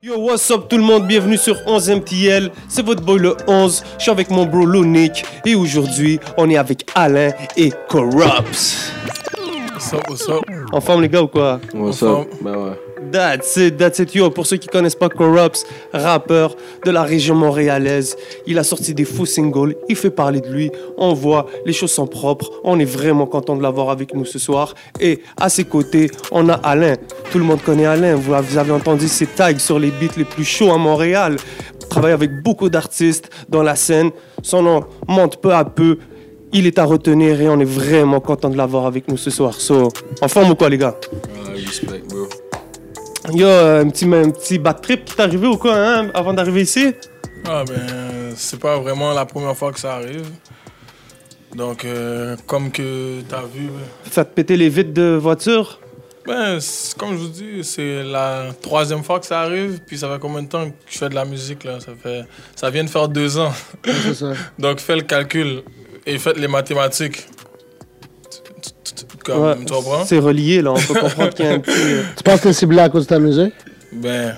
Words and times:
Yo, 0.00 0.16
what's 0.16 0.48
up 0.52 0.68
tout 0.68 0.76
le 0.76 0.84
monde, 0.84 1.08
bienvenue 1.08 1.36
sur 1.36 1.56
11 1.66 1.90
MTL, 1.90 2.52
c'est 2.68 2.86
votre 2.86 3.02
boy 3.02 3.18
le 3.18 3.36
11, 3.48 3.82
je 3.96 4.02
suis 4.02 4.10
avec 4.12 4.30
mon 4.30 4.46
bro 4.46 4.64
Lonic 4.64 5.24
et 5.44 5.56
aujourd'hui 5.56 6.20
on 6.36 6.48
est 6.48 6.56
avec 6.56 6.88
Alain 6.94 7.32
et 7.56 7.72
Corrupts. 7.88 8.92
What's 9.72 9.92
up, 9.92 10.08
what's 10.08 10.28
up? 10.28 10.44
En 10.70 10.80
forme 10.80 11.02
les 11.02 11.08
gars 11.08 11.22
ou 11.22 11.26
quoi? 11.26 11.58
What's 11.74 12.00
up? 12.04 12.28
Ben 12.40 12.54
ouais. 12.56 12.80
That's 13.12 13.56
it, 13.56 13.76
that's 13.76 13.98
it. 14.00 14.14
Yo, 14.14 14.30
pour 14.30 14.46
ceux 14.46 14.56
qui 14.56 14.68
connaissent 14.68 14.94
pas 14.94 15.08
Corrupts, 15.08 15.64
rappeur 15.92 16.56
de 16.84 16.90
la 16.90 17.02
région 17.02 17.34
montréalaise, 17.34 18.16
il 18.46 18.58
a 18.58 18.64
sorti 18.64 18.94
des 18.94 19.04
faux 19.04 19.26
singles, 19.26 19.74
il 19.88 19.96
fait 19.96 20.10
parler 20.10 20.40
de 20.40 20.48
lui, 20.48 20.70
on 20.96 21.14
voit, 21.14 21.46
les 21.64 21.72
choses 21.72 21.92
sont 21.92 22.06
propres, 22.06 22.50
on 22.64 22.78
est 22.78 22.84
vraiment 22.84 23.26
content 23.26 23.56
de 23.56 23.62
l'avoir 23.62 23.90
avec 23.90 24.14
nous 24.14 24.24
ce 24.24 24.38
soir. 24.38 24.74
Et 25.00 25.20
à 25.36 25.48
ses 25.48 25.64
côtés, 25.64 26.10
on 26.30 26.48
a 26.48 26.54
Alain, 26.54 26.94
tout 27.30 27.38
le 27.38 27.44
monde 27.44 27.62
connaît 27.62 27.86
Alain, 27.86 28.16
vous 28.16 28.34
avez 28.34 28.72
entendu 28.72 29.08
ses 29.08 29.26
tags 29.26 29.58
sur 29.58 29.78
les 29.78 29.90
beats 29.90 30.16
les 30.16 30.24
plus 30.24 30.44
chauds 30.44 30.72
à 30.72 30.78
Montréal, 30.78 31.36
travaille 31.88 32.12
avec 32.12 32.42
beaucoup 32.42 32.68
d'artistes 32.68 33.30
dans 33.48 33.62
la 33.62 33.76
scène, 33.76 34.10
son 34.42 34.62
nom 34.62 34.84
monte 35.06 35.40
peu 35.40 35.54
à 35.54 35.64
peu, 35.64 35.98
il 36.52 36.66
est 36.66 36.78
à 36.78 36.84
retenir 36.84 37.40
et 37.40 37.48
on 37.48 37.60
est 37.60 37.64
vraiment 37.64 38.20
content 38.20 38.50
de 38.50 38.56
l'avoir 38.56 38.86
avec 38.86 39.08
nous 39.08 39.16
ce 39.16 39.30
soir. 39.30 39.54
So, 39.54 39.88
en 40.20 40.28
forme 40.28 40.50
ou 40.50 40.54
quoi 40.54 40.68
les 40.68 40.78
gars? 40.78 40.94
Ah. 41.46 42.17
Yo, 43.32 43.46
euh, 43.46 43.82
un 43.82 43.90
petit, 43.90 44.04
un 44.06 44.30
petit 44.30 44.58
bad 44.58 44.80
trip 44.80 45.04
qui 45.04 45.14
t'est 45.14 45.22
arrivé 45.22 45.46
ou 45.46 45.56
quoi, 45.56 45.74
hein, 45.76 46.10
avant 46.14 46.32
d'arriver 46.32 46.62
ici? 46.62 46.94
Ah 47.44 47.64
ben, 47.66 48.32
c'est 48.36 48.58
pas 48.58 48.78
vraiment 48.78 49.12
la 49.12 49.26
première 49.26 49.56
fois 49.56 49.72
que 49.72 49.78
ça 49.78 49.94
arrive. 49.94 50.26
Donc, 51.54 51.84
euh, 51.84 52.36
comme 52.46 52.70
que 52.70 53.20
t'as 53.28 53.42
vu, 53.42 53.68
Ça 54.10 54.24
te 54.24 54.34
pétait 54.34 54.56
les 54.56 54.68
vitres 54.68 54.92
de 54.92 55.18
voiture? 55.20 55.80
Ben, 56.26 56.58
comme 56.98 57.12
je 57.12 57.16
vous 57.16 57.28
dis, 57.28 57.64
c'est 57.64 58.02
la 58.02 58.48
troisième 58.60 59.02
fois 59.02 59.18
que 59.18 59.26
ça 59.26 59.40
arrive. 59.40 59.80
Puis 59.86 59.98
ça 59.98 60.08
fait 60.08 60.18
combien 60.18 60.42
de 60.42 60.48
temps 60.48 60.66
que 60.66 60.74
je 60.88 60.98
fais 60.98 61.08
de 61.08 61.14
la 61.14 61.24
musique 61.24 61.64
là? 61.64 61.80
Ça 61.80 61.92
fait, 62.00 62.24
ça 62.54 62.70
vient 62.70 62.84
de 62.84 62.90
faire 62.90 63.08
deux 63.08 63.38
ans. 63.38 63.52
Ça. 64.14 64.32
Donc, 64.58 64.80
fais 64.80 64.96
le 64.96 65.02
calcul 65.02 65.62
et 66.04 66.18
faites 66.18 66.36
les 66.38 66.48
mathématiques. 66.48 67.26
Comme, 69.24 69.42
Ouais, 69.42 69.56
tu 69.56 69.72
comprends? 69.72 70.04
C'est 70.04 70.18
relié, 70.18 70.62
là. 70.62 70.72
On 70.72 70.74
peut 70.80 70.94
comprendre 71.00 71.30
qu'il 71.34 71.44
y 71.44 71.48
a 71.48 71.52
un 71.52 71.58
petit... 71.60 71.72
euh, 71.76 72.02
Tu 72.16 72.22
penses 72.22 72.40
que 72.40 72.52
c'est 72.52 72.58
ciblé 72.60 72.78
à 72.80 72.88
cause 72.88 73.04
de 73.04 73.08
ta 73.08 73.18
musique? 73.18 73.54
Ben, 73.92 74.36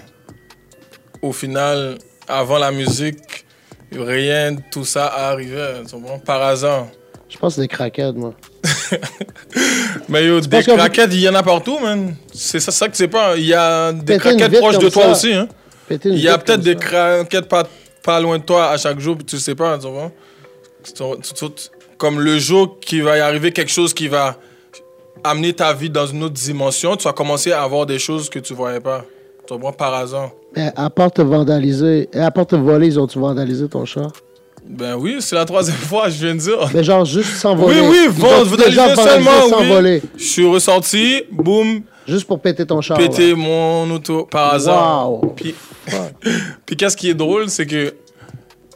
au 1.22 1.32
final, 1.32 1.98
avant 2.28 2.58
la 2.58 2.70
musique, 2.70 3.44
rien 3.92 4.52
de 4.52 4.60
tout 4.70 4.84
ça 4.84 5.06
arrivait. 5.06 5.82
Tu 5.86 5.92
comprends? 5.92 6.18
Par 6.18 6.42
hasard. 6.42 6.86
Je 7.28 7.36
pense 7.38 7.52
que 7.52 7.56
c'est 7.56 7.60
des 7.62 7.68
craquettes, 7.68 8.16
moi. 8.16 8.34
Mais 10.08 10.26
yo, 10.26 10.40
des 10.40 10.62
craquettes, 10.62 11.10
il 11.12 11.20
y 11.20 11.28
en 11.28 11.34
a 11.34 11.42
partout, 11.42 11.78
man. 11.78 12.14
C'est 12.32 12.58
ça, 12.60 12.72
ça 12.72 12.88
que 12.88 12.96
c'est 12.96 13.08
pas. 13.08 13.36
Il 13.36 13.46
y 13.46 13.54
a 13.54 13.92
des 13.92 14.18
craquettes 14.18 14.58
proches 14.58 14.78
de 14.78 14.88
toi 14.88 15.04
ça. 15.04 15.10
aussi, 15.12 15.32
hein. 15.32 15.48
Il 16.04 16.18
y 16.18 16.28
a 16.28 16.38
peut-être 16.38 16.60
des 16.60 16.76
craquettes 16.76 17.48
pas, 17.48 17.64
pas 18.02 18.20
loin 18.20 18.38
de 18.38 18.44
toi 18.44 18.70
à 18.70 18.76
chaque 18.78 18.98
jour, 19.00 19.16
puis 19.16 19.24
tu 19.26 19.38
sais 19.38 19.54
pas, 19.54 19.78
tu 19.78 19.88
vois. 19.88 20.10
Comme 21.98 22.20
le 22.20 22.38
jour 22.38 22.78
qui 22.80 23.00
va 23.00 23.16
y 23.16 23.20
arriver 23.20 23.52
quelque 23.52 23.70
chose 23.70 23.92
qui 23.92 24.08
va 24.08 24.36
amener 25.24 25.52
ta 25.52 25.72
vie 25.72 25.90
dans 25.90 26.06
une 26.06 26.22
autre 26.24 26.34
dimension, 26.34 26.96
tu 26.96 27.04
vas 27.04 27.12
commencer 27.12 27.52
à 27.52 27.62
avoir 27.62 27.86
des 27.86 27.98
choses 27.98 28.28
que 28.28 28.38
tu 28.38 28.54
voyais 28.54 28.80
pas. 28.80 29.04
Tu 29.46 29.58
vois, 29.58 29.72
par 29.72 29.94
hasard. 29.94 30.30
Mais 30.54 30.70
à 30.76 30.90
part 30.90 31.10
te 31.10 31.22
vandaliser, 31.22 32.08
à 32.14 32.30
part 32.30 32.46
te 32.46 32.56
voler, 32.56 32.86
ils 32.86 33.00
ont-tu 33.00 33.18
vandalisé 33.18 33.68
ton 33.68 33.84
char? 33.84 34.12
Ben 34.66 34.94
oui, 34.94 35.16
c'est 35.20 35.34
la 35.34 35.44
troisième 35.44 35.76
fois, 35.90 36.08
je 36.08 36.24
viens 36.24 36.34
de 36.34 36.40
dire. 36.40 36.70
Mais 36.72 36.84
genre 36.84 37.04
juste 37.04 37.34
sans 37.36 37.56
voler. 37.56 37.80
Oui, 37.80 37.88
oui, 37.90 38.08
vandalisé 38.08 38.94
seulement, 38.94 39.48
sans 39.48 39.82
oui. 39.82 40.00
Je 40.16 40.24
suis 40.24 40.46
ressorti, 40.46 41.24
boum, 41.32 41.82
Juste 42.06 42.26
pour 42.26 42.40
péter 42.40 42.66
ton 42.66 42.80
char. 42.80 42.98
péter 42.98 43.34
mon 43.34 43.88
auto 43.90 44.24
par 44.24 44.54
hasard. 44.54 45.12
Wow. 45.12 45.34
Puis, 45.36 45.54
puis 46.66 46.76
qu'est-ce 46.76 46.96
qui 46.96 47.10
est 47.10 47.14
drôle, 47.14 47.48
c'est 47.48 47.66
que, 47.66 47.90
tu 47.90 47.94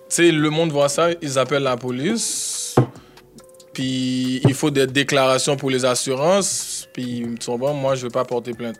sais, 0.08 0.30
le 0.30 0.50
monde 0.50 0.70
voit 0.70 0.88
ça, 0.88 1.08
ils 1.20 1.38
appellent 1.38 1.64
la 1.64 1.76
police. 1.76 2.53
Puis 3.74 4.40
il 4.44 4.54
faut 4.54 4.70
des 4.70 4.86
déclarations 4.86 5.56
pour 5.56 5.70
les 5.70 5.84
assurances. 5.84 6.88
Puis 6.92 7.26
tu 7.38 7.46
comprends, 7.46 7.74
moi, 7.74 7.94
je 7.94 8.04
vais 8.04 8.10
pas 8.10 8.24
porter 8.24 8.52
plainte. 8.52 8.76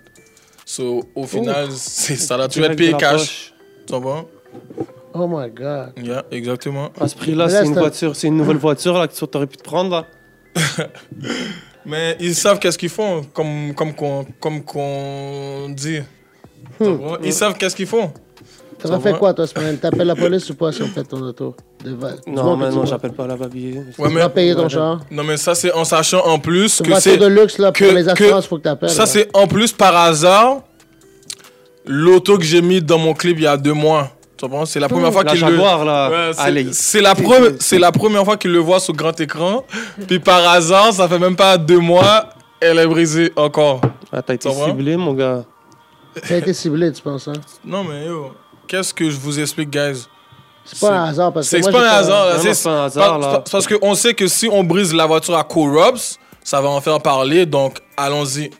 So, 0.64 1.04
au 1.14 1.26
final, 1.26 1.68
c'est 1.72 2.16
ça 2.16 2.36
doit 2.36 2.48
tu 2.48 2.60
vas 2.60 2.68
la 2.68 2.92
cash. 2.94 3.52
Tu 3.86 3.92
comprends? 3.92 4.26
Oh 5.12 5.28
my 5.28 5.50
god. 5.50 5.92
Yeah, 6.02 6.24
exactement. 6.30 6.90
À 6.98 7.06
ce 7.06 7.14
prix-là, 7.14 7.46
là, 7.46 7.50
c'est 7.50 7.66
une 7.66 7.74
voiture, 7.74 8.16
c'est 8.16 8.26
une 8.28 8.36
nouvelle 8.36 8.56
voiture, 8.56 8.98
là, 8.98 9.06
que 9.06 9.14
tu 9.14 9.24
aurais 9.36 9.46
pu 9.46 9.56
te 9.56 9.62
prendre, 9.62 9.90
là. 9.90 10.06
Mais 11.86 12.16
ils 12.18 12.34
savent 12.34 12.58
qu'est-ce 12.58 12.78
qu'ils 12.78 12.88
font, 12.88 13.22
comme 13.34 13.74
comme 13.74 13.94
qu'on 13.94 14.24
comme 14.40 14.64
qu'on 14.64 15.68
dit. 15.68 16.00
Hmm. 16.80 16.96
Ils 17.22 17.32
savent 17.32 17.56
qu'est-ce 17.58 17.76
qu'ils 17.76 17.86
font. 17.86 18.12
T'aurais 18.88 18.96
Ça 19.02 19.12
fait 19.12 19.18
quoi, 19.18 19.32
toi, 19.34 19.46
semaine? 19.46 19.78
T'appelles 19.78 20.06
la 20.06 20.14
police 20.14 20.48
ou 20.50 20.54
pas 20.54 20.70
si 20.72 20.82
on 20.82 20.88
pète 20.88 21.08
ton 21.08 21.20
auto? 21.22 21.54
De 21.84 21.94
va- 21.94 22.10
Non, 22.26 22.56
mais 22.56 22.70
non, 22.70 22.84
j'appelle 22.84 23.12
pas 23.12 23.26
la 23.26 23.36
babier. 23.36 23.78
Ouais, 23.98 24.08
Tu 24.08 24.14
mais- 24.14 24.20
vas 24.20 24.28
payer 24.28 24.54
ton 24.54 24.68
char? 24.68 25.00
Non, 25.10 25.24
mais 25.24 25.36
ça, 25.38 25.54
c'est 25.54 25.72
en 25.72 25.84
sachant 25.84 26.24
en 26.26 26.38
plus 26.38 26.82
que 26.82 27.00
c'est. 27.00 27.16
de 27.16 27.26
luxe, 27.26 27.58
là, 27.58 27.72
pour 27.72 27.78
que- 27.86 27.92
les 27.92 28.04
que- 28.04 28.10
assurances, 28.10 28.46
faut 28.46 28.58
que 28.58 28.62
t'appelles. 28.62 28.90
Ça, 28.90 29.06
c'est 29.06 29.28
en 29.34 29.46
plus 29.46 29.72
par 29.72 29.96
hasard 29.96 30.62
l'auto 31.86 32.38
que 32.38 32.44
j'ai 32.44 32.62
mis 32.62 32.80
dans 32.80 32.98
mon 32.98 33.14
clip 33.14 33.36
il 33.38 33.44
y 33.44 33.46
a 33.46 33.56
deux 33.56 33.72
mois. 33.72 34.10
Tu 34.36 34.44
comprends? 34.46 34.66
C'est 34.66 34.80
la 34.80 34.88
première 34.88 35.12
fois 35.12 35.24
qu'il 35.24 35.40
le. 35.40 35.46
Jaguar, 35.50 35.84
là. 35.84 36.10
Ouais, 36.10 36.32
c'est- 36.34 36.40
Allez. 36.40 36.66
c'est 36.72 37.00
la, 37.00 37.14
pre- 37.14 37.56
c'est 37.60 37.78
la 37.78 37.92
première 37.92 38.24
fois 38.24 38.36
qu'il 38.36 38.50
le 38.52 38.58
voit 38.58 38.80
sur 38.80 38.94
grand 38.94 39.18
écran. 39.20 39.64
Puis 40.08 40.18
par 40.18 40.46
hasard, 40.48 40.92
ça 40.92 41.08
fait 41.08 41.18
même 41.18 41.36
pas 41.36 41.56
deux 41.56 41.78
mois, 41.78 42.30
elle 42.60 42.78
est 42.78 42.86
brisée 42.86 43.32
encore. 43.36 43.80
Ah, 44.12 44.22
t'as 44.22 44.34
été 44.34 44.50
ciblé, 44.50 44.96
mon 44.96 45.12
gars. 45.14 45.44
A 46.30 46.34
été 46.36 46.52
ciblé, 46.52 46.92
tu 46.92 47.02
penses, 47.02 47.26
hein? 47.28 47.32
Non, 47.64 47.82
mais 47.84 48.06
yo, 48.06 48.30
qu'est-ce 48.66 48.92
que 48.94 49.08
je 49.10 49.16
vous 49.16 49.38
explique, 49.40 49.70
guys? 49.70 50.06
C'est 50.64 50.80
pas 50.80 50.92
un 50.92 51.04
hasard, 51.10 51.32
parce 51.32 51.48
que 51.50 51.62
C'est 51.62 51.70
pas 51.70 51.78
un 51.78 51.98
hasard, 51.98 52.26
là. 52.26 52.38
C'est 52.54 52.68
un 52.68 52.84
hasard, 52.84 53.18
là. 53.18 53.42
Parce 53.50 53.66
qu'on 53.66 53.94
sait 53.94 54.14
que 54.14 54.26
si 54.26 54.48
on 54.50 54.64
brise 54.64 54.94
la 54.94 55.04
voiture 55.06 55.36
à 55.36 55.44
Co-Robs, 55.44 55.98
ça 56.42 56.60
va 56.60 56.68
en 56.68 56.80
faire 56.80 57.00
parler. 57.00 57.44
Donc, 57.46 57.78
allons-y. 57.96 58.50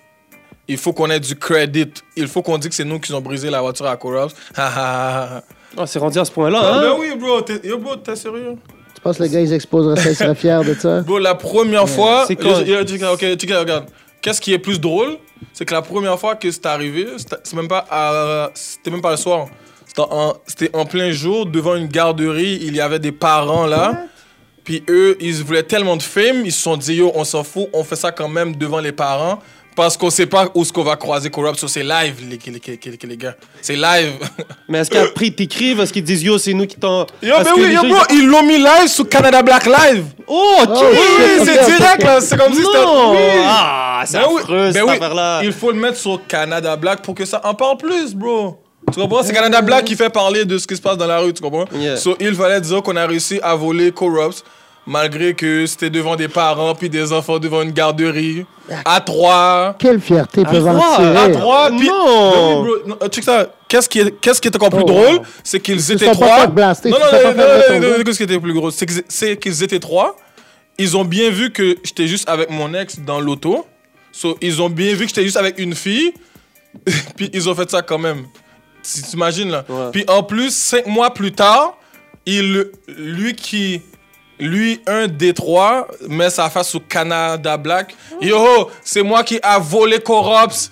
Il 0.68 0.76
faut 0.78 0.92
qu'on 0.92 1.10
ait 1.10 1.20
du 1.20 1.34
credit. 1.36 1.92
Il 2.16 2.26
faut 2.28 2.40
qu'on 2.42 2.56
dise 2.58 2.70
que 2.70 2.74
c'est 2.74 2.84
nous 2.84 2.98
qui 2.98 3.12
ont 3.12 3.20
brisé 3.20 3.50
la 3.50 3.60
voiture 3.60 3.86
à 3.86 3.96
Co-Robs. 3.96 4.32
Ha, 4.56 4.62
ha, 4.66 4.70
ha, 4.76 5.36
ha. 5.38 5.42
Ah, 5.76 5.86
c'est 5.86 5.98
rendu 5.98 6.18
à 6.18 6.24
ce 6.24 6.30
point-là, 6.30 6.60
Ah, 6.62 6.74
hein? 6.76 6.80
ben 6.82 6.94
oui, 7.00 7.14
bro. 7.18 7.40
Yo, 7.64 7.78
bro, 7.78 7.96
t'es 7.96 8.16
sérieux? 8.16 8.54
Tu 8.94 9.00
penses 9.00 9.18
que 9.18 9.22
les 9.24 9.28
gars, 9.28 9.40
ils 9.40 9.52
exposeraient 9.52 10.00
ça, 10.00 10.10
ils 10.10 10.14
seraient 10.16 10.34
fiers 10.34 10.60
de 10.64 10.74
ça? 10.74 11.00
Bro, 11.00 11.18
la 11.18 11.34
première 11.34 11.88
fois. 11.88 12.24
C'est 12.26 12.36
quoi? 12.36 12.60
Ok, 12.60 13.20
regarde. 13.20 13.86
Qu'est-ce 14.22 14.40
qui 14.40 14.52
est 14.54 14.58
plus 14.58 14.80
drôle? 14.80 15.16
C'est 15.52 15.64
que 15.66 15.74
la 15.74 15.82
première 15.82 16.18
fois 16.18 16.34
que 16.36 16.50
c'est 16.50 16.64
arrivé, 16.64 17.06
c'était 17.18 17.36
c'est 17.42 17.56
même 17.56 17.68
pas 17.68 17.84
à- 17.90 18.50
c'était 18.54 18.90
même 18.90 19.02
pas 19.02 19.10
le 19.10 19.16
soir. 19.18 19.46
C'était 20.46 20.70
en, 20.74 20.84
plein 20.86 21.10
jour, 21.12 21.46
devant 21.46 21.76
une 21.76 21.86
garderie. 21.86 22.58
Il 22.62 22.74
y 22.74 22.80
avait 22.80 22.98
des 22.98 23.12
parents 23.12 23.66
là. 23.66 23.92
Puis 24.64 24.82
eux, 24.88 25.16
ils 25.20 25.42
voulaient 25.44 25.62
tellement 25.62 25.96
de 25.96 26.02
fame, 26.02 26.42
ils 26.46 26.52
se 26.52 26.62
sont 26.62 26.76
dit, 26.78 26.94
yo, 26.94 27.12
on 27.14 27.24
s'en 27.24 27.44
fout, 27.44 27.68
on 27.74 27.84
fait 27.84 27.96
ça 27.96 28.12
quand 28.12 28.28
même 28.28 28.56
devant 28.56 28.80
les 28.80 28.92
parents. 28.92 29.38
Parce 29.76 29.96
qu'on 29.96 30.08
sait 30.08 30.26
pas 30.26 30.48
où 30.54 30.64
ce 30.64 30.72
qu'on 30.72 30.84
va 30.84 30.94
croiser 30.96 31.28
Corrupt. 31.30 31.58
So, 31.58 31.66
c'est 31.66 31.82
live, 31.82 32.14
les, 32.30 32.38
les, 32.46 32.60
les, 32.64 32.98
les- 33.08 33.16
gars. 33.16 33.34
C'est 33.60 33.74
live. 33.74 34.12
Mais 34.68 34.78
est-ce 34.78 34.88
qu'après, 34.90 35.26
ils 35.26 35.34
t'écrivent, 35.34 35.80
est-ce 35.80 35.92
qu'ils 35.92 36.04
disent, 36.04 36.22
yo, 36.22 36.38
c'est 36.38 36.54
nous 36.54 36.64
qui 36.66 36.76
t'en... 36.76 37.00
Yo, 37.20 37.34
mais 37.44 37.50
oui, 37.56 37.72
yo, 37.74 37.80
bro, 37.82 37.98
ils- 38.10 38.18
ils 38.20 38.26
l'ont 38.26 38.44
mis 38.44 38.56
live 38.58 38.86
sur 38.86 39.08
Canada 39.08 39.42
Black 39.42 39.66
Live. 39.66 40.04
Oh, 40.28 40.58
ok! 40.62 40.68
Oh, 40.72 40.84
Oui, 40.92 41.44
c'est 41.44 41.64
direct, 41.66 42.02
là. 42.04 42.20
C'est 42.20 42.36
comme 42.38 42.52
si 42.54 42.62
c'était. 42.64 42.84
Non! 42.84 43.12
Oui. 43.14 43.18
Ah, 43.44 44.04
c'est 44.06 44.18
Ben 44.18 44.26
oui, 44.30 44.40
affreux, 44.40 44.56
ben 44.66 44.72
cette 44.72 44.82
oui. 44.84 44.90
affaire-là. 44.90 45.40
Il 45.42 45.52
faut 45.52 45.72
le 45.72 45.78
mettre 45.80 45.98
sur 45.98 46.20
Canada 46.28 46.76
Black 46.76 47.02
pour 47.02 47.14
que 47.16 47.24
ça 47.24 47.40
en 47.44 47.54
parle 47.54 47.76
plus, 47.76 48.14
bro. 48.14 48.60
Tu 48.92 49.00
comprends? 49.00 49.22
C'est 49.22 49.32
Canada 49.32 49.60
Black 49.62 49.84
qui 49.84 49.96
fait 49.96 50.10
parler 50.10 50.44
de 50.44 50.58
ce 50.58 50.66
qui 50.66 50.76
se 50.76 50.82
passe 50.82 50.96
dans 50.96 51.06
la 51.06 51.18
rue, 51.18 51.32
tu 51.32 51.42
comprends? 51.42 51.64
Yeah. 51.74 51.96
So, 51.96 52.16
il 52.20 52.34
fallait 52.34 52.60
dire 52.60 52.82
qu'on 52.82 52.96
a 52.96 53.06
réussi 53.06 53.40
à 53.42 53.54
voler 53.54 53.90
Corrupts, 53.92 54.44
malgré 54.86 55.34
que 55.34 55.66
c'était 55.66 55.90
devant 55.90 56.16
des 56.16 56.28
parents 56.28 56.74
puis 56.74 56.88
des 56.90 57.12
enfants 57.12 57.38
devant 57.38 57.62
une 57.62 57.72
garderie. 57.72 58.44
À 58.84 59.00
trois. 59.00 59.74
Quelle 59.78 60.00
fierté 60.00 60.42
peuvent 60.44 60.66
en 60.66 60.96
tirer. 60.96 61.16
À 61.16 61.28
trois, 61.30 61.70
puis. 61.70 61.88
Non. 61.88 62.62
Ben. 62.64 62.70
Non, 62.86 62.96
check 63.08 63.24
ça. 63.24 63.48
Qu'est-ce 63.68 63.88
qui, 63.88 64.00
est, 64.00 64.20
qu'est-ce 64.20 64.40
qui 64.40 64.48
est 64.48 64.56
encore 64.56 64.70
plus 64.70 64.82
Oh, 64.82 64.86
drôle? 64.86 65.20
C'est 65.42 65.60
qu'ils 65.60 65.90
étaient 65.92 66.10
trois. 66.12 66.46
non, 66.46 66.72
ils 66.84 66.90
non, 66.90 66.98
non, 66.98 67.80
non, 67.98 68.04
qu'est-ce 68.04 68.16
qui 68.18 68.22
était 68.22 68.38
plus 68.38 68.52
gros? 68.54 68.70
C'est 68.70 68.86
qu'ils 68.86 69.02
c'est 69.08 69.36
qu'ils 69.36 69.62
étaient 69.62 69.80
trois. 69.80 70.16
Ils 70.78 70.96
ont 70.96 71.04
bien 71.04 71.30
vu 71.30 71.50
que 71.52 71.76
j'étais 71.84 72.06
juste 72.06 72.28
avec 72.28 72.50
mon 72.50 72.72
ex 72.74 72.98
dans 73.00 73.20
l'auto. 73.20 73.66
So, 74.12 74.36
ils 74.40 74.60
ont 74.62 74.70
bien 74.70 74.94
vu 74.94 75.02
que 75.04 75.08
j'étais 75.08 75.24
juste 75.24 75.36
avec 75.36 75.58
une 75.58 75.74
fille. 75.74 76.12
puis 77.16 77.30
ils 77.32 77.48
ont 77.48 77.54
fait 77.54 77.70
ça 77.70 77.82
quand 77.82 77.98
même. 77.98 78.24
Tu 78.84 79.02
t'imagines 79.02 79.50
là? 79.50 79.64
Ouais. 79.68 79.90
Puis 79.92 80.04
en 80.08 80.22
plus, 80.22 80.54
cinq 80.54 80.86
mois 80.86 81.12
plus 81.12 81.32
tard, 81.32 81.76
il, 82.26 82.66
lui 82.96 83.34
qui. 83.34 83.82
Lui, 84.40 84.80
un 84.88 85.06
des 85.06 85.32
trois, 85.32 85.86
met 86.08 86.28
sa 86.28 86.50
face 86.50 86.68
sur 86.68 86.84
Canada 86.88 87.56
Black. 87.56 87.94
Yo, 88.20 88.68
c'est 88.82 89.02
moi 89.04 89.22
qui 89.22 89.38
a 89.40 89.58
volé 89.60 90.00
Corrupts. 90.00 90.70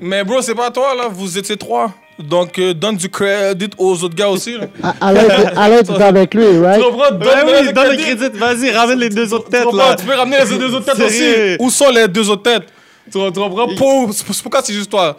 Mais 0.00 0.22
bro, 0.24 0.40
c'est 0.40 0.54
pas 0.54 0.70
toi 0.70 0.94
là, 0.94 1.08
vous 1.08 1.36
étiez 1.36 1.56
trois. 1.56 1.92
Donc 2.18 2.58
euh, 2.58 2.72
donne 2.72 2.96
du 2.96 3.10
crédit 3.10 3.68
aux 3.76 4.02
autres 4.04 4.14
gars 4.14 4.28
aussi. 4.28 4.56
Alain, 5.00 5.24
était- 5.24 5.56
Alain 5.56 5.78
était 5.80 6.02
avec 6.02 6.32
lui, 6.32 6.58
right? 6.58 6.80
Tu 6.82 6.90
comprends? 6.90 7.10
Donne, 7.10 7.18
Ben 7.18 7.44
oui, 7.66 7.72
donne 7.72 7.90
le 7.90 7.96
crédit. 7.96 8.38
vas-y, 8.38 8.70
ramène 8.70 8.98
les 9.00 9.08
deux 9.10 9.34
autres 9.34 9.46
Tu 9.46 9.50
têtes, 9.50 9.72
là. 9.72 9.96
Tu 9.96 10.06
peux 10.06 10.14
ramener 10.14 10.38
les 10.48 10.58
deux 10.58 10.74
autres 10.74 10.86
têtes 10.94 11.04
aussi. 11.04 11.56
Où 11.58 11.70
sont 11.70 11.90
les 11.90 12.08
deux 12.08 12.30
autres 12.30 12.42
têtes? 12.44 12.66
Tu 13.12 13.18
comprends? 13.18 13.68
Pourquoi 13.76 14.62
c'est 14.62 14.72
juste 14.72 14.90
toi. 14.90 15.16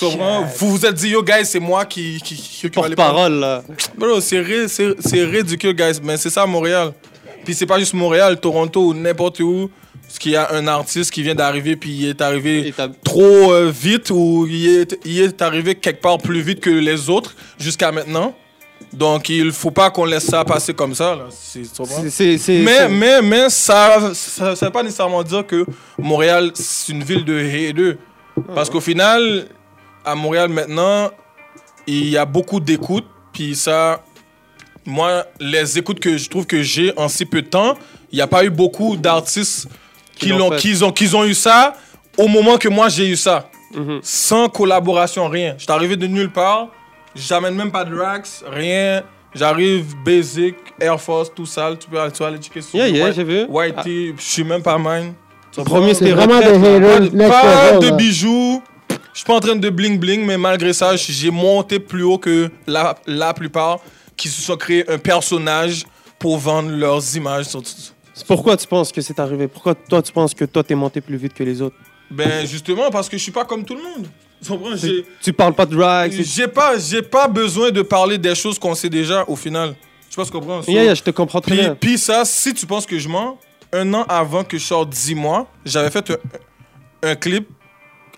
Comprends? 0.00 0.44
Vous 0.58 0.70
vous 0.70 0.86
êtes 0.86 0.94
dit, 0.94 1.08
yo, 1.10 1.22
guys, 1.22 1.44
c'est 1.44 1.60
moi 1.60 1.84
qui, 1.84 2.20
qui, 2.24 2.34
qui, 2.36 2.42
qui 2.42 2.62
les. 2.66 2.70
Porte-parole, 2.70 3.34
là. 3.34 3.62
Bro, 3.96 4.20
c'est 4.20 4.40
ri- 4.40 4.68
c'est- 4.68 4.94
c'est 5.00 5.24
ridicule, 5.24 5.74
guys. 5.74 6.00
Mais 6.02 6.16
c'est 6.16 6.30
ça, 6.30 6.42
à 6.42 6.46
Montréal. 6.46 6.92
Puis 7.44 7.54
c'est 7.54 7.66
pas 7.66 7.78
juste 7.78 7.94
Montréal, 7.94 8.40
Toronto 8.40 8.86
ou 8.88 8.94
n'importe 8.94 9.40
où. 9.40 9.70
Parce 10.06 10.18
qu'il 10.18 10.32
y 10.32 10.36
a 10.36 10.52
un 10.52 10.66
artiste 10.68 11.10
qui 11.10 11.22
vient 11.22 11.34
d'arriver, 11.34 11.76
puis 11.76 11.90
il 11.90 12.08
est 12.10 12.20
arrivé 12.20 12.72
trop 13.02 13.52
euh, 13.52 13.70
vite 13.74 14.10
ou 14.10 14.46
il 14.48 14.68
est, 14.78 14.98
il 15.04 15.20
est 15.20 15.42
arrivé 15.42 15.74
quelque 15.74 16.00
part 16.00 16.18
plus 16.18 16.40
vite 16.40 16.60
que 16.60 16.70
les 16.70 17.10
autres 17.10 17.34
jusqu'à 17.58 17.90
maintenant. 17.90 18.34
Donc 18.92 19.28
il 19.28 19.50
faut 19.50 19.72
pas 19.72 19.90
qu'on 19.90 20.04
laisse 20.04 20.26
ça 20.26 20.44
passer 20.44 20.72
comme 20.72 20.94
ça. 20.94 21.16
Là. 21.16 21.24
Mais, 22.62 22.88
mais, 22.88 23.22
mais 23.22 23.50
ça 23.50 24.12
ça 24.14 24.54
veut 24.54 24.70
pas 24.70 24.82
nécessairement 24.84 25.22
dire 25.24 25.44
que 25.46 25.64
Montréal, 25.98 26.52
c'est 26.54 26.92
une 26.92 27.02
ville 27.02 27.24
de 27.24 27.36
haineux. 27.38 27.98
Parce 28.54 28.70
qu'au 28.70 28.80
final, 28.80 29.46
à 30.04 30.14
Montréal 30.14 30.48
maintenant, 30.48 31.10
il 31.86 32.08
y 32.08 32.16
a 32.16 32.24
beaucoup 32.24 32.60
d'écoutes. 32.60 33.06
Puis 33.32 33.54
ça, 33.56 34.02
moi, 34.86 35.24
les 35.40 35.78
écoutes 35.78 36.00
que 36.00 36.16
je 36.16 36.28
trouve 36.28 36.46
que 36.46 36.62
j'ai 36.62 36.92
en 36.96 37.08
si 37.08 37.24
peu 37.26 37.42
de 37.42 37.48
temps, 37.48 37.74
il 38.12 38.16
n'y 38.16 38.22
a 38.22 38.26
pas 38.26 38.44
eu 38.44 38.50
beaucoup 38.50 38.96
d'artistes 38.96 39.68
qui, 40.14 40.26
Qui 40.26 40.28
l'ont 40.32 40.50
fait. 40.52 40.56
qui, 40.58 40.82
ont, 40.84 40.92
qui 40.92 41.14
ont 41.14 41.24
eu 41.24 41.34
ça 41.34 41.74
au 42.16 42.28
moment 42.28 42.56
que 42.58 42.68
moi 42.68 42.88
j'ai 42.88 43.08
eu 43.08 43.16
ça. 43.16 43.48
Mhm. 43.74 43.98
Sans 44.02 44.48
collaboration, 44.48 45.26
rien. 45.28 45.54
Je 45.58 45.64
suis 45.64 45.72
arrivé 45.72 45.96
de 45.96 46.06
nulle 46.06 46.30
part. 46.30 46.68
J'amène 47.16 47.54
même 47.54 47.72
pas 47.72 47.84
de 47.84 47.96
racks, 47.96 48.28
rien. 48.48 49.02
J'arrive 49.34 49.96
basic, 50.04 50.54
Air 50.80 51.00
Force, 51.00 51.32
tout 51.34 51.46
sale. 51.46 51.76
Tu 51.78 51.88
peux 51.88 51.98
aller, 51.98 52.12
tu 52.12 52.18
peux 52.18 52.24
aller 52.24 52.38
checker 52.38 52.60
sur 52.60 52.76
Yeah, 52.78 52.88
yeah, 52.88 53.04
White- 53.06 53.16
j'ai 53.16 53.24
vu. 53.24 53.44
White 53.48 53.76
tee, 53.82 54.14
je 54.16 54.22
suis 54.22 54.44
même 54.44 54.62
pas 54.62 54.78
mine. 54.78 55.14
Premier, 55.64 55.88
C'est 55.94 56.04
c'était 56.04 56.12
vraiment 56.12 56.38
des. 56.38 57.10
Pas, 57.18 57.42
pas 57.72 57.78
de 57.78 57.90
bijoux. 57.96 58.62
Je 59.14 59.20
suis 59.20 59.26
pas 59.26 59.34
en 59.36 59.40
train 59.40 59.56
de 59.56 59.70
bling 59.70 59.98
bling, 59.98 60.26
mais 60.26 60.36
malgré 60.36 60.72
ça, 60.72 60.94
j'ai 60.96 61.30
monté 61.30 61.78
plus 61.78 62.02
haut 62.02 62.18
que 62.18 62.50
la, 62.66 62.96
la 63.06 63.32
plupart 63.32 63.78
qui 64.16 64.28
se 64.28 64.42
sont 64.42 64.56
créés 64.56 64.84
un 64.90 64.98
personnage 64.98 65.84
pour 66.18 66.36
vendre 66.38 66.70
leurs 66.70 67.16
images. 67.16 67.46
sur- 67.46 67.62
Pourquoi 68.26 68.56
tu 68.56 68.66
penses 68.66 68.90
que 68.92 69.00
c'est 69.00 69.18
arrivé? 69.18 69.48
Pourquoi 69.48 69.74
toi, 69.74 70.02
tu 70.02 70.12
penses 70.12 70.34
que 70.34 70.44
toi, 70.44 70.62
t'es 70.62 70.74
monté 70.74 71.00
plus 71.00 71.16
vite 71.16 71.32
que 71.32 71.42
les 71.44 71.62
autres? 71.62 71.76
Ben 72.10 72.46
justement 72.46 72.90
parce 72.90 73.08
que 73.08 73.16
je 73.16 73.22
suis 73.22 73.32
pas 73.32 73.44
comme 73.44 73.64
tout 73.64 73.74
le 73.76 73.82
monde. 73.82 74.06
Tu 75.22 75.32
parles 75.32 75.54
pas 75.54 75.64
de 75.64 75.74
drag. 75.74 76.12
J'ai 76.12 76.46
pas, 76.48 76.78
j'ai 76.78 77.00
pas 77.00 77.26
besoin 77.28 77.70
de 77.70 77.80
parler 77.82 78.18
des 78.18 78.34
choses 78.34 78.58
qu'on 78.58 78.74
sait 78.74 78.90
déjà 78.90 79.24
au 79.26 79.36
final. 79.36 79.74
Je 80.10 80.14
sais 80.14 80.16
pas 80.16 80.24
ce 80.26 80.30
que 80.30 80.36
tu 80.36 80.40
comprends. 80.40 80.62
So- 80.62 80.70
Yeah, 80.70 80.84
yeah, 80.84 80.94
je 80.94 81.02
te 81.02 81.10
comprends 81.10 81.40
très 81.40 81.52
Puis, 81.54 81.60
bien. 81.64 81.74
puis 81.80 81.98
ça, 81.98 82.24
si 82.26 82.52
tu 82.52 82.66
penses 82.66 82.84
que 82.84 82.98
je 82.98 83.08
mens, 83.08 83.38
un 83.72 83.94
an 83.94 84.04
avant 84.08 84.44
que 84.44 84.58
je 84.58 84.64
sorte 84.64 84.90
10 84.90 85.14
mois, 85.14 85.46
j'avais 85.64 85.90
fait 85.90 86.10
un, 86.10 87.10
un 87.10 87.16
clip 87.16 87.48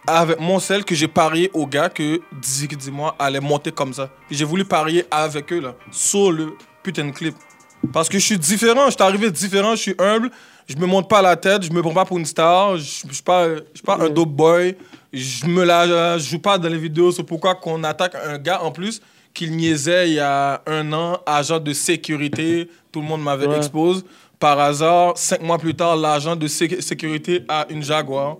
avec 0.07 0.41
mon 0.41 0.59
sel 0.61 0.85
que 0.85 0.95
j'ai 0.95 1.09
parié 1.09 1.51
aux 1.53 1.67
gars 1.67 1.89
que 1.89 2.21
10, 2.41 2.69
10 2.69 2.91
mois 2.91 3.15
allait 3.19 3.41
monter 3.41 3.73
comme 3.73 3.93
ça. 3.93 4.09
J'ai 4.31 4.45
voulu 4.45 4.65
parier 4.65 5.05
avec 5.11 5.53
eux 5.53 5.61
là, 5.61 5.75
sur 5.91 6.31
le 6.33 6.55
putain 6.83 7.05
de 7.07 7.11
clip. 7.13 7.35
Parce 7.93 8.09
que 8.09 8.19
je 8.19 8.25
suis 8.25 8.39
différent, 8.39 8.87
je 8.87 8.93
suis 8.93 9.03
arrivé 9.03 9.31
différent, 9.31 9.73
je 9.77 9.83
suis 9.83 9.95
humble, 9.99 10.31
je 10.69 10.77
me 10.77 10.87
monte 10.87 11.09
pas 11.09 11.23
la 11.23 11.37
tête, 11.37 11.63
je 11.63 11.71
me 11.73 11.83
prends 11.83 11.93
pas 11.95 12.05
pour 12.05 12.19
une 12.19 12.25
star, 12.25 12.77
je 12.79 12.83
je 13.09 13.13
suis 13.15 13.23
pas, 13.23 13.49
je 13.49 13.61
suis 13.75 13.85
pas 13.85 13.99
un 14.01 14.09
dope 14.09 14.31
boy, 14.31 14.77
je 15.13 15.47
me 15.47 15.65
la 15.65 16.19
je 16.19 16.29
joue 16.31 16.39
pas 16.39 16.59
dans 16.59 16.69
les 16.69 16.79
vidéos, 16.79 17.13
c'est 17.13 17.23
pourquoi 17.23 17.55
qu'on 17.55 17.83
attaque 17.85 18.15
un 18.25 18.39
gars 18.39 18.63
en 18.63 18.71
plus 18.73 19.01
qu'il 19.35 19.55
niaisait 19.55 20.09
il 20.09 20.15
y 20.15 20.21
a 20.21 20.63
un 20.67 20.93
an, 20.95 21.19
agent 21.27 21.59
de 21.61 21.73
sécurité, 21.75 22.71
tout 22.91 23.01
le 23.03 23.07
monde 23.07 23.23
m'avait 23.23 23.47
Ouais. 23.47 23.59
exposé. 23.59 24.03
Par 24.39 24.59
hasard, 24.61 25.13
cinq 25.17 25.43
mois 25.43 25.57
plus 25.59 25.75
tard, 25.75 25.97
l'agent 25.97 26.37
de 26.37 26.47
sé- 26.47 26.81
sécurité 26.83 27.43
a 27.49 27.67
une 27.71 27.83
Jaguar. 27.83 28.37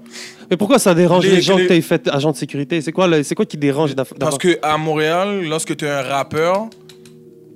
Mais 0.51 0.57
pourquoi 0.57 0.79
ça 0.79 0.95
dérange 0.95 1.25
Les- 1.25 1.37
les, 1.37 1.41
gens 1.43 1.57
les- 1.57 1.65
que 1.65 1.69
t'aies 1.69 1.81
fait 1.81 2.09
agent 2.09 2.31
de 2.33 2.37
sécurité? 2.37 2.81
C'est 2.81 2.93
quoi, 2.93 3.07
le- 3.07 3.23
c'est 3.23 3.35
quoi 3.35 3.45
qui 3.47 3.57
dérange 3.57 3.95
Parce 3.95 4.13
d'avoir- 4.15 4.39
que 4.39 4.59
à 4.63 4.77
Montréal, 4.79 5.45
lorsque 5.49 5.77
tu 5.77 5.85
es 5.85 5.91
un 5.91 6.03
rappeur, 6.03 6.69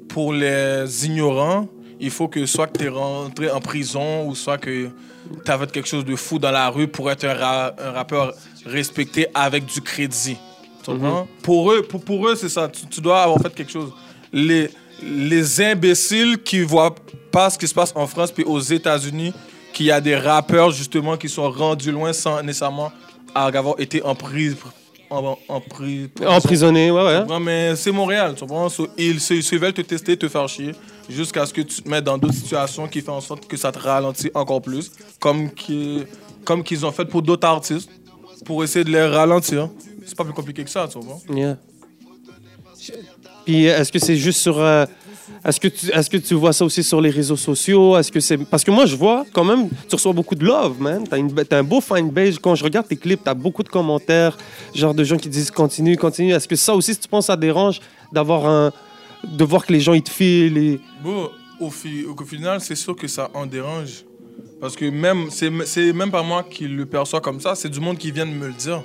pour 0.09 0.33
les 0.33 1.07
ignorants, 1.07 1.69
il 2.01 2.11
faut 2.11 2.29
que 2.29 2.47
soit 2.47 2.67
que 2.67 2.79
tu 2.79 2.85
es 2.87 2.89
rentré 2.89 3.51
en 3.51 3.61
prison 3.61 4.27
ou 4.27 4.35
soit 4.35 4.59
que 4.59 4.89
tu 5.45 5.51
as 5.51 5.59
fait 5.59 5.71
quelque 5.71 5.89
chose 5.89 6.05
de 6.05 6.17
fou 6.17 6.39
dans 6.39 6.51
la 6.51 6.69
rue 6.69 6.89
pour 6.89 7.11
être 7.11 7.25
un, 7.25 7.35
ra- 7.35 7.75
un 7.79 7.93
rappeur 7.93 8.35
respecté 8.67 9.27
avec 9.35 9.67
du 9.67 9.81
crédit. 9.81 10.37
Tu 10.85 10.91
comprends? 10.91 11.29
Pour 11.43 11.71
eux, 11.73 11.83
pour, 11.83 12.03
pour 12.03 12.29
eux 12.29 12.35
c'est 12.35 12.49
ça. 12.49 12.69
Tu, 12.69 12.87
tu 12.87 13.01
dois 13.01 13.23
avoir 13.23 13.39
fait 13.41 13.55
quelque 13.55 13.71
chose. 13.71 13.93
Les, 14.33 14.69
les 15.03 15.61
imbéciles 15.61 16.39
qui 16.43 16.61
voient 16.63 16.95
pas 17.31 17.51
ce 17.51 17.59
qui 17.59 17.69
se 17.69 17.75
passe 17.75 17.93
en 17.95 18.07
France 18.07 18.33
puis 18.33 18.45
aux 18.45 18.59
États-Unis, 18.61 19.33
qu'il 19.73 19.87
y 19.87 19.91
a 19.91 20.01
des 20.01 20.17
rappeurs 20.17 20.71
justement 20.71 21.17
qui 21.17 21.29
sont 21.29 21.51
rendus 21.51 21.93
loin 21.93 22.13
sans 22.13 22.43
nécessairement 22.43 22.93
avoir 23.35 23.75
été 23.79 24.03
en 24.03 24.15
prise. 24.15 24.57
En, 25.13 25.37
en 25.49 25.61
prise- 25.61 26.09
Emprisonné, 26.25 26.93
ouais, 26.93 27.03
ouais. 27.05 27.19
comprends? 27.23 27.41
mais 27.41 27.75
c'est 27.75 27.91
Montréal, 27.91 28.33
tu 28.37 28.43
comprends? 28.43 28.69
So, 28.69 28.87
ils, 28.97 29.19
veulent 29.59 29.73
te 29.73 29.81
tester, 29.81 30.17
te 30.17 30.29
faire 30.29 30.49
chier, 30.49 30.71
jusqu'à 31.09 31.45
ce 31.47 31.53
que 31.53 31.63
tu 31.63 31.83
te 31.83 31.89
mettes 31.89 32.05
dans 32.05 32.17
d'autres 32.17 32.35
situations 32.35 32.87
qui 32.87 33.01
font 33.01 33.15
en 33.15 33.21
sorte 33.21 33.49
que 33.49 33.57
ça 33.57 33.73
te 33.73 33.79
ralentit 33.81 34.31
encore 34.35 34.63
plus, 34.63 34.93
comme 35.19 35.51
qu'ils 35.51 36.07
ont 36.87 36.93
fait 36.93 37.07
pour 37.07 37.23
d'autres 37.23 37.49
artistes, 37.49 37.91
pour 38.45 38.63
essayer 38.63 38.85
de 38.85 38.91
les 38.93 39.05
ralentir. 39.05 39.69
C'est 40.07 40.17
pas 40.17 40.23
plus 40.25 40.33
compliqué 40.33 40.63
que 40.63 40.71
ça, 40.71 40.87
tu 40.87 41.01
vois. 41.01 41.19
Yeah. 41.29 41.57
Puis 43.45 43.65
est-ce 43.65 43.91
que 43.91 43.99
c'est 43.99 44.17
juste 44.17 44.41
sur. 44.41 44.59
euh, 44.61 44.87
est-ce 45.45 45.59
que, 45.59 45.69
tu, 45.69 45.91
est-ce 45.91 46.11
que 46.11 46.19
tu 46.19 46.35
vois 46.35 46.53
ça 46.53 46.65
aussi 46.65 46.83
sur 46.83 47.01
les 47.01 47.11
réseaux 47.11 47.37
sociaux? 47.37 47.97
Est-ce 47.97 48.13
que 48.13 48.21
c'est 48.21 48.37
parce 48.37 48.63
que 48.63 48.71
moi 48.71 48.87
je 48.87 48.95
vois 48.95 49.25
quand 49.33 49.45
même 49.45 49.69
tu 49.89 49.95
reçois 49.95 50.13
beaucoup 50.13 50.35
de 50.35 50.45
love, 50.45 50.81
man. 50.81 51.05
T'as, 51.09 51.17
une, 51.17 51.33
un 51.51 51.63
beau 51.63 51.81
base. 52.13 52.39
Quand 52.39 52.55
je 52.55 52.65
regarde 52.65 52.87
tes 52.87 52.97
clips, 52.97 53.21
t'as 53.25 53.35
beaucoup 53.35 53.63
de 53.63 53.69
commentaires, 53.69 54.37
genre 54.75 54.95
de 54.95 55.05
gens 55.05 55.17
qui 55.17 55.29
disent 55.29 55.51
continue, 55.51 55.97
continue. 55.97 56.33
Est-ce 56.33 56.47
que 56.47 56.57
ça 56.57 56.75
aussi, 56.75 56.95
si 56.95 57.01
tu 57.01 57.09
penses, 57.09 57.27
ça 57.27 57.37
dérange 57.37 57.81
d'avoir 58.13 58.47
un, 58.47 58.73
de 59.25 59.45
voir 59.45 59.65
que 59.65 59.73
les 59.73 59.81
gens 59.81 59.95
ils 59.95 60.03
te 60.03 60.11
filent 60.11 60.81
au 61.61 62.25
final, 62.25 62.61
c'est 62.61 62.75
sûr 62.75 62.97
que 62.97 63.07
ça 63.07 63.31
en 63.35 63.47
dérange. 63.47 64.05
Parce 64.61 64.77
que 64.77 64.85
même, 64.87 65.31
c'est 65.31 65.51
c'est 65.65 65.93
même 65.93 66.11
pas 66.11 66.23
moi 66.23 66.43
qui 66.43 66.67
le 66.67 66.87
perçois 66.87 67.21
comme 67.21 67.41
ça, 67.41 67.55
c'est 67.55 67.69
du 67.69 67.81
monde 67.81 67.99
qui 67.99 68.11
vient 68.11 68.27
de 68.27 68.33
me 68.33 68.49
le 68.49 68.53
dire. 68.53 68.83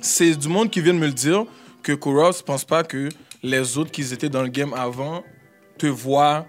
C'est 0.00 0.34
du 0.34 0.48
monde 0.48 0.70
qui 0.70 0.80
vient 0.80 0.94
de 0.94 0.98
me 0.98 1.06
le 1.06 1.12
dire 1.12 1.44
que 1.82 1.92
Koros 1.92 2.42
pense 2.44 2.64
pas 2.64 2.84
que 2.84 3.08
les 3.42 3.78
autres 3.78 3.90
qui 3.90 4.02
étaient 4.12 4.28
dans 4.28 4.42
le 4.42 4.48
game 4.48 4.72
avant 4.74 5.22
te 5.78 5.86
voient 5.86 6.46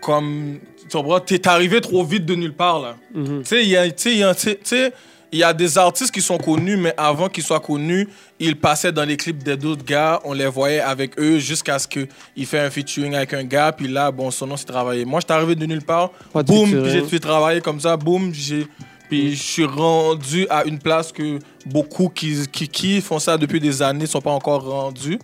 comme. 0.00 0.58
Tu 0.90 0.96
comprends? 0.96 1.20
T'es 1.20 1.46
arrivé 1.48 1.80
trop 1.80 2.04
vite 2.04 2.24
de 2.24 2.34
nulle 2.34 2.54
part, 2.54 2.80
là. 2.80 2.96
Mhm. 3.14 3.40
Tu 3.40 3.44
sais, 3.44 3.62
il 3.62 3.68
y 3.68 3.76
a- 3.76 3.86
y 3.86 4.92
il 5.30 5.38
y 5.40 5.54
des 5.54 5.76
artistes 5.76 6.10
qui 6.10 6.22
sont 6.22 6.38
connus, 6.38 6.78
mais 6.78 6.94
avant 6.96 7.28
qu'ils 7.28 7.44
soient 7.44 7.60
connus, 7.60 8.08
ils 8.40 8.56
passaient 8.56 8.92
dans 8.92 9.04
les 9.04 9.18
clips 9.18 9.42
des 9.42 9.56
d'autres 9.58 9.84
gars, 9.84 10.20
on 10.24 10.32
les 10.32 10.46
voyait 10.46 10.80
avec 10.80 11.18
eux 11.20 11.38
jusqu'à 11.38 11.78
ce 11.78 11.86
qu'il 11.86 12.46
fait 12.46 12.60
un 12.60 12.70
featuring 12.70 13.14
avec 13.14 13.34
un 13.34 13.44
gars, 13.44 13.72
puis 13.72 13.88
là, 13.88 14.10
bon, 14.10 14.30
son 14.30 14.46
nom 14.46 14.56
s'est 14.56 14.64
travaillé. 14.64 15.04
Moi, 15.04 15.20
j'étais 15.20 15.34
arrivé 15.34 15.54
de 15.54 15.66
nulle 15.66 15.82
part, 15.84 16.10
Pas 16.32 16.42
boum, 16.42 16.70
j'ai 16.88 17.02
fait 17.02 17.18
travailler 17.18 17.60
comme 17.60 17.78
ça, 17.80 17.96
boum, 17.98 18.32
j'ai. 18.32 18.66
Puis 19.10 19.34
je 19.36 19.42
suis 19.42 19.64
rendu 19.64 20.46
à 20.48 20.64
une 20.64 20.78
place 20.78 21.12
que 21.12 21.38
beaucoup 21.66 22.08
qui, 22.08 22.46
qui, 22.50 22.68
qui 22.68 23.00
font 23.02 23.18
ça 23.18 23.36
depuis 23.38 23.58
des 23.60 23.80
années 23.82 24.06
sont 24.06 24.20
pas 24.20 24.30
encore 24.32 24.64
rendus. 24.64 25.18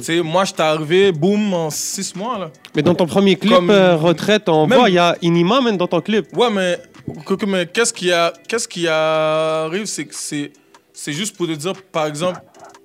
Sais, 0.00 0.20
moi, 0.22 0.44
j'étais 0.44 0.62
arrivé, 0.62 1.12
boum, 1.12 1.52
en 1.54 1.70
six 1.70 2.14
mois, 2.16 2.38
là. 2.38 2.50
Mais 2.76 2.82
dans 2.82 2.94
ton 2.94 3.06
premier 3.06 3.36
clip 3.36 3.52
Comme- 3.54 3.70
euh, 3.70 3.96
retraite, 3.96 4.48
on 4.48 4.66
Même- 4.66 4.78
voit 4.78 4.88
il 4.90 4.94
y 4.94 4.98
a 4.98 5.16
Inima 5.22 5.60
même 5.60 5.76
dans 5.76 5.86
ton 5.88 6.00
clip. 6.00 6.26
Ouais, 6.36 6.50
mais, 6.50 6.78
que- 7.26 7.34
que- 7.34 7.46
mais 7.46 7.66
qu'est-ce 7.66 7.92
qui, 7.92 8.12
a, 8.12 8.32
qu'est-ce 8.48 8.68
qui 8.68 8.86
arrive, 8.88 9.86
c'est 9.86 10.04
que 10.04 10.14
c'est, 10.14 10.52
c'est 10.92 11.12
juste 11.12 11.36
pour 11.36 11.46
te 11.46 11.52
dire, 11.52 11.72
par 11.90 12.06
exemple, 12.06 12.40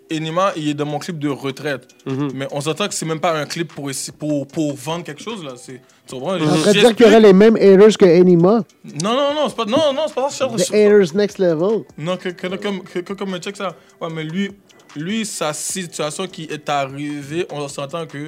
Enima, 0.09 0.53
il 0.55 0.69
est 0.69 0.73
dans 0.73 0.85
mon 0.85 0.99
clip 0.99 1.19
de 1.19 1.27
retraite. 1.27 1.85
Mhm. 2.05 2.31
Mais 2.33 2.47
on 2.51 2.61
s'entend 2.61 2.87
que 2.87 2.93
c'est 2.93 3.05
même 3.05 3.19
pas 3.19 3.37
un 3.37 3.45
clip 3.45 3.73
pour, 3.73 3.89
pour, 4.17 4.47
pour 4.47 4.73
vendre 4.75 5.03
quelque 5.03 5.21
chose, 5.21 5.43
là. 5.43 5.51
C'est, 5.57 5.81
tu 6.07 6.15
comprends? 6.15 6.37
De 6.37 6.71
dire 6.71 6.95
qu'il 6.95 7.05
y 7.05 7.09
aurait 7.09 7.19
les 7.19 7.33
mêmes 7.33 7.57
haters 7.57 7.97
que 7.97 8.05
Enima. 8.05 8.63
Non, 9.03 9.13
non, 9.13 9.33
non, 9.35 9.49
c'est 9.49 9.57
pas, 9.57 9.65
non, 9.65 9.91
non, 9.93 10.03
c'est 10.07 10.15
pas 10.15 10.29
ça. 10.29 10.47
The 10.47 10.61
haters 10.73 11.13
next 11.13 11.39
level. 11.39 11.83
Non, 11.97 12.15
que, 12.15 12.29
que, 12.29 12.47
comme, 12.55 12.83
que, 12.83 12.99
que- 12.99 13.13
comme 13.13 13.37
check 13.39 13.57
ça. 13.57 13.75
Ouais, 13.99 14.07
mais 14.09 14.23
lui, 14.23 14.49
lui, 14.95 15.25
sa 15.25 15.53
situation 15.53 16.27
qui 16.27 16.43
est 16.43 16.67
arrivée, 16.69 17.45
on 17.51 17.67
s'entend 17.67 18.05
que, 18.05 18.27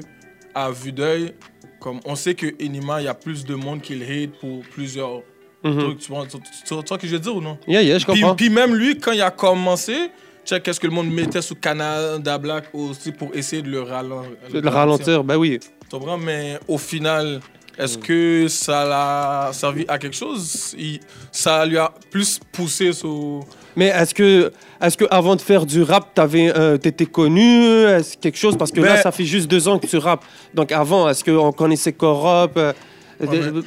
à 0.53 0.71
vue 0.71 0.91
d'œil, 0.91 1.33
comme 1.79 1.99
on 2.05 2.15
sait 2.15 2.33
que 2.35 2.47
Enima, 2.63 3.01
il 3.01 3.05
y 3.05 3.07
a 3.07 3.13
plus 3.13 3.45
de 3.45 3.55
monde 3.55 3.81
qui 3.81 3.95
le 3.95 4.05
hate 4.05 4.31
pour 4.39 4.61
plusieurs 4.71 5.21
Mhm. 5.63 5.79
trucs. 5.79 5.99
Tu 5.99 6.11
vois, 6.11 6.25
ce 6.29 6.93
que 6.95 7.07
je 7.07 7.13
veux 7.13 7.19
dire 7.19 7.35
ou 7.35 7.41
non? 7.41 7.57
Yeah, 7.67 7.81
yeah, 7.83 7.97
je 7.99 8.05
comprends. 8.05 8.35
puis 8.35 8.49
même 8.49 8.73
lui, 8.75 8.97
quand 8.97 9.11
il 9.11 9.21
a 9.21 9.29
commencé, 9.31 10.09
check 10.45 10.63
qu'est-ce 10.63 10.79
que 10.79 10.87
le 10.87 10.93
monde 10.93 11.09
mettait 11.11 11.41
sous 11.41 11.55
Canada 11.55 12.37
Black 12.37 12.65
aussi 12.73 13.11
pour 13.11 13.35
essayer 13.35 13.61
de 13.61 13.69
le, 13.69 13.81
ralen- 13.81 14.23
le 14.53 14.69
ralentir, 14.69 15.23
ben 15.23 15.35
oui. 15.35 15.59
Tu 15.59 15.67
comprends? 15.91 16.17
Mais 16.17 16.57
au 16.67 16.77
final, 16.77 17.41
est-ce 17.77 17.97
que 17.97 18.47
ça 18.47 18.85
l'a 18.85 19.51
servi 19.53 19.83
à 19.87 19.97
quelque 19.97 20.15
chose? 20.15 20.75
Il- 20.77 20.99
ça 21.31 21.65
lui 21.65 21.77
a 21.77 21.93
plus 22.09 22.39
poussé 22.51 22.93
sur... 22.93 23.41
Mais 23.75 23.87
est-ce 23.87 24.13
que, 24.13 24.51
est-ce 24.81 24.97
que 24.97 25.05
avant 25.11 25.35
de 25.35 25.41
faire 25.41 25.65
du 25.65 25.83
rap, 25.83 26.13
t'avais, 26.13 26.51
euh, 26.57 26.77
t'étais 26.77 27.05
connu, 27.05 27.63
est-ce 27.85 28.17
quelque 28.17 28.37
chose? 28.37 28.57
Parce 28.57 28.71
que 28.71 28.81
là, 28.81 29.01
ça 29.01 29.11
fait 29.11 29.25
juste 29.25 29.47
deux 29.49 29.67
ans 29.67 29.79
que 29.79 29.87
tu 29.87 29.97
rappes. 29.97 30.25
Donc 30.53 30.71
avant, 30.71 31.07
est-ce 31.09 31.23
qu'on 31.23 31.51
connaissait 31.51 31.93
Corop 31.93 32.57
euh, 32.57 32.73
Ouais, 33.21 33.27
des- 33.27 33.51
mais- 33.51 33.61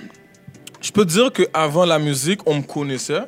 Je 0.80 0.90
peux 0.90 1.04
te 1.04 1.11
dire 1.12 1.30
qu'avant 1.32 1.85
la 1.85 1.99
musique, 1.99 2.40
on 2.47 2.56
me 2.56 2.62
connaissait. 2.62 3.23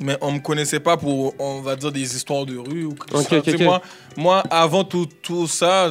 mais 0.00 0.16
on 0.20 0.30
me 0.30 0.38
connaissait 0.38 0.78
pas 0.78 0.96
pour, 0.96 1.34
on 1.40 1.60
va 1.60 1.74
dire, 1.74 1.90
des 1.90 2.14
histoires 2.14 2.46
de 2.46 2.56
rue 2.56 2.84
ou 2.84 2.90
quelque 2.94 3.16
Ok, 3.16 3.28
chose. 3.28 3.38
ok, 3.38 3.42
Tu 3.44 3.50
sais, 3.50 3.56
ok. 3.56 3.62
Moi, 3.62 3.82
moi, 4.16 4.42
avant 4.48 4.84
tout, 4.84 5.06
tout 5.22 5.48
ça, 5.48 5.90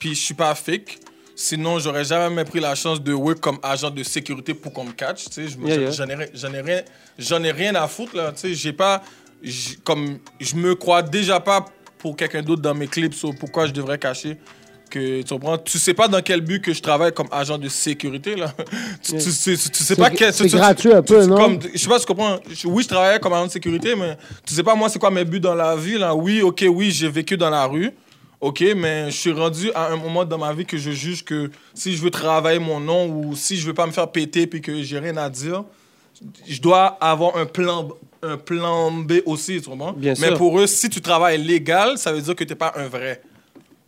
puis 0.00 0.14
je 0.16 0.20
suis 0.20 0.34
pas 0.34 0.54
fake. 0.56 0.98
Sinon, 1.36 1.78
j'aurais 1.80 2.04
jamais 2.04 2.44
pris 2.44 2.60
la 2.60 2.74
chance 2.74 3.02
de 3.02 3.12
work 3.12 3.40
comme 3.40 3.58
agent 3.62 3.90
de 3.90 4.02
sécurité 4.04 4.54
pour 4.54 4.72
qu'on 4.72 4.84
me 4.84 4.92
catch. 4.92 5.24
Tu 5.24 5.32
sais, 5.32 5.48
je 5.48 5.58
me- 5.58 5.66
Yeah, 5.68 5.76
yeah. 5.78 5.90
j'en 5.90 6.08
ai, 6.08 6.30
j'en 6.32 6.52
ai 6.52 6.60
rien, 6.60 6.82
j'en 7.18 7.42
ai 7.42 7.50
rien 7.50 7.74
à 7.74 7.88
foutre 7.88 8.16
là. 8.16 8.30
Tu 8.32 8.40
sais, 8.40 8.54
j'ai 8.54 8.72
pas, 8.72 9.02
comme, 9.82 10.18
je 10.40 10.54
me 10.54 10.74
crois 10.76 11.02
déjà 11.02 11.40
pas 11.40 11.64
pour 11.98 12.16
quelqu'un 12.16 12.42
d'autre 12.42 12.62
dans 12.62 12.74
mes 12.74 12.86
clips. 12.86 13.14
so 13.14 13.32
pourquoi 13.32 13.66
je 13.66 13.72
devrais 13.72 13.98
cacher 13.98 14.36
que 14.90 15.22
tu 15.22 15.28
comprends? 15.28 15.58
Tu 15.58 15.76
sais 15.80 15.92
pas 15.94 16.06
dans 16.06 16.20
quel 16.22 16.40
but 16.40 16.62
que 16.62 16.72
je 16.72 16.80
travaille 16.80 17.12
comme 17.12 17.26
agent 17.32 17.58
de 17.58 17.68
sécurité 17.68 18.36
là. 18.36 18.52
tu, 19.02 19.12
tu, 19.14 19.20
sais- 19.32 19.56
tu 19.56 19.82
sais 19.82 19.96
pas 19.96 20.10
quel- 20.10 20.32
c'est 20.32 20.44
tu- 20.44 20.50
tu- 20.50 20.56
gratuit 20.56 20.92
un 20.92 21.02
peu, 21.02 21.26
non? 21.26 21.36
comme- 21.36 21.58
je 21.72 21.78
sais 21.78 21.88
pas 21.88 21.98
tu 21.98 22.06
comprends. 22.06 22.38
Oui, 22.66 22.84
je 22.84 22.88
travaillais 22.88 23.18
comme 23.18 23.32
agent 23.32 23.46
de 23.46 23.50
sécurité, 23.52 23.96
mais 23.96 24.16
tu 24.46 24.54
sais 24.54 24.62
pas 24.62 24.76
moi 24.76 24.88
c'est 24.88 25.00
quoi 25.00 25.10
mes 25.10 25.24
buts 25.24 25.40
dans 25.40 25.54
la 25.56 25.74
vie 25.74 25.98
là? 25.98 26.14
Oui, 26.14 26.42
ok, 26.42 26.64
oui, 26.68 26.92
j'ai 26.92 27.08
vécu 27.08 27.36
dans 27.36 27.50
la 27.50 27.64
rue. 27.66 27.90
Ok, 28.44 28.62
mais 28.76 29.10
je 29.10 29.16
suis 29.16 29.32
rendu 29.32 29.72
à 29.74 29.90
un 29.90 29.96
moment 29.96 30.22
dans 30.22 30.36
ma 30.36 30.52
vie 30.52 30.66
que 30.66 30.76
je 30.76 30.90
juge 30.90 31.24
que 31.24 31.50
si 31.72 31.96
je 31.96 32.02
veux 32.02 32.10
travailler 32.10 32.58
mon 32.58 32.78
nom 32.78 33.08
ou 33.08 33.34
si 33.34 33.56
je 33.56 33.66
veux 33.66 33.72
pas 33.72 33.86
me 33.86 33.90
faire 33.90 34.12
péter 34.12 34.46
puis 34.46 34.60
que 34.60 34.82
j'ai 34.82 34.98
rien 34.98 35.16
à 35.16 35.30
dire, 35.30 35.64
je 36.46 36.60
dois 36.60 36.98
avoir 37.00 37.38
un 37.38 37.46
plan, 37.46 37.88
un 38.22 38.36
plan 38.36 38.92
B 38.92 39.22
aussi, 39.24 39.62
tu 39.62 39.70
comprends? 39.70 39.94
Bien 39.94 40.12
mais 40.20 40.26
sûr. 40.26 40.36
pour 40.36 40.60
eux, 40.60 40.66
si 40.66 40.90
tu 40.90 41.00
travailles 41.00 41.42
légal, 41.42 41.96
ça 41.96 42.12
veut 42.12 42.20
dire 42.20 42.36
que 42.36 42.44
t'es 42.44 42.54
pas 42.54 42.74
un 42.76 42.86
vrai. 42.86 43.22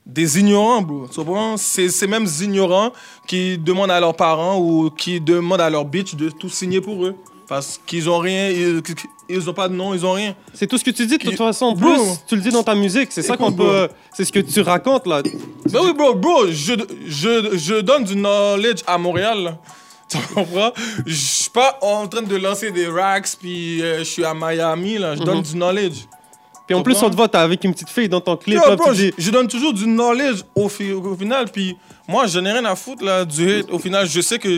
Des 0.07 0.39
ignorants, 0.41 0.81
bro. 0.81 1.07
Tu 1.07 1.17
comprends? 1.17 1.59
C'est 1.59 1.91
ces 1.91 2.07
mêmes 2.07 2.29
ignorants 2.41 2.95
qui 3.27 3.59
demandent 3.59 3.91
à 3.91 4.01
leurs 4.01 4.17
parents 4.17 4.59
ou 4.59 4.89
qui 4.89 5.21
demandent 5.21 5.61
à 5.61 5.69
leur 5.69 5.85
bitch 5.85 6.15
de 6.15 6.31
tout 6.31 6.49
signer 6.49 6.81
pour 6.81 7.05
eux. 7.05 7.15
Parce 7.49 7.81
qu'ils 7.87 8.09
ont 8.11 8.19
rien, 8.19 8.49
ils, 8.51 8.83
ils 9.29 9.49
ont 9.49 9.53
pas 9.53 9.69
de 9.69 9.75
nom, 9.75 9.95
ils 9.95 10.05
ont 10.05 10.13
rien. 10.13 10.35
C'est 10.53 10.67
tout 10.67 10.79
ce 10.79 10.85
que 10.85 10.91
tu 10.91 11.07
dis 11.07 11.17
de 11.19 11.23
toute 11.25 11.37
façon. 11.37 11.73
Bro. 11.73 11.93
plus, 11.93 12.01
tu 12.27 12.35
le 12.37 12.43
dis 12.43 12.51
dans 12.51 12.63
ta 12.65 12.75
musique. 12.75 13.09
C'est 13.13 13.23
ça 13.23 13.37
qu'on 13.37 13.53
peut. 13.53 13.89
C'est 14.15 14.25
ce 14.25 14.33
que 14.33 14.41
tu 14.41 14.61
racontes 14.63 15.07
là. 15.07 15.23
Ben 15.71 15.81
oui, 15.85 15.93
bro, 15.93 16.15
bro, 16.15 16.47
je, 16.49 16.75
je, 17.07 17.57
je 17.57 17.81
donne 17.81 18.05
du 18.05 18.15
knowledge 18.17 18.83
à 18.87 18.99
Montréal. 18.99 19.43
là. 19.45 19.59
Tu 20.09 20.19
comprends? 20.35 20.71
Je 21.05 21.15
suis 21.15 21.51
pas 21.51 21.79
en 21.83 22.07
train 22.07 22.23
de 22.23 22.37
lancer 22.37 22.71
des 22.71 22.87
racks, 22.87 23.29
puis 23.41 23.83
euh, 23.83 23.99
je 23.99 24.05
suis 24.05 24.25
à 24.25 24.35
Miami, 24.35 24.99
là. 24.99 25.17
Je 25.17 25.23
donne 25.23 25.39
Mhm. 25.39 25.43
du 25.43 25.53
knowledge. 25.55 26.05
Puis 26.65 26.77
en 26.77 26.83
plus, 26.83 27.01
on 27.03 27.11
te 27.11 27.17
voit, 27.17 27.27
t'es 27.29 27.39
avec 27.39 27.63
une 27.65 27.73
petite 27.73 27.89
fille 27.91 28.09
dans 28.09 28.21
ton 28.21 28.37
clip. 28.37 28.55
Yo, 28.57 28.69
là, 28.71 28.77
bro, 28.77 28.93
je, 28.93 29.07
dis, 29.07 29.13
je 29.19 29.31
donne 29.33 29.49
toujours 29.49 29.73
du 29.73 29.85
knowledge 29.87 30.43
au, 30.55 30.69
fi- 30.69 30.93
au 30.93 31.17
final, 31.17 31.47
puis 31.51 31.77
moi, 32.09 32.27
je 32.29 32.39
n'ai 32.39 32.53
rien 32.53 32.65
à 32.67 32.77
foutre, 32.77 33.05
là, 33.05 33.25
du 33.25 33.51
hate. 33.53 33.67
Au 33.73 33.79
final, 33.81 34.09
je 34.09 34.21
sais 34.21 34.39
que 34.39 34.49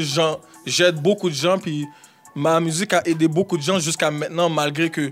j'aide 0.66 0.96
beaucoup 1.02 1.30
de 1.30 1.34
gens, 1.34 1.58
puis 1.58 1.86
ma 2.34 2.60
musique 2.60 2.92
a 2.92 3.02
aidé 3.06 3.28
beaucoup 3.28 3.56
de 3.56 3.62
gens 3.62 3.78
jusqu'à 3.78 4.10
maintenant, 4.10 4.48
malgré 4.48 4.90
que 4.90 5.10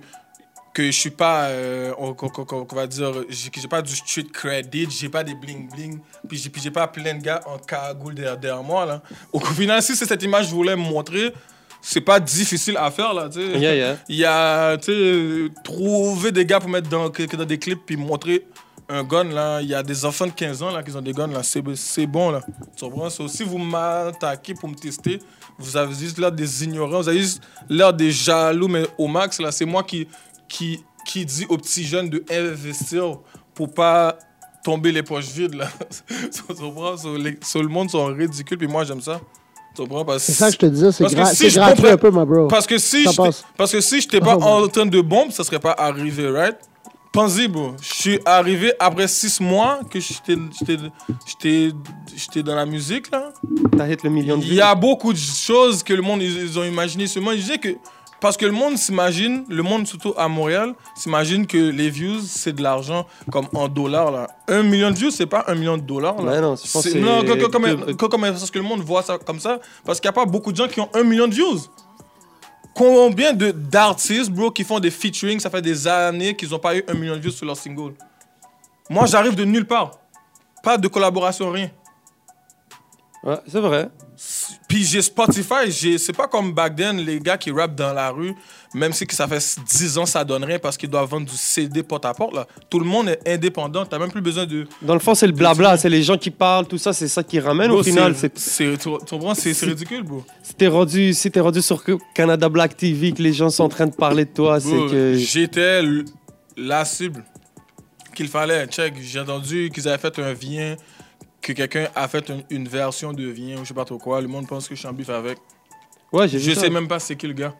que 0.75 0.85
je 0.85 0.90
suis 0.90 1.08
pas, 1.11 1.44
euh, 1.46 1.94
on, 1.96 2.12
qu'on- 2.12 2.28
qu'on- 2.28 2.44
qu'on 2.66 2.76
va 2.76 2.87
dire, 2.87 3.11
j'ai 3.30 3.49
que 3.49 3.58
j'ai 3.58 3.66
pas 3.68 3.80
du 3.80 3.96
street 3.96 4.26
credit, 4.30 4.87
j'ai 4.90 5.08
pas 5.08 5.25
des 5.25 5.35
bling 5.35 5.70
bling, 5.70 6.00
puis 6.28 6.37
j'ai 6.37 6.52
j'ai 6.62 6.70
pas 6.70 6.87
plein 6.87 7.14
de 7.14 7.23
gars 7.23 7.40
en 7.46 7.56
cagoule 7.56 8.14
derrière, 8.14 8.37
derrière 8.37 8.62
moi 8.62 8.85
là. 8.85 9.00
Au 9.32 9.40
final, 9.58 9.80
si 9.82 9.96
c'est 9.96 10.04
cette 10.04 10.23
image 10.23 10.44
que 10.44 10.50
je 10.50 10.54
voulais 10.54 10.76
montrer, 10.76 11.32
c'est 11.80 12.02
pas 12.02 12.20
difficile 12.20 12.76
à 12.76 12.90
faire 12.90 13.14
là, 13.14 13.30
tu 13.30 13.40
sais. 13.40 13.58
Yeah, 13.58 13.75
yeah. 13.75 13.96
Il 14.06 14.16
y 14.16 14.25
a, 14.26 14.76
tu 14.76 14.92
sais, 14.92 15.49
trouver 15.64 16.30
des 16.30 16.44
gars 16.44 16.61
pour 16.61 16.68
mettre 16.68 16.90
dans, 16.90 17.08
dans 17.08 17.44
des 17.46 17.58
clips 17.58 17.80
puis 17.87 17.96
montrer 17.96 18.46
un 18.90 19.02
gun 19.02 19.25
là. 19.25 19.62
Il 19.62 19.68
y 19.68 19.75
a 19.75 19.82
des 19.82 20.04
enfants 20.04 20.26
de 20.26 20.32
15 20.32 20.62
ans 20.62 20.70
là 20.73 20.82
qui 20.82 20.94
ont 20.94 21.00
des 21.00 21.12
guns 21.14 21.26
là. 21.28 21.42
C'est 21.42 21.62
c'est 21.75 22.06
bon 22.06 22.30
là. 22.32 22.40
Tu 22.76 22.85
comprends? 22.85 23.08
So, 23.08 23.28
si 23.28 23.44
vous 23.44 23.56
m'attaquez 23.58 24.52
pour 24.54 24.68
me 24.68 24.75
tester, 24.75 25.20
vous 25.58 25.76
avez 25.76 25.94
juste 25.94 26.18
l'air 26.18 26.32
des 26.32 26.64
ignorants, 26.64 27.00
vous 27.00 27.08
avez 27.08 27.20
juste 27.20 27.42
l'air 27.68 27.92
des 27.92 28.10
jaloux, 28.10 28.68
mais 28.68 28.84
au 28.98 29.06
max 29.08 29.40
là, 29.40 29.50
c'est 29.52 29.64
moi 29.64 29.82
qui, 29.82 30.06
qui, 30.48 30.84
qui 31.06 31.25
dit 31.25 31.46
aux 31.48 31.56
petits 31.56 31.84
jeunes 31.84 32.08
de 32.10 32.25
investir 32.30 33.18
pour 33.54 33.72
pas 33.72 34.18
tomber 34.64 34.92
les 34.92 35.02
poches 35.02 35.26
vides 35.28 35.54
là. 35.54 35.68
so, 37.42 37.62
le 37.62 37.68
monde 37.68 37.90
sont 37.90 38.06
ridicules 38.06 38.58
puis 38.58 38.66
moi 38.68 38.84
j'aime 38.84 39.00
ça. 39.00 39.20
Tu 39.75 39.82
comprends? 39.82 40.04
Parce 40.06 40.22
C'est 40.25 40.32
ça 40.32 40.46
que 40.46 40.54
je 40.54 40.58
te 40.58 40.66
disais, 40.66 40.90
c'est 40.92 41.04
gra- 41.04 41.34
si 41.34 41.48
gratuit 41.50 41.76
comprends- 41.82 41.92
un 41.92 41.96
peu, 41.98 42.10
ma 42.10 42.25
bro. 42.25 42.48
parce 42.48 42.66
que 42.66 42.78
si 42.78 43.04
je 43.04 43.30
parce 43.58 43.72
que 43.72 43.80
si 43.82 44.00
j'étais 44.00 44.20
pas 44.20 44.36
Oh, 44.40 44.42
en 44.64 44.68
train 44.68 44.86
de 44.86 45.00
bombe, 45.02 45.30
ça 45.32 45.44
serait 45.44 45.58
pas 45.58 45.72
arrivé, 45.72 46.30
right? 46.30 46.56
Pensez, 47.16 47.49
bro. 47.49 47.73
Je 47.80 47.94
suis 47.94 48.20
arrivé 48.26 48.75
après 48.78 49.08
six 49.08 49.40
mois 49.40 49.80
que 49.88 49.99
j'étais 50.00 50.37
dans 52.42 52.54
la 52.54 52.66
musique 52.66 53.06
hit 53.88 54.02
le 54.02 54.11
million 54.11 54.37
de 54.37 54.42
Il 54.44 54.52
y 54.52 54.61
a 54.61 54.75
beaucoup 54.75 55.14
de 55.14 55.18
choses 55.18 55.82
que 55.82 55.94
le 55.94 56.02
monde 56.02 56.20
ils, 56.20 56.37
ils 56.42 56.58
ont 56.58 56.64
imaginé 56.64 57.06
seulement. 57.06 57.30
Je 57.30 57.37
disais 57.37 57.56
que 57.56 57.70
parce 58.20 58.37
que 58.37 58.44
le 58.44 58.52
monde 58.52 58.76
s'imagine, 58.76 59.46
le 59.49 59.62
monde 59.62 59.87
surtout 59.87 60.12
à 60.18 60.28
Montréal, 60.28 60.75
s'imagine 60.94 61.46
que 61.46 61.56
les 61.56 61.88
views 61.88 62.20
c'est 62.23 62.52
de 62.52 62.62
l'argent 62.62 63.06
comme 63.32 63.46
en 63.54 63.66
dollars 63.68 64.11
là. 64.11 64.26
Un 64.49 64.62
million 64.62 64.90
de 64.90 64.96
views 64.96 65.11
c'est 65.11 65.25
pas 65.25 65.42
un 65.46 65.54
million 65.54 65.78
de 65.78 65.82
dollars 65.85 66.20
là. 66.23 66.32
Ouais, 66.32 66.40
non, 66.42 66.54
je 66.54 66.70
pense 66.70 66.85
que 66.85 66.90
C'est- 66.90 67.00
non, 67.00 67.23
que- 67.23 67.32
que- 67.32 67.46
comme- 68.06 68.20
parce 68.20 68.50
que 68.50 68.58
le 68.58 68.64
monde 68.64 68.80
voit 68.80 69.02
ça 69.02 69.16
comme 69.16 69.40
ça? 69.40 69.58
Parce 69.87 70.00
qu'il 70.00 70.08
n'y 70.08 70.11
a 70.11 70.20
pas 70.20 70.26
beaucoup 70.26 70.52
de 70.52 70.56
gens 70.58 70.68
qui 70.68 70.80
ont 70.80 70.90
un 70.92 71.02
million 71.02 71.28
de 71.28 71.35
views. 71.35 71.61
Combien 72.76 73.33
d'artistes, 73.33 74.30
bro, 74.30 74.50
qui 74.50 74.62
font 74.62 74.78
des 74.78 74.90
featuring, 74.90 75.40
ça 75.40 75.49
fait 75.49 75.62
des 75.62 75.88
années 75.88 76.37
qu'ils 76.37 76.50
n'ont 76.50 76.59
pas 76.59 76.76
eu 76.76 76.85
un 76.87 76.92
million 76.92 77.14
de 77.14 77.21
views 77.21 77.30
sur 77.30 77.47
leur 77.47 77.56
single? 77.56 77.95
Moi, 78.90 79.06
j'arrive 79.06 79.35
de 79.35 79.47
nulle 79.47 79.66
part. 79.66 79.92
Pas 80.62 80.76
de 80.76 80.87
collaboration, 80.87 81.50
rien. 81.50 81.71
Ouais, 83.23 83.38
c'est 83.49 83.61
vrai. 83.61 83.88
Puis 84.76 84.85
j'ai 84.85 85.00
Spotify, 85.00 85.71
j'ai- 85.71 85.97
c'est 85.97 86.12
pas 86.12 86.26
comme 86.26 86.52
back 86.52 86.76
then, 86.76 86.99
les 86.99 87.18
gars 87.18 87.38
qui 87.38 87.50
rappent 87.50 87.75
dans 87.75 87.95
la 87.95 88.11
rue, 88.11 88.35
même 88.75 88.92
si 88.92 89.06
ça 89.11 89.26
fait 89.26 89.42
10 89.66 89.97
ans, 89.97 90.04
ça 90.04 90.23
donne 90.23 90.45
rien 90.45 90.59
parce 90.59 90.76
qu'ils 90.76 90.90
doivent 90.90 91.09
vendre 91.09 91.25
du 91.30 91.35
CD 91.35 91.83
porte-à-porte. 91.83 92.35
Là. 92.35 92.47
Tout 92.68 92.78
le 92.78 92.85
monde 92.85 93.09
est 93.09 93.26
indépendant, 93.26 93.87
t'as 93.87 93.99
même 93.99 94.11
plus 94.12 94.21
besoin 94.21 94.45
de... 94.45 94.66
Dans 94.83 94.92
le 94.92 95.00
fond, 95.00 95.14
c'est 95.14 95.26
le 95.26 95.33
blabla, 95.33 95.78
c'est 95.78 95.88
les 95.88 96.02
gens 96.02 96.18
qui 96.18 96.30
parlent, 96.30 96.66
tout 96.66 96.76
ça, 96.76 96.92
c'est 96.92 97.09
ça 97.09 97.23
qui 97.23 97.40
ramène 97.40 97.71
Bro, 97.71 97.78
au 97.80 97.83
final. 97.83 98.14
c'est- 98.14 98.37
C'est 98.38 98.75
c'est- 98.75 98.76
tu 98.76 98.90
tu 98.99 99.06
comprends? 99.14 99.35
C'est 99.35 99.54
c'est 99.54 99.64
ridicule, 99.64 100.02
bro. 100.02 100.23
si 100.42 100.52
t'es 100.52 100.66
rendu, 100.68 101.14
si 101.14 101.30
t'es 101.30 101.40
rendu 101.40 101.62
sur 101.62 101.83
Canada 102.14 102.50
Black 102.50 102.76
TV, 102.76 103.12
que 103.12 103.23
les 103.23 103.33
gens 103.33 103.49
sont 103.49 103.64
en 103.64 103.71
train 103.71 103.87
de 103.87 103.95
parler 103.97 104.26
de 104.26 104.30
toi, 104.35 104.61
c'est 104.61 104.68
que. 104.90 105.14
J'étais 105.16 105.80
la 106.54 106.85
cible 106.85 107.25
qu'il 108.14 108.28
fallait. 108.28 108.66
Check, 108.66 108.92
j'ai 109.00 109.21
entendu 109.21 109.71
qu'ils 109.73 109.88
avaient 109.88 109.97
fait 109.97 110.18
un 110.18 110.35
vien, 110.35 110.76
que 111.46 111.52
quelqu'un 111.52 111.88
a 111.94 112.08
fait 112.08 112.28
un- 112.30 112.40
une 112.50 112.66
version 112.66 113.12
de 113.12 113.24
vien 113.28 113.56
ou 113.56 113.60
je 113.60 113.68
sais 113.68 113.74
pas 113.74 113.84
trop 113.84 113.98
quoi. 113.98 114.20
Le 114.20 114.26
monde 114.26 114.48
pense 114.48 114.68
que 114.68 114.74
je 114.74 114.80
suis 114.80 114.88
en 114.88 114.92
bif 114.92 115.08
avec. 115.10 115.38
Ouais, 116.12 116.26
j'ai 116.28 116.38
Je 116.40 116.52
ça. 116.52 116.62
sais 116.62 116.70
même 116.70 116.88
pas 116.88 116.98
c'est 116.98 117.14
qui 117.16 117.26
le 117.28 117.34
gars. 117.34 117.54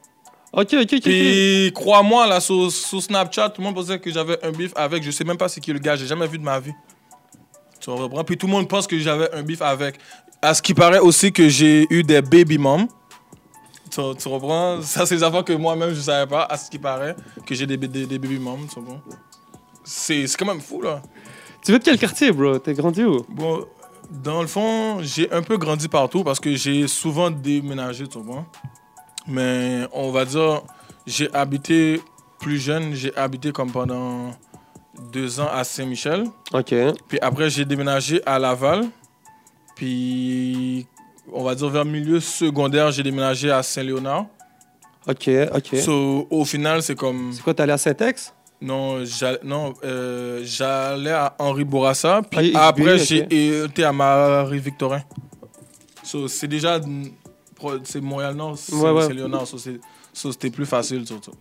Ok, 0.53 0.75
ok, 0.75 0.93
ok. 0.95 1.03
Puis 1.03 1.71
crois-moi, 1.75 2.27
là, 2.27 2.41
sur, 2.41 2.71
sur 2.73 3.03
Snapchat, 3.03 3.51
tout 3.51 3.61
le 3.61 3.67
monde 3.67 3.75
pensait 3.77 3.99
que 3.99 4.11
j'avais 4.11 4.45
un 4.45 4.51
bif 4.51 4.73
avec. 4.75 5.03
Je 5.03 5.11
sais 5.11 5.25
même 5.25 5.37
pas 5.37 5.49
c'est 5.49 5.61
qui 5.61 5.73
le 5.73 5.79
gars. 5.79 5.95
J'ai 5.97 6.07
jamais 6.07 6.27
vu 6.27 6.39
de 6.39 6.43
ma 6.45 6.59
vie. 6.59 6.73
Tu 7.81 7.91
comprends? 7.91 8.25
Puis 8.25 8.37
tout 8.37 8.47
le 8.47 8.53
monde 8.53 8.69
pense 8.69 8.87
que 8.87 8.99
j'avais 8.99 9.33
un 9.35 9.43
bif 9.43 9.63
avec. 9.63 9.99
À 10.43 10.53
ce 10.55 10.63
qui 10.63 10.75
paraît 10.75 10.99
aussi 10.99 11.33
que 11.33 11.49
j'ai 11.49 11.87
eu 11.91 12.03
des 12.03 12.23
baby 12.23 12.59
moms. 12.59 12.89
Tu, 13.91 14.01
tu 14.19 14.29
comprends? 14.29 14.83
Ça, 14.83 15.07
c'est 15.07 15.17
des 15.17 15.25
enfants 15.25 15.43
que 15.43 15.53
moi-même 15.53 15.95
je 15.95 16.01
savais 16.01 16.29
pas. 16.29 16.43
À 16.45 16.57
ce 16.57 16.69
qui 16.71 16.79
paraît 16.79 17.15
que 17.47 17.55
j'ai 17.55 17.67
des, 17.67 17.77
des, 17.77 18.07
des 18.07 18.19
baby 18.19 18.39
moms. 18.39 18.67
Tu 18.69 18.75
comprends? 18.75 19.01
C'est 19.85 20.27
c'est 20.27 20.37
quand 20.37 20.47
même 20.47 20.61
fou, 20.61 20.81
là. 20.83 21.01
Tu 21.65 21.73
veux 21.73 21.79
de 21.79 21.85
quel 21.85 21.99
quartier, 21.99 22.31
bro? 22.33 22.59
T'es 22.59 22.75
grandi 22.75 23.03
où? 23.05 23.25
Bon, 23.29 23.67
dans 24.11 24.41
le 24.41 24.47
fond, 24.47 24.99
j'ai 25.03 25.31
un 25.33 25.43
peu 25.43 25.57
grandi 25.57 25.89
partout 25.89 26.25
parce 26.25 26.41
que 26.41 26.55
j'ai 26.55 26.87
souvent 26.89 27.31
déménagé, 27.31 28.07
tu 28.07 28.19
vois. 28.19 28.47
Mais 29.27 29.87
on 29.93 30.11
va 30.11 30.25
dire, 30.25 30.63
j'ai 31.07 31.33
habité 31.35 32.01
plus 32.39 32.59
jeune, 32.59 32.95
j'ai 32.95 33.17
habité 33.17 33.53
comme 33.53 33.73
pendant 33.73 34.31
deux 35.13 35.41
ans 35.41 35.49
à 35.53 35.65
Saint-Michel. 35.65 36.25
Ok. 36.53 36.75
Puis 37.09 37.19
après, 37.21 37.51
j'ai 37.51 37.65
déménagé 37.65 38.21
à 38.27 38.39
Laval. 38.39 38.87
Puis, 39.75 40.87
on 41.33 41.43
va 41.43 41.55
dire 41.55 41.69
vers 41.69 41.85
milieu 41.85 42.21
secondaire, 42.21 42.91
j'ai 42.93 43.03
déménagé 43.03 43.51
à 43.51 43.63
Saint-Léonard. 43.63 44.27
Ok, 45.07 45.31
ok. 45.55 45.77
So, 45.77 46.27
au 46.31 46.45
final, 46.45 46.83
c'est 46.83 46.97
comme. 46.97 47.33
C'est 47.33 47.43
quoi, 47.43 47.55
t'es 47.55 47.63
allé 47.63 47.73
à 47.73 47.79
Saint-Ex? 47.79 48.33
Non, 48.61 49.05
j'allais 49.05 49.39
euh, 49.85 50.41
j'allais 50.45 51.11
à 51.11 51.37
Henri 51.39 51.65
Bourassa, 51.65 52.23
puis 52.29 52.53
après 52.55 52.99
j'ai 52.99 53.27
été 53.65 53.85
à 53.85 53.93
Marie-Victorin. 53.93 55.03
So, 56.03 56.29
c'est 56.29 56.49
déjà, 56.49 56.81
c'est 57.85 58.01
Montréal-Nord, 58.01 58.57
c'est 58.57 58.75
Ouais, 58.75 58.91
ouais. 58.91 59.07
c'est 59.07 59.15
Léonard, 59.15 59.47
so, 59.47 59.59
c'était 60.33 60.51
plus 60.51 60.67
facile 60.67 61.07
surtout. 61.07 61.33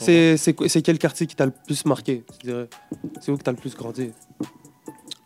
C'est 0.00 0.82
quel 0.82 0.98
quartier 0.98 1.26
qui 1.26 1.36
t'a 1.36 1.46
le 1.46 1.52
plus 1.66 1.84
marqué 1.84 2.24
C'est 3.20 3.30
où 3.30 3.36
que 3.36 3.42
t'as 3.42 3.52
le 3.52 3.58
plus 3.58 3.76
grandi? 3.76 4.10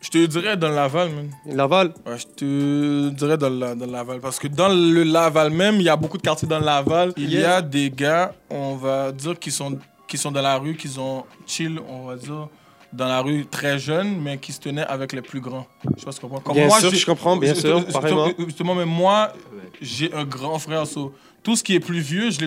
Je 0.01 0.11
te 0.11 0.27
dirais 0.27 0.57
dans 0.57 0.69
Laval, 0.69 1.11
man. 1.11 1.31
Laval? 1.47 1.93
Ouais, 2.07 2.19
je 2.19 2.27
te 2.27 3.09
dirais 3.11 3.37
dans 3.37 3.51
Laval. 3.51 4.21
Parce 4.21 4.39
que 4.39 4.47
dans 4.47 4.69
le 4.69 5.03
Laval 5.03 5.51
même, 5.51 5.77
il 5.77 5.83
y 5.83 5.89
a 5.89 5.97
beaucoup 5.97 6.19
de 6.19 6.23
quartiers 6.23 6.47
dans 6.47 6.61
Laval. 6.61 7.13
Il 7.17 7.33
y 7.33 7.43
a 7.45 7.61
des 7.61 7.91
gars, 7.91 8.33
on 8.49 8.77
va 8.77 9.11
dire, 9.11 9.39
qui 9.39 9.51
sont, 9.51 9.77
qui 10.09 10.19
sont 10.19 10.33
dans 10.33 10.43
la 10.43 10.57
rue, 10.59 10.75
qui 10.75 10.89
ont 10.99 11.25
chill, 11.47 11.79
on 11.89 12.07
va 12.07 12.17
dire, 12.17 12.49
dans 12.93 13.07
la 13.07 13.21
rue 13.21 13.47
très 13.47 13.79
jeunes, 13.79 14.19
mais 14.21 14.39
qui 14.39 14.53
se 14.53 14.59
tenaient 14.61 14.87
avec 14.87 15.13
les 15.13 15.21
plus 15.23 15.41
grands. 15.41 15.67
Je 15.95 16.01
sais 16.01 16.07
pas 16.07 16.13
si 16.13 16.19
tu 16.19 16.23
comprends. 16.23 16.41
Comme 16.41 16.55
Bien 16.55 16.67
moi, 16.67 16.81
sûr, 16.81 16.91
je 16.93 17.07
comprends, 17.07 17.37
bien 17.37 17.53
Justement- 17.55 17.83
sûr, 17.83 17.93
pareillement. 17.93 18.29
Justement, 18.39 18.75
mais 18.75 18.87
moi, 18.87 19.33
j'ai 19.81 20.13
un 20.15 20.25
grand 20.25 20.59
frère. 20.59 20.87
so, 20.87 21.13
tout 21.43 21.55
ce 21.55 21.63
qui 21.63 21.75
est 21.75 21.81
plus 21.81 22.01
vieux, 22.01 22.31
je 22.31 22.41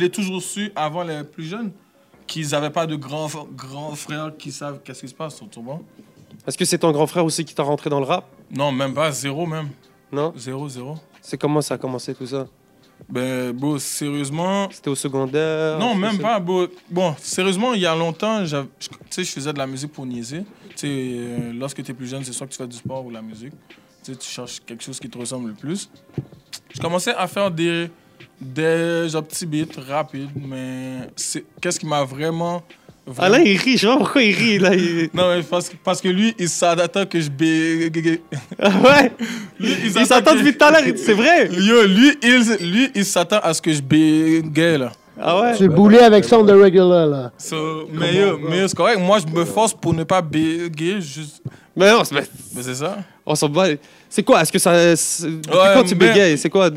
l'ai 0.00 0.10
toujours 0.10 0.42
su 0.42 0.72
avant 0.74 1.04
les 1.04 1.22
plus 1.22 1.44
jeunes. 1.44 1.70
qu'ils 2.26 2.48
n'avaient 2.48 2.70
pas 2.70 2.86
de 2.86 2.96
grands 2.96 3.28
grand 3.54 3.94
frères 3.94 4.32
qui 4.38 4.50
savent 4.50 4.80
qu'est-ce 4.82 5.02
qui 5.02 5.08
se 5.08 5.14
passe, 5.14 5.38
vois. 5.60 5.80
Est-ce 6.46 6.56
que 6.56 6.64
c'est 6.64 6.78
ton 6.78 6.90
grand 6.90 7.06
frère 7.06 7.22
aussi 7.22 7.44
qui 7.44 7.54
t'a 7.54 7.62
rentré 7.62 7.90
dans 7.90 8.00
le 8.00 8.06
rap? 8.06 8.24
Non, 8.50 8.72
même 8.72 8.94
pas, 8.94 9.10
zéro 9.12 9.44
même. 9.44 9.68
Non? 10.10 10.32
Zéro, 10.34 10.66
zéro. 10.70 10.96
C'est 11.20 11.36
comment 11.36 11.60
ça 11.60 11.74
a 11.74 11.78
commencé 11.78 12.14
tout 12.14 12.26
ça? 12.26 12.46
Ben, 13.08 13.52
bro, 13.52 13.78
sérieusement, 13.78 14.68
C'était 14.70 14.88
au 14.90 14.94
secondaire 14.94 15.78
Non, 15.78 15.94
même 15.94 16.18
pas. 16.18 16.40
Bon, 16.40 16.68
bon, 16.90 17.14
sérieusement, 17.18 17.74
il 17.74 17.80
y 17.82 17.86
a 17.86 17.94
longtemps, 17.94 18.44
je- 18.44 18.56
tu 18.80 18.88
sais, 19.10 19.24
je 19.24 19.30
faisais 19.32 19.52
de 19.52 19.58
la 19.58 19.66
musique 19.66 19.92
pour 19.92 20.06
niaiser. 20.06 20.40
Tu 20.70 20.76
sais, 20.76 20.86
euh, 20.88 21.52
lorsque 21.52 21.82
tu 21.82 21.90
es 21.90 21.94
plus 21.94 22.06
jeune, 22.08 22.24
c'est 22.24 22.32
soit 22.32 22.46
que 22.46 22.52
tu 22.52 22.58
fais 22.58 22.66
du 22.66 22.76
sport 22.76 23.04
ou 23.04 23.10
la 23.10 23.22
musique. 23.22 23.52
Tu 24.02 24.12
cherches 24.20 24.60
quelque 24.66 24.82
chose 24.82 24.98
qui 24.98 25.08
te 25.08 25.16
ressemble 25.18 25.48
le 25.48 25.54
plus. 25.54 25.88
Je 26.74 26.80
commençais 26.80 27.14
à 27.14 27.26
faire 27.26 27.50
des, 27.50 27.90
des 28.40 29.06
petits 29.28 29.46
beats 29.46 29.80
rapides, 29.88 30.30
mais 30.36 31.08
qu'est-ce 31.60 31.78
qui 31.80 31.86
m'a 31.86 32.04
vraiment. 32.04 32.62
Ah 33.18 33.28
là, 33.28 33.38
il 33.40 33.56
rit, 33.58 33.72
je 33.76 33.80
sais 33.82 33.86
pas 33.86 33.98
pourquoi 33.98 34.22
il 34.22 34.34
rit. 34.34 34.58
Là, 34.58 34.74
il... 34.74 35.10
Non, 35.12 35.28
mais 35.36 35.42
parce, 35.42 35.68
que- 35.68 35.76
parce 35.84 36.00
que 36.00 36.08
lui, 36.08 36.34
il 36.38 36.48
s'attend 36.48 37.04
que 37.04 37.20
je 37.20 37.28
bégaye. 37.28 38.20
Ah 38.58 38.70
ouais 38.82 39.12
Lui, 39.60 39.74
Il 39.84 39.90
s'attend 39.92 40.06
s'attend 40.06 40.32
que- 40.32 40.38
depuis 40.38 40.56
tout 40.56 40.64
à 40.64 40.70
l'heure, 40.70 40.94
c'est 40.96 41.12
vrai 41.12 41.48
Yo, 41.52 41.82
lui, 41.86 42.16
il, 42.22 42.70
lui, 42.70 42.90
il 42.94 43.04
s'attend 43.04 43.40
à 43.42 43.52
ce 43.52 43.60
que 43.60 43.72
je 43.72 43.82
bégaye, 43.82 44.78
là. 44.78 44.92
Ah 45.20 45.38
ouais 45.40 45.56
Tu 45.56 45.68
boulé 45.68 45.98
avec 45.98 46.24
ça 46.24 46.38
on 46.38 46.44
the 46.46 46.50
regular, 46.50 47.06
là. 47.06 47.30
So, 47.38 47.88
mais 47.92 48.14
yo, 48.16 48.38
mais 48.38 48.66
c'est 48.66 48.74
correct. 48.76 48.98
Moi, 48.98 49.18
je 49.20 49.32
me 49.32 49.44
force 49.44 49.74
pour 49.74 49.92
ne 49.94 50.02
pas 50.04 50.22
bégayer. 50.22 51.00
Juste... 51.00 51.42
Mais 51.76 51.90
non, 51.92 52.04
c'est- 52.04 52.14
mais 52.14 52.24
Mais 52.56 52.62
c'est 52.62 52.74
ça. 52.74 52.96
on 53.26 53.34
s'en 53.34 53.48
bat. 53.48 53.66
C'est 54.08 54.22
quoi? 54.22 54.40
Est-ce 54.42 54.50
que 54.50 54.58
ça. 54.58 54.72
Ouais, 54.72 55.74
quand 55.74 55.84
tu 55.84 55.94
mais- 55.94 56.08
bégayes 56.08 56.38
C'est 56.38 56.48
quoi? 56.50 56.70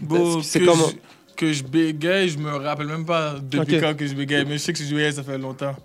Bon, 0.00 0.42
C'est 0.42 0.60
que, 0.60 0.64
comment? 0.64 0.88
je, 0.88 0.94
que 1.36 1.52
je 1.52 1.62
bégaye, 1.62 2.28
je 2.28 2.38
me 2.38 2.50
rappelle 2.56 2.86
même 2.86 3.04
pas 3.04 3.34
depuis 3.40 3.78
quand 3.80 3.94
que 3.96 4.06
je 4.06 4.14
bégaye. 4.14 4.44
Mais 4.44 4.54
je 4.54 4.58
sais 4.58 4.72
que 4.72 4.78
je 4.78 4.94
bégaye, 4.94 5.12
ça 5.12 5.22
fait 5.22 5.38
longtemps. 5.38 5.76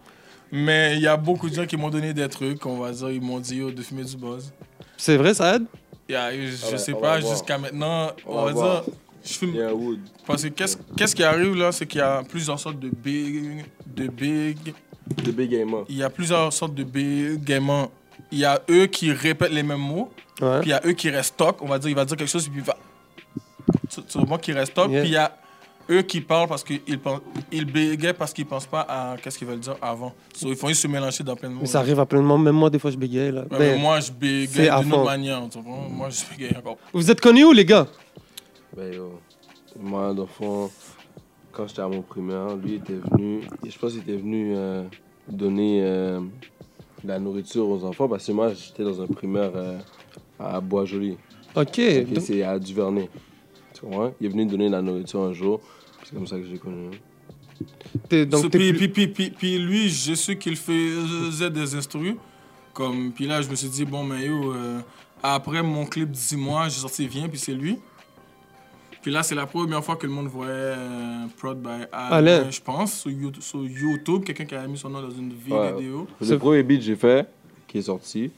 Mais 0.51 0.95
il 0.95 1.01
y 1.01 1.07
a 1.07 1.15
beaucoup 1.15 1.49
de 1.49 1.55
gens 1.55 1.65
qui 1.65 1.77
m'ont 1.77 1.89
donné 1.89 2.13
des 2.13 2.27
trucs, 2.27 2.65
on 2.65 2.79
va 2.79 2.91
dire. 2.91 3.09
Ils 3.11 3.21
m'ont 3.21 3.39
dit 3.39 3.57
yo, 3.57 3.71
de 3.71 3.81
fumer 3.81 4.03
du 4.03 4.17
buzz. 4.17 4.51
C'est 4.97 5.17
vrai, 5.17 5.33
ça 5.33 5.55
aide? 5.55 5.65
Il 6.09 6.13
y 6.13 6.15
a- 6.15 6.31
je 6.33 6.55
Ah 6.67 6.71
ouais, 6.71 6.77
sais 6.77 6.93
pas, 6.93 7.21
jusqu'à 7.21 7.57
maintenant, 7.57 8.11
On 8.25 8.37
on, 8.37 8.45
va 8.45 8.53
dire. 8.53 8.83
Je 9.23 9.33
fume. 9.33 9.55
Parce 10.25 10.43
que 10.43 10.47
qu'est-ce 10.49 10.77
qu'est-ce 10.97 11.15
qui 11.15 11.23
arrive 11.23 11.55
là, 11.55 11.71
c'est 11.71 11.85
qu'il 11.85 11.99
y 11.99 12.03
a 12.03 12.23
plusieurs 12.23 12.59
sortes 12.59 12.79
de 12.79 12.89
big. 12.89 13.63
De 13.85 14.07
big. 14.07 14.73
The 15.23 15.29
Big 15.29 15.49
Game 15.51 15.75
Il 15.89 15.97
y 15.97 16.03
a 16.03 16.09
plusieurs 16.09 16.51
sortes 16.53 16.73
de 16.75 16.83
bégaiements. 16.83 17.91
Il 18.31 18.39
y 18.39 18.45
a 18.45 18.61
eux 18.69 18.85
qui 18.87 19.11
répètent 19.11 19.51
les 19.51 19.63
mêmes 19.63 19.79
mots. 19.79 20.09
Ouais. 20.41 20.59
Puis 20.61 20.69
il 20.69 20.71
y 20.71 20.73
a 20.73 20.81
eux 20.85 20.93
qui 20.93 21.09
restent 21.09 21.33
stock, 21.33 21.57
on 21.61 21.67
va 21.67 21.77
dire, 21.79 21.89
il 21.89 21.95
va 21.95 22.05
dire 22.05 22.15
quelque 22.15 22.29
chose, 22.29 22.47
puis 22.47 22.59
il 22.59 22.63
va. 22.63 22.77
Tu 23.89 24.17
vois, 24.19 24.37
qui 24.37 24.51
reste. 24.53 24.75
Yeah. 24.77 24.87
Puis 25.01 25.09
il 25.09 25.13
y 25.13 25.17
a 25.17 25.37
eux 25.89 26.01
qui 26.03 26.21
parlent 26.21 26.47
parce 26.47 26.63
qu'ils 26.63 26.99
pensent- 26.99 27.21
ils 27.51 27.65
bégayent 27.65 28.13
parce 28.13 28.31
qu'ils 28.33 28.45
pensent 28.45 28.65
pas 28.67 28.81
à 28.87 29.15
qu'est-ce 29.21 29.37
qu'ils 29.37 29.47
veulent 29.47 29.59
dire 29.59 29.75
avant. 29.81 30.13
So, 30.33 30.47
ils 30.49 30.55
font 30.55 30.67
juste 30.69 30.81
se 30.83 30.87
mélanger 30.87 31.23
dans 31.23 31.35
plein 31.35 31.49
de 31.49 31.55
mots. 31.55 31.61
Mais 31.61 31.67
ça 31.67 31.79
arrive 31.79 31.99
à 31.99 32.05
plein 32.05 32.19
de 32.21 32.25
monde, 32.25 32.43
même 32.43 32.55
moi, 32.55 32.69
des 32.69 32.79
fois, 32.79 32.91
je 32.91 32.97
bégaye. 32.97 33.31
Là. 33.31 33.41
Ouais, 33.41 33.47
Ben, 33.49 33.59
mais 33.59 33.77
moi, 33.77 33.99
je 33.99 34.11
bégaye 34.11 34.69
d'une 34.81 34.93
autre 34.93 35.03
manière. 35.05 35.41
tu 35.51 35.59
vois. 35.59 35.77
Moi, 35.89 36.09
je 36.09 36.21
bégaye 36.37 36.55
encore. 36.57 36.77
Vous 36.93 37.11
êtes 37.11 37.19
connus 37.19 37.43
où, 37.43 37.51
les 37.51 37.65
gars? 37.65 37.87
Ben 38.75 38.93
yo, 38.93 39.19
moi, 39.79 40.13
dans 40.13 40.21
le 40.21 40.27
fond, 40.27 40.69
quand 41.51 41.67
j'étais 41.67 41.81
à 41.81 41.87
mon 41.89 42.01
primaire, 42.01 42.55
lui 42.55 42.75
était 42.75 42.93
venu, 43.11 43.41
je 43.67 43.77
pense 43.77 43.91
qu'il 43.91 44.01
était 44.01 44.15
venu 44.15 44.53
euh, 44.55 44.83
donner 45.27 45.81
euh, 45.83 46.21
de 47.03 47.07
la 47.09 47.19
nourriture 47.19 47.67
aux 47.67 47.83
enfants 47.83 48.07
parce 48.07 48.25
que 48.25 48.31
moi, 48.31 48.53
j'étais 48.53 48.83
dans 48.83 49.01
un 49.01 49.07
primaire 49.07 49.51
euh, 49.55 49.77
à 50.39 50.61
Bois-Joli. 50.61 51.17
Ok. 51.55 51.81
Donc- 52.13 52.23
c'est 52.23 52.43
à 52.43 52.57
Duvernay. 52.57 53.09
Tu 53.81 53.85
comprends? 53.87 54.13
Il 54.21 54.27
est 54.27 54.29
venu 54.29 54.45
donner 54.45 54.67
de 54.67 54.71
la 54.71 54.81
nourriture 54.81 55.21
un 55.21 55.33
jour. 55.33 55.59
C'est 56.03 56.13
comme 56.15 56.27
ça 56.27 56.37
que 56.37 56.45
j'ai 56.45 56.57
connu. 56.57 56.91
donc 58.25 58.41
So, 58.43 58.49
puis, 58.49 58.73
plus- 58.73 58.73
puis, 58.73 58.87
puis, 58.89 59.07
puis, 59.07 59.29
puis 59.31 59.57
lui, 59.59 59.89
je 59.89 60.13
sais 60.13 60.37
qu'il 60.37 60.55
faisait 60.55 61.49
des 61.49 61.75
instrus. 61.75 62.15
Comme, 62.73 63.11
puis 63.11 63.25
là, 63.27 63.41
je 63.41 63.49
me 63.49 63.55
suis 63.55 63.67
dit, 63.69 63.83
bon, 63.85 64.03
mais 64.03 64.25
yo, 64.25 64.53
euh, 64.53 64.79
après 65.21 65.61
mon 65.61 65.85
clip 65.85 66.09
10 66.09 66.37
mois, 66.37 66.69
j'ai 66.69 66.79
sorti 66.79 67.05
Viens, 67.07 67.27
puis 67.27 67.37
c'est 67.39 67.53
lui. 67.53 67.77
Puis 69.01 69.11
là, 69.11 69.23
c'est 69.23 69.35
la 69.35 69.47
première 69.47 69.83
fois 69.83 69.95
que 69.95 70.05
le 70.05 70.13
monde 70.13 70.27
voyait 70.27 70.51
euh, 70.53 71.25
Prod 71.37 71.59
by 71.59 71.69
Alain, 71.91 72.15
Alain. 72.41 72.51
je 72.51 72.61
pense, 72.61 72.93
sur 73.01 73.09
YouTube, 73.11 73.41
sur 73.41 73.63
YouTube, 73.65 74.23
quelqu'un 74.23 74.45
qui 74.45 74.55
a 74.55 74.67
mis 74.67 74.77
son 74.77 74.89
nom 74.89 75.01
dans 75.01 75.09
une 75.09 75.33
Ouais. 75.49 75.73
vidéo. 75.73 76.07
C'est- 76.21 76.29
Le 76.33 76.37
premier 76.39 76.61
beat 76.63 76.79
que 76.79 76.85
j'ai 76.85 76.95
fait, 76.95 77.27
qui 77.67 77.79
est 77.79 77.81
sorti 77.83 78.31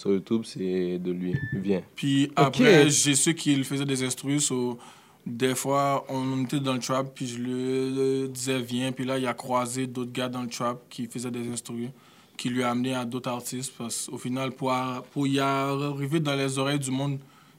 sur 0.00 0.12
YouTube, 0.12 0.42
c'est 0.44 0.98
de 0.98 1.12
lui. 1.12 1.34
Viens. 1.52 1.82
Puis 1.94 2.30
après, 2.34 2.88
j'ai 2.88 3.14
su 3.14 3.34
qu'il 3.34 3.64
faisait 3.64 3.84
des 3.84 4.02
instrus. 4.02 4.44
so, 4.46 4.78
des 5.26 5.54
fois, 5.54 6.04
on 6.08 6.44
était 6.44 6.58
dans 6.60 6.72
le 6.72 6.78
trap, 6.78 7.14
puis 7.14 7.26
je 7.26 7.38
lui 7.38 8.28
disais 8.30 8.60
viens. 8.62 8.90
Puis 8.92 9.04
là, 9.04 9.18
il 9.18 9.26
a 9.26 9.34
croisé 9.34 9.86
d'autres 9.86 10.12
gars 10.12 10.28
dans 10.30 10.42
le 10.42 10.48
trap 10.48 10.80
qui 10.88 11.06
faisaient 11.06 11.30
des 11.30 11.46
instrus, 11.52 11.90
qui 12.38 12.48
lui 12.48 12.62
a 12.62 12.70
amené 12.70 12.94
à 12.94 13.04
d'autres 13.04 13.28
artistes. 13.30 13.74
Parce 13.76 14.06
qu'au 14.06 14.16
final, 14.16 14.52
pour, 14.52 14.72
pour 15.12 15.26
y 15.26 15.38
arriver 15.38 16.20
dans 16.20 16.34
les 16.34 16.58
oreilles 16.58 16.78
du 16.78 16.90
monde 16.90 17.18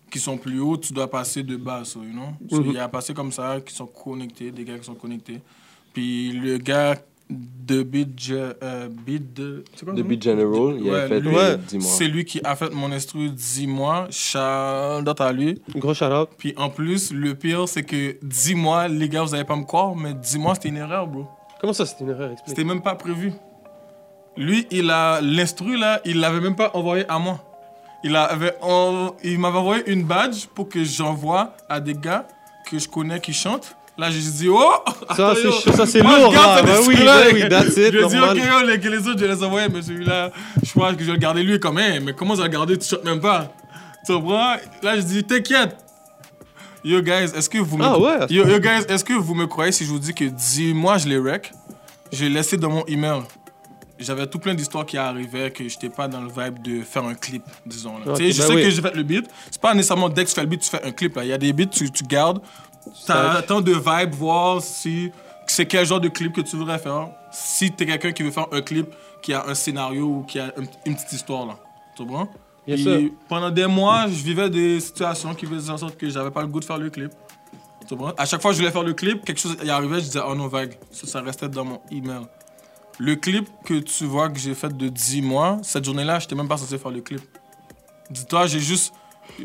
qui 0.10 0.18
sont 0.20 0.38
plus 0.38 0.60
hauts, 0.60 0.78
tu 0.78 0.92
dois 0.94 1.10
passer 1.10 1.44
de 1.44 1.56
bas, 1.56 1.84
so, 1.86 2.02
you 2.04 2.12
know? 2.12 2.34
So, 2.50 2.64
Mhm. 2.64 2.72
Il 2.72 2.78
a 2.80 2.90
passé 2.90 3.14
comme 3.14 3.32
ça, 3.32 3.62
qui 3.62 3.74
sont 3.76 3.86
connectés, 3.86 4.52
des 4.52 4.64
gars 4.66 4.80
qui 4.80 4.86
sont 4.86 4.96
connectés. 4.96 5.40
Puis 5.94 6.32
le 6.32 6.58
gars 6.58 6.96
de 7.32 7.84
Beat, 7.84 8.10
euh, 8.32 8.90
Beat 8.90 9.34
de... 9.34 9.64
De? 9.94 10.02
Beat 10.02 10.24
General, 10.24 10.76
il 10.78 10.84
Ouais, 10.90 11.00
avait 11.00 11.08
fait 11.08 11.20
lui, 11.22 11.36
euh, 11.38 11.58
10 11.58 11.78
mois. 11.78 11.88
C'est 11.92 12.08
lui 12.08 12.26
qui 12.26 12.42
a 12.44 12.56
fait 12.56 12.70
mon 12.74 12.92
instru 12.92 13.30
10 13.30 13.68
mois. 13.68 14.08
Shout 14.10 14.38
out 15.08 15.22
à 15.22 15.32
lui. 15.32 15.62
Gros 15.76 15.94
shout-out. 15.94 16.30
Puis 16.38 16.54
en 16.58 16.70
plus, 16.70 17.12
le 17.14 17.34
pire, 17.36 17.68
c'est 17.68 17.84
que 17.84 18.18
10 18.24 18.56
mois, 18.56 18.88
les 18.88 19.08
gars, 19.10 19.24
vous 19.24 19.34
allez 19.34 19.44
pas 19.46 19.56
me 19.56 19.64
croire, 19.64 19.96
mais 19.96 20.14
10 20.14 20.38
mois, 20.40 20.56
c'était 20.56 20.70
une 20.70 20.78
erreur, 20.78 21.08
bro. 21.08 21.28
Comment 21.60 21.74
ça, 21.74 21.86
c'est 21.86 22.00
une 22.02 22.10
erreur? 22.10 22.32
Explique. 22.32 22.50
C'était 22.50 22.64
même 22.68 22.82
pas 22.82 22.96
prévu. 22.96 23.34
Lui, 24.38 24.66
il 24.72 24.90
a 24.90 25.20
l'instru, 25.22 25.78
là, 25.78 26.02
il 26.06 26.20
l'avait 26.20 26.40
même 26.40 26.56
pas 26.56 26.72
envoyé 26.74 27.06
à 27.10 27.20
moi. 27.20 27.40
Il, 28.04 28.16
avait, 28.16 28.56
il 29.24 29.38
m'avait 29.40 29.58
envoyé 29.58 29.84
une 29.92 30.04
badge 30.04 30.48
pour 30.56 30.68
que 30.70 30.84
j'envoie 30.84 31.54
à 31.70 31.80
des 31.80 31.94
gars 31.94 32.28
que 32.70 32.80
je 32.80 32.88
connais 32.88 33.20
qui 33.20 33.34
chantent. 33.34 33.76
Là, 34.02 34.10
j'ai 34.10 34.20
dit, 34.20 34.50
oh! 34.50 34.72
Ça, 35.16 35.36
c'est 35.36 36.00
je 36.00 36.04
lourd. 36.04 36.34
garde 36.34 36.36
ah, 36.36 36.58
cet 36.58 36.66
bah 36.66 36.80
oui, 36.88 36.96
bah 37.06 37.18
oui, 37.32 37.42
that's 37.48 37.78
it, 37.78 37.94
Je 37.94 38.08
dis, 38.08 38.18
ok, 38.18 38.36
yo, 38.36 38.66
les, 38.68 38.80
que 38.80 38.88
les 38.90 39.08
autres, 39.08 39.20
je 39.20 39.26
les 39.26 39.44
envoyer, 39.44 39.68
mais 39.72 39.84
celui-là, 39.84 40.32
je 40.64 40.72
pense 40.74 40.94
que 40.96 41.02
je 41.02 41.06
vais 41.06 41.12
le 41.12 41.18
garder 41.20 41.44
lui 41.44 41.60
comme, 41.60 41.78
Hey, 41.78 42.00
mais 42.00 42.14
comment 42.14 42.34
ça 42.34 42.42
va 42.42 42.48
le 42.48 42.52
garder, 42.54 42.80
tu 42.80 42.88
chantes 42.90 43.04
même 43.04 43.20
pas. 43.20 43.54
Tu 44.04 44.12
comprends? 44.12 44.56
Là, 44.82 44.96
je 44.96 45.02
dis, 45.02 45.24
t'inquiète. 45.24 45.78
Yo, 46.84 47.00
guys, 47.04 47.30
est-ce 47.36 47.48
que 47.48 47.60
vous 47.60 47.78
me. 47.78 47.84
Ah 47.84 48.00
ouais, 48.00 48.26
Yo, 48.32 48.48
yo, 48.48 48.60
guys, 48.60 48.86
est-ce 48.90 49.06
que 49.06 49.14
vous 49.14 49.36
me 49.36 49.46
croyez 49.46 49.72
si 49.72 49.86
je 49.86 49.92
vous 49.92 50.00
dis 50.00 50.16
que 50.16 50.26
dis-moi, 50.26 50.98
je 50.98 51.08
les 51.08 51.20
rec? 51.20 51.52
J'ai 52.12 52.28
laissé 52.28 52.58
dans 52.58 52.72
mon 52.72 52.84
email. 52.88 53.22
J'avais 54.00 54.26
tout 54.26 54.40
plein 54.40 54.56
d'histoires 54.56 54.88
qui 54.88 54.98
arrivaient, 54.98 55.52
que 55.52 55.68
j'étais 55.70 55.90
pas 55.90 56.08
dans 56.08 56.22
le 56.22 56.30
vibe 56.30 56.60
de 56.64 56.82
faire 56.82 57.06
un 57.06 57.14
clip, 57.14 57.44
disons. 57.68 58.00
Là. 58.00 58.14
Ok, 58.14 58.18
Tu 58.18 58.24
sais, 58.24 58.32
je 58.32 58.42
ben 58.42 58.48
sais 58.48 58.56
oui. 58.56 58.64
que 58.64 58.70
j'ai 58.72 58.82
fait 58.82 58.96
le 58.96 59.04
beat. 59.04 59.30
C'est 59.52 59.62
pas 59.62 59.76
nécessairement 59.76 60.10
dès 60.10 60.24
que 60.24 60.30
tu 60.30 60.34
fais 60.34 60.42
le 60.42 60.48
beat, 60.48 60.62
tu 60.62 60.70
fais 60.72 60.84
un 60.84 60.92
clip. 60.92 61.16
là. 61.18 61.24
Il 61.24 61.28
y 61.28 61.34
a 61.34 61.38
des 61.38 61.54
beats, 61.54 61.68
tu, 61.68 61.92
tu 61.92 62.04
gardes. 62.04 62.42
T'as 63.06 63.42
temps 63.44 63.62
de 63.62 63.74
vibe, 63.74 64.14
voir 64.14 64.62
si 64.62 65.12
c'est 65.48 65.66
quel 65.66 65.86
genre 65.86 66.00
de 66.00 66.08
clip 66.10 66.34
que 66.34 66.42
tu 66.42 66.56
voudrais 66.56 66.80
faire. 66.80 67.10
Si 67.32 67.72
t'es 67.72 67.86
quelqu'un 67.86 68.12
qui 68.12 68.24
veut 68.24 68.32
faire 68.32 68.48
un 68.52 68.62
clip 68.62 68.88
qui 69.22 69.34
a 69.34 69.46
un 69.48 69.54
scénario 69.54 70.06
ou 70.06 70.24
qui 70.24 70.40
a 70.40 70.46
un- 70.46 70.64
une 70.86 70.96
petite 70.96 71.14
histoire, 71.14 71.46
là. 71.46 71.58
Tu 71.96 72.04
comprends? 72.04 72.28
Bien 72.66 72.76
Puis, 72.76 72.84
sûr. 72.84 73.10
pendant 73.28 73.50
des 73.50 73.68
mois, 73.68 74.08
je 74.08 74.24
vivais 74.24 74.50
des 74.50 74.80
situations 74.80 75.34
qui 75.36 75.46
faisaient 75.46 75.72
en 75.72 75.78
sorte 75.78 75.98
que 75.98 76.10
j'avais 76.10 76.32
pas 76.32 76.42
le 76.42 76.48
goût 76.48 76.60
de 76.60 76.66
faire 76.66 76.78
le 76.78 76.90
clip. 76.90 77.12
Tu 77.88 77.96
comprends? 77.96 78.14
À 78.18 78.26
chaque 78.26 78.42
fois 78.42 78.52
que 78.52 78.56
je 78.58 78.62
voulais 78.62 78.72
faire 78.72 78.84
le 78.84 78.94
clip, 78.94 79.26
quelque 79.26 79.40
chose 79.40 79.58
y 79.64 79.70
arrivait, 79.70 80.00
je 80.00 80.06
disais, 80.06 80.22
oh 80.26 80.36
non, 80.36 80.48
vague. 80.48 80.78
Ça, 80.92 81.08
ça 81.08 81.22
restait 81.22 81.50
dans 81.50 81.66
mon 81.66 81.82
email. 81.92 82.22
Le 83.00 83.16
clip 83.16 83.48
que 83.66 83.76
tu 83.80 84.06
vois 84.06 84.30
que 84.30 84.38
j'ai 84.40 84.54
fait 84.54 84.76
de 84.76 84.88
10 84.88 85.22
mois, 85.22 85.58
cette 85.64 85.84
journée-là, 85.86 86.20
j'étais 86.20 86.36
même 86.36 86.48
pas 86.48 86.58
censé 86.58 86.78
faire 86.78 86.92
le 86.92 87.02
clip. 87.02 87.22
Dis-toi, 88.10 88.46
j'ai 88.48 88.60
juste 88.60 88.94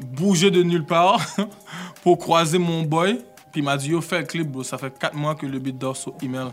bougé 0.00 0.50
de 0.50 0.62
nulle 0.62 0.84
part 0.84 1.20
pour 2.02 2.18
croiser 2.18 2.58
mon 2.58 2.82
boy. 2.82 3.18
Puis 3.52 3.62
il 3.62 3.64
m'a 3.64 3.76
dit, 3.76 3.90
yo, 3.90 4.00
fais 4.00 4.20
le 4.20 4.26
clip, 4.26 4.48
bro. 4.48 4.62
Ça 4.62 4.76
fait 4.78 4.92
4 4.98 5.14
mois 5.14 5.34
que 5.34 5.46
le 5.46 5.58
beat 5.58 5.78
dort 5.78 5.96
sur 5.96 6.14
email. 6.22 6.48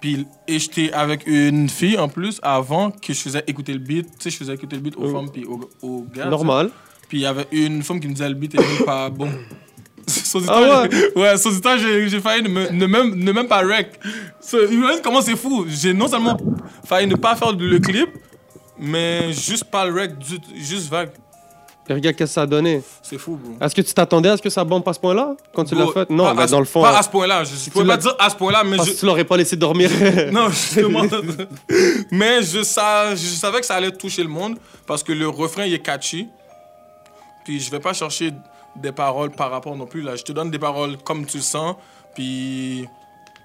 Puis, 0.00 0.26
j'étais 0.46 0.92
avec 0.92 1.26
une 1.26 1.68
fille 1.68 1.98
en 1.98 2.08
plus 2.08 2.38
avant 2.42 2.90
que 2.90 3.12
je 3.14 3.20
faisais 3.20 3.42
écouter 3.46 3.72
le 3.72 3.78
beat. 3.78 4.06
Tu 4.06 4.14
sais, 4.24 4.30
je 4.30 4.36
faisais 4.36 4.54
écouter 4.54 4.76
le 4.76 4.82
beat 4.82 4.96
aux 4.96 5.04
Oh. 5.08 5.12
femmes 5.12 5.30
puis 5.30 5.44
aux, 5.46 5.68
aux 5.82 6.02
gars. 6.14 6.26
Normal. 6.26 6.70
Puis 7.08 7.18
il 7.18 7.22
y 7.22 7.26
avait 7.26 7.46
une 7.50 7.82
femme 7.82 7.98
qui 8.00 8.08
me 8.08 8.12
disait 8.12 8.28
le 8.28 8.34
beat 8.34 8.54
était 8.54 8.84
pas 8.84 9.08
bon. 9.10 9.28
Ah 10.48 10.60
ouais? 10.82 11.12
ouais, 11.16 11.34
du 11.34 11.60
temps, 11.60 11.76
j'ai 11.78 12.20
failli 12.20 12.42
ne, 12.44 12.48
me- 12.48 12.68
ne 12.70 12.86
même, 12.86 13.14
ne 13.16 13.32
même 13.32 13.48
pas 13.48 13.62
rec. 13.62 13.98
So, 14.40 14.58
comment 15.02 15.20
c'est 15.20 15.34
fou? 15.34 15.64
J'ai 15.68 15.92
non 15.94 16.06
seulement 16.06 16.36
failli 16.84 17.08
ne 17.08 17.16
pas 17.16 17.34
faire 17.34 17.52
le 17.52 17.78
clip, 17.80 18.10
mais 18.78 19.32
juste 19.32 19.64
pas 19.64 19.84
le 19.86 19.92
rec, 19.94 20.12
juste 20.54 20.88
vague. 20.90 21.10
Et 21.88 21.92
regarde 21.94 22.16
qu'est-ce 22.16 22.30
que 22.30 22.34
ça 22.34 22.42
a 22.42 22.46
donné. 22.46 22.82
C'est 23.00 23.16
fou, 23.18 23.36
bro. 23.36 23.64
Est-ce 23.64 23.74
que 23.74 23.80
tu 23.82 23.94
t'attendais 23.94 24.28
à 24.30 24.36
ce 24.36 24.42
que 24.42 24.50
ça 24.50 24.64
bombe 24.64 24.82
à 24.88 24.92
ce 24.92 24.98
point-là? 24.98 25.36
Quand 25.54 25.64
tu 25.64 25.74
l'as 25.76 25.86
fait? 25.92 26.10
Non, 26.10 26.34
mais 26.34 26.46
dans 26.46 26.58
le 26.58 26.64
fond, 26.64 26.82
Pas 26.82 26.98
à 26.98 27.02
ce 27.02 27.08
point-là. 27.08 27.44
Je, 27.44 27.54
je 27.54 27.70
pouvais 27.70 27.86
pas 27.86 27.96
dire 27.96 28.14
à 28.18 28.28
ce 28.28 28.34
point-là, 28.34 28.64
mais 28.64 28.76
parce 28.76 28.88
je, 28.88 28.94
que 28.94 28.98
tu 29.00 29.06
l'aurais 29.06 29.24
pas 29.24 29.36
laissé 29.36 29.56
dormir. 29.56 29.90
Non, 30.32 30.48
justement. 30.48 31.02
Mais 32.10 32.42
je, 32.42 32.62
sa- 32.64 33.14
je 33.14 33.26
savais 33.26 33.60
que 33.60 33.66
ça 33.66 33.74
allait 33.76 33.92
toucher 33.92 34.22
le 34.22 34.28
monde 34.28 34.58
parce 34.86 35.02
que 35.02 35.12
le 35.12 35.28
refrain 35.28 35.64
il 35.64 35.74
est 35.74 35.78
catchy. 35.78 36.28
Puis 37.44 37.60
je 37.60 37.70
vais 37.70 37.80
pas 37.80 37.92
chercher 37.92 38.32
des 38.74 38.92
paroles 38.92 39.30
par 39.30 39.50
rapport 39.50 39.76
non 39.76 39.86
plus. 39.86 40.02
Là. 40.02 40.16
Je 40.16 40.22
te 40.24 40.32
donne 40.32 40.50
des 40.50 40.58
paroles 40.58 40.96
comme 40.98 41.24
tu 41.26 41.36
le 41.36 41.42
sens. 41.42 41.76
Puis 42.14 42.86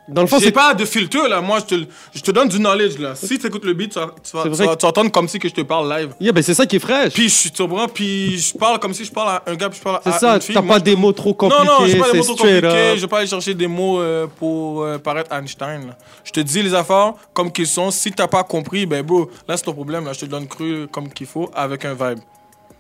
Dans 0.08 0.22
le 0.22 0.28
fond, 0.28 0.40
J'ai 0.40 0.46
c'est 0.46 0.52
pas 0.52 0.74
de 0.74 0.84
filtre 0.84 1.28
là, 1.30 1.40
moi 1.42 1.60
je 1.60 1.76
te, 1.76 1.86
je 2.14 2.22
te 2.22 2.32
donne 2.32 2.50
du 2.50 2.58
knowledge 2.58 2.98
là. 2.98 3.16
Si 3.16 3.38
tu 3.40 3.48
écoutes 3.48 3.64
le 3.64 3.74
beat, 3.74 3.94
tu 3.94 4.00
vas, 4.00 4.08
tu 4.22 4.36
vas, 4.36 4.44
C'est 4.44 4.50
tu 4.50 4.56
vrai 4.56 4.66
vas- 4.66 4.76
que- 4.76 4.80
tu 4.80 4.86
vas 4.86 4.90
entendre 4.90 5.12
comme 5.12 5.28
si 5.28 5.40
que 5.40 5.48
je 5.48 5.54
te 5.54 5.62
parle 5.62 5.90
live. 5.94 6.14
Yeah, 6.20 6.32
ben 6.34 6.42
c'est 6.44 6.56
ça 6.56 6.66
qui 6.66 6.78
est 6.78 6.80
fraîche. 6.80 7.14
Puis 7.14 7.30
je 7.30 7.34
suis 7.34 7.52
tu 7.52 7.62
comprends, 7.62 7.88
puis 7.88 8.38
je 8.38 8.58
parle 8.58 8.80
comme 8.80 8.94
si 8.94 9.06
je 9.06 9.12
parle 9.12 9.30
à 9.30 9.44
un 9.50 9.56
gars, 9.56 9.70
puis 9.70 9.78
je 9.78 9.84
parle 9.84 10.00
C'est 10.04 10.10
à 10.10 10.20
ça, 10.20 10.36
une 10.36 10.42
fille. 10.42 10.56
t'as 10.56 10.62
Moi, 10.62 10.76
pas 10.76 10.80
je- 10.80 10.84
des 10.86 10.96
mots 10.96 11.12
trop 11.14 11.30
Non, 11.30 11.36
compliqués, 11.36 11.66
non, 11.66 11.86
je 11.88 11.98
pas 11.98 12.06
des 12.06 12.12
c'est 12.12 12.18
mots 12.18 12.24
trop 12.24 12.36
compliqués. 12.36 12.66
up. 12.68 12.96
Je 12.98 13.02
vais 13.02 13.08
pas 13.08 13.18
aller 13.20 13.28
chercher 13.28 13.54
des 13.54 13.68
mots 13.68 14.02
euh, 14.02 14.28
pour 14.38 14.82
euh, 14.84 14.98
paraître 14.98 15.32
Einstein. 15.34 15.88
là. 15.88 15.98
Je 16.26 16.32
te 16.32 16.40
dis 16.42 16.62
les 16.64 16.74
affaires 16.74 17.14
comme 17.34 17.52
qu'ils 17.52 17.68
sont. 17.68 17.90
Si 17.92 18.12
t'as 18.12 18.28
pas 18.28 18.44
compris, 18.44 18.86
ben 18.86 19.06
bro, 19.06 19.30
là 19.48 19.56
c'est 19.56 19.64
ton 19.64 19.74
problème. 19.74 20.06
Là, 20.06 20.14
je 20.14 20.20
te 20.22 20.26
donne 20.26 20.48
cru 20.48 20.88
comme 20.92 21.10
qu'il 21.14 21.28
faut 21.28 21.50
avec 21.54 21.86
un 21.86 21.94
vibe. 21.94 22.20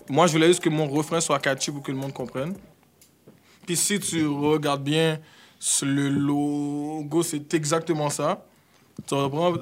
Moi, 0.09 0.27
je 0.27 0.33
voulais 0.33 0.47
juste 0.47 0.59
que 0.61 0.69
mon 0.69 0.87
refrain 0.89 1.21
soit 1.21 1.39
catchy 1.39 1.71
pour 1.71 1.83
que 1.83 1.91
le 1.91 1.97
monde 1.97 2.11
comprenne. 2.13 2.55
Puis 3.65 3.77
si 3.77 3.99
tu 3.99 4.27
regardes 4.27 4.83
bien 4.83 5.19
le 5.83 6.09
logo, 6.09 7.23
c'est 7.23 7.53
exactement 7.53 8.09
ça. 8.09 8.43
Tu 9.07 9.15
comprends? 9.15 9.53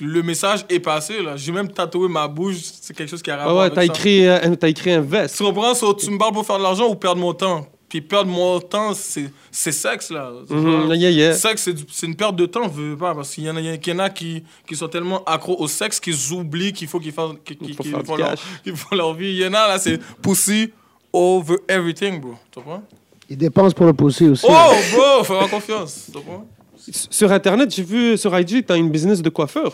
Le 0.00 0.22
message 0.22 0.64
est 0.68 0.80
passé 0.80 1.22
là. 1.22 1.36
J'ai 1.36 1.52
même 1.52 1.68
tatoué 1.70 2.08
ma 2.08 2.26
bouche. 2.26 2.56
C'est 2.80 2.96
quelque 2.96 3.08
chose 3.10 3.22
qui 3.22 3.30
a 3.30 3.34
Ouais, 3.36 3.40
rapport 3.42 3.56
ouais, 3.58 3.62
avec 3.66 3.74
t'as 3.74 3.84
écrit, 3.84 4.26
euh, 4.26 4.54
t'as 4.56 4.68
écrit 4.68 4.90
un 4.92 5.00
vest. 5.00 5.36
Tu 5.36 5.44
comprends? 5.44 5.72
So, 5.74 5.94
tu 5.94 6.10
me 6.10 6.18
parles 6.18 6.32
pour 6.32 6.44
faire 6.44 6.58
de 6.58 6.62
l'argent 6.64 6.88
ou 6.88 6.96
perdre 6.96 7.20
mon 7.20 7.32
temps? 7.32 7.64
Puis 7.88 8.00
perdre 8.00 8.28
mon 8.28 8.58
temps, 8.58 8.92
c'est 8.92 9.30
c'est 9.52 9.70
sexe, 9.70 10.10
là. 10.10 10.32
Mhm, 10.50 10.94
yeah, 10.94 11.10
yeah. 11.10 11.32
Sexe, 11.32 11.70
c'est 11.92 12.06
une 12.06 12.16
perte 12.16 12.34
de 12.34 12.46
temps, 12.46 12.66
veux 12.66 12.90
veux 12.90 12.96
pas. 12.96 13.14
Parce 13.14 13.30
qu'il 13.32 13.44
y 13.44 13.50
en 13.50 13.54
a, 13.56 13.60
y 13.60 13.92
en 13.92 13.98
a 14.00 14.10
qui, 14.10 14.42
qui 14.66 14.74
sont 14.74 14.88
tellement 14.88 15.22
accros 15.24 15.56
au 15.60 15.68
sexe 15.68 16.00
qu'ils 16.00 16.32
oublient 16.32 16.72
qu'il 16.72 16.88
faut 16.88 16.98
qu'ils 16.98 17.12
fassent 17.12 17.30
qu'ils- 17.44 17.72
font 18.04 18.16
leur, 18.16 18.34
qu'ils 18.64 18.76
font 18.76 18.96
leur 18.96 19.14
vie. 19.14 19.28
Il 19.30 19.36
y 19.36 19.46
en 19.46 19.54
a, 19.54 19.68
là, 19.68 19.78
c'est 19.78 20.00
pussy 20.20 20.72
over 21.12 21.58
everything, 21.68 22.20
bro. 22.20 22.34
Tu 22.50 22.58
comprends? 22.58 22.82
Ils 23.30 23.36
dépensent 23.38 23.74
pour 23.74 23.86
le 23.86 23.92
pousser 23.92 24.28
aussi. 24.28 24.46
Oh, 24.48 24.72
bro, 24.94 25.24
faut 25.24 25.32
avoir 25.34 25.50
confiance. 25.50 26.10
Tu? 26.12 26.92
Sur 27.10 27.32
Internet, 27.32 27.74
j'ai 27.74 27.82
vu 27.82 28.18
sur 28.18 28.38
IG, 28.38 28.64
t'as 28.66 28.76
une 28.76 28.90
business 28.90 29.22
de 29.22 29.30
coiffeur. 29.30 29.72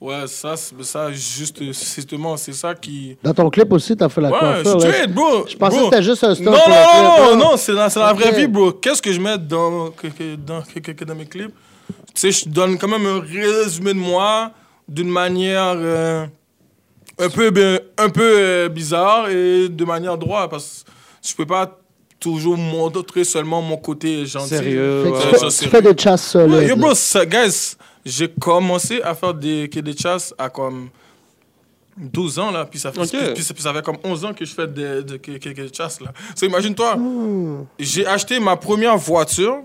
Ouais, 0.00 0.26
ça, 0.26 0.56
c'est- 0.56 0.80
ça, 0.82 1.12
juste, 1.12 1.62
justement, 1.62 2.36
c'est 2.36 2.52
ça 2.52 2.74
qui. 2.74 3.16
Dans 3.22 3.34
ton 3.34 3.50
clip 3.50 3.72
aussi, 3.72 3.96
t'as 3.96 4.08
fait 4.08 4.20
la 4.20 4.30
Ouais, 4.30 4.62
là. 4.62 4.78
straight, 4.78 5.12
bro. 5.12 5.46
Je 5.48 5.56
pensais 5.56 5.76
Bro. 5.78 5.88
que 5.90 5.96
c'était 5.96 6.02
juste 6.02 6.24
un 6.24 6.34
stunt 6.34 6.44
Non, 6.44 6.50
non, 6.52 6.56
non, 6.58 6.64
Ah. 6.68 7.18
non, 7.30 7.36
non, 7.36 7.56
c'est 7.56 7.72
dans 7.74 7.88
la 7.96 8.12
vraie 8.12 8.32
vie, 8.32 8.46
bro. 8.46 8.72
Qu'est-ce 8.72 9.00
que 9.02 9.12
je 9.12 9.20
mets 9.20 9.38
dans, 9.38 9.90
dans, 10.44 10.62
dans 11.06 11.14
mes 11.14 11.26
clips? 11.26 11.54
Tu 12.14 12.20
sais, 12.20 12.30
je 12.32 12.48
donne 12.48 12.78
quand 12.78 12.88
même 12.88 13.06
un 13.06 13.20
résumé 13.20 13.92
de 13.94 13.98
moi 13.98 14.50
d'une 14.88 15.08
manière 15.08 15.74
euh, 15.76 16.26
un 17.18 17.28
peu, 17.28 17.52
un 17.98 18.08
peu 18.08 18.22
euh, 18.38 18.68
bizarre 18.68 19.28
et 19.30 19.68
de 19.68 19.84
manière 19.84 20.18
droite 20.18 20.50
parce 20.50 20.84
que 20.84 21.28
je 21.28 21.34
peux 21.34 21.46
pas 21.46 21.78
toujours 22.22 22.56
montrer 22.56 23.24
seulement 23.24 23.60
mon 23.60 23.76
côté 23.76 24.24
gentil. 24.24 24.48
Sérieux, 24.50 25.04
que 25.04 25.08
ouais, 25.10 25.50
tu, 25.50 25.68
fais, 25.68 25.82
tu 25.82 25.94
des 25.94 26.00
chasses 26.02 26.34
Ouais, 26.36 26.42
solides. 26.48 26.68
yo, 26.68 26.76
là. 26.76 26.76
bro, 26.76 26.94
ça, 26.94 27.26
guys, 27.26 27.74
j'ai 28.04 28.28
commencé 28.28 29.02
à 29.02 29.14
faire 29.14 29.34
des, 29.34 29.68
chasses 30.00 30.32
à 30.38 30.48
comme 30.48 30.88
12 31.96 32.38
ans, 32.38 32.50
là, 32.52 32.64
puis 32.64 32.78
ça, 32.78 32.92
fait, 32.92 33.00
puis, 33.00 33.32
puis 33.34 33.42
ça, 33.42 33.52
puis 33.54 33.62
ça 33.62 33.74
fait 33.74 33.82
comme 33.84 33.98
11 34.04 34.24
ans 34.24 34.32
que 34.32 34.44
je 34.44 34.54
fais 34.54 34.66
des 34.68 35.02
chasses, 35.72 36.00
là. 36.00 36.12
So, 36.36 36.46
imagine-toi, 36.46 36.96
Hmm. 36.96 37.64
j'ai 37.78 38.06
acheté 38.06 38.38
ma 38.38 38.56
première 38.56 38.96
voiture, 38.96 39.58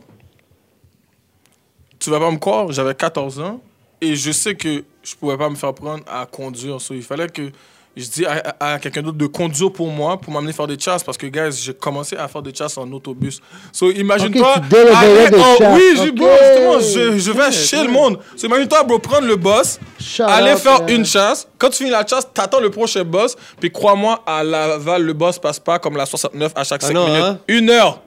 tu 1.99 2.09
vas 2.09 2.19
pas 2.19 2.31
me 2.31 2.37
croire, 2.37 2.71
j'avais 2.71 2.95
14 2.95 3.39
ans, 3.39 3.61
et 4.01 4.15
je 4.15 4.31
sais 4.31 4.55
que 4.55 4.83
je 5.03 5.15
pouvais 5.15 5.37
pas 5.37 5.49
me 5.49 5.55
faire 5.55 5.73
prendre 5.73 6.03
à 6.07 6.25
conduire, 6.25 6.81
so, 6.81 6.93
il 6.95 7.03
fallait 7.03 7.29
que 7.29 7.51
je 7.97 8.07
dis 8.09 8.25
à, 8.25 8.55
à- 8.59 8.73
à 8.73 8.79
quelqu'un 8.79 9.01
d'autre 9.01 9.17
de 9.17 9.25
conduire 9.27 9.71
pour 9.71 9.87
moi, 9.87 10.17
pour 10.19 10.31
m'amener 10.31 10.53
faire 10.53 10.67
des 10.67 10.77
chasses, 10.79 11.03
parce 11.03 11.17
que, 11.17 11.27
guys, 11.27 11.51
j'ai 11.63 11.73
commencé 11.73 12.15
à 12.15 12.27
faire 12.27 12.41
des 12.41 12.53
chasses 12.53 12.77
en 12.77 12.89
autobus. 12.91 13.41
So, 13.71 13.91
imagine-toi... 13.91 14.53
Ok, 14.57 14.63
tu 14.63 14.69
déléguais 14.69 14.95
aller 14.95 15.29
des 15.31 15.39
en- 15.39 15.57
chasses. 15.57 15.99
Oui, 15.99 16.11
bro, 16.11 16.27
justement, 16.29 16.79
je, 16.79 17.17
je 17.19 17.31
vais 17.31 17.51
chez 17.51 17.83
le 17.83 17.89
monde. 17.89 18.19
So, 18.35 18.47
imagine-toi, 18.47 18.83
bro, 18.83 18.99
prendre 18.99 19.27
le 19.27 19.35
boss, 19.35 19.79
Shut 19.99 20.25
aller 20.27 20.51
up, 20.51 20.59
faire 20.59 20.79
man. 20.81 20.89
une 20.89 21.05
chasse. 21.05 21.47
Quand 21.57 21.69
tu 21.69 21.77
finis 21.77 21.89
la 21.89 22.05
chasse, 22.05 22.27
t'attends 22.33 22.59
le 22.59 22.69
prochain 22.69 23.03
boss. 23.03 23.35
Puis 23.59 23.71
crois-moi, 23.71 24.21
à 24.27 24.43
Laval, 24.43 25.01
le 25.03 25.13
boss 25.13 25.39
passe 25.39 25.59
pas 25.59 25.79
comme 25.79 25.97
la 25.97 26.05
69 26.05 26.51
à 26.55 26.63
chaque 26.63 26.81
Ah 26.83 26.87
5 26.87 26.93
non, 26.93 27.07
minutes. 27.07 27.23
hein? 27.23 27.39
Une 27.47 27.69
heure. 27.71 28.01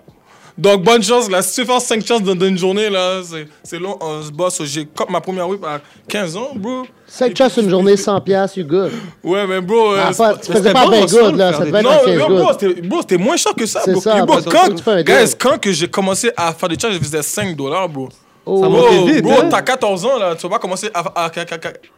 Donc, 0.59 0.83
bonne 0.83 1.03
chance. 1.03 1.31
Là, 1.31 1.43
si 1.43 1.61
tu 1.61 1.67
fais 1.67 1.81
5 1.81 2.05
chances 2.07 2.23
dans, 2.23 2.35
une 2.47 2.59
journée, 2.59 2.91
là, 2.91 3.21
c'est- 3.65 3.79
long. 3.79 3.97
On 4.01 4.23
se 4.23 4.31
bosse. 4.31 4.63
J'ai 4.65 4.85
comme 4.87 5.11
ma 5.11 5.21
première 5.21 5.49
whip 5.49 5.65
à 5.65 5.81
15 6.09 6.37
ans, 6.37 6.51
bro. 6.55 6.83
5 7.07 7.37
chasses 7.37 7.57
une 7.57 7.71
journée, 7.71 7.97
100 7.97 8.21
piastres, 8.21 8.59
you 8.59 8.65
good. 8.65 8.93
Ouais, 9.25 9.47
mais 9.47 9.61
bro. 9.61 9.93
euh, 9.95 10.01
Ah, 10.05 10.13
c'est 10.13 10.19
pas, 10.19 10.35
tu 10.35 10.47
faisais 10.53 10.59
c'était 10.59 10.73
pas 10.73 10.89
bien 10.89 11.07
ça, 11.09 11.21
good, 11.23 11.33
de 11.33 11.39
là. 11.39 11.53
Ça 11.53 11.65
devait 11.65 11.79
être 11.79 11.85
non, 11.85 11.91
à 11.91 12.01
mais 12.07 12.17
15 12.17 12.29
bro, 12.29 12.29
good. 12.37 12.47
c'était- 12.61 12.83
bro, 12.83 13.01
c'était 13.01 13.17
moins 13.19 13.37
cher 13.37 13.55
que 13.55 13.67
ça, 13.67 13.83
bro. 13.87 14.01
ça, 14.01 14.25
bro, 14.25 14.37
quand, 14.51 15.03
guys, 15.03 15.35
quand 15.39 15.59
que 15.61 15.73
j'ai 15.73 15.89
commencé 15.89 16.31
à 16.37 16.53
faire 16.53 16.69
des 16.69 16.79
charges, 16.79 16.95
je 16.95 16.99
faisais 17.01 17.23
5 17.23 17.57
dollars, 17.57 17.89
bro. 17.89 18.09
Oh, 18.47 18.63
Ça 18.63 18.69
Bro, 18.69 19.07
vite, 19.07 19.23
bro, 19.23 19.33
hein? 19.43 19.49
t'as 19.51 19.63
14 19.63 20.05
ans, 20.07 20.19
là. 20.19 20.35
Tu 20.35 20.43
vas 20.43 20.49
pas 20.51 20.59
commencer 20.59 20.89
à, 20.95 21.01
à, 21.01 21.27
à- 21.27 21.31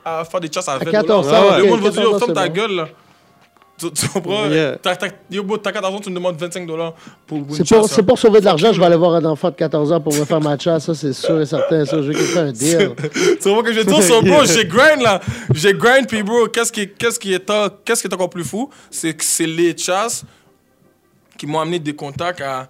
à- 0.05 0.21
à 0.21 0.25
faire 0.25 0.41
des 0.41 0.51
chasses 0.53 0.69
à 0.69 0.77
20 0.79 0.91
14 0.91 1.27
dollars. 1.27 1.43
ans, 1.53 1.57
Le 1.57 1.62
ok, 1.62 1.69
monde 1.71 1.81
va 1.81 1.91
dire, 1.91 2.03
14 2.03 2.15
ans, 2.15 2.19
ferme 2.27 2.33
ta 2.35 2.49
gueule, 2.49 2.73
là. 2.75 2.88
Tu, 3.83 3.90
tu 3.92 4.09
comprends? 4.09 4.47
Yeah. 4.49 4.77
T'as, 4.81 4.97
t'as, 4.97 5.09
yo, 5.31 5.42
bro, 5.42 5.59
t'as 5.59 5.73
14 5.73 5.95
ans, 5.95 6.01
tu 6.01 6.11
me 6.11 6.14
demandes 6.14 6.37
25 6.37 6.66
dollars 6.66 6.95
pour 7.27 7.38
une 7.38 7.51
C'est 7.51 7.64
chasse. 7.64 7.68
pour, 7.79 7.85
hein. 7.85 7.88
c'est 7.90 8.03
pour 8.03 8.18
sauver 8.18 8.40
de 8.40 8.45
l'argent, 8.45 8.73
je 8.73 8.79
vais 8.79 8.87
aller 8.87 8.97
voir 8.97 9.14
un 9.14 9.25
enfant 9.25 9.51
de 9.51 9.57
14 9.57 9.92
ans 9.92 10.01
pour 10.01 10.14
me 10.14 10.25
faire 10.25 10.40
ma 10.40 10.59
chasse, 10.59 10.85
ça 10.87 10.95
c'est 10.95 11.12
sûr 11.12 11.40
et 11.40 11.47
certain. 11.47 11.85
Ça, 11.85 12.01
je 12.03 12.12
qu'il 12.12 12.21
fasse 12.23 12.37
un 12.37 12.53
deal. 12.53 12.95
Tu 13.12 13.37
comprends 13.49 13.62
que 13.62 13.73
je 13.73 13.81
veux 13.81 13.85
dire? 13.85 14.03
So, 14.03 14.23
bro, 14.23 14.45
j'ai 14.45 14.64
grind, 14.64 15.03
là. 15.03 15.21
J'ai 15.55 15.73
grind, 15.75 16.07
puis 16.07 16.23
bro, 16.23 16.47
qu'est-ce 16.49 16.71
qui, 16.71 16.88
qu'est-ce 16.88 17.18
qui, 17.18 17.35
est, 17.35 17.51
qu'est-ce 17.85 18.03
qui 18.03 18.09
est 18.09 18.14
encore 18.14 18.31
plus 18.31 18.45
fou? 18.45 18.71
C'est 18.90 19.14
que 19.14 19.25
c'est 19.25 19.47
les 19.47 19.77
chasses 19.77 20.25
qui 21.37 21.47
m'ont 21.47 21.61
amené 21.61 21.79
des 21.79 21.95
contacts 21.95 22.40
à, 22.40 22.68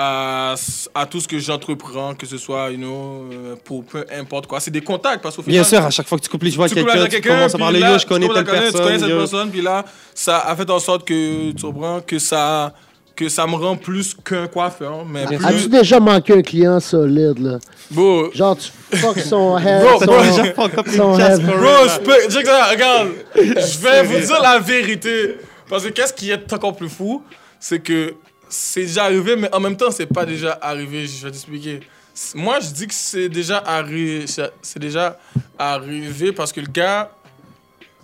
à, 0.00 0.54
à 0.94 1.06
tout 1.06 1.20
ce 1.20 1.26
que 1.26 1.40
j'entreprends, 1.40 2.14
que 2.14 2.24
ce 2.24 2.38
soit, 2.38 2.70
you 2.70 2.76
know, 2.76 3.24
euh, 3.32 3.56
pour 3.64 3.84
peu 3.84 4.04
importe 4.16 4.46
quoi. 4.46 4.60
C'est 4.60 4.70
des 4.70 4.80
contacts, 4.80 5.20
parce 5.20 5.34
qu'au 5.34 5.42
final... 5.42 5.56
Bien 5.56 5.64
sûr, 5.64 5.84
à 5.84 5.90
chaque 5.90 6.06
fois 6.06 6.16
que 6.16 6.22
tu 6.22 6.30
couples 6.30 6.44
les 6.44 6.52
cheveux 6.52 6.62
à 6.62 6.68
tu 6.68 6.76
connais 6.76 7.08
quelqu'un, 7.08 7.18
tu 7.20 7.28
commences 7.28 7.54
à 7.56 7.58
parler, 7.58 7.80
là, 7.80 7.92
yo, 7.94 7.98
je 7.98 8.06
connais 8.06 8.28
tu 8.28 8.34
telle 8.34 8.44
Tu 8.44 8.72
connais 8.78 8.98
cette 9.00 9.08
yo. 9.08 9.18
personne, 9.18 9.50
puis 9.50 9.60
là, 9.60 9.84
ça 10.14 10.38
a 10.38 10.54
fait 10.54 10.70
en 10.70 10.78
sorte 10.78 11.04
que, 11.04 11.50
tu 11.50 11.62
comprends, 11.62 12.00
que 12.00 12.20
ça, 12.20 12.72
que 13.16 13.28
ça 13.28 13.44
me 13.48 13.56
rend 13.56 13.74
plus 13.74 14.14
qu'un 14.24 14.46
coiffeur, 14.46 15.04
mais 15.04 15.26
plus... 15.26 15.44
As-tu 15.44 15.68
déjà 15.68 15.98
manqué 15.98 16.34
un 16.34 16.42
client 16.42 16.78
solide, 16.78 17.40
là? 17.40 17.58
Bro, 17.90 18.30
Genre, 18.32 18.56
tu 18.56 18.70
fuck 18.98 19.18
son 19.18 19.58
head, 19.58 19.82
Bro, 19.82 19.98
son, 19.98 20.06
bro, 20.06 20.22
Son 20.94 21.18
head. 21.18 21.42
for 21.44 21.58
Bro, 21.58 21.88
je 21.88 22.00
peux. 22.04 22.30
check 22.30 22.46
ça, 22.46 22.66
regarde. 22.70 23.08
Je 23.34 23.78
vais 23.80 24.04
vous 24.04 24.24
dire 24.24 24.40
la 24.40 24.60
vérité. 24.60 25.38
Parce 25.68 25.82
que 25.82 25.88
qu'est-ce 25.88 26.12
qui 26.12 26.30
est 26.30 26.52
encore 26.52 26.76
plus 26.76 26.88
fou, 26.88 27.22
c'est 27.58 27.80
que 27.80 28.14
c'est 28.48 28.82
déjà 28.82 29.04
arrivé, 29.04 29.36
mais 29.36 29.52
en 29.54 29.60
même 29.60 29.76
temps, 29.76 29.90
c'est 29.90 30.06
pas 30.06 30.24
déjà 30.26 30.58
arrivé. 30.60 31.06
Je 31.06 31.24
vais 31.26 31.30
t'expliquer. 31.30 31.80
Moi, 32.34 32.58
je 32.60 32.68
dis 32.70 32.86
que 32.86 32.94
c'est 32.94 33.28
déjà 33.28 33.58
arrivé. 33.64 34.24
C'est 34.62 34.78
déjà 34.78 35.18
arrivé 35.58 36.32
parce 36.32 36.52
que 36.52 36.60
le 36.60 36.66
gars 36.66 37.10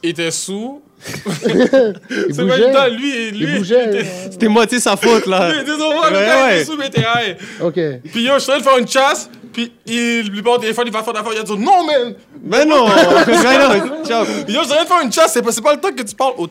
était 0.03 0.31
sous. 0.31 0.83
Il 1.47 2.35
C'est 2.35 2.43
bougeait. 2.45 2.73
pas 2.73 2.89
lui, 2.89 3.31
lui. 3.33 3.47
Il 3.53 3.59
bougeait. 3.59 3.87
était- 3.89 4.03
là. 4.03 4.09
C'était 4.31 4.49
moitié 4.49 4.81
sa 4.81 4.97
faute, 4.97 5.27
là. 5.27 5.53
lui, 5.53 5.65
désolé, 5.65 5.97
le 6.11 6.17
gars 6.17 6.45
ouais. 6.47 6.57
était 6.61 6.65
sous, 6.65 6.77
mais 6.77 6.87
était 6.87 7.01
high. 7.03 7.37
OK. 7.61 7.79
Puis 8.13 8.23
yo, 8.25 8.35
je 8.35 8.39
suis 8.39 8.53
en 8.53 8.55
train 8.55 8.59
de 8.59 8.63
faire 8.65 8.79
une 8.79 8.89
chasse, 8.89 9.29
puis 9.53 9.73
il 9.87 10.29
lui 10.31 10.43
parle 10.43 10.57
au 10.57 10.61
téléphone, 10.61 10.85
il 10.87 10.93
va 10.93 11.03
faire 11.03 11.13
d'affaires, 11.13 11.33
il 11.33 11.39
va 11.39 11.43
dire 11.45 11.57
non, 11.59 11.85
man! 11.85 12.15
Mais 12.43 12.65
non, 12.65 12.87
mais 13.27 13.59
non, 13.59 14.05
ciao. 14.05 14.25
Yo, 14.49 14.63
je 14.63 14.69
train 14.69 14.83
de 14.83 14.89
faire 14.89 15.01
une 15.03 15.13
chasse, 15.13 15.33
c'est 15.33 15.43
pas, 15.43 15.53
c'est 15.53 15.63
pas 15.63 15.75
le 15.75 15.81
temps 15.81 15.93
que 15.93 16.03
tu 16.03 16.15
parles 16.15 16.35
au, 16.39 16.49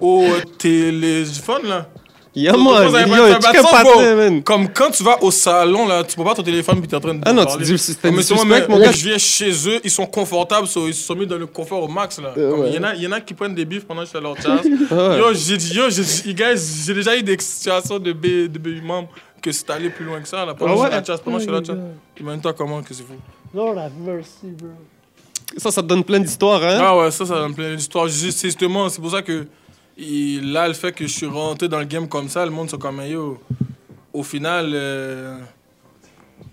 au 0.00 0.26
téléphone, 0.58 1.66
là. 1.66 1.88
Yeah, 2.36 2.56
man, 2.56 2.64
yo, 2.82 2.90
tu 2.90 3.50
peux 3.62 4.16
man. 4.16 4.42
Comme 4.42 4.68
quand 4.70 4.90
tu 4.90 5.04
vas 5.04 5.22
au 5.22 5.30
salon, 5.30 5.86
là, 5.86 6.02
tu 6.02 6.16
peux 6.16 6.24
pas 6.24 6.34
ton 6.34 6.42
téléphone 6.42 6.80
puis 6.80 6.88
t'es 6.88 6.96
en 6.96 7.00
train 7.00 7.14
de 7.14 7.20
Ah 7.24 7.32
non, 7.32 7.44
tu 7.46 7.58
dis- 7.58 7.78
c'était 7.78 8.10
justement, 8.10 8.20
suspect, 8.22 8.44
mais 8.48 8.66
mon 8.68 8.80
gars. 8.80 8.90
je 8.90 9.04
viens 9.08 9.18
chez 9.18 9.50
eux, 9.68 9.80
ils 9.84 9.90
sont 9.90 10.06
confortables, 10.06 10.66
so, 10.66 10.88
ils 10.88 10.94
se 10.94 11.04
sont 11.04 11.14
mis 11.14 11.26
dans 11.28 11.36
le 11.38 11.46
confort 11.46 11.84
au 11.84 11.88
max, 11.88 12.20
là. 12.20 12.34
Euh, 12.36 12.50
Comme, 12.50 12.60
ouais. 12.62 12.70
Il 12.70 12.74
y, 12.74 12.78
en 12.78 12.82
a- 12.82 12.94
il 12.96 13.02
y 13.02 13.06
en 13.06 13.12
a 13.12 13.20
qui 13.20 13.34
prennent 13.34 13.54
des 13.54 13.64
bifs 13.64 13.84
pendant 13.86 14.00
que 14.00 14.06
je 14.08 14.12
fais 14.12 14.20
leur 14.20 14.34
chasse. 14.36 14.66
Ouais. 14.90 15.18
Yo, 15.18 15.32
j'ai 15.32 15.56
dit, 15.56 15.74
yo, 15.74 15.84
j'ai 15.90 16.02
dit, 16.02 16.34
guys, 16.34 16.82
j'ai 16.86 16.94
déjà 16.94 17.16
eu 17.16 17.22
des 17.22 17.36
situations 17.40 18.00
de 18.00 18.12
B, 18.12 18.50
de 18.52 18.58
baby 18.58 18.80
mom 18.82 19.06
que 19.40 19.52
c'est 19.52 19.70
allé 19.70 19.90
plus 19.90 20.04
loin 20.04 20.20
que 20.20 20.26
ça, 20.28 20.44
là, 20.44 20.54
pendant 20.54 20.72
Ah 20.72 20.74
que 20.74 20.78
je 20.78 20.82
ouais? 20.84 20.90
fais 20.90 20.96
la 20.96 21.04
chasse, 21.04 21.20
pendant 21.20 21.36
que 21.36 21.42
je 21.44 21.48
fais 21.48 21.52
la 21.54 21.62
chasse. 21.64 21.76
Imagine-toi 22.18 22.52
comment 22.54 22.82
que 22.82 22.92
c'est 22.94 23.04
fou. 23.04 23.14
Lord 23.54 23.78
have 23.78 23.92
mercy, 24.04 24.46
bro. 24.58 24.70
Ça, 25.56 25.70
ça 25.70 25.82
te 25.82 25.86
donne 25.86 26.02
plein 26.02 26.18
d'histoires, 26.18 26.60
hein? 26.64 26.78
Ah 26.80 26.96
ouais, 26.98 27.10
ça, 27.12 27.24
ça 27.24 27.34
donne 27.36 27.54
plein 27.54 27.74
d'histoires. 27.76 28.08
Justement, 28.08 28.88
c'est 28.88 29.00
pour 29.00 29.10
ça 29.12 29.22
que 29.22 29.46
il- 29.96 30.52
là, 30.52 30.68
le 30.68 30.74
fait 30.74 30.92
que 30.92 31.06
je 31.06 31.12
suis 31.12 31.26
rentré 31.26 31.68
dans 31.68 31.78
le 31.78 31.84
game 31.84 32.08
comme 32.08 32.28
ça, 32.28 32.44
le 32.44 32.50
monde 32.50 32.70
sont 32.70 32.78
comme, 32.78 33.00
yo, 33.02 33.38
au 34.12 34.22
final, 34.22 34.70
euh, 34.74 35.38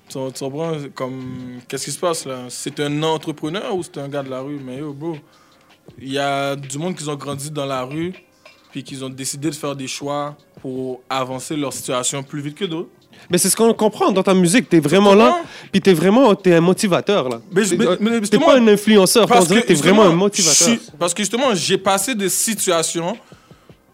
tu, 0.10 0.18
comprends, 0.40 0.78
comme, 0.94 1.60
qu'est-ce 1.68 1.86
qui 1.86 1.92
se 1.92 2.00
passe 2.00 2.26
là? 2.26 2.46
C'est 2.50 2.80
un 2.80 3.04
entrepreneur 3.04 3.76
ou 3.76 3.84
c'est 3.84 3.98
un 3.98 4.10
gars 4.10 4.24
de 4.24 4.30
la 4.30 4.42
rue? 4.42 4.60
Mais 4.60 4.82
bro, 4.82 5.16
il 5.98 6.12
y 6.12 6.18
a 6.20 6.56
du 6.56 6.78
monde 6.78 6.96
qui 6.96 7.08
ont 7.08 7.16
grandi 7.16 7.52
dans 7.52 7.66
la 7.66 7.84
rue, 7.84 8.14
puis 8.72 8.84
qui 8.84 9.02
ont 9.04 9.10
décidé 9.10 9.50
de 9.50 9.56
faire 9.56 9.76
des 9.76 9.88
choix 9.88 10.36
pour 10.62 11.02
avancer 11.10 11.56
leur 11.56 11.74
situation 11.74 12.24
plus 12.24 12.42
vite 12.42 12.56
que 12.56 12.66
d'autres. 12.66 12.90
Mais 13.30 13.38
c'est 13.38 13.50
ce 13.50 13.56
qu'on 13.56 13.74
comprend 13.74 14.12
dans 14.12 14.24
ta 14.24 14.34
musique. 14.34 14.68
T'es 14.70 14.80
vraiment 14.80 15.14
là, 15.16 15.40
puis 15.72 15.82
t'es 15.82 15.94
vraiment 15.94 16.36
t'es 16.36 16.54
un 16.56 16.62
motivateur, 16.62 17.30
là. 17.30 17.40
Mais 17.52 17.62
mais- 17.78 17.86
mais 18.00 18.22
T'es 18.22 18.38
pas 18.38 18.58
un 18.58 18.68
influenceur, 18.68 19.28
que 19.28 19.60
t'es 19.68 19.74
vraiment 19.74 20.04
un 20.04 20.16
motivateur. 20.16 20.68
suis- 20.68 20.80
parce 21.00 21.14
que 21.14 21.22
justement, 21.24 21.54
j'ai 21.56 21.78
passé 21.78 22.16
des 22.16 22.30
situations 22.30 23.18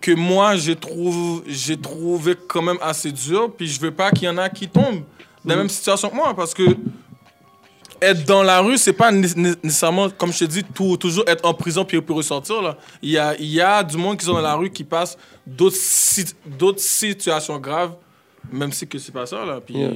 que 0.01 0.11
moi, 0.11 0.55
j'ai 0.55 0.75
trouvé, 0.75 1.43
j'ai 1.47 1.77
trouvé 1.77 2.35
quand 2.47 2.61
même 2.61 2.77
assez 2.81 3.11
dures. 3.11 3.51
Puis 3.55 3.67
je 3.67 3.79
veux 3.79 3.91
pas 3.91 4.11
qu'il 4.11 4.23
y 4.25 4.29
en 4.29 4.37
a 4.37 4.47
qui 4.49 4.67
tombent 4.67 5.03
dans 5.43 5.53
la 5.53 5.55
même 5.57 5.69
situation 5.69 6.09
que 6.09 6.15
moi. 6.15 6.33
Parce 6.35 6.53
que 6.53 6.63
être 7.99 8.23
dans 8.25 8.43
la 8.43 8.59
rue, 8.59 8.77
c'est 8.77 8.93
pas 8.93 9.11
né- 9.11 9.27
né- 9.35 9.53
nécessairement, 9.63 10.07
comme 10.11 10.31
je 10.31 10.39
te 10.39 10.45
dis, 10.45 10.63
tout- 10.63 10.97
toujours 10.97 11.23
être 11.27 11.43
en 11.45 11.53
prison 11.55 11.83
puis, 11.83 11.99
puis 11.99 12.13
ressortir. 12.13 12.61
Là. 12.61 12.77
Il, 13.01 13.09
y 13.09 13.17
a, 13.17 13.35
il 13.39 13.47
y 13.47 13.59
a 13.59 13.81
du 13.83 13.97
monde 13.97 14.17
qui 14.17 14.25
sont 14.25 14.33
dans 14.33 14.41
la 14.41 14.53
rue 14.53 14.69
qui 14.69 14.83
passe 14.83 15.17
d'autres 15.47 16.79
situations 16.79 17.57
graves, 17.57 17.93
même 18.51 18.71
si 18.71 18.87
que 18.87 18.97
c'est 18.97 19.11
pas 19.11 19.25
ça. 19.25 19.45
Là. 19.45 19.61
Puis, 19.61 19.75
Yeah. 19.75 19.91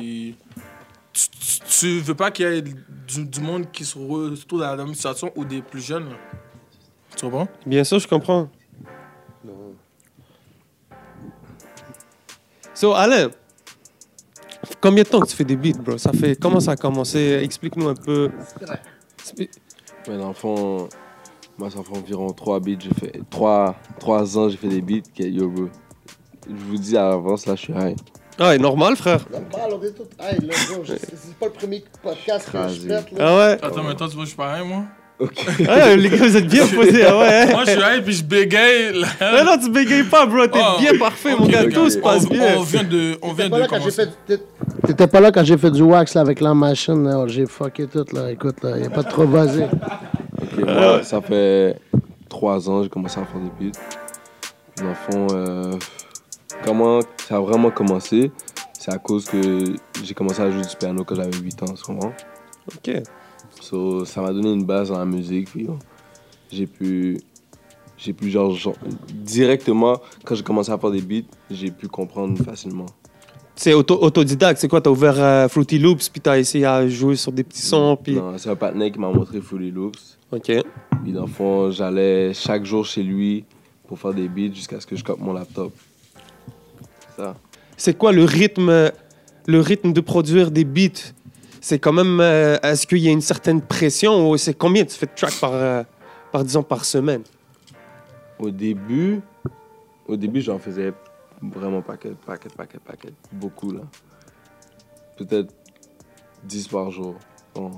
tu, 1.14 1.30
tu- 1.30 1.60
tu 1.80 2.00
veux 2.00 2.16
pas 2.16 2.32
qu'il 2.32 2.46
y 2.48 2.58
ait 2.58 2.62
du, 2.62 3.26
du 3.26 3.40
monde 3.42 3.72
qui 3.72 3.84
se 3.86 3.98
retrouve 3.98 4.60
dans 4.62 4.76
la 4.76 4.84
même 4.86 4.94
situation 4.94 5.32
ou 5.36 5.44
des 5.46 5.62
plus 5.62 5.82
jeunes. 5.82 6.10
Là. 6.10 6.16
Tu 7.16 7.26
comprends? 7.26 7.48
Bien 7.66 7.84
sûr, 7.84 8.00
je 8.00 8.08
comprends. 8.08 8.50
So, 12.74 12.94
Alain, 12.94 13.30
combien 14.80 15.04
de 15.04 15.10
temps 15.10 15.20
que 15.20 15.28
tu 15.28 15.36
fais 15.36 15.44
des 15.44 15.56
beats, 15.56 15.78
bro? 15.80 15.98
Ça 15.98 16.12
fait... 16.14 16.36
Comment 16.40 16.60
ça 16.60 16.72
a 16.72 16.76
commencé? 16.76 17.40
Explique-nous 17.44 17.90
un 17.90 17.94
peu. 17.96 18.32
Mais 20.08 20.18
dans 20.18 20.30
le 20.30 20.34
fond, 20.34 20.90
moi, 21.58 21.70
ça 21.70 21.84
fait 21.84 21.96
environ 21.98 22.28
3 22.32 22.60
beats. 22.60 22.80
J'ai 22.80 22.94
fait 22.94 23.22
3, 23.30 23.76
ans, 24.38 24.50
j'ai 24.50 24.58
fait 24.58 24.70
des 24.70 24.82
beats. 24.82 25.08
Que, 25.16 25.24
yo, 25.24 25.50
bro. 25.50 25.70
Je 26.50 26.56
vous 26.66 26.78
dis 26.78 26.98
à 26.98 27.10
l'avance, 27.10 27.46
là, 27.46 27.56
je 27.56 27.62
suis 27.62 27.74
high. 27.74 27.96
Ah, 28.41 28.56
est 28.56 28.60
normal, 28.60 28.95
frère. 28.95 29.19
Normal, 29.32 29.80
on 29.80 29.84
est 29.86 29.91
tout. 29.91 30.04
Hey, 30.19 30.39
là, 30.45 30.54
bro, 30.71 30.84
je- 30.84 30.93
c'est 30.93 31.36
pas 31.39 31.45
le 31.45 31.51
premier 31.51 31.84
podcast 32.01 32.49
que 32.51 32.58
je 32.69 32.88
pète, 32.88 33.12
là. 33.12 33.17
Ah 33.19 33.38
ouais? 33.38 33.54
Attends, 33.62 33.84
mais 33.88 33.95
toi, 33.95 34.08
tu 34.10 34.15
vois, 34.15 34.23
je 34.23 34.30
suis 34.30 34.38
pareil, 34.38 34.65
moi? 34.67 34.84
Ah, 35.69 35.95
les 35.95 36.10
gars, 36.10 36.17
vous 36.17 36.36
êtes 36.38 36.47
bien 36.47 36.65
posés, 36.75 37.06
ah 37.06 37.15
ouais. 37.19 37.27
hein? 37.27 37.47
moi, 37.51 37.63
je 37.65 37.71
suis 37.71 37.80
high 37.80 38.04
puis 38.04 38.13
je 38.13 38.23
bégaye. 38.23 38.93
là. 38.99 39.08
Mais 39.19 39.43
non, 39.43 39.56
tu 39.63 39.69
bégayes 39.69 40.04
pas, 40.06 40.25
bro. 40.25 40.47
T'es 40.47 40.60
Ah, 40.60 40.77
bien 40.80 40.97
parfait, 40.97 41.36
mon 41.36 41.45
ok, 41.45 41.51
gars. 41.51 41.63
ok. 41.65 41.73
Tout 41.73 41.89
se 41.91 41.97
passe 41.99 42.25
on, 42.25 42.30
bien. 42.34 42.56
On 42.58 42.62
vient 42.63 42.84
de, 42.84 43.17
on 43.21 43.34
vient 43.34 43.47
de 43.49 43.56
là 43.58 43.67
quand 43.69 43.75
j'ai 43.75 43.82
commencer. 43.91 44.06
fait. 44.27 44.41
t'étais- 44.88 45.08
pas 45.08 45.19
là 45.19 45.32
quand 45.32 45.43
j'ai 45.43 45.58
fait 45.60 45.69
du 45.69 45.84
wax 45.84 46.15
là, 46.15 46.21
avec 46.21 46.39
la 46.41 46.56
machine. 46.56 47.04
là. 47.04 47.23
J'ai 47.27 47.45
fucké 47.45 47.86
tout. 47.86 48.06
là. 48.13 48.32
Écoute, 48.32 48.63
là, 48.63 48.80
y 48.80 48.86
a 48.86 48.89
pas 48.89 49.04
de 49.04 49.10
trop 49.10 49.25
basé. 49.27 49.65
Ok, 50.41 50.65
moi, 50.65 51.04
ça 51.04 51.21
fait 51.21 51.75
3 52.27 52.67
ans, 52.67 52.82
j'ai 52.82 52.89
commencé 52.89 53.19
à 53.19 53.25
faire 53.25 53.39
des 53.41 53.69
beats. 53.69 53.77
Dans 54.77 54.89
le 54.89 54.95
fond, 54.95 55.27
euh, 55.36 55.73
comment 56.63 57.00
ça 57.28 57.38
a 57.38 57.39
vraiment 57.39 57.71
commencé, 57.71 58.32
c'est 58.78 58.91
à 58.91 58.97
cause 58.97 59.26
que 59.26 59.63
j'ai 60.04 60.13
commencé 60.13 60.41
à 60.41 60.50
jouer 60.52 60.62
du 60.62 60.76
piano 60.76 61.04
quand 61.04 61.15
j'avais 61.15 61.38
8 61.38 61.63
ans, 61.63 61.74
tu? 61.74 61.91
Ok. 61.91 63.04
So, 63.60 64.06
ça 64.06 64.21
m'a 64.21 64.32
donné 64.34 64.52
une 64.52 64.63
base 64.65 64.89
dans 64.89 64.97
la 64.97 65.06
musique, 65.06 65.50
puis 65.52 65.67
j'ai 66.52 66.65
pu, 66.67 67.19
j'ai 67.97 68.13
pu 68.13 68.30
genre, 68.30 68.52
genre- 68.54 68.76
directement, 69.13 70.00
quand 70.24 70.36
j'ai 70.36 70.43
commencé 70.43 70.71
à 70.71 70.78
faire 70.78 70.91
des 70.91 71.02
beats, 71.02 71.28
j'ai 71.50 71.71
pu 71.71 71.88
comprendre 71.88 72.41
facilement. 72.43 72.86
C'est 73.56 73.74
auto 73.74 74.02
autodidacte. 74.02 74.60
C'est 74.60 74.67
quoi? 74.67 74.82
T'as 74.82 74.89
ouvert 74.89 75.15
euh, 75.19 75.47
Fruity 75.47 75.78
Loops, 75.78 76.10
puis 76.10 76.21
t'as 76.21 76.39
essayé 76.39 76.65
à 76.65 76.88
jouer 76.88 77.15
sur 77.15 77.32
des 77.32 77.43
petits 77.43 77.62
sons, 77.62 77.97
puis. 78.02 78.15
Non, 78.15 78.36
C'est 78.38 78.50
un 78.50 78.56
partenaire 78.56 78.91
qui 78.91 78.97
m'a 79.00 79.10
montré 79.12 79.39
Fruity 79.41 79.69
Loops, 79.71 80.17
Ok. 80.32 80.52
puis 81.04 81.12
dans 81.12 81.21
le 81.21 81.28
fond, 81.28 81.69
j'allais 81.69 82.34
chaque 82.34 82.65
jour 82.65 82.86
chez 82.86 83.04
lui 83.04 83.45
pour 83.88 84.00
faire 84.00 84.13
des 84.13 84.28
beats 84.30 84.54
jusqu'à 84.56 84.80
ce 84.80 84.88
que 84.88 84.95
je 84.95 85.04
cope 85.04 85.19
mon 85.19 85.34
laptop. 85.34 85.74
Ça. 87.15 87.36
C'est 87.78 87.97
quoi 87.97 88.12
le 88.12 88.24
rythme, 88.24 88.91
le 89.47 89.60
rythme 89.60 89.93
de 89.93 90.02
produire 90.02 90.52
des 90.52 90.63
beats? 90.63 91.13
C'est 91.60 91.80
quand 91.80 91.93
même. 91.93 92.19
euh, 92.19 92.58
Est-ce 92.63 92.88
qu'il 92.88 93.00
y 93.00 93.08
a 93.08 93.12
une 93.12 93.21
certaine 93.21 93.62
pression 93.62 94.30
ou 94.30 94.38
c'est 94.38 94.54
combien 94.54 94.84
tu 94.86 94.95
fais 94.97 95.06
de 95.06 95.12
tracks 95.15 95.39
par, 95.39 95.54
euh, 95.54 95.84
par 96.32 96.43
disons, 96.43 96.63
par 96.63 96.86
semaine? 96.86 97.21
Au 98.39 98.50
début, 98.50 99.21
au 100.08 100.15
début, 100.15 100.41
j'en 100.41 100.58
faisais 100.58 100.91
vraiment 101.41 101.82
paquet, 101.82 102.13
paquet, 102.26 102.50
paquet, 102.56 102.80
paquet. 102.84 103.13
Beaucoup, 103.32 103.71
là. 103.71 103.82
Peut-être 105.17 105.54
10 106.43 106.67
par 106.67 106.89
jour. 106.89 107.15
Bon. 107.54 107.71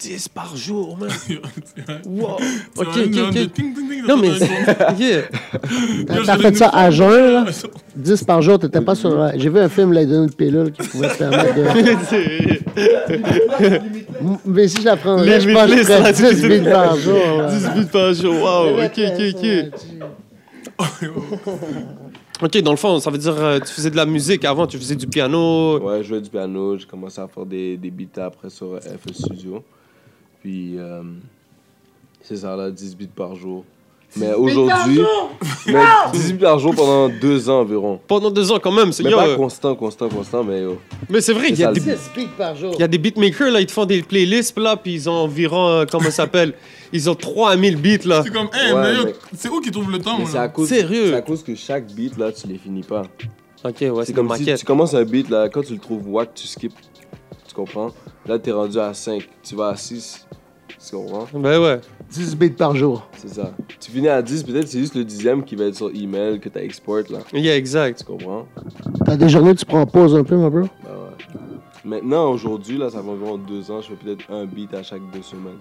10 0.00 0.28
par 0.28 0.56
jour, 0.56 0.96
man. 0.96 1.10
wow. 2.06 2.38
Ok, 2.76 2.86
ok, 3.06 3.16
ok. 3.28 3.64
Non, 4.08 4.16
mais. 4.16 4.30
yeah. 4.98 5.22
T'as 6.24 6.38
fait 6.38 6.56
ça 6.56 6.68
à 6.70 6.90
jeun, 6.90 7.32
là? 7.32 7.44
10 7.96 8.24
par 8.24 8.40
jour, 8.40 8.58
t'étais 8.58 8.80
pas 8.80 8.94
sur. 8.94 9.30
J'ai 9.36 9.50
vu 9.50 9.58
un 9.58 9.68
film, 9.68 9.92
là, 9.92 10.00
il 10.02 10.08
donnait 10.08 10.24
une 10.24 10.32
pilule 10.32 10.72
qui 10.72 10.88
pouvait 10.88 11.08
te 11.08 11.18
permettre 11.18 11.54
de. 11.54 11.64
Mais 14.46 14.68
si 14.68 14.80
je 14.80 14.86
la 14.86 14.96
prendrais, 14.96 15.40
je 15.40 15.50
pense 15.52 15.62
que 15.64 15.68
je 15.68 15.74
Limitless, 15.74 15.98
ferais 15.98 16.12
là, 16.12 16.32
10 16.32 16.48
bits 16.48 16.70
par 16.70 16.96
jour. 16.96 17.18
là. 17.38 17.48
10 17.48 17.68
beats 17.76 17.90
par 17.92 18.14
jour, 18.14 18.34
wow. 18.42 18.82
Ok, 18.84 18.98
ok, 18.98 19.20
ok. 19.36 19.44
Ok, 22.42 22.56
dans 22.62 22.70
le 22.70 22.78
fond, 22.78 22.98
ça 23.00 23.10
veut 23.10 23.18
dire 23.18 23.36
euh, 23.36 23.58
tu 23.60 23.70
faisais 23.70 23.90
de 23.90 23.96
la 23.96 24.06
musique 24.06 24.46
avant, 24.46 24.66
tu 24.66 24.78
faisais 24.78 24.94
du 24.94 25.06
piano. 25.06 25.78
Ouais, 25.78 25.98
je 26.02 26.08
jouais 26.08 26.22
du 26.22 26.30
piano, 26.30 26.78
j'ai 26.78 26.86
commencé 26.86 27.20
à 27.20 27.28
faire 27.28 27.44
des, 27.44 27.76
des 27.76 27.90
beats 27.90 28.24
après 28.24 28.48
sur 28.48 28.80
FL 28.80 29.12
Studio. 29.14 29.62
Puis, 30.40 30.76
euh, 30.78 31.02
c'est 32.22 32.36
ça, 32.36 32.56
là, 32.56 32.70
10 32.70 32.96
beats 32.96 33.06
par 33.14 33.34
jour. 33.34 33.64
Mais 34.16 34.32
aujourd'hui, 34.34 35.02
mais 35.68 35.84
10 36.12 36.32
beats 36.32 36.46
par 36.46 36.58
jour 36.58 36.74
pendant 36.74 37.08
deux 37.08 37.48
ans 37.48 37.60
environ. 37.60 38.00
Pendant 38.08 38.30
deux 38.30 38.50
ans, 38.50 38.58
quand 38.60 38.72
même. 38.72 38.90
c'est- 38.90 39.04
Mais 39.04 39.10
yo, 39.12 39.16
pas 39.16 39.28
euh, 39.28 39.36
constant, 39.36 39.76
constant, 39.76 40.08
constant, 40.08 40.42
mais 40.42 40.62
yo. 40.62 40.78
mais 41.08 41.20
c'est 41.20 41.32
vrai, 41.32 41.50
il 41.50 41.58
y, 41.58 41.62
a 41.62 41.68
ça, 41.68 41.72
des- 41.72 41.80
le 41.80 41.86
10 41.96 42.10
bits 42.16 42.28
par 42.36 42.56
jour. 42.56 42.72
il 42.74 42.80
y 42.80 42.82
a 42.82 42.88
des 42.88 42.98
beatmakers, 42.98 43.52
là, 43.52 43.60
ils 43.60 43.66
te 43.66 43.72
font 43.72 43.84
des 43.86 44.02
playlists, 44.02 44.58
là, 44.58 44.76
puis 44.76 44.94
ils 44.94 45.08
ont 45.08 45.12
environ, 45.12 45.68
euh, 45.68 45.84
comment 45.88 46.06
ça 46.06 46.10
s'appelle? 46.10 46.54
Ils 46.92 47.08
ont 47.08 47.14
3000 47.14 47.76
beats, 47.76 48.04
là. 48.04 48.22
C'est 48.24 48.32
comme, 48.32 48.48
hey, 48.52 48.72
Ouais, 48.72 48.80
mais 48.82 48.94
yo, 48.96 49.04
mais- 49.04 49.14
c'est 49.36 49.48
où 49.48 49.60
qui 49.60 49.70
trouve 49.70 49.92
le 49.92 50.00
temps, 50.00 50.18
Mais 50.18 50.24
là? 50.24 50.30
c'est 50.32 50.38
à 50.38 50.48
cause, 50.48 50.68
Sérieux? 50.68 51.10
c'est 51.10 51.14
à 51.14 51.22
cause 51.22 51.44
que 51.44 51.54
chaque 51.54 51.86
beat, 51.92 52.18
là, 52.18 52.32
tu 52.32 52.48
les 52.48 52.58
finis 52.58 52.82
pas. 52.82 53.02
Ok, 53.62 53.74
ouais, 53.82 53.90
C'est 54.00 54.06
c'est 54.06 54.12
comme 54.14 54.26
comme 54.26 54.36
si 54.38 54.42
maquette. 54.42 54.58
tu 54.58 54.66
commences 54.66 54.94
un 54.94 55.04
beat, 55.04 55.30
là, 55.30 55.48
quand 55.48 55.62
tu 55.62 55.74
le 55.74 55.78
trouves 55.78 56.08
wack, 56.08 56.34
tu 56.34 56.48
skips. 56.48 56.74
Tu 57.46 57.54
comprends? 57.54 57.90
Là, 58.26 58.38
t'es 58.40 58.50
rendu 58.50 58.78
à 58.80 58.92
5, 58.92 59.28
tu 59.42 59.54
vas 59.54 59.68
à 59.68 59.76
6. 59.76 60.26
Tu 60.84 60.96
comprends? 60.96 61.26
Ben 61.38 61.60
ouais. 61.60 61.80
10 62.10 62.36
bits 62.36 62.50
par 62.50 62.74
jour. 62.74 63.06
C'est 63.16 63.28
ça. 63.28 63.52
Tu 63.78 63.90
finis 63.90 64.08
à 64.08 64.22
10, 64.22 64.44
peut-être 64.44 64.66
c'est 64.68 64.78
juste 64.80 64.94
le 64.94 65.04
dixième 65.04 65.44
qui 65.44 65.54
va 65.54 65.64
être 65.66 65.76
sur 65.76 65.90
email 65.94 66.40
que 66.40 66.48
tu 66.48 66.58
exportes, 66.58 67.10
là. 67.10 67.18
Yeah, 67.32 67.56
exact. 67.56 67.98
Tu 67.98 68.04
comprends? 68.04 68.46
T'as 69.04 69.16
des 69.16 69.28
journées 69.28 69.54
tu 69.54 69.64
prends 69.66 69.86
pause 69.86 70.14
un 70.16 70.24
peu, 70.24 70.36
mon 70.36 70.48
bro? 70.48 70.60
Ben 70.60 70.66
ouais. 70.66 71.40
Maintenant, 71.84 72.30
aujourd'hui, 72.30 72.78
là, 72.78 72.90
ça 72.90 73.02
fait 73.02 73.08
environ 73.08 73.36
deux 73.38 73.70
ans, 73.70 73.80
je 73.82 73.88
fais 73.88 73.94
peut-être 73.96 74.30
un 74.30 74.46
beat 74.46 74.72
à 74.74 74.82
chaque 74.82 75.02
deux 75.12 75.22
semaines. 75.22 75.58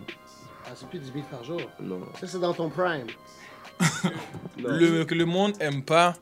Ah, 0.66 0.70
c'est 0.76 0.88
plus 0.88 1.00
10 1.00 1.12
bits 1.12 1.22
par 1.30 1.44
jour? 1.44 1.62
Non. 1.82 2.00
Ça, 2.20 2.28
c'est 2.28 2.40
dans 2.40 2.54
ton 2.54 2.70
prime. 2.70 3.08
Le, 4.58 5.04
que 5.06 5.16
le 5.16 5.26
monde 5.26 5.54
aime 5.60 5.82
pas 5.84 6.16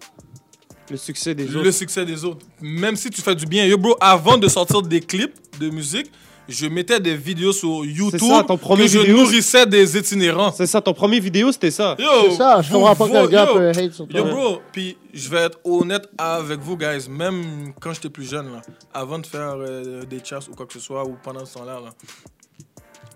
Le 0.92 0.98
succès 0.98 1.34
des 1.34 1.46
le 1.46 1.60
autres. 1.60 1.72
succès 1.72 2.06
des 2.06 2.24
autres. 2.24 2.46
Même 2.62 2.96
si 2.96 3.10
tu 3.10 3.22
fais 3.22 3.36
du 3.36 3.46
bien. 3.46 3.66
Yo, 3.66 3.78
bro, 3.78 3.96
avant 4.00 4.38
de 4.38 4.48
sortir 4.48 4.82
des 4.82 5.00
clips 5.02 5.36
de 5.60 5.70
musique, 5.70 6.12
je 6.48 6.68
mettais 6.68 7.00
des 7.00 7.16
vidéos 7.16 7.52
sur 7.54 7.84
YouTube 7.86 8.20
ça, 8.20 8.44
ton 8.48 8.58
premier 8.58 8.84
que 8.86 8.90
je 8.92 9.00
vidéo, 9.00 9.18
nourrissais 9.18 9.66
des 9.66 9.98
itinérants. 9.98 10.52
C'est 10.52 10.66
ça, 10.68 10.80
ton 10.82 10.94
premier 10.94 11.20
vidéo, 11.20 11.52
c'était 11.52 11.72
ça. 11.72 11.96
Yo, 12.00 12.06
C'est 12.30 12.36
ça, 12.38 12.62
je 12.62 12.72
vous 12.72 12.80
comprends 12.80 12.96
pas 12.96 13.10
qu'un 13.10 13.28
gars 13.28 13.46
yo, 13.48 13.54
peut 13.54 13.70
hate 13.70 13.94
sur 13.94 14.08
toi. 14.08 14.20
Yo, 14.20 14.26
bro, 14.26 14.62
puis 14.72 14.98
je 15.14 15.30
vais 15.30 15.42
être 15.44 15.60
honnête 15.66 16.08
avec 16.18 16.60
vous, 16.60 16.78
guys. 16.78 17.10
Même 17.10 17.74
quand 17.82 17.94
j'étais 17.94 18.10
plus 18.10 18.30
jeune, 18.30 18.52
là, 18.52 18.62
avant 18.94 19.20
de 19.20 19.26
faire 19.26 19.56
euh, 19.58 20.04
des 20.06 20.22
chasses 20.24 20.48
ou 20.48 20.52
quoi 20.56 20.66
que 20.66 20.74
ce 20.74 20.80
soit, 20.80 21.06
ou 21.06 21.18
pendant 21.22 21.46
ce 21.46 21.56
temps-là, 21.56 21.80
là, 21.84 21.90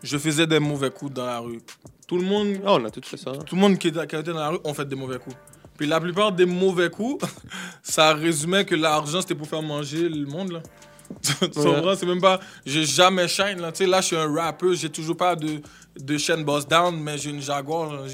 je 0.03 0.17
faisais 0.17 0.47
des 0.47 0.59
mauvais 0.59 0.89
coups 0.89 1.13
dans 1.13 1.25
la 1.25 1.39
rue. 1.39 1.59
Tout 2.07 2.17
le 2.17 2.23
monde, 2.25 2.55
Ah, 2.65 2.73
on 2.73 2.85
a 2.85 2.89
tout 2.89 3.01
fait 3.03 3.17
ça. 3.17 3.31
tout 3.45 3.55
le 3.55 3.61
monde 3.61 3.77
qui, 3.77 3.87
était- 3.87 4.05
dans 4.23 4.33
la 4.33 4.49
rue 4.49 4.57
ont 4.63 4.73
fait 4.73 4.85
des 4.87 4.95
mauvais 4.95 5.19
coups. 5.19 5.35
Puis 5.77 5.87
la 5.87 5.99
plupart 6.01 6.31
des 6.31 6.45
mauvais 6.45 6.89
coups, 6.89 7.23
ça 7.83 8.13
résumait 8.13 8.65
que 8.65 8.75
l'argent 8.75 9.21
c'était 9.21 9.35
pour 9.35 9.47
faire 9.47 9.61
manger 9.61 10.09
le 10.09 10.25
monde 10.25 10.51
là. 10.51 10.61
Tu 11.21 11.49
comprends? 11.49 11.95
C'est 11.95 12.05
même 12.05 12.21
pas. 12.21 12.39
J'ai 12.65 12.85
jamais 12.85 13.27
chaîne 13.27 13.61
là. 13.61 13.71
Tu 13.71 13.79
sais, 13.79 13.89
là, 13.89 14.01
je 14.01 14.07
suis 14.07 14.15
un 14.15 14.33
rappeur, 14.33 14.73
j'ai 14.73 14.89
toujours 14.89 15.17
pas 15.17 15.35
de, 15.35 15.61
de 15.99 16.17
chaîne 16.17 16.43
boss 16.43 16.67
down, 16.67 16.99
mais 16.99 17.17
j'ai 17.17 17.31
une 17.31 17.41
Jaguar. 17.41 18.07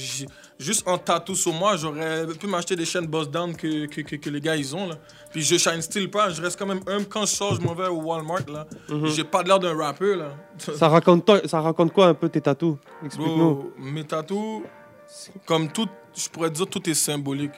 Juste 0.60 0.88
en 0.88 0.98
tatou 0.98 1.36
sur 1.36 1.54
moi, 1.54 1.76
j'aurais 1.78 2.26
pu 2.40 2.48
m'acheter 2.48 2.76
des 2.76 2.86
chaînes 2.86 3.06
boss 3.06 3.30
down 3.30 3.56
que, 3.56 3.86
que, 3.86 4.02
que, 4.02 4.16
que 4.16 4.30
les 4.30 4.42
gars 4.42 4.56
ils 4.56 4.76
ont 4.76 4.88
là. 4.88 4.96
Puis 5.32 5.44
je 5.44 5.58
shine 5.58 5.82
still 5.82 6.10
pas, 6.10 6.32
je 6.32 6.42
reste 6.42 6.58
quand 6.58 6.66
même 6.66 6.82
humble. 6.88 7.06
Quand 7.08 7.22
je 7.22 7.36
sors, 7.36 7.54
je 7.54 7.62
m'en 7.62 7.76
vais 7.76 7.88
au 7.88 8.02
Walmart 8.02 8.50
là. 8.50 8.66
J'ai 9.06 9.24
pas 9.24 9.44
l'air 9.44 9.60
d'un 9.60 9.78
rappeur 9.78 10.18
là. 10.18 10.30
Ça 10.58 10.90
raconte, 10.90 11.30
ça 11.48 11.62
raconte 11.62 11.94
quoi 11.94 12.08
un 12.08 12.14
peu 12.16 12.28
tes 12.28 12.42
tatous? 12.42 12.78
Explique-nous. 13.06 13.54
Bro, 13.54 13.74
mes 13.78 14.04
tatous, 14.04 14.64
comme 15.46 15.72
tout, 15.72 15.88
je 16.16 16.28
pourrais 16.30 16.50
dire 16.50 16.66
tout 16.68 16.90
est 16.90 16.96
symbolique. 16.96 17.54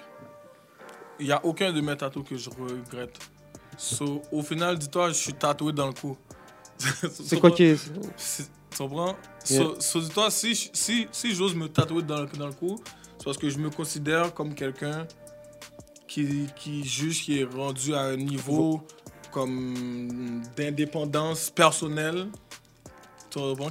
Il 1.21 1.28
n'y 1.28 1.32
a 1.32 1.39
aucun 1.45 1.71
de 1.71 1.80
mes 1.80 1.95
tatous 1.95 2.23
que 2.28 2.36
je 2.36 2.49
regrette. 2.49 3.17
So, 3.82 4.22
au 4.30 4.44
final, 4.44 4.78
dis-toi, 4.78 5.08
je 5.08 5.13
suis 5.13 5.34
tatoué 5.34 5.72
dans 5.72 5.88
le 5.88 5.94
cou. 5.94 6.18
C'est 6.78 7.39
quoi 7.39 7.50
qui 7.50 7.63
est. 7.63 7.80
Tu 8.72 8.78
comprends? 8.78 9.15
Yeah. 9.50 9.60
So, 9.60 9.76
so, 9.80 10.02
dis-toi, 10.02 10.30
si, 10.30 10.70
si, 10.74 11.08
si 11.10 11.34
j'ose 11.34 11.56
me 11.56 11.70
tatouer 11.70 12.04
dans 12.04 12.20
le, 12.22 12.28
dans 12.28 12.48
le 12.48 12.54
cou, 12.54 12.78
c'est 13.18 13.24
parce 13.24 13.38
que 13.38 13.50
je 13.50 13.58
me 13.58 13.70
considère 13.70 14.34
comme 14.34 14.54
quelqu'un 14.54 15.08
qui, 16.10 16.48
qui 16.58 16.84
juge, 16.84 17.24
qui 17.24 17.39
est 17.39 17.46
rendu 17.46 17.96
à 17.96 18.02
un 18.02 18.18
niveau 18.18 18.82
comme 19.32 20.44
d'indépendance 20.58 21.50
personnelle. 21.50 22.28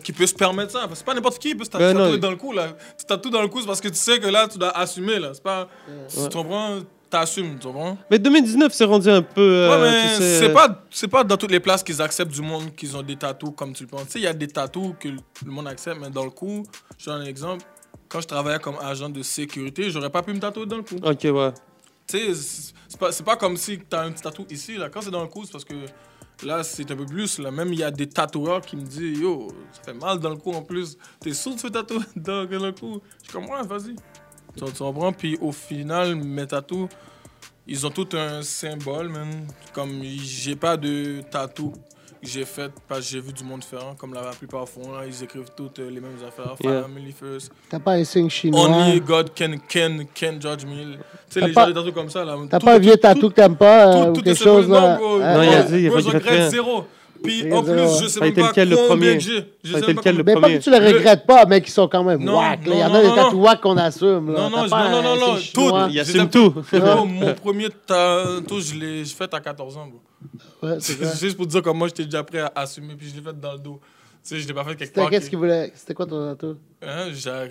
Qui 0.03 0.13
peut 0.13 0.27
se 0.27 0.35
permettre 0.35 0.73
ça. 0.73 0.89
C'est 0.95 1.05
pas 1.05 1.15
n'importe 1.15 1.39
qui 1.39 1.51
qui 1.51 1.55
peut 1.55 1.65
se 1.65 1.71
Ben 1.71 1.95
tatouer 1.95 2.19
dans 2.19 2.31
le 2.31 2.37
cou. 2.37 2.53
Là. 2.53 2.77
Tu 2.97 3.05
tatoues 3.05 3.29
dans 3.29 3.43
le 3.43 3.49
cou, 3.49 3.61
c'est 3.61 3.67
parce 3.67 3.81
que 3.81 3.89
tu 3.89 3.97
sais 3.97 4.21
que 4.21 4.29
là, 4.29 4.49
tu 4.49 4.57
dois 4.57 4.71
assumer. 4.71 5.19
Là. 5.19 5.35
C'est 5.35 5.43
pas... 5.43 5.69
Tu 6.09 6.29
comprends? 6.31 6.79
T'assumes, 7.11 7.59
tu 7.59 7.67
comprends? 7.67 7.97
Mais 8.11 8.19
2019, 8.19 8.73
c'est 8.73 8.85
rendu 8.85 9.09
un 9.09 9.23
peu. 9.23 9.41
euh, 9.41 9.71
Ouais, 9.83 9.91
mais 9.91 10.03
tu 10.17 10.23
sais, 10.23 10.39
c'est 10.41 10.53
pas, 10.53 10.85
c'est 10.91 11.09
pas 11.09 11.25
dans 11.25 11.37
toutes 11.37 11.51
les 11.51 11.61
places 11.61 11.83
qu'ils 11.83 12.01
acceptent 12.03 12.33
du 12.33 12.43
monde 12.43 12.75
qu'ils 12.75 12.97
ont 12.97 13.03
des 13.03 13.17
tatous 13.17 13.53
comme 13.57 13.73
tu 13.73 13.85
le 13.85 13.89
penses. 13.89 14.05
Tu 14.07 14.11
sais, 14.13 14.19
il 14.21 14.25
y 14.25 14.27
a 14.27 14.33
des 14.35 14.49
tatous 14.49 14.95
que 15.01 15.09
le 15.09 15.51
monde 15.51 15.69
accepte, 15.69 15.99
mais 16.01 16.11
dans 16.11 16.25
le 16.25 16.31
coup, 16.31 16.65
je 16.99 17.07
donne 17.07 17.23
un 17.23 17.27
exemple. 17.27 17.65
Quand 18.09 18.21
je 18.21 18.27
travaillais 18.27 18.59
comme 18.59 18.77
agent 18.83 19.09
de 19.11 19.23
sécurité, 19.23 19.91
j'aurais 19.91 20.11
pas 20.11 20.23
pu 20.23 20.33
me 20.33 20.39
tatouer 20.41 20.67
dans 20.67 20.77
le 20.79 20.83
cou. 20.83 20.97
Ok, 21.03 21.25
ouais. 21.25 21.53
Tu 22.07 22.19
sais, 22.19 22.35
c'est- 22.35 22.99
pas, 22.99 23.13
c'est 23.13 23.25
pas 23.25 23.37
comme 23.37 23.57
si 23.57 23.79
t'as 23.89 24.05
un 24.05 24.13
petit 24.13 24.23
tatou 24.23 24.47
ici. 24.51 24.77
Là. 24.79 24.89
Quand 24.89 25.03
c'est 25.03 25.11
dans 25.11 25.21
le 25.23 25.29
cou, 25.29 25.45
c'est 25.45 25.53
parce 25.53 25.65
que 25.67 25.75
là, 26.43 26.63
c'est 26.65 26.91
un 26.91 26.97
peu 26.97 27.05
plus. 27.05 27.39
Là. 27.39 27.51
Même 27.51 27.71
il 27.73 27.79
y 27.81 27.83
a 27.85 27.91
des 27.91 28.09
tatoueurs 28.09 28.63
qui 28.63 28.77
me 28.77 28.83
disent 28.83 29.19
Yo, 29.21 29.49
ça 29.73 29.83
fait 29.93 29.99
mal 29.99 30.19
dans 30.19 30.31
le 30.31 30.37
cou 30.37 30.53
en 30.53 30.63
plus. 30.63 30.97
T'es 31.21 31.35
sûr 31.35 31.51
que 31.53 31.57
tu 31.57 31.63
fais 31.67 31.71
tatouer 31.71 31.99
dans, 32.17 32.47
dans 32.47 32.65
le 32.67 32.73
cou 32.73 33.01
Je 33.19 33.25
suis 33.25 33.33
comme 33.33 33.45
Ouais, 33.51 33.63
vas-y. 33.67 33.95
Tu, 34.67 34.73
tu 34.73 34.79
comprends? 34.79 35.13
Puis 35.13 35.39
au 35.41 35.53
final, 35.53 36.15
mes 36.17 36.47
tatous, 36.47 36.89
ils 37.67 37.87
ont 37.87 37.91
tout 37.91 38.09
un 38.15 38.43
symbole, 38.43 39.09
man. 39.09 39.47
Comme 39.73 40.03
j'ai 40.03 40.57
pas 40.57 40.77
de 40.77 41.21
tatou 41.31 41.73
j'ai 42.21 42.45
fait 42.45 42.73
parce 42.89 43.03
que 43.03 43.07
j'ai 43.13 43.21
vu 43.21 43.33
du 43.33 43.45
monde 43.45 43.63
faire, 43.63 43.95
comme 43.97 44.13
la 44.13 44.23
plupart 44.37 44.69
font. 44.69 44.91
Là. 44.91 45.03
Ils 45.07 45.23
écrivent 45.23 45.51
toutes 45.57 45.79
euh, 45.79 45.89
les 45.89 46.01
mêmes 46.01 46.17
affaires. 46.27 46.57
Yeah. 46.61 46.83
Family 46.83 47.13
first. 47.13 47.53
T'as 47.71 47.79
pas 47.79 47.93
un 47.93 48.03
signe 48.03 48.29
chinois. 48.29 48.69
Only 48.69 49.01
God 49.01 49.31
can, 49.39 49.53
can, 49.73 49.99
can 50.19 50.41
judge 50.41 50.65
me. 50.65 50.95
Tu 50.95 50.99
sais, 51.29 51.41
T'as 51.41 51.47
les 51.47 51.53
pas- 51.53 51.61
gens, 51.63 51.69
des 51.69 51.75
tatous 51.75 51.95
comme 51.95 52.11
ça. 52.11 52.25
là. 52.25 52.37
T'as 52.51 52.59
pas 52.59 52.75
un 52.75 52.79
vieux 52.81 52.95
tout- 52.95 52.99
tatou 52.99 53.29
que 53.31 53.35
t'aimes 53.35 53.55
pas 53.57 53.87
euh, 53.87 54.03
tout- 54.07 54.11
ou 54.11 54.13
tout 54.15 54.23
quelque 54.23 54.37
chose 54.43 54.69
là? 54.69 54.97
bro. 54.97 55.21
Hein? 55.23 55.35
Non, 55.37 55.43
il 55.45 55.49
a 55.55 55.63
Bro, 55.63 55.71
dit, 55.71 55.83
il 55.85 55.91
bro, 55.91 56.01
je 56.01 56.09
regrette 56.09 56.51
zéro. 56.51 56.85
Puis 57.23 57.53
en 57.53 57.63
plus, 57.63 57.75
je 58.03 58.07
sais 58.07 58.21
même 58.21 58.35
pas 58.35 58.49
lequel, 58.49 58.69
le 58.71 58.77
premier? 58.89 59.19
j'ai. 59.21 59.45
Je 59.65 59.73
sais 59.73 59.79
été 59.79 59.87
même 59.89 59.97
pas 59.97 60.01
lequel, 60.01 60.17
le 60.17 60.23
Mais 60.25 60.35
pas 60.35 60.41
premier. 60.41 60.59
que 60.59 60.65
tu 60.65 60.71
le 60.71 60.77
regrettes 60.77 61.27
pas, 61.27 61.45
mais 61.47 61.61
qui 61.61 61.71
sont 61.71 61.89
quand 61.89 62.05
même 62.05 62.23
Non, 62.23 62.37
whack. 62.39 62.61
Il 62.67 62.73
y 62.73 62.85
en 62.85 62.89
non, 62.89 62.95
a 62.95 62.99
non, 62.99 63.01
des 63.03 63.09
non. 63.09 63.15
tatouages 63.17 63.61
qu'on 63.61 63.77
assume. 63.77 64.33
Là. 64.33 64.41
Non, 64.41 64.51
non, 64.51 64.67
non, 64.69 65.03
non, 65.03 65.17
non, 65.17 65.35
tout. 65.35 65.41
chinois. 65.41 65.87
Il 65.89 65.93
J'ai 65.95 66.01
assume 66.01 66.17
même- 66.21 66.31
tout. 66.31 66.51
Bro, 66.73 67.05
mon 67.07 67.35
premier 67.35 67.69
tatou, 67.87 68.61
je 68.61 68.75
l'ai 68.75 69.05
fait 69.05 69.33
à 69.35 69.41
14 69.41 69.77
ans. 69.77 69.89
Ouais, 70.63 70.77
c'est 70.81 70.99
juste 71.21 71.37
pour 71.37 71.47
dire 71.47 71.63
comme 71.63 71.79
moi, 71.79 71.89
j'étais 71.89 72.05
déjà 72.05 72.23
prêt 72.23 72.41
à 72.41 72.53
assumer, 72.57 72.95
puis 72.97 73.09
je 73.09 73.17
l'ai 73.17 73.23
fait 73.23 73.39
dans 73.41 73.53
le 73.53 73.59
dos. 73.59 73.81
Tu 74.25 74.35
sais, 74.35 74.41
je 74.41 74.49
l'ai 74.49 74.53
pas 74.55 74.63
fait 74.65 74.71
quelque 74.71 74.85
C'était 74.87 75.01
part. 75.01 75.11
qu'est-ce 75.11 75.25
que- 75.27 75.31
qu'il 75.31 75.39
voulait? 75.39 75.73
C'était 75.75 75.95
quoi 75.95 76.05
ton 76.07 76.29
tatou? 76.29 76.57
Hein, 76.83 77.07
j'a- 77.13 77.47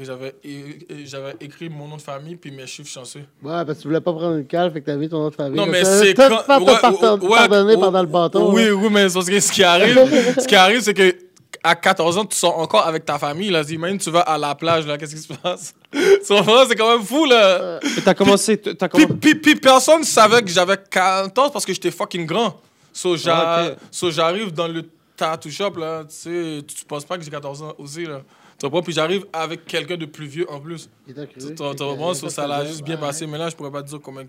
J'avais 1.05 1.35
écrit 1.41 1.69
mon 1.69 1.87
nom 1.87 1.97
de 1.97 2.01
famille, 2.01 2.35
puis 2.35 2.51
mes 2.51 2.67
chiffres 2.67 2.89
chanceux. 2.89 3.21
Ouais, 3.43 3.65
parce 3.65 3.77
que 3.77 3.81
tu 3.81 3.87
voulais 3.87 4.01
pas 4.01 4.13
prendre 4.13 4.35
une 4.37 4.45
cale, 4.45 4.71
fait 4.71 4.81
que 4.81 4.85
t'as 4.85 4.95
mis 4.95 5.09
ton 5.09 5.25
autre 5.25 5.35
famille. 5.37 5.57
Non, 5.59 5.65
mais 5.65 5.83
c'est 5.83 6.13
quand. 6.13 6.29
t'as 6.45 6.59
ouais, 6.59 6.65
pardon- 6.81 7.19
ouais, 7.27 7.35
pardonné 7.37 7.75
ouais, 7.75 7.79
pendant 7.81 8.01
le 8.01 8.07
bâton. 8.07 8.53
Oui, 8.53 8.69
oui, 8.69 8.87
mais 8.91 9.09
c'est 9.09 9.15
parce 9.15 9.29
que 9.29 9.39
ce 9.39 9.51
qui 9.51 9.63
arrive, 9.63 9.95
ce 10.39 10.47
qui 10.47 10.55
arrive, 10.55 10.81
c'est 10.81 10.93
que 10.93 11.15
à 11.63 11.75
14 11.75 12.17
ans, 12.17 12.25
tu 12.25 12.37
sors 12.37 12.57
encore 12.59 12.85
avec 12.85 13.03
ta 13.05 13.17
famille. 13.17 13.49
Là, 13.49 13.63
imagine, 13.69 13.97
tu 13.97 14.11
vas 14.11 14.19
à 14.21 14.37
la 14.37 14.53
plage, 14.55 14.85
là, 14.85 14.97
qu'est-ce 14.97 15.15
qui 15.15 15.21
se 15.21 15.33
passe? 15.33 15.73
Tu 15.91 16.33
comprends? 16.33 16.65
C'est 16.67 16.75
quand 16.75 16.95
même 16.97 17.05
fou, 17.05 17.25
là. 17.25 17.79
Et 17.97 18.01
t'as 18.01 18.13
commencé. 18.13 18.57
T'as 18.57 18.87
Puis, 18.87 19.05
commencé. 19.05 19.13
puis, 19.19 19.35
puis 19.35 19.55
personne 19.55 20.03
savait 20.03 20.41
que 20.41 20.49
j'avais 20.49 20.77
14 20.89 21.51
parce 21.51 21.65
que 21.65 21.73
j'étais 21.73 21.91
fucking 21.91 22.25
grand. 22.25 22.59
So, 22.93 23.15
Ah, 23.27 23.71
so, 23.91 24.11
j'arrive 24.11 24.51
dans 24.53 24.67
le 24.67 24.83
tattoo 25.17 25.49
shop, 25.49 25.71
là, 25.77 26.05
tu 26.05 26.15
sais, 26.15 26.63
tu, 26.65 26.75
tu 26.75 26.85
penses 26.85 27.03
pas 27.03 27.17
que 27.17 27.23
j'ai 27.23 27.31
14 27.31 27.61
ans 27.63 27.73
aussi, 27.77 28.05
là. 28.05 28.21
Tu 28.57 28.65
comprends? 28.65 28.81
Puis 28.81 28.93
j'arrive 28.93 29.25
avec 29.33 29.65
quelqu'un 29.65 29.97
de 29.97 30.05
plus 30.05 30.25
vieux 30.27 30.49
en 30.51 30.59
plus. 30.59 30.89
Tu 31.05 31.55
comprends? 31.55 32.13
ça 32.29 32.47
l'a 32.47 32.65
juste 32.65 32.83
bien 32.83 32.97
passé. 32.97 33.27
Mais 33.27 33.37
là, 33.37 33.49
je 33.49 33.55
pourrais 33.55 33.71
pas 33.71 33.83
te 33.83 33.89
dire 33.89 33.99
combien, 34.01 34.23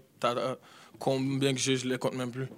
combien 0.98 1.52
que 1.54 1.58
j'ai, 1.60 1.76
je 1.76 1.86
les 1.88 1.96
compte 1.98 2.14
même 2.14 2.30
plus. 2.30 2.48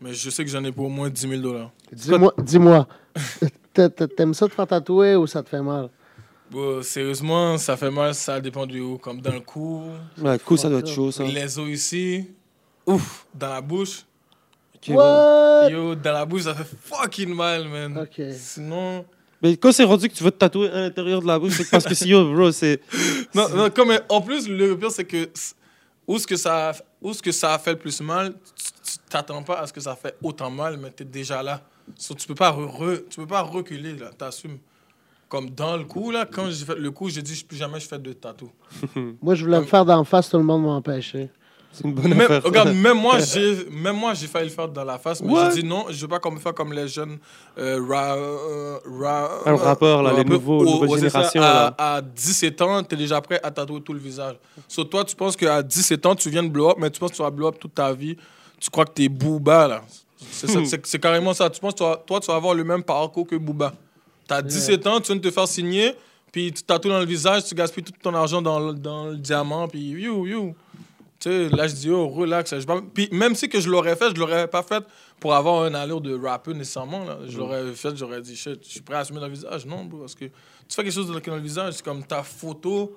Mais 0.00 0.12
je 0.14 0.30
sais 0.30 0.44
que 0.44 0.50
j'en 0.50 0.64
ai 0.64 0.72
pour 0.72 0.86
au 0.86 0.88
moins 0.88 1.08
10 1.10 1.28
000 1.28 1.40
dollars. 1.40 1.70
Dis-moi, 1.92 2.34
dis-moi, 2.38 2.88
t'a- 3.72 3.88
t'a- 3.88 4.08
t'aimes 4.08 4.34
ça 4.34 4.48
te 4.48 4.54
faire 4.54 4.66
tatouer 4.66 5.14
ou 5.14 5.26
ça 5.28 5.42
te 5.44 5.48
fait 5.48 5.62
mal? 5.62 5.90
Bon, 6.50 6.82
sérieusement, 6.82 7.56
ça 7.56 7.76
fait 7.76 7.90
mal, 7.90 8.12
ça 8.14 8.40
dépend 8.40 8.66
du 8.66 8.80
haut. 8.80 8.98
Comme 8.98 9.20
dans 9.20 9.32
le 9.32 9.40
cou, 9.40 9.84
Ouais, 10.20 10.38
cool, 10.40 10.58
ça 10.58 10.68
doit 10.68 10.80
être 10.80 10.88
chaud, 10.88 11.12
ça. 11.12 11.22
les 11.24 11.58
os 11.58 11.68
ici, 11.68 12.26
ouf, 12.84 13.26
dans 13.32 13.48
la 13.50 13.60
bouche. 13.60 14.04
What? 14.88 15.68
Yo, 15.70 15.94
dans 15.94 16.12
la 16.12 16.24
bouche, 16.24 16.42
ça 16.42 16.54
fait 16.54 16.66
fucking 16.82 17.34
mal, 17.34 17.68
man. 17.68 17.98
Ok. 17.98 18.20
Sinon. 18.32 19.04
Mais 19.42 19.56
quand 19.56 19.72
c'est 19.72 19.84
rendu 19.84 20.08
que 20.08 20.14
tu 20.14 20.22
veux 20.22 20.30
te 20.30 20.38
tatouer 20.38 20.70
à 20.70 20.80
l'intérieur 20.82 21.20
de 21.20 21.26
la 21.26 21.38
bouche, 21.38 21.54
c'est 21.56 21.68
parce 21.70 21.84
que 21.84 21.94
si 21.94 22.08
yo, 22.08 22.32
bro, 22.32 22.50
c'est. 22.52 22.80
Non, 23.34 23.48
non, 23.48 23.70
comme, 23.70 23.92
en 24.08 24.20
plus, 24.20 24.48
le 24.48 24.76
pire, 24.76 24.90
c'est 24.90 25.04
que 25.04 25.28
où 26.06 26.18
ce 26.18 26.26
que, 26.26 26.36
ça, 26.36 26.72
où 27.00 27.12
ce 27.12 27.22
que 27.22 27.32
ça 27.32 27.54
a 27.54 27.58
fait 27.58 27.72
le 27.72 27.78
plus 27.78 28.00
mal, 28.00 28.32
tu 28.54 28.72
tu 28.92 28.98
t'attends 29.08 29.42
pas 29.42 29.60
à 29.60 29.66
ce 29.66 29.72
que 29.72 29.80
ça 29.80 29.94
fait 29.94 30.16
autant 30.22 30.50
mal, 30.50 30.76
mais 30.76 30.90
t'es 30.90 31.04
déjà 31.04 31.42
là. 31.42 31.60
So, 31.96 32.14
tu 32.14 32.26
peux 32.26 32.34
pas 32.34 32.50
re- 32.50 32.66
re- 32.68 33.02
tu 33.08 33.20
peux 33.20 33.26
pas 33.26 33.42
reculer, 33.42 33.94
là, 33.96 34.10
t'assumes. 34.16 34.58
Comme 35.28 35.48
dans 35.50 35.76
le 35.76 35.84
coup, 35.84 36.10
là, 36.10 36.26
quand 36.30 36.50
j'ai 36.50 36.64
fait 36.64 36.74
le 36.74 36.90
coup, 36.90 37.08
j'ai 37.08 37.22
dit 37.22 37.42
plus 37.48 37.56
jamais 37.56 37.80
je 37.80 37.86
fais 37.88 37.98
de 37.98 38.12
tatou. 38.12 38.50
Moi, 39.22 39.34
je 39.34 39.44
voulais 39.44 39.60
me 39.60 39.64
faire 39.64 39.84
d'en 39.84 40.04
face, 40.04 40.28
tout 40.28 40.36
le 40.38 40.44
monde 40.44 40.62
m'a 40.64 40.70
empêché. 40.72 41.30
C'est 41.72 41.84
une 41.84 41.94
bonne 41.94 42.08
Même, 42.10 42.20
affaire. 42.20 42.42
regarde, 42.42 42.74
même 42.74 42.98
moi, 42.98 43.18
j'ai, 43.32 43.64
même 43.70 43.96
moi, 43.96 44.12
j'ai 44.14 44.26
failli 44.26 44.48
le 44.50 44.54
faire 44.54 44.68
dans 44.68 44.84
la 44.84 44.98
face, 44.98 45.22
mais 45.22 45.32
Ouais. 45.32 45.50
j'ai 45.54 45.62
dit 45.62 45.66
non, 45.68 45.86
je 45.88 46.00
veux 46.02 46.08
pas 46.08 46.18
comme 46.18 46.38
faire 46.38 46.52
comme 46.52 46.72
les 46.72 46.86
jeunes 46.86 47.18
euh, 47.58 47.80
ra, 47.88 48.14
euh, 48.14 48.78
ra- 49.00 49.30
Un 49.46 49.56
rappeur, 49.56 50.02
là, 50.02 50.10
les 50.10 50.18
rappeurs. 50.18 50.32
nouveaux- 50.34 50.60
Oh, 50.66 50.84
nouvelles 50.84 51.00
c'est 51.00 51.08
ça, 51.10 51.18
générations, 51.30 51.42
à, 51.42 51.44
là. 51.44 51.74
à 51.78 52.00
17 52.02 52.60
ans, 52.60 52.82
t'es 52.82 52.96
déjà 52.96 53.20
prêt 53.22 53.40
à 53.42 53.50
tatouer 53.50 53.80
tout 53.80 53.94
le 53.94 53.98
visage. 54.00 54.36
So, 54.68 54.84
toi, 54.84 55.02
tu 55.04 55.16
penses 55.16 55.34
qu'à 55.36 55.62
17 55.62 56.04
ans, 56.04 56.14
tu 56.14 56.28
viens 56.28 56.42
de 56.42 56.48
blow 56.48 56.70
up, 56.70 56.76
mais 56.78 56.90
tu 56.90 57.00
penses 57.00 57.12
que 57.12 57.16
tu 57.16 57.22
vas 57.22 57.30
blow 57.30 57.48
up 57.48 57.56
toute 57.58 57.74
ta 57.74 57.92
vie. 57.94 58.16
Tu 58.60 58.68
crois 58.70 58.84
que 58.84 58.92
t'es 58.92 59.08
Booba, 59.08 59.66
là. 59.66 59.82
C'est, 60.30 60.54
Hmm. 60.54 60.64
c'est, 60.66 60.86
c'est 60.86 60.98
carrément 61.00 61.32
ça. 61.34 61.48
Tu 61.50 61.58
penses 61.58 61.72
que 61.72 61.78
toi, 61.78 62.02
toi, 62.06 62.20
tu 62.20 62.26
vas 62.26 62.36
avoir 62.36 62.54
le 62.54 62.64
même 62.64 62.82
parcours 62.82 63.26
que 63.26 63.34
Booba. 63.36 63.72
T'as 64.28 64.40
17 64.42 64.86
ans, 64.86 65.00
tu 65.00 65.06
viens 65.08 65.16
de 65.16 65.20
te 65.28 65.30
faire 65.32 65.48
signer, 65.48 65.94
puis 66.30 66.52
tu 66.52 66.62
tatoues 66.62 66.88
dans 66.90 67.00
le 67.00 67.06
visage, 67.06 67.44
tu 67.44 67.54
gaspilles 67.54 67.82
tout 67.82 67.92
ton 68.00 68.14
argent 68.14 68.40
dans, 68.40 68.60
le- 68.60 68.74
dans 68.74 69.06
le 69.06 69.16
diamant, 69.16 69.66
puis 69.68 69.80
you, 69.80 70.26
you. 70.26 70.54
Tu 71.22 71.30
sais, 71.30 71.48
là, 71.50 71.68
je 71.68 71.74
dis, 71.74 71.88
oh, 71.88 72.08
relax. 72.08 72.52
je 72.58 72.80
Puis 72.92 73.08
même 73.12 73.36
si 73.36 73.48
que 73.48 73.60
je 73.60 73.70
l'aurais 73.70 73.94
fait, 73.94 74.10
je 74.12 74.18
l'aurais 74.18 74.48
pas 74.48 74.64
fait 74.64 74.82
pour 75.20 75.32
avoir 75.34 75.62
un 75.62 75.72
allure 75.72 76.00
de 76.00 76.18
rappeur 76.18 76.52
nécessairement. 76.52 77.04
Là. 77.04 77.18
Je 77.28 77.38
l'aurais 77.38 77.72
fait, 77.74 77.94
j'aurais 77.96 78.20
dit, 78.20 78.34
shit, 78.34 78.58
je 78.64 78.68
suis 78.70 78.80
prêt 78.80 78.96
à 78.96 78.98
assumer 79.00 79.20
dans 79.20 79.26
le 79.28 79.32
visage. 79.32 79.64
Non, 79.64 79.84
bro, 79.84 80.00
parce 80.00 80.16
que 80.16 80.24
tu 80.24 80.32
fais 80.74 80.82
quelque 80.82 80.92
chose 80.92 81.06
dans 81.06 81.34
le, 81.34 81.40
visage, 81.40 81.74
c'est 81.74 81.84
comme 81.84 82.02
ta 82.02 82.24
photo. 82.24 82.96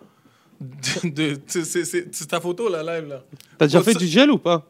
De, 0.59 1.09
de- 1.09 1.39
c'est- 1.45 1.65
c'est 1.65 1.85
c'est- 1.85 2.07
c'est 2.15 2.25
ta 2.25 2.39
photo, 2.39 2.67
la 2.67 2.81
live, 2.81 3.09
là. 3.09 3.23
T'as 3.59 3.67
déjà 3.67 3.83
fait 3.83 3.93
du 3.93 4.07
gel 4.07 4.31
ou 4.31 4.39
pas? 4.39 4.65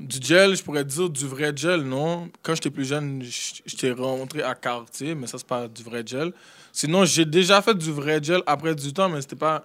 Du 0.00 0.18
gel, 0.20 0.56
je 0.56 0.62
pourrais 0.64 0.84
dire 0.84 1.08
du 1.10 1.26
vrai 1.28 1.52
gel, 1.54 1.82
non. 1.82 2.28
Quand 2.42 2.56
j'étais 2.56 2.70
plus 2.70 2.86
jeune, 2.86 3.22
j- 3.22 3.62
j'étais 3.66 3.92
rentré 3.92 4.42
à 4.42 4.54
Cartier, 4.56 5.14
mais 5.14 5.28
ça, 5.28 5.38
c'est 5.38 5.46
pas 5.46 5.68
du 5.68 5.82
vrai 5.84 6.02
gel. 6.04 6.32
Sinon, 6.72 7.04
j'ai 7.04 7.24
déjà 7.24 7.62
fait 7.62 7.74
du 7.76 7.92
vrai 7.92 8.20
gel 8.20 8.40
après 8.46 8.74
du 8.74 8.92
temps, 8.92 9.08
mais 9.08 9.20
c'était 9.20 9.36
pas 9.36 9.64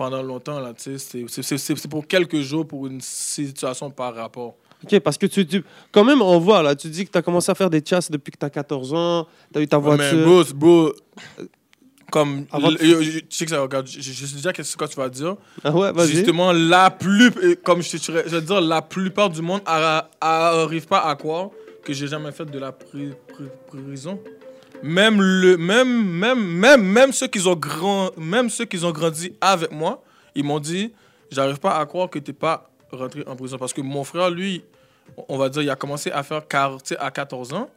pendant 0.00 0.22
longtemps, 0.22 0.60
là, 0.60 0.72
tu 0.72 0.98
sais. 0.98 1.26
C'est- 1.28 1.58
c'est- 1.58 1.86
pour 1.88 2.06
quelques 2.06 2.40
jours, 2.40 2.66
pour 2.66 2.86
une 2.86 3.02
situation 3.02 3.90
par 3.90 4.14
rapport. 4.14 4.54
Ok, 4.82 4.98
parce 5.00 5.18
que 5.18 5.26
tu, 5.26 5.46
tu- 5.46 5.62
Quand 5.92 6.04
même, 6.04 6.22
on 6.22 6.38
voit, 6.38 6.62
là, 6.62 6.74
tu 6.74 6.88
dis 6.88 7.04
que 7.04 7.10
t'as 7.10 7.20
commencé 7.20 7.52
à 7.52 7.54
faire 7.54 7.68
des 7.68 7.82
chasses 7.84 8.10
depuis 8.10 8.30
que 8.32 8.38
t'as 8.38 8.48
14 8.48 8.94
ans, 8.94 9.26
t'as 9.52 9.60
eu 9.60 9.68
ta 9.68 9.78
Ouais, 9.78 9.98
mais 9.98 10.10
voiture. 10.14 10.54
bro, 10.54 10.84
bro, 10.86 10.92
comme... 12.10 12.46
Avant 12.50 12.70
je- 12.70 12.76
tu 12.78 13.26
sais 13.28 13.44
que 13.44 13.50
ça, 13.50 13.60
regarde, 13.60 13.86
je, 13.88 14.00
je- 14.00 14.12
je 14.12 14.24
sais 14.24 14.36
déjà 14.36 14.54
qu'est-ce 14.54 14.74
que 14.74 14.84
tu 14.86 14.96
vas 14.96 15.10
dire. 15.10 15.36
Ah 15.62 15.70
ouais, 15.70 15.92
vas-y. 15.92 16.12
Justement, 16.12 16.50
la 16.52 16.88
plus, 16.90 17.30
comme 17.62 17.82
je, 17.82 17.98
te- 17.98 18.02
je 18.06 18.12
vais 18.36 18.40
dire, 18.40 18.60
la 18.62 18.80
plupart 18.80 19.28
du 19.28 19.42
monde 19.42 19.60
n'arrive 19.66 20.86
pas 20.86 21.00
à 21.10 21.14
croire 21.14 21.50
que 21.84 21.92
j'ai 21.92 22.06
jamais 22.08 22.32
fait 22.32 22.46
de 22.46 22.58
la 22.58 22.72
pri- 22.72 23.12
pri- 23.28 23.50
prison. 23.68 24.18
Même 24.82 25.20
le, 25.20 25.56
même, 25.56 26.04
même, 26.10 26.42
même, 26.42 26.82
même 26.82 27.12
ceux 27.12 27.26
qui 27.26 27.46
ont 27.46 27.54
grand, 27.56 28.16
même 28.16 28.48
ceux 28.48 28.64
qui 28.64 28.82
ont 28.84 28.92
grandi 28.92 29.32
avec 29.40 29.70
moi, 29.72 30.02
ils 30.34 30.44
m'ont 30.44 30.58
dit, 30.60 30.92
j'arrive 31.30 31.58
pas 31.58 31.78
à 31.78 31.84
croire 31.86 32.08
que 32.08 32.18
t'es 32.18 32.32
pas 32.32 32.70
rentré 32.90 33.22
en 33.26 33.36
prison 33.36 33.58
parce 33.58 33.72
que 33.72 33.80
mon 33.82 34.04
frère, 34.04 34.30
lui, 34.30 34.62
on 35.28 35.36
va 35.36 35.48
dire, 35.50 35.62
il 35.62 35.70
a 35.70 35.76
commencé 35.76 36.10
à 36.10 36.22
faire 36.22 36.46
quartier 36.48 36.96
à 36.98 37.10
14 37.10 37.52
ans, 37.52 37.68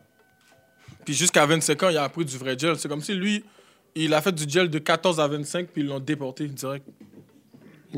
puis 1.04 1.14
jusqu'à 1.14 1.46
25 1.46 1.84
ans, 1.84 1.90
il 1.90 1.98
a 1.98 2.04
appris 2.04 2.24
du 2.24 2.38
vrai 2.38 2.58
gel. 2.58 2.78
C'est 2.78 2.88
comme 2.88 3.02
si 3.02 3.14
lui, 3.14 3.44
il 3.96 4.14
a 4.14 4.22
fait 4.22 4.32
du 4.32 4.48
gel 4.50 4.70
de 4.70 4.80
14 4.80 5.20
à 5.20 5.28
25, 5.28 5.68
puis 5.68 5.82
ils 5.82 5.88
l'ont 5.88 6.00
déporté 6.00 6.48
direct. 6.48 6.86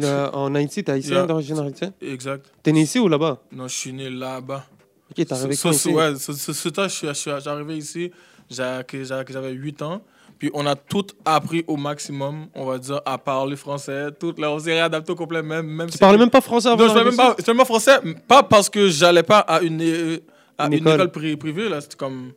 A- 0.01 0.35
en 0.35 0.53
Haïti, 0.55 0.83
t'es 0.83 0.91
haïtien 0.91 1.11
Yeah. 1.17 1.25
d'origine 1.27 1.59
haïtienne? 1.59 1.93
Exact. 2.01 2.45
T'es 2.63 2.71
né 2.73 2.81
ici 2.81 2.99
ou 2.99 3.07
là-bas? 3.07 3.39
Non, 3.51 3.67
je 3.67 3.75
suis 3.75 3.93
né 3.93 4.09
là-bas. 4.09 4.65
Ok, 5.09 5.15
t'es 5.25 5.31
arrivé 5.31 5.53
ici? 5.53 5.89
ouais, 5.93 6.15
ce, 6.17 6.69
temps, 6.69 6.87
je 6.87 7.13
suis 7.13 7.29
arrivé 7.47 7.77
ici, 7.77 8.11
j'avais 8.49 9.51
8 9.51 9.81
ans. 9.81 10.01
Puis 10.37 10.51
on 10.53 10.65
a 10.65 10.75
tout 10.75 11.05
appris 11.23 11.63
au 11.65 11.77
maximum, 11.77 12.47
on 12.53 12.65
va 12.65 12.77
dire, 12.77 13.01
à 13.05 13.17
parler 13.17 13.55
français. 13.55 14.07
Tout, 14.19 14.33
là, 14.37 14.51
on 14.51 14.59
s'est 14.59 14.73
réadapté 14.73 15.11
au 15.13 15.15
complet, 15.15 15.41
même, 15.41 15.65
même 15.65 15.87
Tu 15.87 15.93
si- 15.93 15.97
parlais 15.97 16.17
même 16.17 16.29
pas 16.29 16.41
français 16.41 16.67
avant 16.67 16.77
Non, 16.77 16.89
je 16.89 16.93
parlais 16.93 17.05
même 17.09 17.15
pas, 17.15 17.35
même 17.47 17.57
pas 17.57 17.65
français, 17.65 17.97
pas 18.27 18.43
parce 18.43 18.69
que 18.69 18.89
j'allais 18.89 19.23
pas 19.23 19.39
à 19.39 19.61
une, 19.61 19.81
euh, 19.81 20.17
à 20.57 20.65
Une 20.67 20.73
une, 20.73 20.79
école. 20.79 20.93
école, 20.95 21.07
pri- 21.07 21.37
privée. 21.37 21.69
Là, 21.69 21.79
c'était 21.79 21.95
comme 21.95 22.33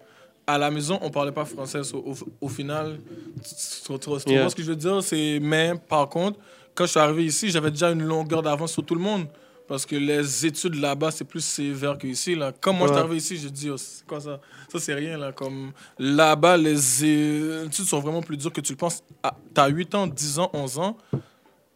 à 0.46 0.56
la 0.58 0.70
maison, 0.70 0.98
on 1.02 1.10
parlait 1.10 1.32
pas 1.32 1.44
français. 1.44 1.82
So, 1.82 1.98
au, 1.98 2.14
au 2.40 2.48
final, 2.48 2.98
tu, 3.42 4.30
Yeah. 4.30 4.42
vois 4.42 4.50
ce 4.50 4.54
que 4.54 4.62
je 4.62 4.68
veux 4.70 4.76
dire? 4.76 5.00
Mais 5.42 5.72
par 5.88 6.08
contre, 6.08 6.38
quand 6.76 6.84
je 6.84 6.90
suis 6.90 7.00
arrivé 7.00 7.24
ici, 7.24 7.50
j'avais 7.50 7.70
déjà 7.72 7.90
une 7.90 8.02
longueur 8.04 8.42
d'avance 8.42 8.72
sur 8.72 8.84
tout 8.84 8.94
le 8.94 9.00
monde. 9.00 9.26
Parce 9.68 9.84
que 9.84 9.94
les 9.96 10.46
études 10.46 10.76
là-bas, 10.76 11.10
c'est 11.10 11.24
plus 11.24 11.44
sévère 11.44 11.98
qu'ici. 11.98 12.34
Là. 12.34 12.52
Comme 12.58 12.78
moi, 12.78 12.86
je 12.86 12.92
Ouais. 12.92 12.98
suis 12.98 13.04
arrivé 13.04 13.16
ici, 13.18 13.36
j'ai 13.36 13.50
dit, 13.50 13.68
oh, 13.70 13.76
c'est 13.76 14.06
quoi 14.06 14.18
ça? 14.18 14.40
Ça, 14.72 14.78
c'est 14.80 14.94
rien. 14.94 15.18
Là. 15.18 15.30
Comme 15.32 15.72
là-bas, 15.98 16.56
les 16.56 17.04
études 17.04 17.84
sont 17.84 18.00
vraiment 18.00 18.22
plus 18.22 18.38
dures 18.38 18.52
que 18.52 18.62
tu 18.62 18.72
le 18.72 18.78
penses. 18.78 19.02
Ah, 19.22 19.36
T'as 19.52 19.68
8 19.68 19.94
ans, 19.94 20.06
10 20.06 20.38
ans, 20.38 20.50
11 20.54 20.78
ans. 20.78 20.96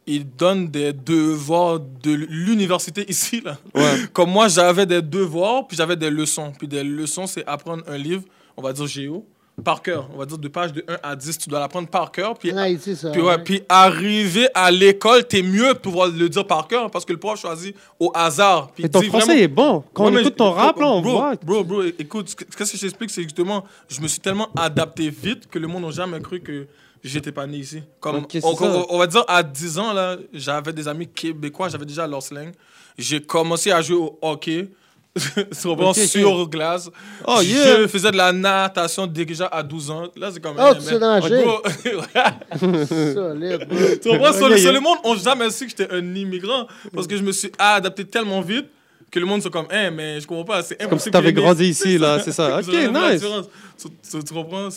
Ils 0.07 0.27
donnent 0.29 0.69
des 0.69 0.93
devoirs 0.93 1.79
de 1.79 2.13
l'université 2.13 3.09
ici, 3.11 3.41
là. 3.41 3.59
Ouais. 3.75 4.07
Comme 4.13 4.31
moi, 4.31 4.49
j'avais 4.49 4.87
des 4.87 5.03
devoirs, 5.03 5.69
puis 5.69 5.77
j'avais 5.77 5.95
des 5.97 6.11
leçons. 6.11 6.53
Puis 6.59 6.67
des 6.67 6.83
leçons, 6.83 7.27
c'est 7.27 7.47
apprendre 7.47 7.85
un 7.87 7.99
livre, 7.99 8.23
on 8.57 8.63
va 8.63 8.73
dire 8.73 8.87
géo, 8.87 9.27
par 9.63 9.83
cœur. 9.83 10.09
On 10.15 10.19
va 10.19 10.27
dire 10.27 10.39
de 10.39 10.49
page 10.49 10.73
de 10.73 10.85
1 10.89 10.99
à 11.03 11.17
10, 11.17 11.39
tu 11.39 11.49
dois 11.49 11.59
l'apprendre 11.61 11.89
par 11.89 12.11
cœur. 12.13 12.37
Puis, 12.39 12.53
En 12.53 12.57
Haïti, 12.59 12.95
ça. 12.97 13.11
puis, 13.11 13.21
ouais, 13.23 13.39
puis 13.39 13.63
arriver 13.69 14.49
à 14.55 14.71
l'école, 14.71 15.25
t'es 15.27 15.43
mieux 15.43 15.69
de 15.75 15.79
pouvoir 15.79 16.09
le 16.09 16.29
dire 16.29 16.47
par 16.47 16.67
cœur 16.69 16.91
parce 16.91 17.05
que 17.05 17.13
le 17.13 17.19
prof 17.19 17.41
choisit 17.41 17.75
au 17.99 18.11
hasard. 18.15 18.71
Puis 18.73 18.89
ton 18.91 19.03
français 19.03 19.27
vraiment- 19.27 19.41
est 19.43 19.49
bon. 19.49 19.85
Quand 19.93 20.07
Ouais, 20.07 20.13
on 20.15 20.19
écoute 20.19 20.37
ton 20.37 20.51
bro, 20.51 20.55
rap, 20.55 20.79
là, 20.79 20.87
on 20.87 21.01
bro, 21.01 21.11
voit. 21.13 21.35
Bro, 21.45 21.65
bro, 21.65 21.83
écoute, 21.99 22.29
ce 22.31 22.37
que 22.37 22.45
ce 22.65 22.73
que 22.73 22.77
je 22.77 22.81
t'explique, 22.83 23.11
c'est 23.11 23.23
justement, 23.23 23.65
je 23.89 24.01
me 24.01 24.09
suis 24.09 24.21
tellement 24.21 24.49
adapté 24.57 25.11
vite 25.11 25.49
que 25.49 25.59
le 25.59 25.67
monde 25.69 25.85
n'a 25.85 25.91
jamais 25.91 26.21
cru 26.21 26.41
que 26.41 26.67
j'étais 27.05 27.33
pas 27.33 27.47
né 27.47 27.59
ici. 27.59 27.83
Comme, 28.01 28.27
on, 28.43 28.49
on- 28.65 28.87
on 28.91 28.99
va 28.99 29.07
dire, 29.07 29.25
à 29.29 29.43
10 29.43 29.79
ans, 29.79 29.93
là, 29.93 30.17
j'avais 30.33 30.73
des 30.73 30.87
amis 30.89 31.09
québécois, 31.09 31.69
j'avais 31.69 31.87
déjà 31.87 32.07
leur 32.07 32.23
slang. 32.23 32.53
J'ai 32.99 33.21
commencé 33.21 33.71
à 33.73 33.81
jouer 33.83 33.97
au 33.97 34.19
hockey. 34.23 34.69
sur, 35.53 35.73
Ok, 35.73 35.81
ok. 35.81 35.97
sur 35.97 36.49
glace. 36.49 36.89
Oh, 37.27 37.41
yeah. 37.43 37.83
Je 37.83 37.87
faisais 37.87 38.11
de 38.11 38.17
la 38.17 38.33
natation 38.33 39.07
déjà 39.07 39.47
à 39.47 39.63
12 39.63 39.91
ans. 39.91 40.09
Là, 40.17 40.31
c'est 40.33 40.41
comme. 40.41 40.57
Oh, 40.59 40.73
eh, 40.73 40.79
tu 40.79 40.85
sais 40.85 40.99
nager. 40.99 41.45
Solide, 42.87 43.69
tu 44.03 44.09
comprends? 44.09 44.33
Sur 44.33 44.49
le, 44.49 44.81
monde, 44.81 44.99
on 45.05 45.15
jamais 45.17 45.51
su 45.51 45.65
que 45.67 45.71
j'étais 45.71 45.93
un 45.93 46.15
immigrant 46.15 46.67
parce 46.95 47.07
que 47.07 47.17
je 47.17 47.23
me 47.23 47.33
suis 47.33 47.53
adapté 47.59 48.05
tellement 48.07 48.41
vite 48.41 48.67
que 49.11 49.21
le 49.21 49.27
monde 49.27 49.43
sont 49.43 49.51
comme, 49.51 49.67
eh, 49.71 49.91
mais 49.91 50.19
je 50.21 50.27
comprends 50.27 50.45
pas, 50.45 50.63
c'est 50.63 50.77
Comme 50.77 50.87
impossible. 50.87 51.03
si 51.05 51.11
t'avais 51.11 51.35
grandi 51.35 51.67
ici, 51.67 51.99
là, 51.99 52.19
c'est 52.21 52.33
ça. 52.33 52.59
Ok, 52.61 52.69
nice. 52.69 53.23
tu 54.27 54.33
comprends? 54.35 54.69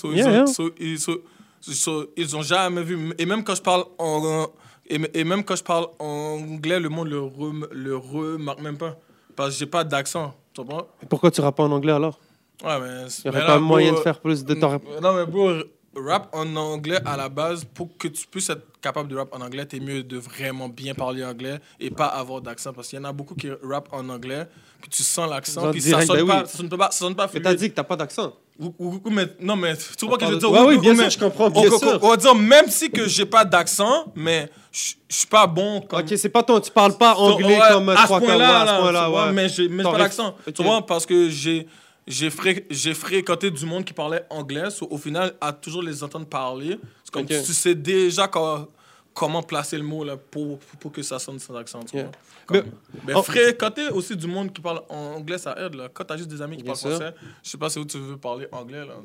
Ils, 2.18 2.36
ont, 2.36 2.42
jamais 2.42 2.84
vu. 2.84 3.14
Et 3.18 3.26
même 3.26 3.44
quand 3.44 3.56
je 3.56 3.62
parle 3.62 3.86
en. 3.98 4.48
Et, 4.88 5.00
et 5.14 5.24
même 5.24 5.44
quand 5.46 5.56
je 5.56 5.64
parle 5.64 5.88
anglais, 5.98 6.80
le 6.80 6.90
monde 6.90 7.08
le, 7.08 7.22
rem- 7.22 7.68
le 7.72 7.96
remarque 7.96 8.62
même 8.62 8.78
pas. 8.78 8.98
Parce 9.36 9.52
que 9.52 9.56
j'ai 9.60 9.66
pas 9.66 9.84
d'accent. 9.84 10.34
Tu 10.54 10.62
comprends? 10.62 10.88
Pourquoi 11.10 11.32
tu 11.32 11.42
rappes 11.42 11.60
en 11.60 11.72
anglais 11.72 11.94
alors? 11.94 12.20
Ouais, 12.64 12.80
mais. 12.80 13.08
Il 13.08 13.22
mais 13.26 13.30
aurait 13.32 13.40
là, 13.40 13.46
pas 13.48 13.60
moyen 13.60 13.90
bro, 13.92 14.00
de 14.00 14.04
faire 14.04 14.20
plus 14.20 14.46
de 14.46 14.54
temps. 14.54 14.80
non, 15.02 15.14
mais 15.14 15.26
bro, 15.26 15.52
rap 15.96 16.30
en 16.34 16.56
anglais 16.56 17.00
à 17.06 17.18
la 17.18 17.30
base, 17.30 17.66
pour 17.66 17.98
que 17.98 18.08
tu 18.08 18.28
puisses 18.28 18.50
être 18.50 18.66
capable 18.82 19.10
de 19.10 19.18
rap 19.18 19.34
en 19.34 19.42
anglais, 19.42 19.66
t'es 19.66 19.80
mieux 19.80 20.04
de 20.04 20.18
vraiment 20.18 20.70
bien 20.70 20.94
parler 20.94 21.24
anglais 21.24 21.60
et 21.80 21.90
pas 21.90 22.08
avoir 22.08 22.42
d'accent. 22.42 22.74
Parce 22.74 22.88
qu'il 22.88 23.00
y 23.00 23.02
en 23.02 23.06
a 23.06 23.12
beaucoup 23.14 23.36
qui 23.36 23.50
rap 23.64 23.90
en 23.92 24.08
anglais, 24.10 24.48
puis 24.82 24.90
tu 24.90 25.04
sens 25.04 25.30
l'accent, 25.30 25.72
puis 25.72 25.82
ça 25.82 26.06
sonne, 26.06 26.18
ben 26.20 26.28
pas, 26.28 26.42
oui. 26.42 26.48
ça 26.48 26.58
sonne 26.58 26.70
pas, 26.70 26.92
ça 26.92 27.00
sonne 27.00 27.16
pas 27.16 27.24
Mais 27.26 27.30
fluide. 27.30 27.44
t'as 27.44 27.54
dit 27.56 27.70
que 27.70 27.76
t'as 27.76 27.84
pas 27.84 27.96
d'accent. 27.96 28.34
Mais, 28.58 29.26
non, 29.42 29.56
mais 29.58 29.76
tu 29.98 30.06
vois 30.06 30.16
ce 30.16 30.20
que 30.20 30.26
je 30.28 30.32
veux 30.32 30.38
dire? 30.40 30.52
Ouais, 30.52 30.60
Ou- 30.62 30.68
oui, 30.70 30.76
ou- 30.76 30.82
bien 30.82 30.94
mais- 30.94 31.10
sûr, 31.10 31.20
je 31.20 31.26
comprends, 31.26 31.50
bien 31.50 31.64
on- 31.72 31.78
sûr. 31.80 32.00
on 32.02 32.10
va 32.10 32.18
dire, 32.18 32.36
même 32.36 32.70
si 32.70 32.90
que 32.90 33.08
j'ai 33.08 33.26
pas 33.26 33.44
d'accent, 33.44 34.06
mais 34.16 34.50
je 34.72 34.94
suis 35.10 35.28
pas 35.28 35.46
bon 35.46 35.82
comme... 35.82 36.00
Ok, 36.00 36.14
c'est 36.18 36.30
pas 36.30 36.42
ton. 36.42 36.60
Tu 36.62 36.72
parles 36.72 36.98
pas 36.98 37.16
anglais 37.16 37.60
comme 37.70 37.90
à 37.90 37.98
ce 37.98 38.04
trois 38.04 38.20
point-là, 38.20 38.62
à 38.62 38.68
ce 38.78 38.82
point-là, 38.82 39.10
vois, 39.10 39.26
ouais. 39.28 39.32
mais 39.34 39.50
j'ai 39.50 39.68
pas. 39.68 40.08
Ok. 40.48 40.54
Tu 40.54 40.64
vois, 40.64 40.86
parce 40.86 41.06
que 41.06 41.30
j'ai 41.30 41.68
j'ai 42.08 42.30
fré- 42.30 42.68
j'ai 42.70 42.94
fréquenté 42.94 43.50
du 43.50 43.66
monde 43.66 43.84
qui 43.84 43.92
parlait 43.92 44.24
anglais. 44.30 44.70
so, 44.70 44.88
au 44.92 44.98
final, 44.98 45.34
à 45.42 45.52
toujours 45.52 45.82
les 45.82 46.04
entendre 46.04 46.28
parler, 46.28 46.78
c'est 47.04 47.12
comme 47.12 47.26
tu 47.26 47.54
sais 47.54 47.74
déjà 47.74 48.28
co- 48.28 48.68
comment 49.16 49.42
placer 49.42 49.78
le 49.78 49.84
mot 49.84 50.04
là, 50.04 50.18
pour, 50.18 50.60
pour 50.80 50.92
que 50.92 51.02
ça 51.02 51.18
sonne 51.18 51.40
sans 51.40 51.56
accent. 51.56 51.80
Yeah. 51.94 52.12
Comme- 52.46 52.58
Mais- 52.58 52.64
mais 53.08 53.14
Oh. 53.16 53.24
fréquenter 53.24 53.88
aussi 53.90 54.16
du 54.16 54.28
monde 54.28 54.52
qui 54.54 54.62
parle 54.62 54.82
anglais, 54.90 55.38
ça 55.40 55.56
aide. 55.58 55.74
Là. 55.74 55.88
Quand 55.92 56.04
t'as 56.04 56.18
juste 56.18 56.30
des 56.30 56.42
amis 56.42 56.58
qui 56.58 56.64
parlent 56.64 56.78
sûr. 56.78 56.90
français, 56.92 57.16
je 57.42 57.50
sais 57.50 57.58
pas 57.58 57.70
c'est 57.70 57.80
où 57.80 57.86
tu 57.86 57.98
veux 57.98 58.18
parler 58.18 58.46
anglais. 58.52 58.86
Là, 58.86 58.96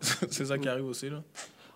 c'est 0.30 0.46
ça 0.46 0.58
qui 0.58 0.68
arrive 0.68 0.86
aussi. 0.86 1.08
Là. 1.10 1.22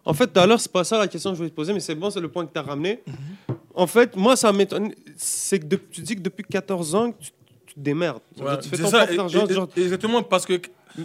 En 0.07 0.13
fait, 0.15 0.27
tout 0.27 0.41
à 0.41 0.47
l'heure, 0.47 0.59
c'est 0.61 0.73
pas 0.73 0.85
ça 0.85 0.99
la 0.99 1.07
question 1.07 1.31
que 1.31 1.35
je 1.35 1.39
voulais 1.39 1.51
te 1.51 1.55
poser, 1.55 1.73
mais 1.73 1.81
c'est 1.81 1.95
bon, 1.95 2.11
c'est 2.11 2.21
le 2.21 2.29
point 2.29 2.45
que 2.47 2.53
tu 2.53 2.59
as 2.59 2.63
ramené. 2.63 3.03
Mhm. 3.07 3.57
En 3.75 3.87
fait, 3.87 4.17
moi, 4.17 4.37
ça 4.37 4.53
m'étonne. 4.53 4.95
C'est 5.17 5.59
que 5.61 5.67
de- 5.67 5.77
tu 5.77 6.01
dis 6.01 6.17
que 6.17 6.21
depuis 6.23 6.45
14 6.45 6.95
ans, 6.95 7.13
tu, 7.13 7.31
tu 7.67 7.75
te 7.75 7.81
démerdes. 7.81 8.21
Ouais, 8.39 8.59
tu 8.59 8.69
fais 8.69 8.77
ton 8.79 8.89
ça, 8.89 9.05
propre 9.07 9.21
argent. 9.21 9.47
et- 9.47 9.53
genre- 9.55 9.69
Exactement, 9.77 10.23
parce 10.23 10.47
que 10.47 10.61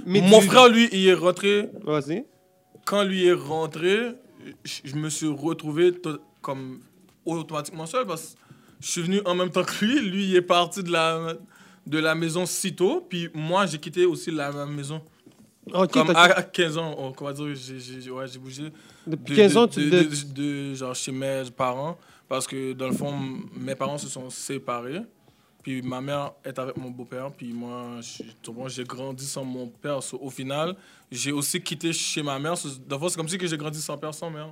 mais 0.05 0.21
mon 0.21 0.39
tu- 0.39 0.47
frère, 0.47 0.67
lui, 0.69 0.87
il 0.91 1.07
est 1.07 1.13
rentré 1.13 1.69
Vas-y. 1.83 2.25
quand 2.85 3.03
lui 3.03 3.25
est 3.25 3.33
rentré, 3.33 4.11
je 4.63 4.95
me 4.95 5.09
suis 5.09 5.27
retrouvé 5.27 5.91
comme 6.41 6.79
automatiquement 7.25 7.85
seul 7.85 8.05
parce 8.05 8.35
que 8.35 8.39
je 8.81 8.87
suis 8.91 9.01
venu 9.01 9.21
en 9.25 9.35
même 9.35 9.49
temps 9.49 9.63
que 9.63 9.85
lui. 9.85 9.99
Lui, 10.09 10.23
il 10.29 10.35
est 10.35 10.41
parti 10.41 10.83
de 10.83 10.91
la, 10.91 11.33
de 11.85 11.97
la 11.99 12.15
maison 12.15 12.45
si 12.45 12.73
tôt, 12.75 13.05
puis 13.09 13.29
moi, 13.33 13.65
j'ai 13.65 13.77
quitté 13.77 14.05
aussi 14.05 14.31
la 14.31 14.51
maison. 14.65 15.01
Comme 15.91 16.09
à, 16.11 16.21
à 16.23 16.41
15 16.43 16.77
ans, 16.77 16.95
on, 16.97 17.13
on 17.19 17.23
va 17.25 17.33
dire, 17.33 17.53
j'ai- 17.53 18.01
j'ai 18.01 18.09
ouais, 18.09 18.25
bougé. 18.39 18.71
depuis 19.05 19.35
De- 19.35 19.41
15 19.41 19.53
de- 19.53 19.57
ans, 19.59 19.67
tu 19.67 19.89
de, 19.89 19.99
de- 20.03 20.33
de- 20.71 20.73
genre 20.75 20.95
chez 20.95 21.11
mes 21.11 21.43
parents, 21.55 21.97
parce 22.27 22.47
que 22.47 22.73
dans 22.73 22.87
le 22.87 22.95
fond, 22.95 23.13
mes 23.55 23.75
parents 23.75 23.97
se 23.99 24.07
sont 24.07 24.29
séparés. 24.29 25.01
Puis 25.61 25.81
ma 25.81 25.99
mère 25.99 26.31
est 26.45 26.57
avec 26.57 26.77
mon 26.77 26.89
beau-père, 26.89 27.29
puis 27.31 27.51
moi, 27.51 27.97
j'ai 28.67 28.83
grandi 28.85 29.25
sans 29.25 29.43
mon 29.43 29.67
père. 29.67 30.01
So, 30.01 30.17
au 30.21 30.29
final, 30.29 30.75
j'ai 31.11 31.33
aussi 31.33 31.61
quitté 31.61 31.91
chez 31.91 32.23
ma 32.23 32.39
mère. 32.39 32.57
So, 32.57 32.69
fond, 32.97 33.09
c'est 33.09 33.17
comme 33.17 33.27
si 33.27 33.37
j'ai 33.39 33.57
grandi 33.57 33.79
sans 33.81 33.97
père, 33.97 34.13
sans 34.13 34.31
mère. 34.31 34.49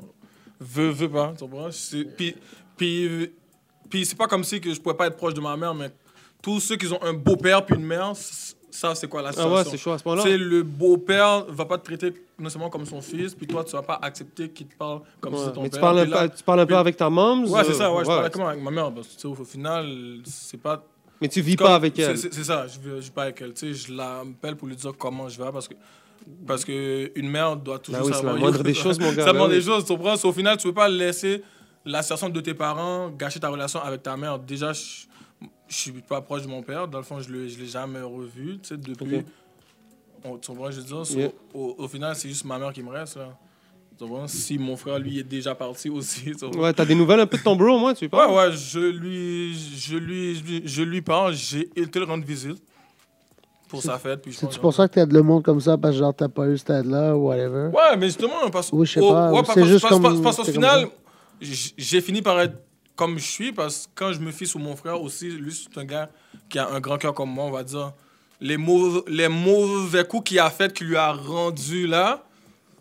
Veux, 0.59 0.89
veux 0.89 1.09
pas, 1.09 1.33
tu. 1.37 1.45
C'est- 1.71 2.03
Puis, 2.03 2.35
puis, 2.75 3.31
puis 3.89 4.05
c'est 4.05 4.17
pas 4.17 4.27
comme 4.27 4.43
si 4.43 4.59
que 4.59 4.73
je 4.73 4.79
pouvais 4.79 4.95
pas 4.95 5.07
être 5.07 5.17
proche 5.17 5.33
de 5.33 5.41
ma 5.41 5.55
mère, 5.57 5.73
mais 5.73 5.91
tous 6.41 6.59
ceux 6.59 6.75
qui 6.77 6.87
ont 6.91 7.01
un 7.03 7.13
beau-père 7.13 7.65
puis 7.65 7.75
une 7.75 7.85
mère, 7.85 8.13
ça, 8.15 8.93
c'est 8.95 9.07
quoi 9.07 9.21
la 9.21 9.29
Ah 9.29 9.31
situation? 9.33 9.55
ouais, 9.55 9.63
c'est 9.65 9.77
chaud 9.77 9.91
à 9.91 9.97
ce 9.97 10.21
sais, 10.23 10.37
le 10.37 10.63
beau-père 10.63 11.45
va 11.45 11.65
pas 11.65 11.77
te 11.77 11.85
traiter 11.85 12.13
nécessairement 12.39 12.69
comme 12.69 12.85
son 12.85 13.01
fils, 13.01 13.33
puis 13.33 13.47
toi, 13.47 13.63
tu 13.63 13.71
vas 13.71 13.81
pas 13.81 13.99
accepter 14.01 14.49
qu'il 14.49 14.67
te 14.67 14.75
parle 14.75 15.01
comme 15.19 15.33
si 15.33 15.39
Ouais, 15.39 15.45
c'était 15.45 15.55
ton 15.55 15.61
Mais 15.63 15.69
père. 15.69 15.77
tu 15.79 15.81
parles, 15.81 15.99
un 15.99 16.05
là- 16.05 16.29
tu 16.29 16.43
parles 16.43 16.59
un 16.59 16.63
peu 16.65 16.67
puis- 16.67 16.75
avec 16.75 16.97
ta 16.97 17.09
mom. 17.09 17.45
Ouais, 17.49 17.63
c'est 17.63 17.73
ça, 17.73 17.91
ouais, 17.91 18.03
je 18.03 18.07
parlais 18.07 18.29
comment 18.29 18.47
avec 18.49 18.63
ma 18.63 18.71
mère. 18.71 18.91
Parce 18.93 19.07
que, 19.15 19.27
au 19.27 19.35
final, 19.45 20.21
c'est 20.25 20.57
pas. 20.61 20.83
Mais 21.21 21.27
tu 21.27 21.41
vis 21.41 21.55
comme- 21.55 21.67
pas 21.67 21.75
avec 21.75 21.97
elle. 21.97 22.17
C'est 22.17 22.31
c'est 22.31 22.43
ça, 22.43 22.67
je 22.67 22.77
vis, 22.79 22.95
je 22.97 23.01
vis 23.05 23.09
pas 23.09 23.23
avec 23.23 23.41
elle. 23.41 23.53
Tu 23.53 23.73
sais, 23.73 23.87
je 23.87 23.91
l'appelle 23.93 24.55
pour 24.55 24.67
lui 24.67 24.75
dire 24.75 24.91
comment 24.97 25.27
je 25.29 25.41
vais 25.41 25.51
parce 25.51 25.67
que. 25.67 25.73
Parce 26.45 26.63
que 26.65 27.11
une 27.15 27.30
mère 27.30 27.55
doit 27.57 27.80
toujours 27.80 28.01
Bah 28.01 28.05
oui, 28.05 28.11
c'est 28.13 28.18
savoir. 28.20 28.34
la 28.36 28.39
moindre 28.41 28.63
des 28.63 28.74
choses, 28.74 28.99
mon 28.99 29.11
gars, 29.13 29.26
la 29.26 29.34
bah 29.34 29.45
oui. 29.45 29.49
des 29.55 29.61
choses, 29.61 29.86
tu 29.86 29.93
comprends? 29.95 30.15
Au 30.15 30.32
final, 30.34 30.57
tu 30.57 30.68
peux 30.68 30.74
pas 30.74 30.89
laisser 30.89 31.41
la 31.86 32.01
situation 32.01 32.30
de 32.30 32.41
tes 32.41 32.53
parents 32.53 33.09
gâcher 33.09 33.39
ta 33.39 33.49
relation 33.49 33.82
avec 33.82 34.03
ta 34.03 34.15
mère. 34.18 34.39
Déjà, 34.39 34.74
je, 34.74 34.82
je 35.68 35.76
suis 35.76 35.91
pas 35.91 36.22
proche 36.22 36.41
de 36.43 36.47
mon 36.47 36.61
père. 36.61 36.88
Dans 36.88 36.97
le 36.99 37.03
fond, 37.03 37.20
je 37.20 37.30
ne 37.30 37.38
l'ai 37.45 37.65
jamais 37.65 38.01
revu, 38.01 38.59
tu 38.61 38.70
sais, 38.70 38.78
depuis. 38.78 39.24
On, 40.24 40.38
tu 40.38 40.47
comprends, 40.49 40.72
je 40.72 40.82
veux 40.82 40.86
dire? 41.03 41.18
Yeah. 41.18 41.30
au, 41.53 41.76
au 41.78 41.88
final, 41.88 42.15
c'est 42.15 42.28
juste 42.30 42.43
ma 42.45 42.57
mère 42.59 42.74
qui 42.74 42.82
me 42.84 42.89
reste, 42.89 43.18
là. 43.18 43.38
Si 44.28 44.59
mon 44.59 44.78
frère, 44.78 44.99
lui, 44.99 45.18
est 45.20 45.24
déjà 45.24 45.55
parti 45.55 45.89
aussi. 45.89 46.32
Ouais, 46.55 46.72
t'as 46.72 46.86
des 46.86 46.93
nouvelles 46.93 47.20
un 47.22 47.26
peu 47.26 47.38
de 47.38 47.41
ton 47.41 47.55
bro, 47.55 47.80
moi, 47.80 47.95
tu 47.95 48.05
Ouais, 48.05 48.09
parles 48.09 48.32
ouais, 48.51 48.55
je 48.55 48.80
lui, 48.80 49.55
je 49.55 49.97
lui, 49.97 50.61
je 50.65 50.84
lui 50.84 51.01
parle. 51.01 51.34
J'ai 51.34 51.68
été 51.76 51.97
le 51.97 52.05
rendre 52.05 52.24
visite 52.24 52.61
pour 53.68 53.82
sa 53.82 53.97
fête. 53.99 54.22
Puis 54.22 54.34
C'est-tu 54.34 54.59
pour 54.59 54.74
ça 54.74 54.88
que 54.88 54.93
t'aides 54.93 55.11
le 55.11 55.22
monde 55.24 55.43
comme 55.43 55.59
ça 55.59 55.78
parce 55.78 55.93
que 55.93 55.99
genre 55.99 56.13
t'as 56.15 56.30
pas 56.30 56.47
eu 56.47 56.57
cette 56.57 56.70
aide-là 56.70 57.15
ou 57.15 57.28
whatever? 57.28 57.68
Ouais, 57.74 57.97
mais 57.97 58.07
justement, 58.07 58.49
parce 58.51 58.70
Oui, 58.72 58.86
je 58.86 58.93
sais 58.93 58.99
au- 59.01 59.11
pas, 59.11 59.32
ouais, 59.32 59.41
c'est 59.53 59.65
juste 59.65 59.82
parce- 59.82 59.93
comme- 60.01 60.22
parce- 60.22 60.36
comme 60.38 60.45
final, 60.45 60.88
j'ai 61.41 62.01
fini 62.01 62.22
par 62.22 62.39
être 62.41 62.55
comme 62.95 63.18
je 63.20 63.26
suis 63.26 63.51
parce 63.51 63.86
que 63.88 63.91
quand 63.95 64.11
je 64.13 64.20
me 64.20 64.32
fie 64.32 64.47
sur 64.47 64.59
mon 64.59 64.76
frère 64.76 64.99
aussi, 65.01 65.30
lui, 65.30 65.53
c'est 65.53 65.80
un 65.80 65.86
gars 65.86 66.09
qui 66.49 66.57
a 66.57 66.68
un 66.70 66.80
grand 66.80 66.97
cœur 66.97 67.13
comme 67.13 67.30
moi, 67.30 67.45
on 67.45 67.51
va 67.51 67.63
dire. 67.63 67.93
Les 68.41 68.57
mauvais, 68.57 69.01
les 69.07 69.28
mauvais 69.28 70.03
coups 70.05 70.30
qu'il 70.30 70.39
a 70.39 70.49
fait, 70.49 70.72
qu'il 70.74 70.88
lui 70.88 70.95
a 70.95 71.11
rendu 71.11 71.88
là, 71.88 72.24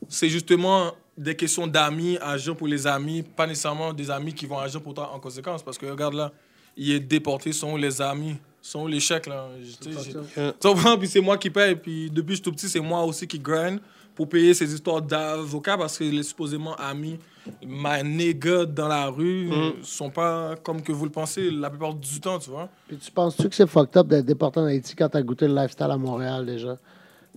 c'est 0.09 0.29
justement 0.29 0.93
des 1.19 1.35
questions 1.35 1.67
d'amis, 1.67 2.19
agir 2.21 2.55
pour 2.57 2.67
les 2.69 2.87
amis, 2.87 3.23
pas 3.23 3.47
nécessairement 3.47 3.93
des 3.95 4.11
amis 4.11 4.35
qui 4.35 4.45
vont 4.47 4.59
agir 4.59 4.83
pour 4.83 4.93
toi 4.95 5.11
en 5.15 5.19
conséquence. 5.19 5.63
Parce 5.63 5.79
que 5.79 5.87
regarde 5.87 6.15
là, 6.15 6.31
il 6.77 6.91
est 6.93 7.01
déporté, 7.01 7.53
sont 7.53 7.77
les 7.77 8.01
amis, 8.03 8.37
sont 8.67 8.83
où 8.83 8.87
les 8.87 9.01
chèques 9.01 9.27
là. 9.27 9.49
Tu 9.81 9.93
sais, 9.93 9.99
j'ai- 10.05 10.13
tu 10.61 10.69
comprends? 10.69 10.97
Puis 10.99 11.09
c'est 11.09 11.21
moi 11.21 11.37
qui 11.39 11.51
paye. 11.51 11.77
Puis 11.77 12.11
depuis 12.11 12.27
que 12.29 12.33
je 12.33 12.37
suis 12.37 12.43
tout 12.43 12.53
petit, 12.53 12.69
c'est 12.69 12.81
moi 12.81 13.03
aussi 13.05 13.27
qui 13.27 13.39
grind 13.39 13.79
pour 14.15 14.29
payer 14.29 14.55
ces 14.55 14.73
histoires 14.73 15.03
d'avocats 15.03 15.77
parce 15.77 15.99
que 15.99 16.05
les 16.05 16.23
supposément 16.23 16.75
amis, 16.77 17.19
ma 17.67 18.03
nigga 18.03 18.65
dans 18.65 18.89
la 18.89 19.07
rue, 19.09 19.51
euh, 19.53 19.71
sont 19.83 20.11
pas 20.11 20.55
comme 20.63 20.81
que 20.83 20.91
vous 20.91 21.05
le 21.05 21.11
pensez 21.11 21.51
la 21.51 21.69
plupart 21.71 21.93
du 21.95 22.21
temps, 22.21 22.39
tu 22.39 22.51
vois. 22.51 22.69
Puis 22.89 22.97
tu 22.97 23.11
penses-tu 23.11 23.49
que 23.49 23.55
c'est 23.55 23.67
fucked 23.69 23.97
up 23.97 24.07
d'être 24.09 24.25
déporté 24.25 24.61
en 24.61 24.65
Haïti 24.65 24.95
quand 24.97 25.09
t'as 25.11 25.23
goûté 25.23 25.47
le 25.47 25.55
lifestyle 25.55 25.91
à 25.91 25.97
Montréal 25.99 26.47
déjà? 26.47 26.77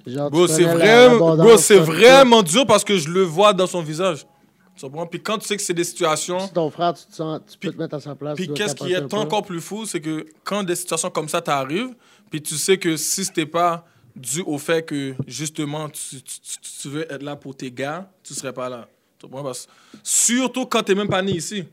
Genre, 0.07 0.31
Bro, 1.41 1.57
c'est 1.57 1.77
vraiment 1.79 2.41
dur 2.43 2.65
parce 2.65 2.83
que 2.85 2.97
je 2.97 3.09
le 3.09 3.21
vois 3.23 3.51
dans 3.53 3.67
son 3.67 3.81
visage. 3.81 4.25
Tu 4.79 4.85
comprends? 4.85 5.05
Puis 5.07 5.21
quand 5.21 5.37
tu 5.37 5.45
sais 5.47 5.57
que 5.57 5.61
c'est 5.63 5.73
des 5.73 5.83
situations. 5.83 6.39
Si 6.39 6.53
ton 6.53 6.69
frère, 6.69 6.93
tu, 6.93 7.05
te 7.05 7.13
sens, 7.15 7.41
tu 7.51 7.57
peux 7.57 7.67
Puis- 7.69 7.75
te 7.77 7.81
mettre 7.81 7.95
à 7.95 7.99
sa 7.99 8.15
place. 8.15 8.35
Puis 8.35 8.47
qu'est-ce 8.53 8.75
qui 8.75 8.93
est 8.93 9.13
encore 9.13 9.43
plus 9.43 9.59
fou, 9.59 9.85
c'est 9.85 9.99
que 9.99 10.25
quand 10.43 10.63
des 10.63 10.75
situations 10.75 11.09
comme 11.09 11.27
ça 11.27 11.41
t'arrivent, 11.41 11.93
puis 12.31 12.41
tu 12.41 12.55
sais 12.55 12.77
que 12.77 12.95
si 12.95 13.25
c'était 13.25 13.45
pas 13.45 13.85
dû 14.15 14.41
au 14.41 14.57
fait 14.57 14.83
que 14.85 15.13
justement 15.27 15.89
tu, 15.89 16.21
tu- 16.21 16.39
tu- 16.39 16.71
tu 16.81 16.87
veux 16.89 17.11
être 17.11 17.23
là 17.23 17.35
pour 17.35 17.55
tes 17.55 17.71
gars, 17.71 18.09
tu 18.23 18.33
serais 18.33 18.53
pas 18.53 18.69
là. 18.69 18.87
Tu 19.17 19.25
comprends? 19.25 19.43
Parce- 19.43 19.67
surtout 20.03 20.65
quand 20.65 20.81
t'es 20.83 20.95
même 20.95 21.09
pas 21.09 21.21
né 21.21 21.33
ici. 21.33 21.63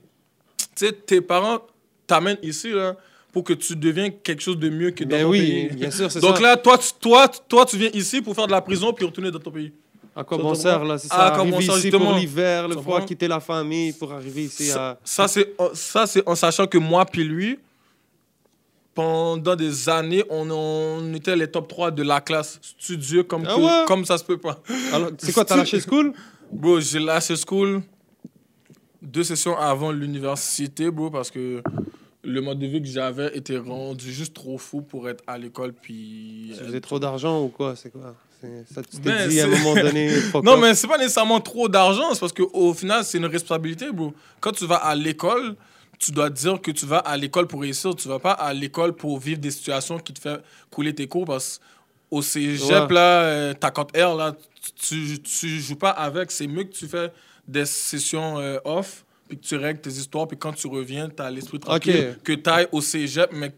Tu 0.74 0.86
sais, 0.86 0.92
tes 0.92 1.20
parents 1.20 1.60
t'amènent 2.06 2.38
ici 2.42 2.70
là, 2.70 2.96
pour 3.32 3.44
que 3.44 3.52
tu 3.52 3.76
deviennes 3.76 4.18
quelque 4.22 4.42
chose 4.42 4.58
de 4.58 4.68
mieux 4.68 4.90
que 4.90 5.04
dans 5.04 5.10
Ben 5.10 5.22
ton 5.24 5.30
oui, 5.30 5.40
pays. 5.68 5.76
bien 5.76 5.90
sûr, 5.90 6.10
c'est 6.10 6.20
Donc 6.20 6.36
ça. 6.36 6.42
là, 6.42 6.56
toi 6.56 6.76
tu, 6.78 6.88
toi, 7.00 7.28
toi, 7.28 7.64
tu 7.66 7.76
viens 7.76 7.90
ici 7.92 8.20
pour 8.20 8.34
faire 8.34 8.46
de 8.46 8.52
la 8.52 8.60
prison 8.60 8.92
puis 8.92 9.04
retourner 9.04 9.30
dans 9.30 9.38
ton 9.38 9.50
pays. 9.50 9.72
À 10.16 10.24
quoi 10.24 10.38
Ça, 10.38 10.42
bon 10.42 10.52
tu 10.54 10.60
sert, 10.60 10.72
comprends? 10.78 10.88
là 10.88 10.98
C'est 10.98 11.08
Ah, 11.10 11.16
ça, 11.16 11.22
à 11.26 11.38
arriver 11.40 11.58
ici 11.58 11.66
pour 11.68 11.76
justement. 11.76 12.16
l'hiver, 12.16 12.68
le 12.68 12.76
froid, 12.76 13.00
quitter 13.02 13.28
la 13.28 13.38
famille 13.40 13.92
pour 13.92 14.12
arriver 14.12 14.44
ici 14.44 14.64
Ça, 14.64 14.90
à... 14.92 14.98
ça, 15.04 15.28
c'est 15.28 15.54
ça 15.74 16.06
c'est 16.06 16.26
en 16.26 16.34
sachant 16.34 16.66
que 16.66 16.78
moi 16.78 17.04
puis 17.04 17.22
lui, 17.24 17.58
pendant 18.94 19.54
des 19.56 19.88
années, 19.90 20.24
on, 20.30 20.50
on 20.50 21.12
était 21.14 21.36
les 21.36 21.50
top 21.50 21.68
3 21.68 21.90
de 21.90 22.02
la 22.02 22.20
classe 22.22 22.58
studieux 22.62 23.24
comme, 23.24 23.44
Ah 23.46 23.58
ouais? 23.58 23.84
comme 23.86 24.04
ça 24.06 24.16
se 24.16 24.24
peut 24.24 24.38
pas. 24.38 24.58
Alors, 24.92 25.10
c'est 25.18 25.32
quoi, 25.32 25.44
t'as 25.48 25.56
lâché 25.56 25.80
school? 25.80 26.14
Bro, 26.50 26.80
j'ai 26.80 26.98
lâché 26.98 27.34
school 27.36 27.82
deux 29.02 29.22
sessions 29.24 29.56
avant 29.56 29.92
l'université, 29.92 30.90
bro, 30.90 31.10
parce 31.10 31.30
que 31.30 31.62
le 32.24 32.40
mode 32.40 32.58
de 32.58 32.66
vie 32.66 32.80
que 32.82 32.88
j'avais 32.88 33.36
était 33.36 33.58
rendu 33.58 34.10
juste 34.12 34.34
trop 34.34 34.56
fou 34.58 34.80
pour 34.80 35.08
être 35.08 35.22
à 35.26 35.36
l'école. 35.38 35.72
Puis. 35.74 36.52
Tu 36.58 36.64
faisais 36.64 36.80
trop 36.80 36.98
d'argent 36.98 37.42
ou 37.42 37.48
quoi 37.48 37.76
C'est 37.76 37.90
quoi? 37.90 38.14
Ça, 38.72 38.82
tu 38.82 38.96
t'es 38.98 39.02
Ben, 39.10 39.28
dit 39.28 39.40
à 39.40 39.44
un 39.44 39.48
moment 39.48 39.74
donné, 39.74 40.10
Non, 40.42 40.56
mais 40.56 40.74
c'est 40.74 40.86
pas 40.86 40.98
nécessairement 40.98 41.40
trop 41.40 41.68
d'argent, 41.68 42.12
c'est 42.14 42.20
parce 42.20 42.32
qu'au 42.32 42.74
final, 42.74 43.04
c'est 43.04 43.18
une 43.18 43.26
responsabilité, 43.26 43.90
bro. 43.92 44.12
Quand 44.40 44.52
tu 44.52 44.66
vas 44.66 44.76
à 44.76 44.94
l'école, 44.94 45.54
tu 45.98 46.12
dois 46.12 46.28
dire 46.30 46.60
que 46.60 46.70
tu 46.70 46.84
vas 46.86 46.98
à 46.98 47.16
l'école 47.16 47.46
pour 47.46 47.60
réussir. 47.62 47.94
Tu 47.94 48.06
vas 48.08 48.18
pas 48.18 48.32
à 48.32 48.52
l'école 48.52 48.92
pour 48.94 49.18
vivre 49.18 49.40
des 49.40 49.50
situations 49.50 49.98
qui 49.98 50.12
te 50.12 50.20
font 50.20 50.38
couler 50.70 50.94
tes 50.94 51.06
cours 51.08 51.24
parce 51.24 51.60
qu'au 52.10 52.20
cégep, 52.22 52.88
Ouais. 52.88 52.94
là, 52.94 53.20
euh, 53.22 53.54
ta 53.54 53.70
cote 53.70 53.96
R, 53.96 54.14
là, 54.14 54.34
tu, 54.78 55.20
tu 55.22 55.60
joues 55.60 55.76
pas 55.76 55.90
avec. 55.90 56.30
C'est 56.30 56.46
mieux 56.46 56.64
que 56.64 56.72
tu 56.74 56.86
fais 56.86 57.10
des 57.48 57.64
sessions 57.64 58.38
euh, 58.38 58.58
off 58.64 59.04
puis 59.28 59.38
que 59.38 59.44
tu 59.44 59.56
règles 59.56 59.80
tes 59.80 59.90
histoires, 59.90 60.28
puis 60.28 60.36
quand 60.38 60.52
tu 60.52 60.68
reviens, 60.68 61.08
tu 61.08 61.20
as 61.20 61.30
l'esprit 61.30 61.58
tranquille. 61.58 62.14
Ok. 62.16 62.22
Que 62.22 62.32
tu 62.34 62.48
ailles 62.50 62.68
au 62.70 62.80
cégep, 62.80 63.30
mais 63.32 63.52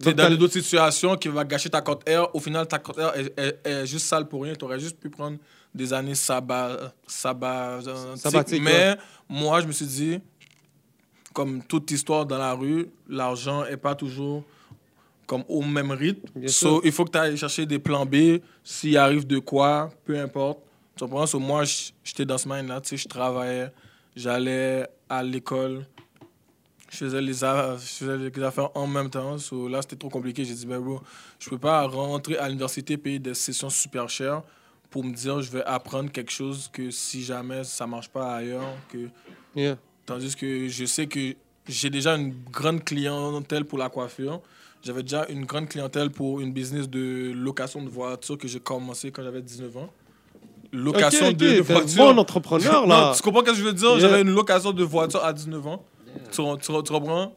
Donc, 0.00 0.14
dans 0.14 0.36
d'autres 0.36 0.52
situations 0.52 1.16
qui 1.16 1.28
va 1.28 1.44
gâcher 1.44 1.68
ta 1.70 1.80
cote 1.80 2.08
R. 2.08 2.28
Au 2.34 2.38
final, 2.40 2.66
ta 2.68 2.78
cote 2.78 2.98
R 2.98 3.16
est, 3.16 3.38
est- 3.38 3.66
est 3.66 3.86
juste 3.86 4.06
sale 4.06 4.28
pour 4.28 4.42
rien. 4.44 4.54
Tu 4.54 4.64
aurais 4.64 4.78
juste 4.78 4.98
pu 4.98 5.10
prendre 5.10 5.38
des 5.74 5.92
années 5.92 6.14
sabbat, 6.14 6.94
sabbat, 7.06 7.80
Sabbatiques, 8.16 8.62
Mais 8.62 8.96
moi, 9.28 9.60
je 9.60 9.66
me 9.66 9.72
suis 9.72 9.86
dit, 9.86 10.20
comme 11.32 11.62
toute 11.62 11.90
histoire 11.90 12.26
dans 12.26 12.38
la 12.38 12.52
rue, 12.52 12.88
l'argent 13.08 13.64
est 13.64 13.76
pas 13.76 13.94
toujours 13.94 14.44
comme 15.26 15.44
au 15.48 15.62
même 15.62 15.90
rythme. 15.90 16.26
So, 16.48 16.80
il 16.84 16.92
faut 16.92 17.04
que 17.04 17.10
tu 17.10 17.18
ailles 17.18 17.36
chercher 17.36 17.66
des 17.66 17.78
plans 17.78 18.06
B. 18.06 18.38
S'il 18.64 18.96
arrive 18.96 19.26
de 19.26 19.38
quoi, 19.38 19.90
peu 20.04 20.18
importe. 20.18 20.60
Tu 20.96 21.04
comprends? 21.04 21.26
So, 21.26 21.38
moi, 21.38 21.64
j'étais 22.02 22.24
dans 22.24 22.38
ce 22.38 22.48
mind-là. 22.48 22.80
Tu 22.80 22.90
sais, 22.90 22.96
je 22.96 23.08
travaillais, 23.08 23.70
j'allais 24.16 24.86
à 25.08 25.22
l'école, 25.22 25.86
je 26.90 26.96
faisais, 26.96 27.20
les 27.20 27.44
a- 27.44 27.76
je 27.76 27.84
faisais 28.04 28.16
les 28.16 28.42
affaires 28.42 28.70
en 28.76 28.86
même 28.86 29.10
temps. 29.10 29.36
So, 29.38 29.68
là, 29.68 29.82
c'était 29.82 29.96
trop 29.96 30.08
compliqué. 30.08 30.44
J'ai 30.44 30.54
dit, 30.54 30.66
ben, 30.66 30.80
bro, 30.80 31.00
je 31.38 31.50
peux 31.50 31.58
pas 31.58 31.86
rentrer 31.86 32.36
à 32.38 32.48
l'université, 32.48 32.96
payer 32.96 33.18
des 33.18 33.34
sessions 33.34 33.70
super 33.70 34.08
chères 34.08 34.42
pour 34.90 35.04
me 35.04 35.12
dire, 35.12 35.42
je 35.42 35.50
vais 35.50 35.62
apprendre 35.64 36.10
quelque 36.10 36.30
chose 36.32 36.70
que 36.72 36.90
si 36.90 37.22
jamais 37.22 37.62
ça 37.64 37.86
marche 37.86 38.08
pas 38.08 38.36
ailleurs, 38.36 38.74
que 38.90 39.08
Yeah. 39.56 39.76
Tandis 40.06 40.34
que 40.36 40.68
je 40.68 40.84
sais 40.84 41.06
que 41.06 41.34
j'ai 41.66 41.90
déjà 41.90 42.14
une 42.16 42.32
grande 42.50 42.82
clientèle 42.84 43.64
pour 43.64 43.78
la 43.78 43.88
coiffure. 43.90 44.40
J'avais 44.82 45.02
déjà 45.02 45.26
une 45.28 45.44
grande 45.44 45.68
clientèle 45.68 46.10
pour 46.10 46.40
une 46.40 46.52
business 46.52 46.88
de 46.88 47.32
location 47.34 47.82
de 47.82 47.88
voitures 47.90 48.38
que 48.38 48.46
j'ai 48.48 48.60
commencé 48.60 49.10
quand 49.10 49.22
j'avais 49.22 49.42
19 49.42 49.76
ans. 49.76 49.90
Location 50.72 51.26
Ok, 51.28 51.32
ok, 51.32 51.36
de, 51.38 51.46
de 51.56 51.60
voitures. 51.62 51.96
bon 52.14 52.18
entrepreneur, 52.18 52.86
là. 52.86 53.08
Non, 53.08 53.12
tu 53.14 53.22
comprends 53.22 53.40
ce 53.44 53.50
que 53.50 53.54
je 53.56 53.64
veux 53.64 53.72
dire? 53.72 53.90
Yeah. 53.90 53.98
J'avais 54.00 54.20
une 54.22 54.30
location 54.34 54.72
de 54.72 54.84
voiture 54.84 55.24
à 55.24 55.32
19 55.32 55.66
ans. 55.66 55.84
Tu, 56.30 56.42
tu, 56.60 56.72
tu 56.82 56.92
comprends? 56.92 57.32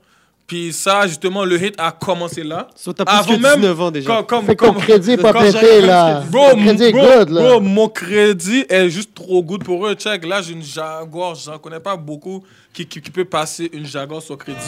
Puis 0.48 0.74
ça, 0.74 1.08
justement, 1.08 1.46
le 1.46 1.56
hit 1.64 1.76
a 1.78 1.94
commencé 1.94 2.44
là. 2.44 2.68
So, 2.76 2.92
t'as 2.92 3.06
plus 3.06 3.16
Avant 3.16 3.36
que 3.38 3.42
même- 3.42 3.56
19 3.62 3.82
ans 3.82 3.90
déjà. 3.92 4.08
Comme, 4.18 4.26
comme, 4.26 4.46
Fait 4.48 4.56
que 4.58 4.66
ton 4.66 4.74
comme- 4.74 4.82
crédit 4.82 5.16
pas 5.16 5.32
quand 5.32 5.40
pété, 5.44 5.80
là. 5.80 6.24
Bro, 6.30 6.50
Ton 6.52 6.58
crédit 6.58 6.84
est 6.84 6.92
bro, 6.92 7.02
good, 7.20 7.30
là. 7.30 7.42
bro, 7.42 7.62
mon 7.62 7.88
crédit 7.88 8.66
est 8.68 8.90
juste 8.90 9.16
trop 9.16 9.42
good 9.42 9.64
pour 9.64 9.88
eux. 9.88 9.94
Check, 9.96 10.26
là, 10.26 10.42
j'ai 10.42 10.52
une 10.52 10.62
Jaguar. 10.64 11.36
J'en 11.36 11.58
connais 11.58 11.80
pas 11.80 11.96
beaucoup 11.96 12.44
qui, 12.74 12.86
qui, 12.86 13.00
qui 13.00 13.12
peut 13.12 13.24
passer 13.24 13.70
une 13.72 13.86
Jaguar 13.86 14.22
sur 14.22 14.38
crédit. 14.38 14.60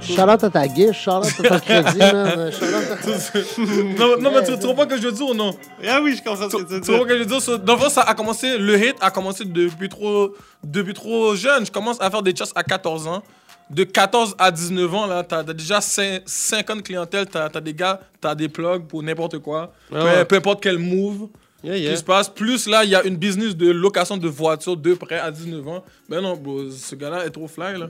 Puis. 0.00 0.14
Charlotte 0.14 0.44
à 0.44 0.50
ta 0.50 0.68
guiche, 0.68 1.00
Charlotte 1.02 1.32
à 1.40 1.48
ton 1.48 1.58
crédit, 1.66 1.98
man. 1.98 2.50
Non, 3.98 4.16
non, 4.20 4.30
mais 4.32 4.44
tu, 4.44 4.56
tu 4.58 4.66
comprends 4.68 4.82
ce 4.84 4.88
que 4.88 4.96
je 4.98 5.02
veux 5.08 5.12
dire 5.12 5.26
ou 5.26 5.34
non? 5.34 5.52
Ah 5.88 6.00
oui, 6.00 6.14
je 6.16 6.22
comprends 6.22 6.48
ce 6.48 6.56
Tu, 6.56 6.62
que 6.62 6.68
tu 6.68 6.74
veux 6.74 6.80
tu 6.80 6.90
comprends 6.92 7.06
que 7.06 7.14
je 7.18 7.24
veux 7.24 7.26
dire? 7.26 7.58
Dans 7.58 7.74
le 7.74 7.78
fond, 7.80 7.88
ça 7.88 8.02
a 8.02 8.14
commencé, 8.14 8.56
le 8.56 8.78
hit 8.78 8.94
a 9.00 9.10
commencé 9.10 9.44
depuis 9.44 9.88
trop, 9.88 10.32
depuis 10.62 10.94
trop 10.94 11.34
jeune. 11.34 11.66
Je 11.66 11.72
commence 11.72 12.00
à 12.00 12.08
faire 12.08 12.22
des 12.22 12.34
chats 12.36 12.44
à 12.54 12.62
14 12.62 13.08
ans. 13.08 13.22
De 13.70 13.84
14 13.84 14.36
à 14.38 14.50
19 14.50 14.94
ans, 14.94 15.06
là, 15.06 15.22
t'as 15.22 15.42
t'as 15.42 15.52
déjà 15.52 15.80
5, 15.80 16.22
50 16.26 16.82
clientèles, 16.82 17.26
t'as 17.26 17.48
as 17.52 17.60
des 17.60 17.74
gars, 17.74 18.00
t'as 18.20 18.34
des 18.34 18.48
plugs 18.48 18.86
pour 18.86 19.02
n'importe 19.02 19.38
quoi. 19.38 19.72
Ah 19.90 20.00
peu, 20.00 20.04
ouais. 20.04 20.24
peu 20.26 20.36
importe 20.36 20.62
quel 20.62 20.78
move 20.78 21.28
Yeah, 21.64 21.92
qui 21.92 21.96
se 21.96 22.04
passe. 22.04 22.28
Plus 22.28 22.66
là, 22.66 22.84
il 22.84 22.90
y 22.90 22.94
a 22.94 23.02
une 23.04 23.16
business 23.16 23.56
de 23.56 23.70
location 23.70 24.18
de 24.18 24.28
voitures 24.28 24.76
de 24.76 24.94
près 24.94 25.18
à 25.18 25.30
19 25.30 25.66
ans. 25.66 25.82
Ben 26.10 26.20
non, 26.20 26.36
bro, 26.36 26.70
ce 26.70 26.94
gars-là 26.94 27.24
est 27.24 27.30
trop 27.30 27.48
fly, 27.48 27.78
là. 27.78 27.88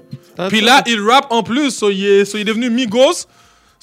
Puis 0.48 0.60
là, 0.60 0.80
il 0.86 1.00
rappe 1.00 1.26
en 1.30 1.42
plus, 1.42 1.72
so 1.72 1.90
il 1.90 2.04
est, 2.04 2.24
so 2.24 2.38
il 2.38 2.42
est 2.42 2.44
devenu 2.44 2.70
Migos. 2.70 3.26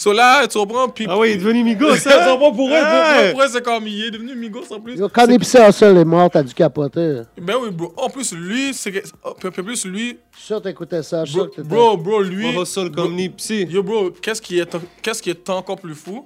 So 0.02 0.14
là, 0.14 0.48
tu 0.48 0.58
comprends? 0.58 0.90
Puis 0.90 1.06
Ah 1.08 1.16
oui, 1.16 1.30
il 1.30 1.34
est 1.34 1.38
devenu 1.38 1.64
Migos, 1.64 1.96
ça, 1.98 2.10
hein? 2.10 2.26
ça 2.26 2.36
va 2.36 2.38
pour 2.38 2.50
eux, 2.50 2.56
pour- 2.56 2.70
Ouais. 2.72 3.32
pour 3.34 3.44
eux, 3.44 3.48
c'est 3.48 3.64
comme, 3.64 3.86
il 3.86 4.06
est 4.06 4.10
devenu 4.10 4.34
Migos 4.36 4.64
en 4.72 4.80
plus. 4.80 4.96
Yo, 4.98 5.08
Quand 5.10 5.28
en 5.30 5.72
sol 5.72 5.96
est 5.96 6.04
mort, 6.06 6.28
t'as 6.32 6.42
dû 6.42 6.56
capoter. 6.56 7.22
Ben 7.40 7.56
oui, 7.62 7.70
bro. 7.70 7.94
En 7.98 8.10
plus, 8.10 8.34
lui, 8.34 8.74
c'est 8.74 8.92
que. 8.92 9.00
peu- 9.40 9.52
peu 9.52 9.62
plus, 9.62 9.86
lui. 9.86 10.18
Je 10.32 10.38
suis 10.38 10.46
sûr 10.48 10.58
que 10.58 10.64
t'écoutais 10.70 11.04
ça. 11.04 11.24
Je 11.24 11.30
suis 11.30 11.38
Bro, 11.38 11.46
sûr 11.46 11.56
que 11.56 11.62
t'étais... 11.62 11.76
bro, 11.76 11.98
bro, 11.98 12.22
lui. 12.24 12.50
Hustle 12.60 12.90
comme 12.90 13.14
Nipsey. 13.14 13.68
Yo, 13.70 13.84
bro, 13.84 14.10
qu'est-ce 14.10 14.42
qui, 14.42 14.58
est, 14.58 14.76
qu'est-ce 15.04 15.22
qui 15.22 15.30
est 15.30 15.48
encore 15.52 15.80
plus 15.80 15.94
fou? 15.94 16.26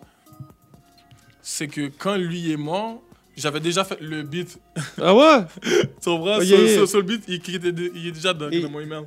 C'est 1.42 1.68
que 1.68 1.92
quand 2.00 2.16
lui 2.16 2.54
est 2.54 2.58
mort, 2.58 3.02
j'avais 3.36 3.60
déjà 3.60 3.84
fait 3.84 3.98
le 4.00 4.24
beat. 4.24 4.58
Ah 5.02 5.14
ouais? 5.14 5.40
tu 5.62 5.78
comprends? 6.06 6.38
Oh, 6.38 6.42
sur, 6.42 6.58
yeah, 6.58 6.60
yeah. 6.66 6.74
sur- 6.78 6.88
sur 6.88 7.00
le 7.00 7.04
beat, 7.04 7.24
il, 7.28 7.42
il 7.46 7.56
était 7.56 7.92
il 7.94 8.08
est 8.08 8.12
déjà 8.14 8.34
dans, 8.34 8.50
mon 8.72 8.80
email. 8.80 9.04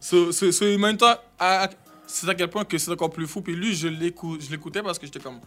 So, 0.00 0.32
so, 0.32 0.50
so, 0.50 0.64
en 0.64 1.68
même 2.12 2.26
c'est 2.26 2.28
à 2.30 2.34
quel 2.34 2.48
point 2.48 2.64
que 2.64 2.78
c'est 2.78 2.90
encore 2.90 3.10
plus 3.10 3.26
fou. 3.26 3.40
Puis 3.42 3.54
lui, 3.54 3.74
je 3.74 3.88
l'écou- 3.88 4.38
je 4.40 4.50
l'écoutais 4.50 4.82
parce 4.82 4.98
que 4.98 5.06
j'étais 5.06 5.20
comme. 5.20 5.40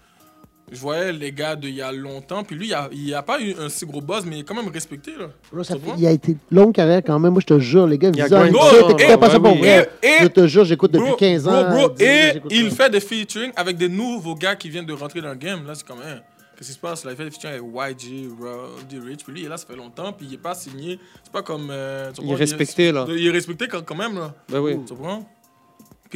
Je 0.71 0.79
voyais 0.79 1.13
les 1.13 1.31
gars 1.31 1.55
d'il 1.55 1.75
y 1.75 1.81
a 1.83 1.91
longtemps. 1.91 2.43
Puis 2.43 2.55
lui, 2.55 2.67
il 2.69 2.73
a, 2.73 2.89
il 2.91 3.13
a 3.13 3.21
pas 3.21 3.39
eu 3.39 3.53
un 3.59 3.69
si 3.69 3.85
gros 3.85 4.01
buzz, 4.01 4.25
mais 4.25 4.37
il 4.37 4.39
est 4.39 4.43
quand 4.43 4.55
même 4.55 4.67
respecté. 4.69 5.11
Là. 5.15 5.27
Bro, 5.53 5.63
ça 5.63 5.75
fait- 5.75 5.91
il 5.95 6.07
a 6.07 6.11
été 6.11 6.35
longue 6.49 6.73
carrière 6.73 7.03
quand 7.05 7.19
même. 7.19 7.33
Moi, 7.33 7.41
je 7.41 7.53
te 7.53 7.59
jure, 7.59 7.85
les 7.85 7.99
gars, 7.99 8.09
Il 8.11 8.19
a. 8.19 8.25
Ah, 8.25 8.27
tu 8.29 8.35
sais, 8.45 8.51
Bro, 8.51 8.87
t'écoutais 8.87 9.13
et- 9.13 9.17
pas 9.17 9.29
ça 9.29 9.39
pour 9.39 9.55
vrai. 9.57 9.89
Et- 10.01 10.23
Je 10.23 10.27
te 10.27 10.47
jure, 10.47 10.65
j'écoute 10.65 10.91
depuis 10.91 11.05
Bro, 11.09 11.15
15 11.17 11.47
ans. 11.47 11.69
Bro, 11.69 11.77
bro, 11.77 11.89
10 11.89 12.03
ans, 12.03 12.07
et 12.07 12.41
il 12.49 12.71
ça. 12.71 12.75
fait 12.77 12.89
des 12.89 12.99
featuring 12.99 13.51
avec 13.55 13.77
des 13.77 13.89
nouveaux 13.89 14.33
gars 14.33 14.55
qui 14.55 14.69
viennent 14.71 14.87
de 14.87 14.93
rentrer 14.93 15.21
dans 15.21 15.29
le 15.29 15.35
game. 15.35 15.67
Là, 15.67 15.75
c'est 15.75 15.85
comme, 15.85 15.99
hein, 16.03 16.21
qu'est-ce 16.57 16.69
qui 16.69 16.73
se 16.73 16.79
passe? 16.79 17.05
Là, 17.05 17.11
il 17.11 17.17
fait 17.17 17.25
des 17.25 17.29
featuring 17.31 17.53
avec 17.59 18.01
YG, 18.01 18.27
Roddy 18.39 18.99
Rich. 19.07 19.19
Puis 19.23 19.33
lui, 19.33 19.41
il 19.41 19.45
est 19.45 19.49
là, 19.49 19.57
ça 19.57 19.67
fait 19.67 19.75
longtemps. 19.75 20.13
Puis 20.13 20.25
il 20.27 20.33
est 20.33 20.37
pas 20.41 20.55
signé. 20.55 20.99
C'est 21.23 21.31
pas 21.31 21.43
comme. 21.43 21.67
euh, 21.69 22.11
Il 22.23 22.31
est 22.31 22.35
respecté, 22.35 22.91
là. 22.91 23.05
Il 23.07 23.27
est 23.27 23.29
respecté 23.31 23.67
quand, 23.67 23.83
quand 23.85 23.95
même, 23.95 24.15
là. 24.15 24.33
Ben 24.49 24.59
oui. 24.61 24.77
Tu 24.87 24.95
comprends? 24.95 25.29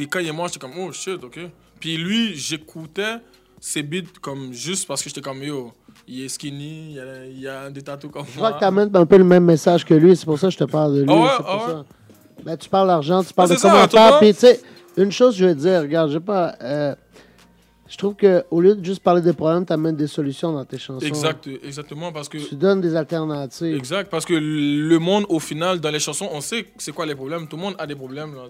Puis 0.00 0.08
quand 0.08 0.18
il 0.20 0.28
est 0.28 0.32
mort, 0.32 0.46
j'étais 0.48 0.60
comme, 0.60 0.78
oh 0.78 0.90
shit, 0.92 1.22
ok. 1.22 1.38
Puis 1.78 1.98
lui, 1.98 2.34
j'écoutais 2.34 3.16
ses 3.60 3.82
beats 3.82 4.08
comme 4.22 4.50
juste 4.54 4.88
parce 4.88 5.02
que 5.02 5.10
j'étais 5.10 5.20
comme, 5.20 5.42
yo, 5.42 5.74
il 6.08 6.22
est 6.24 6.28
skinny, 6.30 6.92
il 6.92 6.98
a, 7.00 7.26
il 7.26 7.46
a 7.46 7.70
des 7.70 7.82
tatous 7.82 8.10
comme 8.10 8.24
Je 8.24 8.36
crois 8.36 8.48
moi. 8.48 8.58
que 8.58 8.64
t'amènes 8.64 8.90
un 8.96 9.04
peu 9.04 9.18
le 9.18 9.24
même 9.24 9.44
message 9.44 9.84
que 9.84 9.92
lui. 9.92 10.16
C'est 10.16 10.24
pour 10.24 10.38
ça 10.38 10.46
que 10.46 10.54
je 10.54 10.58
te 10.58 10.64
parle 10.64 10.94
de 10.94 11.00
lui. 11.02 11.10
Ah 11.10 11.14
ouais, 11.16 11.28
c'est 11.36 11.42
pour 11.42 11.50
ah 11.50 11.74
ouais. 11.76 11.82
Ben, 12.44 12.56
tu 12.56 12.68
parles 12.70 12.88
d'argent, 12.88 13.22
tu 13.22 13.34
parles 13.34 13.48
Ah, 13.50 13.54
de 13.54 13.58
ça, 13.60 13.68
tu 13.68 13.74
commentaires. 13.74 14.18
Puis, 14.20 14.32
tu 14.32 14.40
sais, 14.40 14.60
une 14.96 15.12
chose, 15.12 15.36
je 15.36 15.44
veux 15.44 15.54
te 15.54 15.60
dire, 15.60 15.82
regarde, 15.82 16.10
j'ai 16.10 16.20
pas. 16.20 16.54
euh, 16.62 16.94
je 17.90 17.96
trouve 17.96 18.14
qu'au 18.14 18.60
lieu 18.60 18.76
de 18.76 18.84
juste 18.84 19.02
parler 19.02 19.20
des 19.20 19.32
problèmes, 19.32 19.66
tu 19.66 19.72
amènes 19.72 19.96
des 19.96 20.06
solutions 20.06 20.52
dans 20.52 20.64
tes 20.64 20.78
chansons. 20.78 21.04
Exact, 21.04 21.46
exactement, 21.64 22.12
parce 22.12 22.28
que. 22.28 22.38
Tu 22.38 22.54
donnes 22.54 22.80
des 22.80 22.94
alternatives. 22.94 23.76
Exact, 23.76 24.08
parce 24.08 24.24
que 24.24 24.34
le 24.34 24.98
monde, 24.98 25.26
au 25.28 25.40
final, 25.40 25.80
dans 25.80 25.90
les 25.90 25.98
chansons, 26.00 26.28
on 26.32 26.40
sait 26.40 26.66
c'est 26.78 26.92
quoi 26.92 27.04
les 27.04 27.16
problèmes. 27.16 27.48
Tout 27.48 27.56
le 27.56 27.62
monde 27.62 27.74
a 27.78 27.86
des 27.86 27.96
problèmes, 27.96 28.34
là, 28.34 28.42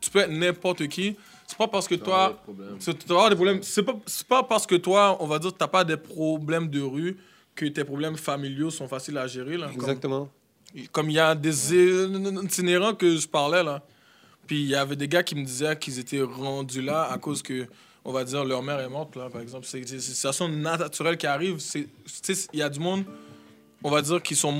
tu 0.00 0.10
peux 0.10 0.18
être 0.20 0.30
n'importe 0.30 0.86
qui. 0.88 1.16
C'est 1.46 1.56
pas 1.56 1.66
parce 1.66 1.88
que 1.88 1.94
toi... 1.94 2.38
c'est- 2.78 3.06
Tu 3.06 3.10
avoir 3.10 3.30
des 3.30 3.34
problèmes. 3.34 3.60
C'est 3.62 3.82
pas, 3.82 3.96
pas 4.28 4.42
parce 4.42 4.66
que 4.66 4.74
toi, 4.74 5.16
on 5.20 5.26
va 5.26 5.38
dire, 5.38 5.50
t'as 5.56 5.66
pas 5.66 5.82
des 5.82 5.96
problèmes 5.96 6.68
de 6.68 6.82
rue 6.82 7.16
que 7.54 7.64
tes 7.64 7.84
problèmes 7.84 8.16
familiaux 8.18 8.68
sont 8.70 8.86
faciles 8.86 9.16
à 9.16 9.26
gérer, 9.26 9.56
là. 9.56 9.70
Exactement. 9.72 10.28
Comme 10.92 11.08
il 11.08 11.14
y 11.14 11.18
a 11.18 11.34
des 11.34 11.74
itinérants 12.44 12.94
que 12.94 13.16
je 13.16 13.26
parlais, 13.26 13.62
là. 13.64 13.82
Puis 14.46 14.60
il 14.62 14.68
y 14.68 14.74
avait 14.74 14.94
des 14.96 15.08
gars 15.08 15.22
qui 15.22 15.34
me 15.34 15.42
disaient 15.44 15.76
qu'ils 15.78 15.98
étaient 15.98 16.22
rendus 16.22 16.82
là 16.82 17.08
à 17.10 17.16
cause 17.16 17.42
que, 17.42 17.66
on 18.08 18.12
va 18.12 18.24
dire, 18.24 18.42
leur 18.44 18.62
mère 18.62 18.80
est 18.80 18.88
morte, 18.88 19.16
là, 19.16 19.28
par 19.30 19.42
exemple. 19.42 19.66
C'est 19.66 19.80
c'est- 19.86 20.00
c'est 20.00 20.08
une 20.08 20.14
situation 20.14 20.48
naturelle 20.48 21.16
qui 21.18 21.26
arrive. 21.26 21.58
C'est- 21.58 21.88
tu 22.24 22.34
sais, 22.34 22.48
Il 22.54 22.58
y 22.58 22.62
a 22.62 22.68
du 22.70 22.80
monde, 22.80 23.04
on 23.84 23.90
va 23.90 24.00
dire, 24.02 24.22
qui, 24.22 24.34
sont, 24.34 24.52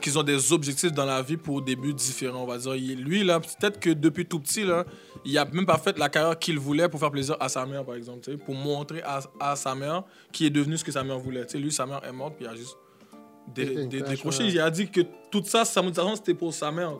qui 0.00 0.16
ont 0.16 0.22
des 0.22 0.52
objectifs 0.52 0.92
dans 0.92 1.04
la 1.04 1.20
vie 1.20 1.36
pour 1.36 1.60
des 1.62 1.74
buts 1.76 1.92
différents, 1.94 2.42
on 2.44 2.46
va 2.46 2.58
dire. 2.58 2.72
Lui, 2.96 3.24
là, 3.24 3.40
peut-être 3.40 3.80
que 3.80 3.90
depuis 3.90 4.24
tout 4.24 4.38
petit, 4.38 4.62
là, 4.64 4.84
il 5.24 5.36
a 5.36 5.44
même 5.46 5.66
pas 5.66 5.78
fait 5.78 5.98
la 5.98 6.08
carrière 6.08 6.38
qu'il 6.38 6.58
voulait 6.60 6.88
pour 6.88 7.00
faire 7.00 7.10
plaisir 7.10 7.36
à 7.40 7.48
sa 7.48 7.66
mère, 7.66 7.84
par 7.84 7.96
exemple, 7.96 8.36
pour 8.38 8.54
montrer 8.54 9.02
à, 9.02 9.20
à 9.40 9.56
sa 9.56 9.74
mère 9.74 10.04
qui 10.32 10.46
est 10.46 10.50
devenu 10.50 10.78
ce 10.78 10.84
que 10.84 10.92
sa 10.92 11.02
mère 11.02 11.18
voulait. 11.18 11.44
Tu 11.46 11.52
sais, 11.52 11.58
lui, 11.58 11.72
sa 11.72 11.84
mère 11.86 12.00
est 12.04 12.12
morte, 12.12 12.34
puis 12.36 12.44
il 12.46 12.48
a 12.48 12.54
juste 12.56 12.76
décroché. 14.10 14.44
Il 14.46 14.60
a 14.60 14.70
dit 14.70 14.88
que 14.88 15.00
toute 15.30 15.46
ça, 15.46 15.64
sa 15.64 15.82
motivation, 15.82 16.14
c'était 16.16 16.34
pour 16.34 16.54
sa 16.54 16.70
mère. 16.70 16.92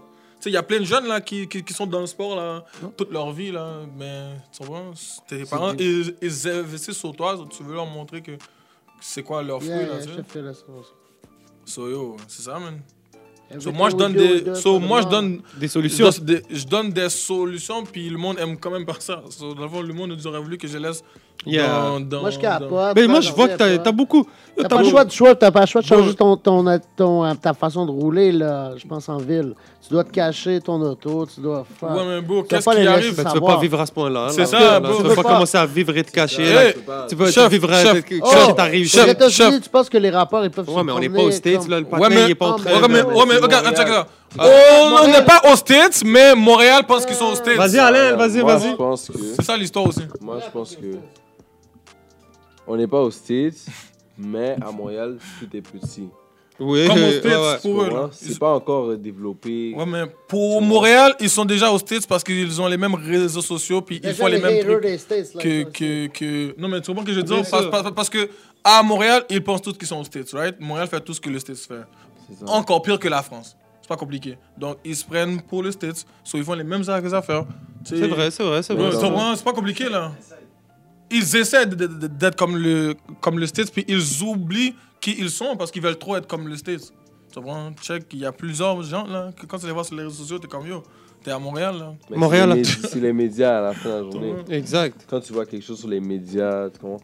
Sais, 0.43 0.51
il 0.51 0.55
y 0.55 0.57
a 0.57 0.62
plein 0.64 0.80
de 0.80 0.84
jeunes 0.84 1.07
là, 1.07 1.20
qui, 1.20 1.47
qui, 1.47 1.62
qui 1.62 1.72
sont 1.72 1.86
dans 1.86 2.01
le 2.01 2.07
sport 2.09 2.34
là, 2.34 2.64
toute 2.97 3.12
leur 3.12 3.30
vie, 3.30 3.53
là, 3.53 3.82
mais 3.97 4.30
tu 4.51 4.64
vois, 4.64 4.90
tes 5.28 5.45
parents, 5.45 5.72
ils, 5.78 6.16
ils 6.20 6.49
investissent 6.49 6.99
sur 6.99 7.14
toi, 7.14 7.38
tu 7.49 7.62
veux 7.62 7.74
leur 7.74 7.86
montrer 7.86 8.22
que 8.22 8.32
c'est 9.01 9.22
quoi 9.22 9.40
leur 9.45 9.61
fruit, 9.62 9.70
Yeah, 9.70 10.43
là. 10.43 10.53
So, 11.64 11.88
yo, 11.88 12.16
c'est 12.26 12.43
ça, 12.43 12.59
man. 12.59 12.80
So, 13.61 13.70
moi, 13.70 13.90
je 13.90 13.97
donne 13.97 14.14
des, 14.14 14.55
so, 14.57 14.80
moi, 14.80 15.03
je 15.03 15.07
donne, 15.09 15.43
Des 15.59 15.66
je 15.68 15.72
solutions. 15.72 16.07
donne 16.11 16.24
des, 16.24 16.43
je 16.51 16.64
donne 16.66 16.90
des 16.90 17.09
solutions, 17.09 17.84
puis 17.84 18.09
le 18.11 18.18
monde 18.18 18.38
aime 18.40 18.59
quand 18.59 18.70
même 18.72 18.84
par 18.84 19.01
ça. 19.01 19.22
So, 19.30 19.55
le 19.55 19.93
monde 19.95 20.11
nous 20.11 20.26
aurait 20.26 20.40
voulu 20.40 20.59
que 20.59 20.66
je 20.66 20.76
laisse 20.78 21.05
Yeah. 21.45 21.66
dans, 21.66 22.01
dans, 22.01 22.20
Moi, 22.20 22.30
je 22.30 22.36
dans- 22.36 22.43
capote. 22.43 22.93
Mais 22.97 23.07
moi, 23.09 23.20
je 23.20 23.32
vois 23.32 23.49
que 23.49 23.76
t'as 23.78 23.93
beaucoup. 23.93 24.26
T'as 24.55 24.64
T'as 24.64 24.68
pas 24.68 24.76
le 24.76 24.80
beaucoup- 24.82 24.90
choix 24.90 25.05
de 25.07 25.11
choix, 25.11 25.34
t'as 25.34 25.51
pas 25.51 25.61
le 25.62 25.66
choix 25.66 25.80
de 25.80 25.86
changer 25.86 26.14
ton, 26.14 26.36
ton, 26.36 26.62
ton, 26.95 27.24
euh, 27.24 27.32
ta 27.40 27.55
façon 27.55 27.86
de 27.86 27.90
rouler, 27.90 28.32
là, 28.32 28.72
je 28.76 28.86
pense, 28.86 29.09
en 29.09 29.16
ville. 29.16 29.55
Tu 29.80 29.88
dois 29.95 30.05
te 30.05 30.11
cacher 30.11 30.61
ton 30.61 30.78
auto, 30.82 31.26
tu 31.34 31.40
dois 31.40 31.64
faire. 31.80 31.88
Ouais, 31.90 32.05
mais 32.07 32.20
vas 32.20 32.43
qu'est-ce 32.47 32.64
pas 32.66 32.74
qui 32.76 32.86
arrive? 32.86 33.16
Ben, 33.16 33.24
tu 33.24 33.34
veux 33.34 33.40
pas 33.40 33.57
vivre 33.59 33.80
à 33.80 33.86
ce 33.86 33.93
point-là. 33.93 34.26
C'est 34.30 34.40
là. 34.43 34.47
ça, 34.47 34.61
Là. 34.61 34.80
Tu 34.90 34.97
Tu 34.99 35.03
veux 35.05 35.14
pas 35.14 35.22
pas- 35.22 35.32
commencer 35.32 35.57
à 35.59 35.64
vivre 35.66 35.97
et 35.97 36.05
te 36.05 36.12
cacher. 36.12 36.43
Hey, 36.45 36.55
là. 36.55 36.66
Tu 36.72 36.78
peux 36.78 36.80
pas- 36.82 37.07
Tu 37.09 37.14
veux, 37.14 37.26
tu 37.28 37.32
Chef, 37.32 37.43
veux 37.45 37.49
vivre 37.49 37.72
à- 37.72 37.82
chef. 37.82 38.05
Oh! 38.22 38.49
que 38.49 38.53
t'arrives 38.53 38.88
chef, 38.88 39.30
chef. 39.30 39.61
tu 39.62 39.68
penses 39.70 39.88
que 39.88 39.99
les 39.99 40.11
rappeurs, 40.11 40.45
ils 40.45 40.51
peuvent 40.51 40.68
Ouais, 40.68 40.80
se 40.80 40.84
mais 40.84 40.93
on 40.93 40.99
n'est 40.99 41.09
pas 41.09 41.22
aux 41.22 41.30
States, 41.30 41.66
là. 41.68 41.80
Le 41.80 41.86
Ouais, 41.86 41.90
patin, 42.09 42.14
il 42.26 42.30
est 42.30 42.34
pas 42.34 42.47
en 42.49 42.53
Ah, 42.53 42.59
train 42.59 42.74
ouais, 42.74 42.82
de- 42.82 42.93
mais, 42.93 43.03
ouais, 43.03 43.38
regarde, 43.43 43.74
check. 43.74 43.88
Oh, 44.38 44.43
on 45.03 45.07
n'est 45.09 45.24
pas 45.24 45.40
aux 45.51 45.57
States, 45.57 46.03
mais 46.05 46.34
Montréal 46.34 46.82
pense 46.86 47.07
qu'ils 47.07 47.16
sont 47.16 47.26
aux 47.32 47.34
States. 47.36 47.57
Vas-y, 47.57 47.78
Alain, 47.78 48.16
vas-y, 48.16 48.43
Moi, 48.43 48.57
vas-y. 48.57 48.70
je 48.72 48.76
pense 48.76 49.09
que. 49.09 49.18
C'est 49.36 49.45
ça 49.45 49.57
l'histoire 49.57 49.86
aussi. 49.86 50.03
Moi, 50.20 50.36
je 50.45 50.51
pense 50.51 50.76
que. 50.76 50.99
On 52.67 52.77
n'est 52.77 52.87
pas 52.87 53.01
aux 53.03 53.11
States, 53.11 53.67
mais 54.19 54.57
à 54.61 54.71
Montréal, 54.71 55.19
tout 55.41 55.57
est 55.57 55.61
petit. 55.61 56.09
Oui, 56.61 56.87
Comme 56.87 56.97
aux 56.99 57.01
ouais, 57.01 57.19
States, 57.19 57.33
ouais. 57.41 57.57
Tu 57.57 57.69
pour 57.69 57.83
eux. 57.83 57.89
là. 57.89 58.09
C'est 58.13 58.39
pas 58.39 58.55
encore 58.55 58.97
développé. 58.97 59.75
Ouais, 59.75 59.87
mais 59.87 60.03
pour 60.29 60.63
Montréal, 60.63 61.15
ils 61.19 61.31
sont 61.31 61.45
déjà 61.45 61.73
aux 61.73 61.79
States 61.79 62.07
parce 62.07 62.23
qu'ils 62.23 62.61
ont 62.61 62.69
les 62.69 62.77
mêmes 62.77 62.95
réseaux 62.95 63.41
sociaux, 63.43 63.81
puis 63.83 64.01
ils 64.05 64.15
font 64.15 64.27
les 64.27 64.41
mêmes 64.41 64.63
trucs 64.65 64.83
des 64.83 64.99
States, 64.99 65.35
là, 65.35 65.43
que, 65.43 65.63
que, 65.65 66.07
que... 66.09 66.55
Non, 66.61 66.69
mais 66.69 66.81
tu 66.81 66.89
comprends 66.89 67.03
ce 67.03 67.07
que 67.09 67.13
je 67.15 67.19
veux 67.19 67.23
dire? 67.25 67.43
Parce, 67.51 67.69
parce- 67.71 67.95
parce 67.95 68.11
que 68.11 68.29
à 68.63 68.83
Montréal, 68.83 69.25
ils 69.29 69.43
pensent 69.43 69.63
tous 69.63 69.73
qu'ils 69.73 69.89
sont 69.89 69.99
aux 69.99 70.05
States, 70.05 70.31
right? 70.35 70.55
Montréal 70.61 70.87
fait 70.87 71.01
tout 71.01 71.15
ce 71.15 71.21
que 71.21 71.31
le 71.31 71.39
States 71.41 71.57
fait. 71.59 71.75
C'est 72.29 72.47
ça. 72.47 72.53
Encore 72.53 72.81
pire 72.83 72.99
que 72.99 73.09
la 73.09 73.23
France. 73.23 73.57
C'est 73.81 73.89
pas 73.89 73.97
compliqué. 73.97 74.39
Donc, 74.57 74.77
ils 74.85 74.95
se 74.95 75.05
prennent 75.05 75.41
pour 75.43 75.65
le 75.65 75.73
States, 75.73 76.07
so 76.23 76.39
ils 76.39 76.45
font 76.45 76.55
les 76.55 76.63
mêmes 76.63 76.85
affaires. 76.89 77.45
Tu 77.85 77.97
sais, 77.97 78.03
C'est 78.03 78.07
vrai, 78.09 78.31
c'est 78.31 78.45
vrai, 78.45 78.63
c'est 78.63 78.75
Ouais, 78.75 78.79
vrai. 78.89 78.91
tu 78.97 78.99
comprends? 79.05 79.35
C'est 79.35 79.43
pas 79.45 79.53
compliqué, 79.53 79.89
là. 79.89 80.13
Ils 81.13 81.37
essaient 81.37 81.67
d'être 81.67 82.37
comme 82.37 82.57
le, 82.57 82.95
comme 83.21 83.39
le 83.39 83.47
States, 83.47 83.71
puis 83.73 83.85
ils 83.89 84.23
oublient 84.23 84.75
qui 85.01 85.15
ils 85.19 85.31
sont 85.31 85.57
parce 85.57 85.71
qu'ils 85.71 85.83
veulent 85.83 85.99
trop 85.99 86.17
être 86.17 86.27
comme 86.27 86.49
le 86.49 86.57
States. 86.57 86.93
Tu 87.33 87.41
comprends? 87.41 87.71
Check, 87.81 88.05
il 88.13 88.19
y 88.21 88.27
a 88.27 88.33
plusieurs 88.33 88.83
gens, 88.83 89.07
là, 89.07 89.31
que 89.39 89.47
quand 89.47 89.59
tu 89.59 89.67
les 89.67 89.73
vois 89.73 89.85
sur 89.85 89.95
les 89.97 90.03
réseaux 90.05 90.17
sociaux, 90.23 90.39
t'es 90.39 90.49
comme 90.49 90.67
yo. 90.67 90.83
T'es 91.25 91.31
à 91.31 91.39
Montréal, 91.39 91.77
là. 91.79 91.95
Mais 92.11 92.17
Montréal, 92.17 92.51
C'est 92.51 92.57
les, 92.57 92.63
là. 92.63 92.69
médi- 92.71 92.89
c'est 92.91 93.01
les 93.01 93.13
médias 93.13 93.59
à 93.59 93.61
la 93.63 93.73
fin 93.75 93.89
de 93.89 93.95
la 93.95 94.01
journée. 94.11 94.35
Exact. 94.51 95.07
Quand 95.09 95.21
tu 95.21 95.33
vois 95.33 95.47
quelque 95.47 95.65
chose 95.65 95.79
sur 95.79 95.89
les 95.89 96.01
médias, 96.01 96.69
tu 96.71 96.81
comprends? 96.81 96.99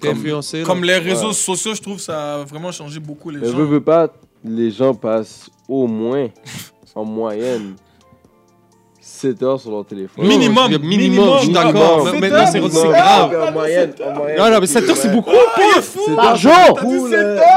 T'es 0.00 0.08
Comme- 0.08 0.18
influencé. 0.18 0.60
là. 0.60 0.64
Comme 0.66 0.84
les 0.84 0.98
réseaux 0.98 1.28
Ouais. 1.28 1.32
sociaux, 1.34 1.74
je 1.74 1.82
trouve 1.82 1.98
ça 1.98 2.34
a 2.40 2.44
vraiment 2.44 2.70
changé 2.72 3.00
beaucoup 3.00 3.30
les 3.30 3.40
Mais 3.40 3.50
gens. 3.50 3.56
veux, 3.56 3.64
veux 3.64 3.80
pas, 3.82 4.08
les 4.44 4.70
gens 4.70 4.94
passent 4.94 5.50
au 5.68 5.86
moins, 5.86 6.28
en 6.94 7.04
moyenne, 7.04 7.74
7 9.14 9.42
heures 9.42 9.60
sur 9.60 9.70
leur 9.70 9.84
téléphone. 9.84 10.26
Minimum, 10.26 10.68
Minimum, 10.70 10.88
minimum, 10.88 11.30
je 11.38 11.44
suis 11.44 11.52
d'accord. 11.52 12.08
Sept 12.08 12.20
Maintenant, 12.20 12.38
heures, 12.38 12.48
c'est 12.48 12.88
grave. 12.88 13.36
En 13.48 13.52
moyenne, 13.52 13.92
en 14.04 14.18
moyenne. 14.18 14.38
Non, 14.38 14.50
non, 14.50 14.58
mais 14.60 14.66
7 14.66 14.88
heures, 14.90 14.96
c'est 14.96 15.12
beaucoup. 15.12 15.30
Par 16.16 16.36
jour! 16.36 16.52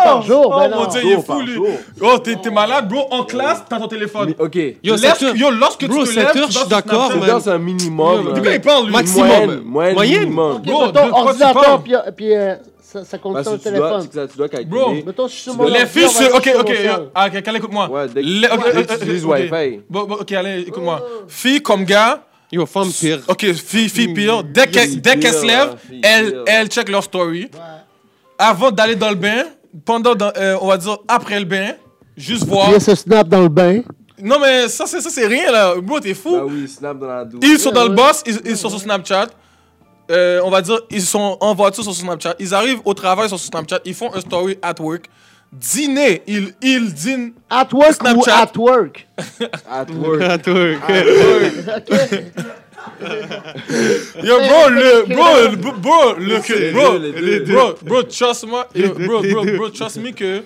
Par 0.04 0.22
jour, 0.22 0.54
Oh 0.56 0.70
mon 0.70 0.84
non. 0.84 0.88
dieu, 0.88 1.02
il 1.04 1.12
est 1.14 1.22
fou, 1.26 1.42
lui. 1.42 1.60
Oh, 2.02 2.18
t'es 2.20 2.50
malade, 2.52 2.88
bro. 2.88 3.08
En 3.12 3.24
classe, 3.24 3.64
t'as 3.68 3.80
ton 3.80 3.88
téléphone. 3.88 4.34
Ok. 4.40 4.58
Yo, 4.84 4.98
7 4.98 5.24
heures. 5.24 5.52
lorsque 5.60 5.86
Bro, 5.88 6.00
tu 6.00 6.04
te 6.04 6.08
7 6.10 6.16
lèves, 6.16 6.26
heures, 6.28 6.48
tu 6.48 6.54
je 6.54 6.58
suis 6.60 6.68
d'accord, 6.68 7.12
Snapchat. 7.12 7.32
man. 7.34 7.42
C'est 7.42 7.50
un 7.52 7.58
minimum. 7.58 8.34
De 8.34 8.40
quoi 8.40 8.52
il 8.54 8.62
parle, 8.62 8.86
lui? 8.86 8.94
Maximum. 8.94 9.62
Moyenne, 9.66 9.94
moyenne, 9.94 10.34
Bro, 10.64 10.84
ordinateur, 11.12 11.82
puis, 11.84 11.94
puis 12.16 12.36
euh, 12.36 12.56
ça, 13.04 13.06
ça 13.06 13.18
compte 13.18 13.36
le 13.38 13.44
tu 13.44 13.50
dois, 13.50 13.58
téléphone. 13.60 14.08
ça, 14.14 14.28
tu 14.28 14.38
dois 14.38 14.50
calculer. 14.50 14.70
Bro. 14.70 15.68
Les 15.70 15.86
sur- 16.10 16.36
ok, 16.36 16.50
ok. 16.60 16.74
Ah, 17.16 17.30
Calais, 17.30 17.58
écoute-moi. 17.60 17.90
Ouais, 17.90 18.08
Les- 18.16 18.48
ok, 18.48 18.92
utilises. 18.96 19.26
Wi-Fi. 19.26 19.82
Ok, 19.94 20.32
allez, 20.32 20.62
écoute-moi. 20.68 21.06
Fille 21.28 21.62
comme 21.62 21.84
gars. 21.84 22.24
Yo, 22.52 22.66
femme 22.66 22.90
pire. 22.92 23.20
Ok, 23.28 23.52
fille, 23.54 23.90
fille 23.90 24.14
pire. 24.14 24.44
Dès 24.44 24.68
qu'elle 24.68 25.34
se 25.34 25.46
lève, 25.46 25.76
elle, 26.02 26.44
elle 26.46 26.68
check 26.68 26.90
leur 26.90 27.04
story. 27.04 27.50
Avant 28.38 28.72
d'aller 28.72 28.96
dans 28.96 29.10
le 29.10 29.16
bain, 29.16 29.44
pendant, 29.84 30.16
dans- 30.16 30.32
euh, 30.38 30.56
on 30.62 30.68
va 30.68 30.78
dire 30.78 30.98
après 31.08 31.40
le 31.40 31.46
bain, 31.46 31.74
juste 32.16 32.46
voir. 32.46 32.70
Elle 32.74 32.82
se 32.82 32.96
snap 32.96 33.28
dans 33.28 33.42
le 33.42 33.50
bain. 33.50 33.82
Non, 34.22 34.38
mais 34.40 34.68
ça, 34.68 34.86
c'est 34.88 35.02
ça, 35.02 35.10
c'est 35.12 35.28
rien, 35.28 35.52
là. 35.52 35.76
Bro, 35.82 36.00
t'es 36.00 36.14
fou. 36.14 36.32
Bah 36.38 36.44
oui, 36.48 36.68
snap 36.68 36.98
dans 37.00 37.08
la 37.08 37.26
douche. 37.26 37.42
Ils 37.44 37.60
sont 37.60 37.72
dans 37.72 37.84
le 37.84 37.94
boss, 37.94 38.24
ils, 38.26 38.40
ils 38.46 38.58
sont 38.58 38.70
sur 38.70 38.80
Snapchat. 38.80 39.28
Euh, 40.10 40.40
on 40.44 40.50
va 40.50 40.62
dire, 40.62 40.80
ils 40.90 41.02
sont 41.02 41.38
en 41.40 41.54
voiture 41.54 41.84
sur 41.84 41.94
Snapchat. 41.94 42.36
Ils 42.40 42.54
arrivent 42.54 42.80
au 42.86 42.94
travail 42.94 43.28
sur 43.28 43.40
Snapchat. 43.40 43.80
Ils 43.86 43.94
font 43.94 44.14
un 44.14 44.22
story 44.22 44.58
at 44.62 44.76
work. 44.80 45.06
Dîner, 45.52 46.22
ils, 46.28 46.54
ils 46.62 46.94
dînent. 46.94 47.34
At 47.50 47.70
work 47.74 48.02
ou 48.04 48.24
Snapchat. 48.24 48.42
at 48.42 48.58
work? 48.58 49.08
At 49.70 49.90
work. 49.92 50.22
À 50.22 50.38
toi. 50.38 50.54
Yo, 54.24 54.40
bro, 54.40 54.70
le, 54.70 55.06
bro, 55.06 55.24
bro, 55.78 56.16
le, 56.18 56.40
bro, 56.72 57.00
bro, 57.46 57.76
bro, 57.82 58.04
trust 58.04 58.46
yo, 58.74 58.94
bro, 58.94 59.22
bro, 59.58 59.70
trust 59.70 59.98
me 59.98 60.12
que, 60.12 60.44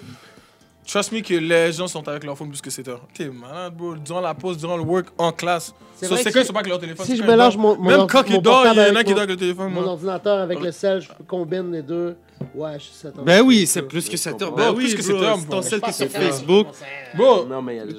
trust 0.86 1.12
me 1.12 1.22
que 1.22 1.34
les 1.34 1.72
gens 1.72 1.88
sont 1.88 2.08
avec 2.08 2.24
leur 2.24 2.38
phone 2.38 2.50
plus 2.50 2.62
que 2.62 2.70
7 2.70 2.88
heures. 2.88 3.02
T'es 3.14 3.30
malade, 3.30 3.74
bro. 3.76 3.96
Durant 3.96 4.22
la 4.22 4.34
pause, 4.34 4.58
durant 4.58 4.78
le 4.78 4.84
work, 4.84 5.08
en 5.18 5.32
classe. 5.32 5.74
C'est 5.96 6.08
So, 6.08 6.16
que 6.16 6.24
quand 6.32 6.40
ils 6.40 6.46
sont 6.46 6.54
pas 6.54 6.60
avec 6.60 6.70
leur 6.70 6.80
téléphone. 6.80 7.06
si 7.06 7.16
je 7.16 7.24
mélange 7.24 7.56
mon- 7.58 7.76
mon 7.78 7.84
Même 7.90 8.08
quand 8.08 8.24
ils 8.28 8.42
dorment, 8.42 8.70
il 8.74 8.88
y 8.88 8.92
en 8.92 8.96
a 8.96 9.04
qui 9.04 9.10
dorment 9.12 9.18
avec 9.20 9.30
le 9.30 9.38
téléphone. 9.38 9.72
Mon 9.72 9.84
ordinateur 9.88 10.40
avec 10.40 10.60
le 10.60 10.72
sel, 10.72 11.02
je 11.02 11.10
combine 11.28 11.72
les 11.72 11.82
deux. 11.84 12.16
Ouais, 12.56 12.74
je 12.78 12.84
suis 12.84 12.94
7 12.94 13.18
heures. 13.18 13.24
Ben 13.24 13.42
oui, 13.42 13.66
c'est 13.68 13.82
plus 13.84 14.08
que 14.10 14.18
7 14.18 14.42
heures. 14.42 14.52
Ben 14.54 14.74
plus 14.74 14.86
oui, 14.86 14.96
que 14.96 15.02
bro. 15.02 15.20
7 15.20 15.22
heures, 15.28 15.38
ton 15.50 15.62
sel 15.62 15.82
qui 15.82 15.90
est 15.90 15.94
sur 15.94 16.06
que 16.08 16.12
Facebook. 16.14 16.68
Bro, 17.16 17.46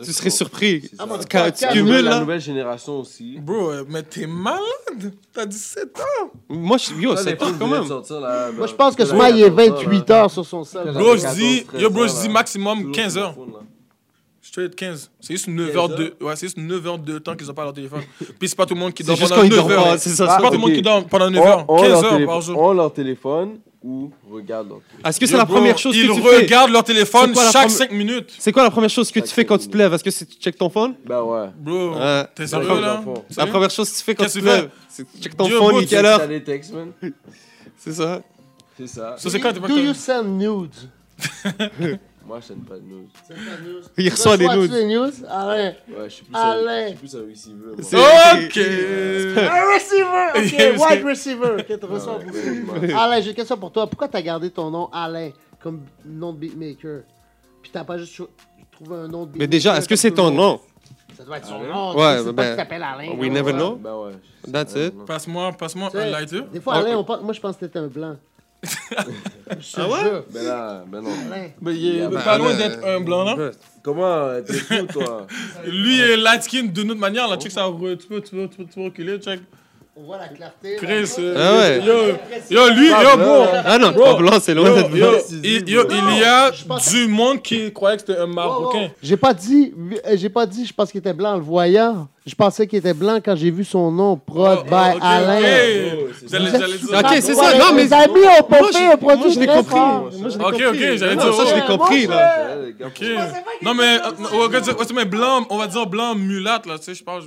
Tu 0.04 0.12
serais 0.12 0.30
surpris. 0.30 0.82
C'est 0.90 0.96
ça. 0.96 1.06
Quand 1.30 1.50
tu 1.56 1.66
cumules, 1.68 2.02
La 2.04 2.10
là. 2.12 2.20
nouvelle 2.20 2.40
génération 2.40 3.00
aussi. 3.00 3.38
bro, 3.40 3.70
mais 3.88 4.02
t'es 4.02 4.26
malade. 4.26 5.12
T'as 5.32 5.46
17 5.46 5.98
ans. 5.98 6.30
Moi, 6.48 6.76
je 6.78 6.94
yo, 7.00 7.14
Là, 7.14 7.20
les 7.20 7.30
7 7.30 7.42
heures 7.42 7.58
quand 7.58 7.66
même. 7.66 7.88
là, 7.88 8.50
Moi, 8.52 8.52
ben, 8.60 8.66
je 8.66 8.74
pense 8.74 8.94
que 8.96 9.04
ce 9.04 9.14
il 9.14 9.16
est 9.16 9.50
14 9.50 9.50
heures, 9.50 9.54
28 9.78 10.08
là. 10.08 10.22
heures 10.22 10.30
sur 10.30 10.46
son 10.46 10.64
sel. 10.64 10.82
Quand 10.86 10.92
Bro, 10.92 11.16
je 11.16 11.22
14, 11.22 11.36
dis, 11.36 11.64
13 11.64 11.82
yo, 11.82 11.90
bro, 11.90 12.06
je 12.06 12.20
dis 12.22 12.28
maximum 12.28 12.78
toujours 12.78 12.92
15 12.94 13.12
sur 13.12 13.22
heures. 13.22 13.34
Straight 14.44 14.74
15. 14.74 15.10
C'est 15.20 15.34
juste 15.34 15.48
9 15.48 15.66
15 15.68 15.76
heures 15.76 15.88
de, 15.88 16.14
ouais, 16.20 16.36
c'est 16.36 16.46
juste 16.46 16.58
9 16.58 16.86
heures 16.86 16.98
de 16.98 17.18
temps 17.20 17.34
qu'ils 17.36 17.50
ont 17.50 17.54
pas 17.54 17.62
leur 17.64 17.72
téléphone. 17.72 18.02
Puis 18.38 18.48
c'est 18.48 18.56
pas 18.56 18.66
tout 18.66 18.74
le 18.74 18.80
monde 18.80 18.92
qui 18.92 19.02
dort 19.04 19.16
pendant 19.16 19.36
quand 19.36 19.42
ils 19.44 19.48
9 19.50 19.56
dorment 19.58 19.72
heures. 19.72 19.98
c'est 19.98 20.20
Ah, 20.20 20.38
pas 20.42 20.46
tout 20.48 20.52
le 20.54 20.58
monde 20.58 20.72
qui 20.72 20.82
dort 20.82 21.04
pendant 21.06 21.30
9 21.30 21.42
On- 21.42 21.46
heures. 21.48 21.64
on 21.68 21.76
15 21.80 21.88
leur 22.02 22.04
heures 22.12 22.26
par 22.26 22.40
jour. 22.40 22.58
On 22.60 22.72
leur 22.72 22.92
téléphone 22.92 23.58
ou 23.84 24.10
regarde 24.30 24.68
leur 24.68 24.78
téléphone. 24.78 25.08
Est-ce 25.08 25.20
que 25.20 25.26
c'est 25.26 25.36
la 25.36 25.44
bro, 25.44 25.54
première 25.56 25.78
chose 25.78 25.94
que 25.94 26.00
Ils 26.00 26.10
tu 26.10 26.22
fais? 26.22 26.36
regardent 26.38 26.70
leur 26.72 26.84
téléphone 26.84 27.32
quoi 27.32 27.44
chaque 27.44 27.62
première- 27.68 27.70
5 27.70 27.92
minutes. 27.92 28.32
C'est 28.38 28.52
quoi 28.52 28.62
la 28.62 28.70
première 28.70 28.90
chose 28.90 29.10
que 29.10 29.20
tu 29.20 29.28
fais 29.28 29.44
quand 29.44 29.58
tu 29.58 29.68
te 29.68 29.76
lèves? 29.76 29.92
Est-ce 29.94 30.04
que 30.04 30.10
c'est 30.10 30.26
tu 30.26 30.36
check 30.36 30.56
ton 30.56 30.70
phone? 30.70 30.94
Ben 31.04 31.22
ouais. 31.22 31.48
Bro, 31.56 31.94
t'es 32.34 32.46
sérieux 32.46 32.68
le 32.68 32.80
là? 32.80 33.02
La 33.36 33.46
première 33.46 33.70
chose 33.70 33.90
que 33.90 33.96
tu 33.96 34.02
fais 34.04 34.14
quand 34.14 34.26
tu 34.26 34.40
te 34.40 34.44
lèves, 34.44 34.70
c'est 34.88 35.04
que 35.04 35.08
tu 35.16 35.22
check 35.22 35.36
ton 35.36 35.44
Dieu, 35.46 35.58
phone, 35.58 35.68
bro, 35.70 35.80
il 35.80 35.86
quelle 35.88 36.06
heure? 36.06 36.20
C'est 37.78 37.92
ça. 37.92 38.22
C'est 38.78 38.86
ça. 38.86 39.16
Ça, 39.18 39.28
c'est 39.30 39.38
quand 39.38 39.52
t'es 39.52 39.60
pas 39.60 39.68
Do 39.68 39.76
you 39.78 39.92
send 39.92 40.24
nudes? 40.38 40.70
Moi, 42.26 42.38
je 42.46 42.52
n'aime 42.52 42.62
pas 42.64 42.76
de 42.76 42.82
news. 42.82 43.08
C'est 43.26 43.34
pas 43.34 43.40
news. 43.64 43.82
Il 43.98 44.10
reçoit 44.10 44.36
des 44.36 44.46
des 44.68 44.84
news? 44.86 45.10
Alain. 45.28 45.72
Ouais, 45.88 46.04
je 46.04 46.08
suis 46.08 46.24
plus 46.24 46.34
Alain. 46.34 46.70
un, 46.70 46.82
je 46.84 46.88
suis 46.88 46.96
plus 46.96 47.16
un 47.16 47.28
receiver. 47.28 47.64
moi. 47.66 47.74
Ok. 48.44 48.56
Un 49.36 49.74
receiver! 49.74 50.28
Ok, 50.36 50.80
wide 50.90 51.04
receiver. 51.04 51.50
Ok, 51.58 51.78
tu 51.80 51.86
reçois 51.86 52.18
beaucoup. 52.18 52.80
ouais. 52.86 52.92
Alain, 52.96 53.20
j'ai 53.20 53.30
une 53.30 53.36
question 53.36 53.56
pour 53.56 53.72
toi. 53.72 53.86
Pourquoi 53.86 54.08
t'as 54.08 54.22
gardé 54.22 54.50
ton 54.50 54.70
nom 54.70 54.88
Alain 54.92 55.30
comme 55.60 55.82
nom 56.04 56.32
de 56.32 56.38
beatmaker? 56.38 57.02
Puis 57.62 57.70
t'as 57.72 57.84
pas 57.84 57.98
juste 57.98 58.12
cho- 58.14 58.30
trouvé 58.70 58.96
un 58.96 59.08
nom 59.08 59.22
de 59.22 59.32
beatmaker? 59.32 59.38
Mais 59.38 59.46
déjà, 59.46 59.76
est-ce 59.76 59.88
que 59.88 59.96
c'est 59.96 60.12
ton 60.12 60.30
nom? 60.30 60.60
Ça 61.16 61.24
doit 61.24 61.38
être 61.38 61.46
son 61.46 61.58
nom. 61.60 61.94
Ouais, 61.96 62.18
tu 62.18 62.24
sais 62.24 62.24
pas 62.26 62.32
ben, 62.32 62.48
qu'il 62.48 62.56
s'appelle 62.56 62.82
Alain. 62.82 63.08
we 63.18 63.30
never 63.30 63.52
ouais. 63.52 63.58
know. 63.58 63.76
Ben 63.76 63.94
ouais. 63.94 64.12
That's 64.50 64.74
it. 64.74 65.04
Passe-moi, 65.06 65.52
passe-moi 65.52 65.90
un 65.94 66.06
lighter. 66.06 66.40
Des 66.52 66.60
fois, 66.60 66.74
Alain, 66.76 66.96
on 66.96 67.04
pense- 67.04 67.20
moi 67.22 67.32
je 67.32 67.40
pense 67.40 67.56
que 67.56 67.66
t'étais 67.66 67.78
un 67.78 67.86
blanc. 67.88 68.16
Ah 69.76 69.88
ouais? 69.88 70.00
jure. 70.00 70.24
Ben 70.32 70.44
là, 70.44 70.84
ben 70.86 71.00
non. 71.00 71.10
Mais 71.60 71.74
il 71.74 72.02
est 72.02 72.08
pas 72.10 72.38
loin 72.38 72.54
d'être 72.54 72.84
un 72.86 73.00
blanc 73.00 73.24
là. 73.24 73.50
Comment 73.82 74.40
t'es 74.46 74.52
fou, 74.52 74.86
toi? 74.86 75.26
Lui 75.66 76.00
est 76.00 76.16
light 76.16 76.42
skin 76.42 76.64
de 76.64 76.82
notre 76.84 77.00
manière 77.00 77.28
là. 77.28 77.36
Check 77.36 77.50
ça. 77.50 77.68
Tu 77.68 77.80
peux, 77.80 77.96
tu 77.96 78.06
peux, 78.06 78.20
tu 78.20 78.30
peux, 78.30 78.48
tu 78.48 78.66
peux 78.74 78.84
reculer. 78.84 79.18
Check. 79.18 79.40
On 79.94 80.04
voit 80.04 80.16
la 80.16 80.28
clarté. 80.28 80.76
Chris. 80.76 81.12
euh, 81.18 81.34
Ah 81.36 81.58
ouais. 81.58 81.82
Yo, 81.84 82.66
yo, 82.66 82.70
lui, 82.74 82.88
yo, 82.88 83.16
bro. 83.18 83.44
Ah 83.62 83.76
non, 83.76 83.90
Bro. 83.90 84.04
pas 84.04 84.14
blanc, 84.14 84.38
c'est 84.40 84.54
loin 84.54 84.70
d'être 84.74 84.90
blanc. 84.90 85.10
il, 85.44 85.68
yo, 85.68 85.82
il 85.90 86.18
y 86.18 86.24
a 86.24 86.50
du 86.90 87.06
monde 87.08 87.42
qui 87.42 87.70
croyait 87.74 87.98
que 87.98 88.02
c'était 88.06 88.18
un. 88.18 88.26
Marocain. 88.26 88.88
J'ai 89.02 89.18
pas 89.18 89.34
dit, 89.34 89.74
euh, 90.06 90.12
j'ai 90.16 90.30
pas 90.30 90.46
dit, 90.46 90.64
je 90.64 90.72
pense 90.72 90.90
qu'il 90.90 91.00
était 91.00 91.12
blanc 91.12 91.32
en 91.32 91.36
le 91.36 91.42
voyant. 91.42 92.08
Je 92.24 92.34
pensais 92.34 92.66
qu'il 92.66 92.78
était 92.78 92.94
blanc 92.94 93.18
quand 93.22 93.36
j'ai 93.36 93.50
vu 93.50 93.64
son 93.64 93.90
nom, 93.90 94.16
prod 94.16 94.60
Oh, 94.62 94.64
by 94.64 94.96
ok, 94.96 95.02
Alain. 95.02 95.38
ok. 95.38 96.14
c'est 96.20 96.28
ça. 96.28 97.00
Ok, 97.00 97.06
c'est 97.20 97.34
non, 97.58 97.74
mais- 97.74 97.84
Les 97.84 97.92
amis 97.92 98.12
ont 98.40 98.42
pompé 98.44 98.64
je- 98.72 98.92
un 98.92 98.96
produit 98.96 99.24
moi, 99.24 99.30
je 99.34 99.40
l'ai 99.40 99.46
compris. 99.46 99.80
Ok, 100.40 100.62
ok, 100.70 100.96
j'allais 100.96 101.16
dire, 101.16 101.34
ça, 101.34 101.44
je 101.50 101.54
l'ai 101.54 101.66
compris, 101.66 102.06
là. 102.06 102.56
Ok. 102.86 103.02
Non 103.60 103.74
mais, 103.74 103.96
euh, 103.96 104.10
on 104.32 104.48
va 104.48 104.60
dire, 104.60 104.74
blanc, 105.06 105.46
on 105.50 105.58
va 105.58 105.66
dire 105.66 105.86
blanc 105.86 106.14
mulâtre 106.14 106.66
là, 106.68 106.78
tu 106.78 106.84
sais, 106.86 106.94
je 106.94 107.04
pense. 107.04 107.24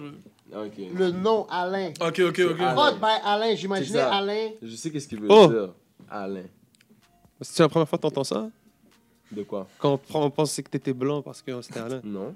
Je- 0.56 0.60
Ok. 0.68 0.74
Le 0.96 1.12
nom 1.12 1.46
Alain. 1.50 1.92
Ok, 2.00 2.20
ok, 2.20 2.40
ok. 2.52 2.60
Alain. 2.60 2.74
Prod 2.74 2.96
by 3.00 3.06
Alain, 3.24 3.56
j'imaginais. 3.56 4.00
Alain. 4.00 4.50
Je 4.62 4.76
sais 4.76 4.90
qu'est-ce 4.90 5.08
qu'il 5.08 5.20
veut 5.20 5.28
Oh. 5.30 5.48
dire. 5.48 5.70
Alain. 6.10 6.44
C'est 7.42 7.64
la 7.64 7.70
première 7.70 7.88
fois 7.90 7.98
que 7.98 8.04
t'entends 8.04 8.24
ça? 8.24 8.50
De 9.32 9.44
quoi? 9.44 9.68
Quand 9.80 10.00
on, 10.14 10.22
on 10.24 10.30
pensait 10.30 10.64
que 10.64 10.70
t'étais 10.70 10.94
blanc 10.94 11.22
parce 11.22 11.42
que 11.42 11.62
c'était 11.62 11.80
Alain. 11.82 12.00
Non, 12.04 12.34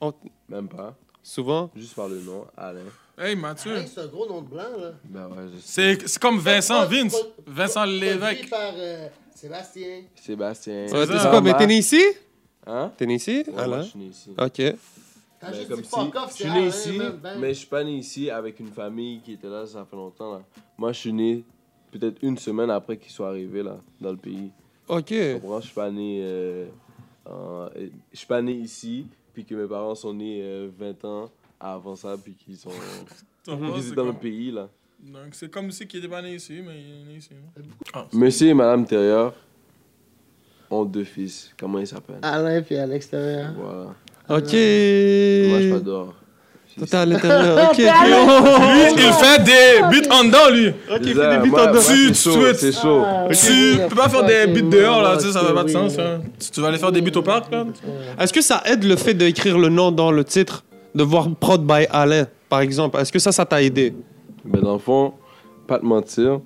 On- 0.00 0.12
même 0.48 0.68
pas. 0.68 0.94
souvent? 1.22 1.70
Juste 1.74 1.94
par 1.94 2.08
le 2.08 2.20
nom, 2.20 2.44
Alain. 2.56 2.80
Hey, 3.18 3.34
Mathieu. 3.36 3.76
C'est 3.86 4.00
un 4.00 4.06
gros 4.06 4.26
nom 4.28 4.40
de 4.42 4.48
blanc, 4.48 4.62
là. 4.78 4.92
Ben 5.04 5.26
ouais, 5.28 5.48
je 5.54 5.60
sais. 5.60 5.98
C'est 6.06 6.18
comme 6.20 6.38
Vincent 6.38 6.86
Vince. 6.86 7.16
Vincent 7.46 7.84
Lévesque. 7.84 8.48
par 8.48 8.72
euh, 8.74 9.08
Sébastien. 9.34 10.02
Sébastien. 10.14 10.86
Ouais, 10.86 11.06
c'est 11.06 11.18
t'es 11.18 11.28
quoi, 11.30 11.40
mais 11.40 11.54
t'es 11.56 11.66
né 11.66 11.78
ici? 11.78 12.00
Hein? 12.66 12.92
T'es 12.96 13.06
né 13.06 13.16
ici? 13.16 13.42
Ouais, 13.46 13.52
moi, 13.52 13.62
Alain 13.64 13.82
je 13.82 13.88
suis 13.88 13.98
né 13.98 14.06
ici. 14.06 14.30
Ok. 14.38 14.62
T'as 15.42 15.50
Ben, 15.50 15.56
juste 15.56 15.68
comme 15.70 15.80
dit 15.80 15.88
si, 15.88 15.90
fuck 15.90 16.14
off, 16.14 16.30
je 16.30 16.42
suis 16.44 16.50
né 16.52 16.66
ici, 16.68 16.98
ben. 17.20 17.38
mais 17.40 17.48
je 17.48 17.58
suis 17.58 17.66
pas 17.66 17.82
né 17.82 17.96
ici 17.96 18.30
avec 18.30 18.60
une 18.60 18.68
famille 18.70 19.18
qui 19.22 19.32
était 19.32 19.48
là, 19.48 19.66
ça 19.66 19.84
fait 19.84 19.96
longtemps. 19.96 20.34
Là. 20.34 20.42
Moi, 20.78 20.92
je 20.92 21.00
suis 21.00 21.12
né 21.12 21.42
peut-être 21.90 22.18
une 22.22 22.38
semaine 22.38 22.70
après 22.70 22.96
qu'ils 22.96 23.10
soient 23.10 23.30
arrivés 23.30 23.64
là, 23.64 23.76
dans 24.00 24.12
le 24.12 24.16
pays. 24.16 24.52
Ok. 24.86 25.06
Tu 25.06 25.32
comprends? 25.40 25.60
Je 25.60 25.66
suis 25.66 25.74
pas 25.74 25.90
né, 25.90 26.20
euh, 26.22 26.66
euh, 27.28 27.68
je 28.12 28.18
suis 28.18 28.26
pas 28.28 28.40
né 28.40 28.52
ici, 28.52 29.08
puis 29.34 29.44
que 29.44 29.56
mes 29.56 29.66
parents 29.66 29.96
sont 29.96 30.14
nés 30.14 30.42
euh, 30.44 30.68
20 30.78 31.04
ans 31.06 31.30
avant 31.58 31.96
ça, 31.96 32.16
puis 32.22 32.34
qu'ils 32.34 32.56
sont 32.56 32.70
c'est 33.44 33.94
dans 33.96 34.04
le 34.04 34.12
pays 34.12 34.52
là. 34.52 34.68
Donc, 35.00 35.32
c'est 35.34 35.50
comme 35.50 35.72
si 35.72 35.88
qu'il 35.88 35.98
était 35.98 36.08
pas 36.08 36.22
né 36.22 36.36
ici, 36.36 36.62
mais 36.64 36.80
il 36.80 37.02
est 37.02 37.04
né 37.04 37.16
ici. 37.16 37.30
Ah, 37.92 38.06
Monsieur 38.12 38.46
et 38.50 38.54
Madame 38.54 38.86
Terrier 38.86 39.30
ont 40.70 40.84
deux 40.84 41.02
fils. 41.02 41.52
Comment 41.58 41.80
ils 41.80 41.86
s'appellent? 41.88 42.20
Alain, 42.22 42.62
puis 42.62 42.76
à 42.76 42.86
l'extérieur. 42.86 43.52
Voilà. 43.56 43.96
Ok. 44.36 44.52
Moi, 44.52 45.60
je 45.60 45.78
dehors. 45.84 46.14
Toi, 46.78 46.86
t'es 46.88 46.96
à 46.96 47.04
l'intérieur. 47.06 47.68
Ok. 47.70 47.76
Lui, 47.78 47.84
il 48.96 49.12
fait 49.12 49.42
des 49.44 49.80
beats 50.00 50.14
en 50.14 50.24
dedans, 50.24 50.48
lui. 50.50 50.68
Ok, 50.68 51.00
il 51.02 51.14
fait 51.14 51.38
des 51.42 51.50
beats 51.50 51.62
en 51.62 51.66
dedans. 51.66 51.80
Tu- 51.80 51.84
C'est 51.84 52.12
tu- 52.12 52.14
chaud, 52.14 52.40
tu- 52.52 52.54
c'est 52.56 52.72
chaud. 52.72 53.02
Ah, 53.04 53.26
Tu 53.30 53.78
peux 53.88 53.94
pas 53.96 54.08
faire 54.08 54.24
des 54.24 54.46
beats 54.46 54.68
dehors, 54.76 55.02
là, 55.02 55.16
tu 55.18 55.26
sais, 55.26 55.32
ça 55.32 55.42
va 55.42 55.52
pas 55.52 55.64
de 55.64 55.68
sens. 55.68 55.98
hein. 55.98 56.20
Tu 56.52 56.60
vas 56.62 56.68
aller 56.68 56.78
faire 56.78 56.92
des 56.92 57.02
beats 57.02 57.18
au 57.18 57.22
parc, 57.22 57.50
là? 57.52 57.66
Est-ce 58.18 58.32
que 58.32 58.40
ça 58.40 58.62
aide 58.64 58.84
le 58.84 58.96
fait 58.96 59.12
d'écrire 59.14 59.58
le 59.58 59.68
nom 59.68 59.92
dans 59.92 60.10
le 60.10 60.24
titre 60.24 60.64
De 60.94 61.02
voir 61.02 61.28
Prod 61.38 61.62
by 61.66 61.86
Alain, 61.90 62.26
par 62.48 62.60
exemple? 62.60 62.98
Est-ce 62.98 63.12
que 63.12 63.18
ça, 63.18 63.32
ça 63.32 63.44
t'a 63.44 63.62
aidé? 63.62 63.94
Mais 64.44 64.60
dans 64.60 64.72
le 64.72 64.78
fond, 64.78 65.12
pas 65.66 65.78
te 65.78 65.84
mentir, 65.84 66.40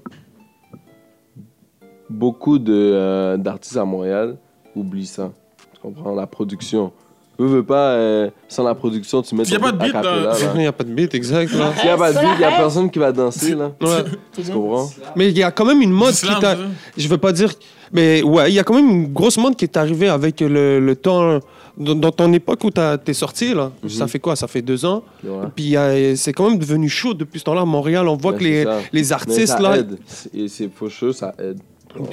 beaucoup 2.10 2.58
de, 2.58 2.72
euh, 2.74 3.36
d'artistes 3.36 3.76
à 3.76 3.84
Montréal 3.84 4.36
oublient 4.74 5.06
ça. 5.06 5.30
Tu 5.74 5.80
comprends? 5.80 6.14
La 6.14 6.26
production. 6.26 6.92
Veux, 7.38 7.46
veux 7.46 7.62
pas, 7.62 7.90
euh, 7.90 8.30
sans 8.48 8.64
la 8.64 8.74
production, 8.74 9.20
tu 9.22 9.34
mets 9.34 9.44
Y 9.44 9.54
a 9.54 9.58
ton 9.58 9.64
pas 9.64 9.72
de 9.72 9.76
beat, 9.78 9.88
acapella, 9.94 10.22
là. 10.22 10.34
Il 10.54 10.60
n'y 10.60 10.66
a 10.66 10.72
pas 10.72 10.84
de 10.84 10.92
beat, 10.92 11.14
exact. 11.14 11.52
Là. 11.52 11.72
S'il 11.76 11.86
y 11.86 11.90
a 11.90 11.96
pas 11.96 12.12
de 12.12 12.18
beat, 12.18 12.28
il 12.36 12.40
y 12.40 12.44
a 12.44 12.50
personne 12.56 12.90
qui 12.90 12.98
va 12.98 13.12
danser, 13.12 13.54
là. 13.54 13.72
Ouais. 13.80 14.04
Tu 14.34 14.42
comprends? 14.50 14.88
Mais 15.16 15.28
il 15.30 15.36
y 15.36 15.42
a 15.42 15.50
quand 15.50 15.64
même 15.66 15.82
une 15.82 15.90
mode 15.92 16.14
qui 16.14 16.26
t'a. 16.40 16.56
Je 16.96 17.08
veux 17.08 17.18
pas 17.18 17.32
dire. 17.32 17.52
Mais 17.92 18.22
ouais, 18.22 18.50
il 18.50 18.54
y 18.54 18.58
a 18.58 18.64
quand 18.64 18.74
même 18.74 18.88
une 18.90 19.12
grosse 19.12 19.36
mode 19.38 19.54
qui 19.54 19.64
est 19.64 19.76
arrivée 19.76 20.08
avec 20.08 20.40
le, 20.40 20.80
le 20.80 20.96
temps. 20.96 21.40
Dans, 21.78 21.94
dans 21.94 22.10
ton 22.10 22.32
époque 22.32 22.64
où 22.64 22.70
t'as- 22.70 22.96
t'es 22.96 23.12
sorti, 23.12 23.52
là. 23.52 23.70
Mhm. 23.82 23.90
Ça 23.90 24.06
fait 24.06 24.18
quoi? 24.18 24.34
Ça 24.34 24.46
fait 24.46 24.62
deux 24.62 24.86
ans. 24.86 25.02
Ouais. 25.22 25.30
Puis 25.54 25.74
c'est 26.16 26.32
quand 26.32 26.48
même 26.48 26.58
devenu 26.58 26.88
chaud 26.88 27.12
depuis 27.12 27.38
ce 27.38 27.44
temps-là. 27.44 27.60
À 27.60 27.64
Montréal, 27.66 28.08
on 28.08 28.16
voit 28.16 28.32
Ouais, 28.32 28.38
que 28.38 28.44
les, 28.44 28.64
les 28.64 29.02
Mais 29.02 29.12
artistes, 29.12 29.46
ça 29.48 29.60
là. 29.60 29.76
aide. 29.76 29.98
C'est- 30.06 30.34
Et 30.34 30.48
c'est 30.48 30.70
faux 30.74 30.88
chaud, 30.88 31.12
ça 31.12 31.34
aide. 31.38 31.58
Tu 31.92 31.98
vois. 31.98 32.08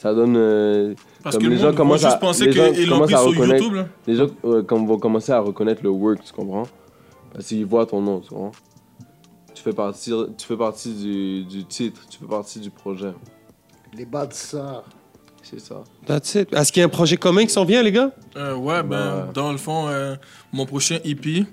Ça 0.00 0.14
donne. 0.14 0.34
euh, 0.36 0.94
Parce 1.22 1.36
Comme 1.36 1.42
que 1.44 1.48
le 1.48 1.54
les 1.56 1.60
gens 1.60 1.74
commencent 1.74 2.00
juste 2.00 2.14
à- 2.14 2.16
penser 2.16 2.46
les 2.46 2.52
gens 2.52 2.72
commencent 2.88 3.12
à 3.12 3.18
sur 3.18 3.26
reconnaître. 3.28 3.62
YouTube, 3.64 3.86
les 4.06 4.16
gens 4.16 4.26
euh, 4.44 4.62
comme 4.62 4.86
vont 4.86 4.98
commencer 4.98 5.32
à 5.32 5.40
reconnaître 5.40 5.82
le 5.82 5.90
work, 5.90 6.20
tu 6.24 6.32
comprends? 6.32 6.66
Parce 7.34 7.46
qu'ils 7.46 7.66
voient 7.66 7.84
ton 7.86 8.00
nom, 8.00 8.20
tu 8.20 8.30
comprends? 8.30 8.52
Tu 9.54 9.62
fais 9.62 9.72
partie, 9.74 10.10
tu 10.38 10.46
fais 10.46 10.56
partie 10.56 10.94
du, 10.94 11.44
du 11.44 11.64
titre, 11.64 12.00
tu 12.08 12.18
fais 12.18 12.26
partie 12.26 12.60
du 12.60 12.70
projet. 12.70 13.12
Les 13.94 14.06
bâtisseurs. 14.06 14.84
C'est 15.42 15.60
ça. 15.60 15.82
That's 16.06 16.34
it. 16.34 16.52
Est-ce 16.54 16.70
qu'il 16.72 16.80
y 16.80 16.82
a 16.82 16.86
un 16.86 16.90
projet 16.90 17.16
commun 17.16 17.42
qui 17.44 17.50
s'en 17.50 17.64
vient, 17.64 17.82
les 17.82 17.92
gars? 17.92 18.10
Euh, 18.36 18.54
ouais, 18.54 18.82
ben, 18.82 19.28
dans 19.34 19.50
le 19.52 19.58
fond, 19.58 19.88
euh, 19.88 20.14
mon 20.52 20.64
prochain 20.64 20.98
EP, 21.04 21.44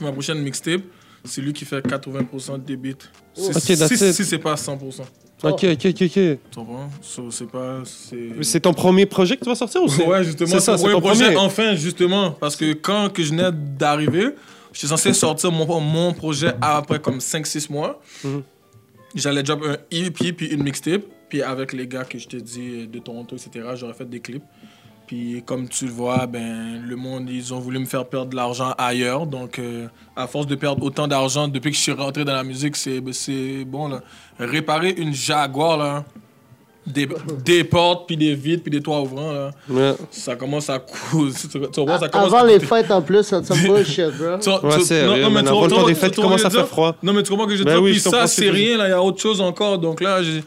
ma 0.00 0.12
prochaine 0.12 0.38
mixtape, 0.38 0.82
c'est 1.24 1.40
lui 1.42 1.52
qui 1.52 1.64
fait 1.64 1.84
80% 1.86 2.58
des 2.58 2.76
beats. 2.76 2.92
Si, 3.34 3.50
Ok, 3.50 3.54
si- 3.58 3.76
that's 3.76 3.94
si, 3.94 4.12
si 4.14 4.24
c'est 4.24 4.38
pas 4.38 4.54
100%. 4.54 5.02
Ok, 5.42 5.64
ok, 5.64 5.86
ok, 5.86 6.02
ok. 6.02 6.64
So, 7.02 7.30
c'est 7.30 7.46
pas. 7.46 7.82
C'est... 7.84 8.60
Ton 8.60 8.74
premier 8.74 9.06
projet 9.06 9.36
que 9.36 9.42
tu 9.44 9.48
vas 9.48 9.54
sortir 9.54 9.82
ou 9.82 9.88
c'est 9.88 10.06
Ouais, 10.06 10.24
justement, 10.24 10.50
c'est 10.50 10.60
ça, 10.60 10.76
c'est 10.76 10.90
ton 10.90 11.00
projet, 11.00 11.24
premier. 11.24 11.36
enfin, 11.38 11.74
justement. 11.74 12.32
Parce 12.32 12.56
que 12.56 12.72
quand 12.74 13.12
que 13.12 13.22
je 13.22 13.30
venais 13.30 13.50
d'arriver, 13.52 14.30
j'étais 14.72 14.88
censé 14.88 15.12
sortir 15.12 15.50
mon, 15.50 15.80
mon 15.80 16.12
projet 16.12 16.52
après 16.60 16.98
comme 17.00 17.18
5-6 17.18 17.72
mois. 17.72 18.00
Mhm. 18.24 18.42
J'allais 19.14 19.42
drop 19.42 19.62
un 19.64 19.76
EP 19.90 20.32
puis 20.32 20.46
une 20.46 20.62
mixtape. 20.62 21.02
Puis 21.28 21.42
avec 21.42 21.72
les 21.72 21.86
gars 21.86 22.04
que 22.04 22.18
je 22.18 22.26
t'ai 22.26 22.40
dit 22.40 22.88
de 22.88 22.98
Toronto, 22.98 23.36
etc., 23.36 23.68
j'aurais 23.76 23.94
fait 23.94 24.08
des 24.08 24.18
clips. 24.20 24.42
Puis 25.10 25.42
comme 25.44 25.68
tu 25.68 25.86
le 25.86 25.90
vois, 25.90 26.26
ben, 26.28 26.80
le 26.86 26.94
monde, 26.94 27.28
ils 27.28 27.52
ont 27.52 27.58
voulu 27.58 27.80
me 27.80 27.84
faire 27.84 28.04
perdre 28.06 28.30
de 28.30 28.36
l'argent 28.36 28.72
ailleurs. 28.78 29.26
Donc, 29.26 29.58
euh, 29.58 29.88
à 30.14 30.28
force 30.28 30.46
de 30.46 30.54
perdre 30.54 30.84
autant 30.84 31.08
d'argent 31.08 31.48
depuis 31.48 31.72
que 31.72 31.76
je 31.76 31.82
suis 31.82 31.90
rentré 31.90 32.24
dans 32.24 32.32
la 32.34 32.44
musique, 32.44 32.76
c'est 32.76 33.00
ben, 33.00 33.12
c'est 33.12 33.64
bon. 33.66 33.88
Là. 33.88 34.02
Réparer 34.38 34.90
une 34.90 35.12
Jaguar, 35.12 35.76
là, 35.78 36.04
des, 36.86 37.08
des 37.44 37.64
portes, 37.64 38.06
puis 38.06 38.16
des 38.16 38.36
vitres, 38.36 38.62
puis 38.62 38.70
des 38.70 38.80
toits 38.80 39.00
ouvrants, 39.00 39.32
là, 39.32 39.50
Ouais. 39.68 39.94
ça 40.12 40.36
commence 40.36 40.70
à 40.70 40.78
coûter. 40.78 41.32
Tu, 41.72 41.80
vois, 41.84 41.98
ça 41.98 42.08
commence 42.08 42.28
Avant 42.28 42.44
à 42.44 42.46
les 42.46 42.60
fêtes 42.60 42.90
en 42.92 43.02
plus, 43.02 43.24
c'est 43.24 43.44
some 43.44 43.58
bullshit, 43.66 44.16
bro. 44.16 44.38
Tu- 44.40 44.48
Ouais, 44.64 44.80
c'est 44.84 45.06
non, 45.06 45.16
non, 45.16 45.30
mais 45.30 45.42
tu 45.42 45.48
Avant 45.48 45.64
le 45.64 45.70
temps 45.70 45.86
des 45.86 45.94
fêtes, 45.96 46.12
tu 46.14 46.20
commence 46.20 46.40
vois 46.40 46.46
à 46.46 46.50
ce 46.50 46.54
que 46.54 46.60
je 46.60 46.66
faire 46.66 46.68
froid? 46.68 46.94
Non, 47.02 47.12
mais 47.12 47.24
tu 47.24 47.30
comprends 47.30 47.48
que 47.48 47.56
je 47.56 47.64
Ben 47.64 47.74
dis, 47.78 47.82
oui, 47.82 47.90
puis 47.90 47.98
je 47.98 48.04
comprends 48.04 48.20
ça, 48.20 48.26
c'est 48.28 48.48
rien, 48.48 48.78
là, 48.78 48.86
il 48.86 48.90
y 48.90 48.92
a 48.92 49.02
autre 49.02 49.20
chose 49.20 49.40
encore. 49.40 49.76
Donc 49.76 50.00
là, 50.00 50.22
j'ai- 50.22 50.44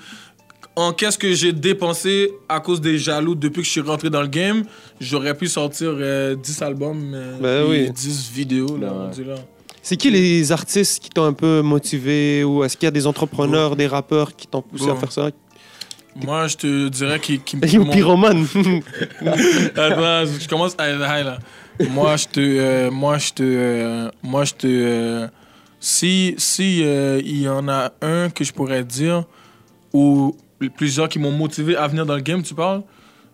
en 0.75 0.91
qu'est-ce 0.93 1.17
que 1.17 1.33
j'ai 1.33 1.53
dépensé 1.53 2.31
à 2.49 2.59
cause 2.59 2.81
des 2.81 2.97
jaloux 2.97 3.35
depuis 3.35 3.61
que 3.61 3.67
je 3.67 3.71
suis 3.71 3.81
rentré 3.81 4.09
dans 4.09 4.21
le 4.21 4.27
game, 4.27 4.63
j'aurais 4.99 5.35
pu 5.35 5.47
sortir 5.47 5.89
euh, 5.93 6.35
10 6.35 6.61
albums, 6.63 7.11
euh, 7.13 7.37
Ben 7.39 7.69
puis 7.69 7.81
oui. 7.87 7.91
10 7.91 8.31
vidéos, 8.33 8.77
là, 8.77 8.87
Ouais. 8.91 8.97
rendu 9.05 9.23
là. 9.23 9.35
C'est 9.81 9.97
qui 9.97 10.09
les 10.09 10.51
artistes 10.51 11.03
qui 11.03 11.09
t'ont 11.09 11.25
un 11.25 11.33
peu 11.33 11.61
motivé 11.61 12.43
ou 12.43 12.63
est-ce 12.63 12.77
qu'il 12.77 12.87
y 12.87 12.87
a 12.87 12.91
des 12.91 13.05
entrepreneurs, 13.05 13.75
des 13.75 13.87
rappeurs 13.87 14.33
qui 14.35 14.47
t'ont 14.47 14.61
poussé 14.61 14.89
à 14.89 14.95
faire 14.95 15.11
ça? 15.11 15.29
Moi, 16.15 16.47
je 16.47 16.55
te 16.57 16.87
dirais 16.89 17.19
qu'ils 17.19 17.41
qui 17.43 17.57
Ou 17.77 17.85
pyromane 17.85 18.45
Attends, 19.75 20.25
je 20.39 20.47
commence 20.47 20.75
à 20.77 20.89
être 20.89 21.01
high 21.01 21.25
là. 21.25 21.39
Moi, 21.89 22.15
je 22.17 22.25
te. 22.27 22.39
euh, 22.39 22.91
moi, 22.91 23.17
je 23.17 23.31
te. 23.33 23.43
euh, 23.43 24.09
moi, 24.21 24.45
je 24.45 24.53
te. 24.53 24.67
euh, 24.67 25.27
si 25.79 26.35
si 26.37 26.81
euh, 26.83 27.19
il 27.23 27.41
y 27.41 27.49
en 27.49 27.67
a 27.67 27.91
un 28.01 28.29
que 28.29 28.43
je 28.43 28.53
pourrais 28.53 28.83
dire, 28.83 29.23
ou 29.91 30.35
plusieurs 30.69 31.09
qui 31.09 31.19
m'ont 31.19 31.31
motivé 31.31 31.75
à 31.75 31.87
venir 31.87 32.05
dans 32.05 32.15
le 32.15 32.21
game, 32.21 32.41
tu 32.43 32.53
parles, 32.53 32.81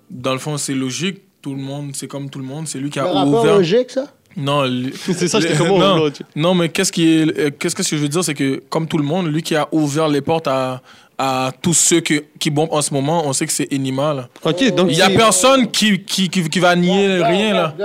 dans 0.09 0.33
le 0.33 0.39
fond, 0.39 0.57
c'est 0.57 0.73
logique. 0.73 1.21
Tout 1.41 1.55
le 1.55 1.61
monde, 1.61 1.91
c'est 1.93 2.07
comme 2.07 2.29
tout 2.29 2.39
le 2.39 2.45
monde. 2.45 2.67
C'est 2.67 2.79
lui 2.79 2.89
qui 2.89 2.99
a 2.99 3.25
ouvert. 3.25 3.55
logique, 3.57 3.91
ça? 3.91 4.07
Non, 4.35 4.63
C'est 4.93 5.27
ça, 5.27 5.39
j'étais 5.39 5.55
comment 5.55 5.79
non, 5.79 6.11
non, 6.35 6.53
mais 6.53 6.69
qu'est-ce 6.69 6.91
qui 6.91 7.07
est, 7.07 7.39
euh, 7.39 7.49
qu'est-ce 7.57 7.75
que 7.75 7.83
je 7.83 7.95
veux 7.95 8.07
dire, 8.07 8.23
c'est 8.23 8.33
que 8.33 8.61
comme 8.69 8.87
tout 8.87 8.97
le 8.97 9.03
monde, 9.03 9.27
lui 9.27 9.41
qui 9.41 9.55
a 9.55 9.67
ouvert 9.71 10.07
les 10.07 10.21
portes 10.21 10.47
à, 10.47 10.81
à 11.17 11.51
tous 11.61 11.73
ceux 11.73 11.99
que, 11.99 12.23
qui 12.39 12.49
bombent 12.49 12.71
en 12.71 12.81
ce 12.81 12.93
moment, 12.93 13.25
on 13.25 13.33
sait 13.33 13.45
que 13.45 13.51
c'est 13.51 13.67
Enima 13.73 14.13
là. 14.13 14.29
Ok, 14.43 14.73
donc 14.75 14.87
Il 14.91 14.97
y 14.97 15.01
a 15.01 15.09
personne 15.09 15.69
qui, 15.69 15.99
qui, 16.03 16.29
qui, 16.29 16.47
qui 16.47 16.59
va 16.59 16.75
nier 16.75 17.21
rien 17.23 17.53
là. 17.53 17.75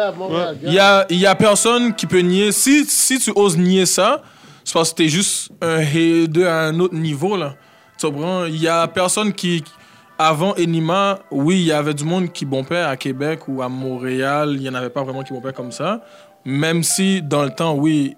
Il 0.63 0.73
y 0.73 0.79
a, 0.79 1.07
il 1.11 1.19
y 1.19 1.27
a 1.27 1.35
personne 1.35 1.95
qui 1.95 2.07
peut 2.07 2.21
nier. 2.21 2.53
Si, 2.53 2.85
si 2.85 3.19
tu 3.19 3.33
oses 3.35 3.57
nier 3.57 3.87
ça, 3.87 4.23
c'est 4.63 4.75
parce 4.75 4.93
que 4.93 4.97
t'es 4.97 5.09
juste 5.09 5.51
un 5.61 5.79
hater 5.81 6.47
à 6.47 6.61
un 6.67 6.79
autre 6.79 6.95
niveau 6.95 7.37
là. 7.37 7.57
Tu? 7.99 8.07
Il 8.49 8.61
y 8.61 8.69
a 8.69 8.87
personne 8.89 9.33
qui. 9.33 9.65
Avant 10.17 10.55
Enima, 10.55 11.19
oui, 11.33 11.57
il 11.57 11.65
y 11.65 11.73
avait 11.73 11.93
du 11.93 12.05
monde 12.05 12.31
qui 12.31 12.45
bombait 12.45 12.83
à 12.83 12.97
Québec 12.97 13.49
ou 13.49 13.63
à 13.63 13.69
Montréal. 13.69 14.53
Il 14.55 14.61
n'y 14.61 14.69
en 14.69 14.75
avait 14.75 14.91
pas 14.91 15.03
vraiment 15.03 15.25
qui 15.25 15.33
bombait 15.33 15.53
comme 15.53 15.73
ça. 15.73 16.03
Même 16.45 16.85
si, 16.85 17.21
dans 17.21 17.43
le 17.43 17.51
temps, 17.51 17.75
oui, 17.75 18.17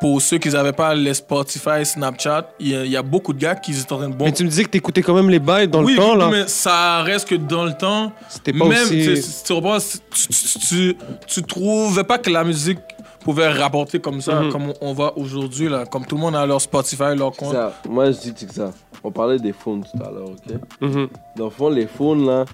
pour 0.00 0.20
ceux 0.20 0.36
qui 0.38 0.50
n'avaient 0.50 0.72
pas 0.72 0.94
les 0.94 1.14
Spotify, 1.14 1.84
Snapchat, 1.84 2.50
il 2.60 2.68
y, 2.68 2.76
a- 2.76 2.84
il 2.84 2.90
y 2.90 2.96
a 2.96 3.02
beaucoup 3.02 3.32
de 3.32 3.38
gars 3.38 3.54
qui 3.54 3.72
étaient 3.72 3.92
en 3.92 3.96
train 3.98 4.08
de 4.08 4.12
bomber. 4.12 4.26
Mais 4.26 4.32
tu 4.32 4.44
me 4.44 4.48
disais 4.50 4.64
que 4.64 4.68
t'écoutais 4.70 5.00
quand 5.02 5.14
même 5.14 5.30
les 5.30 5.38
bails 5.38 5.68
dans 5.68 5.82
oui, 5.82 5.92
le 5.94 5.98
temps, 5.98 6.14
là. 6.14 6.28
mais 6.30 6.46
ça 6.48 7.02
reste 7.02 7.28
que 7.28 7.34
dans 7.34 7.64
le 7.64 7.72
temps, 7.72 8.12
C'était 8.28 8.52
pas 8.52 8.66
même, 8.66 8.82
aussi... 8.82 9.04
tu, 9.04 9.14
tu 9.14 9.88
tu, 10.10 10.58
tu, 10.60 10.96
tu, 11.26 11.42
trouvais 11.42 12.04
pas 12.04 12.18
que 12.18 12.30
la 12.30 12.44
musique 12.44 12.78
pouvait 13.20 13.48
rapporter 13.48 13.98
comme 13.98 14.20
ça, 14.20 14.40
Mhm. 14.40 14.52
comme 14.52 14.72
on 14.80 14.92
voit 14.92 15.16
aujourd'hui, 15.18 15.68
là. 15.68 15.84
Comme 15.86 16.04
tout 16.06 16.14
le 16.16 16.20
monde 16.20 16.36
a 16.36 16.46
leur 16.46 16.60
Spotify, 16.60 17.16
leur 17.16 17.32
compte. 17.32 17.52
ça. 17.52 17.72
Moi, 17.88 18.10
je 18.12 18.30
dis 18.30 18.46
que 18.46 18.54
ça. 18.54 18.70
On 19.02 19.10
parlait 19.10 19.38
des 19.38 19.52
phones 19.52 19.82
tout 19.84 20.02
à 20.02 20.10
l'heure, 20.10 20.30
ok? 20.30 20.58
Mhm. 20.80 21.08
Dans 21.36 21.44
le 21.44 21.50
fond, 21.50 21.68
les 21.70 21.86
phones, 21.86 22.26
là, 22.26 22.44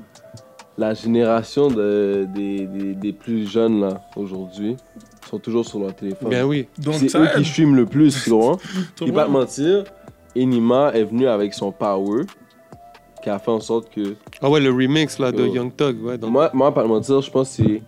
la 0.79 0.95
génération 0.95 1.69
de, 1.69 2.27
des, 2.35 2.67
des, 2.67 2.95
des 2.95 3.13
plus 3.13 3.47
jeunes, 3.51 3.81
là, 3.81 4.01
aujourd'hui, 4.17 4.77
sont 5.29 5.39
toujours 5.39 5.65
sur 5.67 5.79
leur 5.79 5.95
téléphone. 5.95 6.31
Ben 6.31 6.45
oui. 6.45 6.67
Donc, 6.79 6.95
c'est 6.95 7.15
eux 7.17 7.25
aide. 7.25 7.37
qui 7.37 7.45
streament 7.45 7.77
le 7.77 7.87
plus, 7.87 8.25
tu 8.25 8.31
vois. 8.31 8.57
Tu 8.97 9.05
Et 9.05 9.13
pas 9.13 9.27
te 9.27 9.31
mentir, 9.31 9.85
Enima 10.37 10.91
est 10.95 11.05
venu 11.05 11.27
avec 11.29 11.53
son 11.55 11.73
power, 11.73 12.23
qui 13.23 13.31
a 13.31 13.39
fait 13.39 13.51
en 13.51 13.61
sorte 13.61 13.91
que... 13.91 14.17
Ah 14.41 14.51
ouais, 14.51 14.61
le 14.61 14.71
remix, 14.71 15.19
là, 15.19 15.31
de 15.31 15.43
Oh. 15.43 15.55
Young 15.55 15.77
Thug, 15.77 16.03
ouais. 16.05 16.19
donc- 16.19 16.31
Moi, 16.31 16.51
moi, 16.53 16.73
pas 16.75 16.83
te 16.83 16.89
mentir, 16.89 17.21
je 17.21 17.31
pense 17.31 17.57
que 17.57 17.63
c'est... 17.65 17.83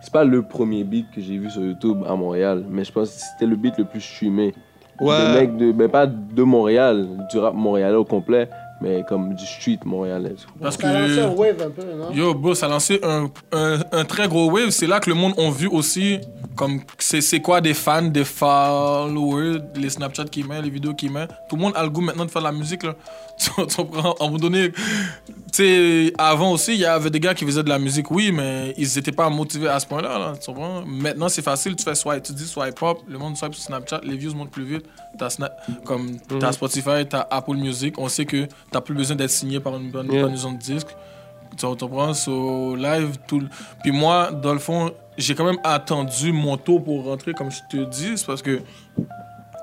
C'est 0.00 0.12
pas 0.12 0.22
le 0.22 0.42
premier 0.42 0.84
beat 0.84 1.06
que 1.12 1.20
j'ai 1.20 1.36
vu 1.38 1.50
sur 1.50 1.60
YouTube 1.60 2.04
à 2.06 2.14
Montréal, 2.14 2.64
mais 2.70 2.84
je 2.84 2.92
pense 2.92 3.10
que 3.10 3.20
c'était 3.20 3.46
le 3.50 3.56
beat 3.56 3.76
le 3.78 3.84
plus 3.84 4.00
streamé. 4.00 4.54
Ouais. 5.00 5.16
Des 5.18 5.40
mecs 5.40 5.56
de... 5.56 5.72
Ben 5.72 5.88
pas 5.88 6.06
de 6.06 6.42
Montréal, 6.44 7.08
du 7.30 7.38
rap 7.38 7.52
montréalais 7.54 7.96
au 7.96 8.04
complet, 8.04 8.48
mais 8.80 9.04
comme 9.08 9.34
du 9.34 9.44
street 9.46 9.80
montréalais. 9.84 10.34
Parce 10.60 10.76
Ça 10.76 10.88
a 10.88 11.00
lancé 11.00 11.20
un 11.20 11.30
que. 11.30 11.36
wave 11.36 11.62
un 11.62 11.70
peu, 11.70 11.82
non? 11.96 12.12
Yo, 12.12 12.34
bro, 12.34 12.54
ça 12.54 12.66
a 12.66 12.68
lancé 12.68 13.00
un, 13.02 13.30
un, 13.52 13.78
un 13.92 14.04
très 14.04 14.28
gros 14.28 14.50
wave. 14.50 14.70
C'est 14.70 14.86
là 14.86 15.00
que 15.00 15.10
le 15.10 15.16
monde 15.16 15.34
a 15.38 15.50
vu 15.50 15.66
aussi, 15.68 16.18
comme, 16.54 16.80
c'est 16.98 17.20
c'est 17.20 17.40
quoi 17.40 17.60
des 17.60 17.74
fans, 17.74 18.02
des 18.02 18.24
followers, 18.24 19.58
les 19.74 19.90
Snapchat 19.90 20.24
qui 20.26 20.44
met, 20.44 20.62
les 20.62 20.70
vidéos 20.70 20.94
qui 20.94 21.08
met. 21.08 21.26
Tout 21.48 21.56
le 21.56 21.62
monde 21.62 21.72
a 21.76 21.82
le 21.82 21.90
goût 21.90 22.00
maintenant 22.00 22.24
de 22.24 22.30
faire 22.30 22.42
de 22.42 22.46
la 22.46 22.52
musique, 22.52 22.82
là. 22.82 22.94
Tu, 23.40 23.50
tu 23.68 23.76
comprends? 23.76 24.12
À 24.14 24.24
un 24.24 24.26
moment 24.26 24.38
donné, 24.38 24.72
tu 24.72 24.82
sais, 25.52 26.12
avant 26.18 26.50
aussi, 26.52 26.72
il 26.74 26.80
y 26.80 26.84
avait 26.84 27.08
des 27.10 27.20
gars 27.20 27.34
qui 27.34 27.44
faisaient 27.44 27.62
de 27.62 27.68
la 27.68 27.78
musique, 27.78 28.10
oui, 28.10 28.32
mais 28.32 28.74
ils 28.76 28.88
n'étaient 28.96 29.12
pas 29.12 29.28
motivés 29.30 29.68
à 29.68 29.78
ce 29.78 29.86
point-là, 29.86 30.18
là. 30.18 30.32
Tu 30.40 30.46
comprends? 30.46 30.82
Maintenant, 30.84 31.28
c'est 31.28 31.42
facile, 31.42 31.76
tu 31.76 31.84
fais 31.84 31.94
swipe, 31.94 32.22
tu 32.24 32.32
dis 32.32 32.46
swipe 32.46 32.82
up, 32.82 32.98
le 33.08 33.16
monde 33.18 33.36
swipe 33.36 33.54
sur 33.54 33.62
Snapchat, 33.64 34.00
les 34.02 34.16
views 34.16 34.34
montent 34.34 34.50
plus 34.50 34.64
vite. 34.64 34.84
T'as 35.18 35.28
comme, 35.84 36.18
t'as 36.40 36.50
Spotify, 36.52 37.06
t'as 37.08 37.26
Apple 37.30 37.54
Music, 37.56 37.94
on 37.98 38.08
sait 38.08 38.24
que 38.26 38.46
t'as 38.72 38.80
plus 38.80 38.94
besoin 38.94 39.14
d'être 39.16 39.30
signé 39.30 39.60
par 39.60 39.76
une 39.76 39.90
bonne 39.90 40.10
Yeah. 40.12 40.26
maison 40.26 40.52
de 40.52 40.58
disques. 40.58 40.94
Tu 41.56 41.64
comprends? 41.66 42.14
So, 42.14 42.74
live, 42.76 43.16
tout. 43.26 43.42
Puis 43.82 43.92
moi, 43.92 44.30
dans 44.32 44.52
le 44.52 44.58
fond, 44.58 44.92
j'ai 45.16 45.34
quand 45.34 45.44
même 45.44 45.58
attendu 45.64 46.32
mon 46.32 46.56
tour 46.56 46.82
pour 46.84 47.04
rentrer, 47.04 47.34
comme 47.34 47.50
je 47.50 47.58
te 47.70 47.84
dis. 47.84 48.16
C'est 48.16 48.26
parce 48.26 48.42
que. 48.42 48.60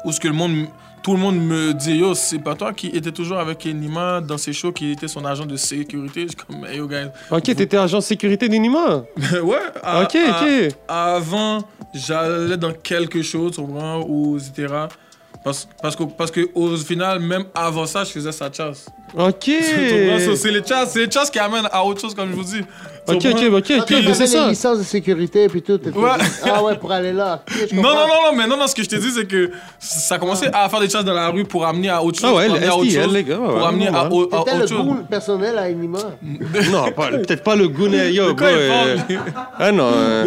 Où 0.04 0.12
ce 0.12 0.20
que 0.20 0.28
le 0.28 0.34
monde. 0.34 0.68
Tout 1.06 1.14
le 1.14 1.20
monde 1.20 1.38
me 1.38 1.72
dit, 1.72 1.98
yo, 1.98 2.16
c'est 2.16 2.40
pas 2.40 2.56
toi 2.56 2.74
qui 2.74 2.88
étais 2.88 3.12
toujours 3.12 3.38
avec 3.38 3.64
Enima 3.68 4.22
dans 4.22 4.40
ses 4.40 4.54
shows, 4.54 4.72
qui 4.72 4.92
était 4.92 5.08
son 5.08 5.24
agent 5.24 5.46
de 5.46 5.56
sécurité. 5.56 6.24
Je 6.24 6.28
suis 6.30 6.36
comme, 6.38 6.66
hey, 6.66 6.78
yo, 6.80 6.88
guys. 6.88 7.10
Ok, 7.30 7.44
t'étais 7.44 7.78
agent 7.78 8.00
de 8.00 8.04
sécurité 8.04 8.50
d'Enima. 8.50 9.04
ouais, 9.44 9.56
à- 9.84 10.02
Ok, 10.02 10.16
à- 10.16 10.42
ok. 10.42 10.72
avant, 10.88 11.60
j'allais 11.94 12.58
dans 12.58 12.74
quelque 12.74 13.22
chose, 13.22 13.52
tu 13.52 13.62
comprends, 13.62 14.04
ou 14.08 14.40
etc. 14.40 14.66
Parce, 15.44 15.68
parce, 15.80 15.96
que, 15.96 16.06
parce 16.06 16.32
que 16.32 16.50
au 16.56 16.76
final, 16.76 17.20
même 17.20 17.44
avant 17.54 17.86
ça, 17.86 18.04
je 18.04 18.10
faisais 18.10 18.32
sa 18.32 18.52
chasse. 18.52 18.88
Ok. 19.16 19.44
C'est 19.46 20.52
les 20.52 20.64
chasses, 20.66 20.92
c'est 20.94 21.06
les 21.06 21.12
chasses 21.12 21.30
qui 21.30 21.38
amènent 21.38 21.70
à 21.72 21.84
autre 21.86 22.02
chose, 22.02 22.16
comme 22.16 22.32
je 22.32 22.36
vous 22.36 22.44
dis. 22.44 22.62
Ok, 23.08 23.26
ok, 23.26 23.44
ok, 23.54 23.66
Ah, 23.72 23.82
ok, 23.82 23.90
mais 24.06 24.14
c'est 24.16 24.28
ça. 24.28 24.48
licences 24.50 24.80
de 24.80 24.84
sécurité 24.84 25.48
puis 25.48 25.62
tout. 25.62 25.80
Ouais. 25.96 26.10
Ah 26.44 26.64
ouais, 26.64 26.76
pour 26.78 26.92
aller 26.92 27.14
là. 27.14 27.44
Non, 27.74 27.82
non, 27.84 27.90
non, 27.94 28.08
non, 28.32 28.36
mais 28.38 28.48
non, 28.48 28.58
non, 28.58 28.66
ce 28.68 28.74
que 28.76 28.82
je 28.84 28.90
te 28.90 28.96
dis, 28.96 29.12
c'est 29.12 29.26
que 29.28 29.52
ça 29.80 30.16
a 30.16 30.18
commencé 30.20 30.48
à 30.52 30.68
faire 30.70 30.80
des 30.80 30.90
chasses 30.90 31.06
dans 31.06 31.14
la 31.14 31.30
rue 31.30 31.44
pour 31.46 31.66
amener 31.66 31.90
à 31.90 32.02
autre 32.04 32.20
chose. 32.20 32.30
Ah 32.34 32.36
ouais, 32.36 32.48
le 32.48 32.54
autre 32.72 32.86
STL, 32.90 33.04
chose, 33.04 33.14
les 33.14 33.24
gars, 33.24 33.36
Pour 33.38 33.68
amener 33.68 33.88
à, 33.88 33.92
normal. 33.92 34.12
au- 34.14 34.36
à 34.36 34.40
T'étais 34.40 34.58
le 34.58 34.64
autre 34.64 34.76
chose. 34.76 34.86
goût 34.86 34.98
personnel 35.10 35.58
à 35.58 35.62
Anima. 35.64 36.00
Non, 36.72 36.92
pas- 36.92 37.10
peut-être 37.10 37.44
pas 37.44 37.56
le 37.56 37.68
Gounet. 37.68 38.12
Yo, 38.14 38.34
bro. 38.34 38.46
euh? 38.46 38.98
Ah 39.60 39.72
non. 39.72 39.90
euh, 39.94 40.24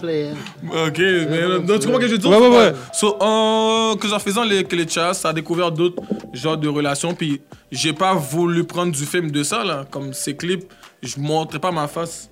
playing. 0.00 0.34
Ok, 0.64 0.98
mais 0.98 1.04
euh, 1.42 1.58
donc, 1.58 1.80
tu 1.80 1.86
comprends 1.86 2.00
ce 2.00 2.06
que 2.06 2.12
je 2.12 2.16
dire? 2.16 2.30
Ouais, 2.30 2.38
ouais, 2.38 2.56
ouais. 2.56 2.72
So, 2.92 3.16
en, 3.20 3.94
que 4.00 4.12
en 4.12 4.18
faisant 4.18 4.44
les 4.44 4.64
chasses, 4.88 5.20
ça 5.20 5.30
a 5.30 5.32
découvert 5.32 5.70
d'autres 5.70 6.02
genres 6.32 6.56
de 6.56 6.68
relations. 6.68 7.14
Puis 7.14 7.40
j'ai 7.70 7.92
pas 7.92 8.14
voulu 8.14 8.64
prendre 8.64 8.92
du 8.92 9.04
film 9.04 9.30
de 9.30 9.42
ça, 9.42 9.64
là. 9.64 9.84
Comme 9.90 10.12
ces 10.12 10.36
clips, 10.36 10.64
je 11.02 11.18
montrais 11.20 11.58
pas 11.58 11.70
ma 11.72 11.88
face 11.88 12.30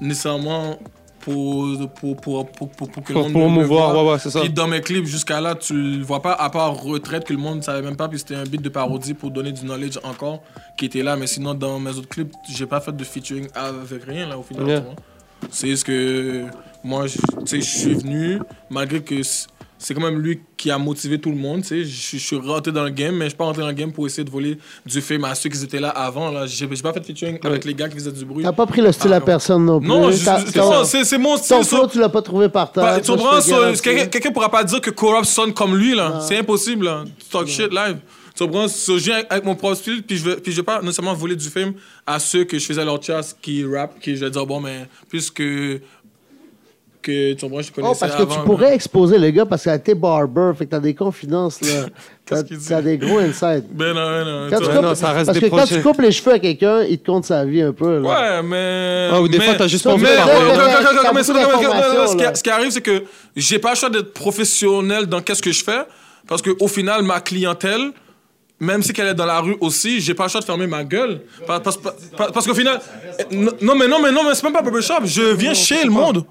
nécessairement 0.00 0.78
pour, 1.20 1.66
pour, 1.98 2.16
pour, 2.16 2.46
pour, 2.52 2.70
pour, 2.70 2.88
pour 2.90 3.02
que 3.02 3.12
le 3.12 3.14
Pour 3.20 3.22
monde 3.22 3.32
me- 3.32 3.38
me 3.38 3.40
promouvoir, 3.64 3.92
voie. 3.92 4.04
ouais, 4.04 4.10
ouais, 4.12 4.18
c'est 4.18 4.30
ça. 4.30 4.40
Puis 4.40 4.50
dans 4.50 4.68
mes 4.68 4.80
clips, 4.80 5.06
jusqu'à 5.06 5.40
là, 5.40 5.54
tu 5.56 5.74
le 5.74 6.04
vois 6.04 6.22
pas, 6.22 6.32
à 6.34 6.50
part 6.50 6.74
retraite, 6.80 7.24
que 7.24 7.32
le 7.32 7.38
monde 7.40 7.64
savait 7.64 7.82
même 7.82 7.96
pas. 7.96 8.08
Puis 8.08 8.20
c'était 8.20 8.36
un 8.36 8.44
beat 8.44 8.62
de 8.62 8.68
parodie 8.68 9.14
pour 9.14 9.30
donner 9.32 9.50
du 9.50 9.62
knowledge 9.62 9.98
encore 10.04 10.42
qui 10.76 10.84
était 10.84 11.02
là. 11.02 11.16
Mais 11.16 11.26
sinon, 11.26 11.54
dans 11.54 11.80
mes 11.80 11.90
autres 11.90 12.08
clips, 12.08 12.32
j'ai 12.48 12.66
pas 12.66 12.80
fait 12.80 12.94
de 12.94 13.02
featuring 13.02 13.48
avec 13.54 14.04
rien, 14.04 14.28
là, 14.28 14.38
au 14.38 14.42
final. 14.42 14.68
Yeah. 14.68 14.84
C'est 15.50 15.68
juste 15.68 15.84
que 15.84 16.44
moi, 16.84 17.06
je- 17.08 17.16
tu 17.18 17.46
sais, 17.46 17.60
je 17.60 17.78
suis 17.78 17.94
venu, 17.94 18.38
malgré 18.70 19.02
que 19.02 19.20
c'est 19.78 19.94
quand 19.94 20.00
même 20.00 20.18
lui 20.18 20.40
qui 20.56 20.70
a 20.70 20.78
motivé 20.78 21.18
tout 21.20 21.30
le 21.30 21.36
monde. 21.36 21.62
Je 21.68 21.82
je 21.84 22.16
suis 22.18 22.36
rentré 22.36 22.72
dans 22.72 22.84
le 22.84 22.90
game, 22.90 23.14
mais 23.14 23.26
je 23.26 23.30
suis 23.30 23.36
pas 23.36 23.44
rentré 23.44 23.60
dans 23.62 23.68
le 23.68 23.74
game 23.74 23.92
pour 23.92 24.06
essayer 24.06 24.24
de 24.24 24.30
voler 24.30 24.58
du 24.86 25.00
film 25.00 25.24
à 25.24 25.34
ceux 25.34 25.50
qui 25.50 25.62
étaient 25.62 25.80
là 25.80 25.90
avant. 25.90 26.30
Là. 26.30 26.46
J'ai 26.46 26.68
j'ai 26.70 26.82
pas 26.82 26.92
fait 26.92 27.00
de 27.00 27.04
featuring 27.06 27.38
avec 27.44 27.64
les 27.64 27.74
gars 27.74 27.88
qui 27.88 27.94
faisaient 27.96 28.12
du 28.12 28.24
bruit. 28.24 28.42
T'as 28.44 28.52
pas 28.52 28.66
pris 28.66 28.80
le 28.80 28.90
style 28.92 29.12
Ah, 29.12 29.16
à 29.16 29.20
non. 29.20 29.26
personne 29.26 29.64
non 29.64 29.78
plus. 29.80 29.88
Non, 29.88 30.10
je- 30.10 30.16
c'est 30.16 30.52
ton- 30.52 30.70
ça, 30.72 30.84
c'est 30.84 31.04
c'est 31.04 31.18
mon 31.18 31.36
Ton 31.36 31.42
style. 31.42 31.64
flow, 31.64 31.82
ça. 31.82 31.88
tu 31.92 31.98
l'as 32.00 32.08
pas 32.08 32.22
trouvé 32.22 32.48
par 32.48 32.72
terre. 32.72 32.82
Bah, 32.84 33.00
tu 33.00 33.10
comprends, 33.10 33.40
quelqu'un 33.40 34.06
quelqu'un 34.06 34.30
pourra 34.32 34.50
pas 34.50 34.64
dire 34.64 34.80
que 34.80 34.90
Corrupt 34.90 35.26
sonne 35.26 35.52
comme 35.52 35.76
lui, 35.76 35.94
là. 35.94 36.20
C'est 36.26 36.38
impossible, 36.38 36.86
là. 36.86 37.04
Tu 37.18 37.26
talk 37.26 37.46
shit 37.48 37.70
live. 37.72 37.98
Tu 38.34 38.44
comprends? 38.44 38.68
So, 38.68 38.98
je 38.98 39.04
viens 39.04 39.14
avec, 39.14 39.26
avec 39.32 39.44
mon 39.46 39.54
propre 39.54 39.76
style, 39.76 40.02
puis 40.02 40.18
je 40.18 40.24
vais, 40.28 40.36
puis 40.36 40.52
je 40.52 40.58
vais 40.58 40.62
pas 40.62 40.82
nécessairement 40.82 41.14
voler 41.14 41.36
du 41.36 41.48
film 41.48 41.72
à 42.06 42.18
ceux 42.18 42.44
que 42.44 42.58
je 42.58 42.66
faisais 42.66 42.84
leur 42.84 43.02
chasse 43.02 43.34
qui 43.40 43.64
rap, 43.64 43.98
qui 43.98 44.14
je 44.14 44.24
vais 44.26 44.30
dire, 44.30 44.44
bon, 44.44 44.60
mais 44.60 44.86
puisque. 45.08 45.42
Que, 47.06 47.34
tu 47.34 47.44
comprends, 47.46 47.62
je 47.62 47.70
connaissais 47.70 47.94
Oh, 47.94 47.96
parce 48.00 48.16
que 48.16 48.22
avant, 48.22 48.34
tu 48.34 48.40
pourrais 48.40 48.74
exposer 48.74 49.16
le 49.18 49.30
gars 49.30 49.46
parce 49.46 49.62
que 49.62 49.76
t'es 49.76 49.94
barber, 49.94 50.50
fait 50.58 50.64
que 50.66 50.70
t'as 50.72 50.80
des 50.80 50.92
confidences, 50.94 51.60
là. 51.60 51.86
T'as 52.26 52.42
qu'il 52.42 52.56
dit? 52.58 52.66
t'as 52.68 52.82
des 52.82 52.98
gros 52.98 53.18
insights. 53.18 53.64
Ben 53.70 53.94
non, 53.94 54.04
ben 54.04 54.24
non. 54.24 54.46
Quand 54.50 54.58
tu 54.58 54.64
coupes- 54.64 54.82
non, 54.82 54.94
ça 54.96 55.12
reste 55.12 55.26
parce 55.26 55.38
des 55.38 55.48
que 55.48 55.54
quand 55.54 55.64
tu 55.64 55.80
coupes 55.80 56.00
les 56.00 56.10
cheveux 56.10 56.32
à 56.32 56.38
quelqu'un, 56.40 56.82
il 56.82 56.98
te 56.98 57.06
compte 57.08 57.24
sa 57.24 57.44
vie 57.44 57.62
un 57.62 57.72
peu. 57.72 58.00
Là. 58.00 58.08
Ouais, 58.08 58.42
mais. 58.42 59.10
Ah, 59.12 59.22
ou 59.22 59.28
des 59.28 59.38
mais- 59.38 59.44
fois, 59.44 59.54
t'as 59.54 59.68
juste 59.68 59.84
pas 59.84 59.92
envie 59.92 60.02
mais- 60.02 60.08
mais- 60.16 60.16
mais- 60.16 60.26
mais 60.26 61.12
mais- 61.12 62.34
ce 62.34 62.42
qui- 62.42 62.50
arrive, 62.50 62.70
c'est 62.72 62.80
que 62.80 63.04
j'ai 63.36 63.60
pas 63.60 63.70
le 63.70 63.76
choix 63.76 63.90
d'être 63.90 64.12
professionnel 64.12 65.06
dans 65.06 65.20
qu'est-ce 65.20 65.42
que 65.42 65.52
je 65.52 65.62
fais. 65.62 65.82
Parce 66.26 66.42
qu'au 66.42 66.66
final, 66.66 67.02
ma 67.04 67.20
clientèle, 67.20 67.92
même 68.58 68.82
si 68.82 68.92
qu'elle 68.92 69.06
est 69.06 69.14
dans 69.14 69.26
la 69.26 69.38
rue 69.40 69.56
aussi, 69.60 70.00
j'ai 70.00 70.14
pas 70.14 70.24
le 70.24 70.28
choix 70.30 70.40
de 70.40 70.46
fermer 70.46 70.66
ma 70.66 70.82
gueule. 70.82 71.20
Parce, 71.46 71.60
parce, 71.62 71.76
parce- 72.16 72.32
parce 72.32 72.44
qu'au 72.46 72.54
final. 72.54 72.80
Non, 73.30 73.52
non, 73.62 73.74
mais 73.76 73.86
non, 73.86 74.00
mais 74.02 74.10
non, 74.10 74.24
mais 74.24 74.34
c'est 74.34 74.42
même 74.42 74.52
pas 74.52 74.62
barbershop. 74.62 75.04
Je 75.04 75.22
viens 75.34 75.54
chez 75.54 75.84
le 75.84 75.90
monde. 75.90 76.24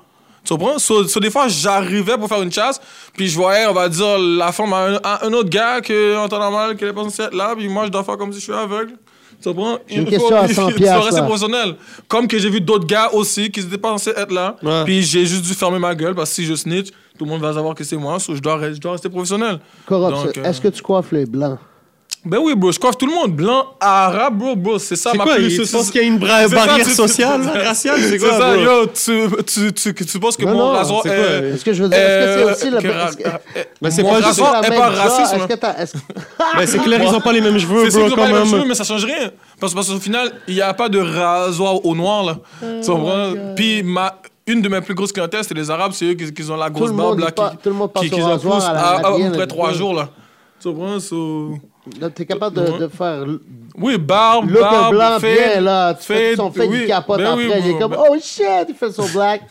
Tu 0.45 0.53
comprends? 0.53 0.77
So, 0.79 1.07
so, 1.07 1.19
des 1.19 1.31
fois, 1.31 1.47
j'arrivais 1.47 2.17
pour 2.17 2.27
faire 2.29 2.41
une 2.41 2.51
chasse, 2.51 2.79
puis 3.13 3.27
je 3.27 3.35
voyais, 3.35 3.65
on 3.65 3.73
va 3.73 3.89
dire, 3.89 4.17
la 4.19 4.51
femme 4.51 4.71
à 4.73 4.77
un, 4.85 4.95
à 5.03 5.25
un 5.25 5.33
autre 5.33 5.49
gars 5.49 5.81
que, 5.81 6.15
en 6.17 6.27
temps 6.29 6.39
normal, 6.39 6.75
qui 6.77 6.85
est 6.85 6.93
pas 6.93 7.03
censé 7.03 7.23
être 7.23 7.33
là, 7.33 7.53
puis 7.57 7.67
moi, 7.67 7.85
je 7.85 7.89
dois 7.91 8.03
faire 8.03 8.17
comme 8.17 8.31
si 8.31 8.39
je 8.39 8.43
suis 8.43 8.53
aveugle. 8.53 8.93
Tu 9.41 9.49
comprends? 9.49 9.79
J'ai 9.87 9.95
une 9.97 10.03
Il 10.03 10.09
question 10.09 10.29
faut- 10.29 10.35
à 10.35 10.47
100 10.47 10.67
Tu 10.67 10.79
dois 10.79 10.99
piastres, 11.01 11.23
professionnel. 11.25 11.75
Comme 12.07 12.27
que 12.27 12.37
j'ai 12.39 12.49
vu 12.49 12.61
d'autres 12.61 12.87
gars 12.87 13.09
aussi 13.11 13.51
qui 13.51 13.59
étaient 13.59 13.77
pas 13.77 13.89
censés 13.89 14.11
être 14.15 14.31
là, 14.31 14.55
Ouais. 14.63 14.83
puis 14.85 15.01
j'ai 15.03 15.25
juste 15.25 15.43
dû 15.43 15.53
fermer 15.53 15.79
ma 15.79 15.93
gueule, 15.93 16.15
parce 16.15 16.29
que 16.29 16.35
si 16.35 16.45
je 16.45 16.53
snitch, 16.55 16.89
tout 17.17 17.25
le 17.25 17.31
monde 17.31 17.41
va 17.41 17.53
savoir 17.53 17.73
que 17.75 17.83
c'est 17.83 17.97
moi, 17.97 18.19
so 18.19 18.33
je 18.35 18.39
dois, 18.39 18.59
je 18.71 18.77
dois 18.79 18.93
rester 18.93 19.09
professionnel. 19.09 19.59
Corrupt, 19.87 20.15
Donc, 20.27 20.37
euh, 20.37 20.43
est-ce 20.43 20.61
que 20.61 20.67
tu 20.69 20.81
coiffes 20.81 21.11
les 21.11 21.25
blancs? 21.25 21.57
Ben 22.25 22.39
oui, 22.41 22.55
bro, 22.55 22.71
je 22.71 22.79
coiffe 22.79 22.97
tout 22.97 23.05
le 23.05 23.13
monde. 23.13 23.35
Blanc, 23.35 23.67
arabe, 23.79 24.37
bro, 24.39 24.55
bro, 24.55 24.79
c'est 24.79 24.95
ça 24.95 25.11
C'est 25.11 25.17
ma 25.17 25.23
quoi, 25.25 25.35
plus- 25.35 25.47
tu 25.55 25.63
c'est- 25.65 25.77
penses 25.77 25.91
qu'il 25.91 26.01
y 26.01 26.03
a 26.05 26.07
une 26.07 26.17
bra- 26.17 26.41
c'est 26.43 26.49
ça, 26.49 26.65
barrière 26.65 26.85
tu- 26.87 26.91
sociale, 26.93 27.41
c'est- 27.43 27.61
raciale, 27.67 27.99
c'est 28.01 28.09
C'est 28.09 28.17
quoi, 28.17 28.31
ça, 28.39 28.53
bro? 28.55 28.63
yo, 28.63 28.85
tu, 28.87 29.43
tu, 29.45 29.73
tu, 29.73 29.93
tu, 29.93 30.05
tu 30.05 30.19
penses 30.19 30.35
que 30.35 30.45
mon 30.45 30.69
rasoir 30.69 31.01
c'est 31.03 31.09
est... 31.09 31.13
euh, 31.13 31.53
Est-ce 31.53 31.63
que 31.63 31.71
je 31.73 31.83
veux 31.83 31.89
dire, 31.89 31.97
est-ce 31.99 32.25
que 32.25 32.43
c'est 32.43 32.51
aussi 32.65 32.69
le. 32.75 32.81
que 32.81 32.87
ra- 32.87 33.09
est-ce 33.09 33.17
que- 33.17 33.23
Mais 33.81 33.91
c'est 33.91 34.01
mon 34.01 34.09
pas 34.09 34.15
juste- 34.17 34.27
rasoir 34.27 34.53
la 34.53 34.67
est 34.67 34.69
même 34.71 34.79
pas 34.79 34.89
raciste. 34.89 35.33
Est-ce 35.33 35.39
là. 35.41 35.47
que 35.47 35.53
t'as. 35.53 35.77
est-ce- 35.77 35.97
Ben, 36.57 36.65
c'est 36.67 36.79
clair, 36.79 36.99
ils 37.03 37.15
ont 37.15 37.21
pas 37.21 37.31
les 37.33 37.41
mêmes 37.41 37.59
cheveux, 37.59 37.85
C'est 37.85 37.91
sûr 37.91 37.99
bro, 37.99 38.09
qu'ils 38.09 38.13
ont 38.13 38.15
quand 38.15 38.21
pas 38.23 38.27
les 38.27 38.33
mêmes 38.33 38.45
cheveux, 38.47 38.57
même. 38.59 38.67
mais 38.69 38.75
ça 38.75 38.83
change 38.83 39.05
rien. 39.05 39.29
Parce, 39.59 39.73
parce 39.75 39.87
qu'au 39.89 39.99
final, 39.99 40.31
il 40.47 40.55
n'y 40.55 40.61
a 40.61 40.73
pas 40.73 40.89
de 40.89 40.99
rasoir 40.99 41.85
au 41.85 41.93
noir, 41.95 42.23
là. 42.25 42.37
Tu 42.83 42.89
comprends? 42.89 43.33
Puis 43.55 43.83
ma, 43.83 44.15
une 44.47 44.61
de 44.63 44.69
mes 44.69 44.81
plus 44.81 44.95
grosses 44.95 45.11
clientèles, 45.11 45.43
c'est 45.43 45.53
les 45.53 45.69
Arabes, 45.69 45.91
c'est 45.93 46.05
eux 46.05 46.13
qui, 46.15 46.33
qui 46.33 46.49
ont 46.51 46.57
la 46.57 46.71
grosse 46.71 46.91
barbe, 46.91 47.19
là, 47.19 47.29
qui, 47.31 47.43
tout 47.61 47.69
le 47.69 47.75
monde 47.75 47.93
passe 47.93 48.03
qui, 48.03 48.09
qui 48.09 48.21
en 48.23 48.29
rasoir 48.29 48.55
poussent 48.55 48.65
à 48.65 48.73
la 48.73 48.79
à, 48.79 48.97
à, 48.97 49.11
peu 49.11 49.31
près 49.31 49.47
trois 49.47 49.73
jours, 49.73 49.93
là. 49.93 50.09
Tu 50.59 50.69
comprends? 50.69 50.99
So- 50.99 51.57
Là, 51.99 52.09
T'es 52.09 52.25
capable 52.25 52.55
de, 52.55 52.61
Ouais. 52.71 52.79
de 52.79 52.87
faire 52.87 53.25
Oui, 53.77 53.97
barbe, 53.97 54.49
look 54.49 54.63
un 54.63 54.71
barbe, 54.71 54.95
blanc 54.95 55.19
fade, 55.19 55.37
bien, 55.37 55.61
là. 55.61 55.93
Tu 55.93 56.03
fais 56.05 56.29
fade, 56.29 56.37
son 56.37 56.51
fait, 56.51 56.67
oui. 56.67 56.79
il 56.81 56.87
capote 56.87 57.17
Ben 57.19 57.25
après. 57.27 57.45
oui, 57.45 57.51
il 57.63 57.69
est 57.71 57.77
comme, 57.79 57.91
Ben- 57.91 57.99
oh 58.09 58.15
shit, 58.21 58.45
il 58.69 58.75
fait 58.75 58.91
son 58.91 59.07
black. 59.09 59.41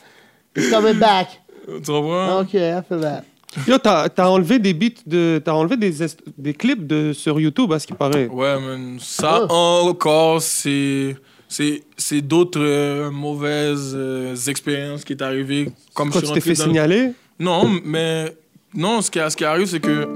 He's 0.57 0.71
coming 0.71 0.95
back. 0.99 1.29
Tu 1.67 1.81
comprends? 1.91 2.41
Ok, 2.41 2.55
I 2.55 2.81
feel 2.89 3.01
that. 3.01 3.23
Yo, 3.69 3.79
t'as 3.79 4.09
t'as 4.09 4.27
enlevé 4.27 4.59
des 4.59 4.75
beats 4.75 5.01
de. 5.07 5.41
T'as 5.45 5.53
enlevé 5.53 5.77
des, 5.77 6.03
est- 6.03 6.23
des 6.37 6.55
clips 6.55 6.87
de, 6.87 7.13
sur 7.13 7.39
YouTube, 7.39 7.73
à 7.73 7.79
ce 7.79 7.87
qui 7.87 7.93
paraît. 7.93 8.27
Ouais, 8.27 8.59
man. 8.61 8.97
Ça, 9.01 9.47
Ah. 9.49 9.53
encore, 9.53 10.43
c'est. 10.43 11.17
C'est 11.47 11.83
c'est 11.97 12.21
d'autres 12.21 12.59
euh, 12.61 13.11
mauvaises 13.13 13.93
euh, 13.95 14.35
expériences 14.49 15.05
qui 15.05 15.13
est 15.13 15.23
arrivé. 15.23 15.71
Comme 15.95 16.11
Quand 16.11 16.19
je 16.21 16.27
tu 16.27 16.33
t'es 16.33 16.41
fait 16.41 16.55
dans- 16.55 16.65
signaler? 16.65 17.13
Non, 17.39 17.71
mais. 17.85 18.35
Non, 18.75 19.01
ce 19.03 19.09
qui, 19.11 19.21
ce 19.21 19.37
qui 19.37 19.45
arrive, 19.45 19.67
c'est 19.67 19.79
que. 19.79 20.09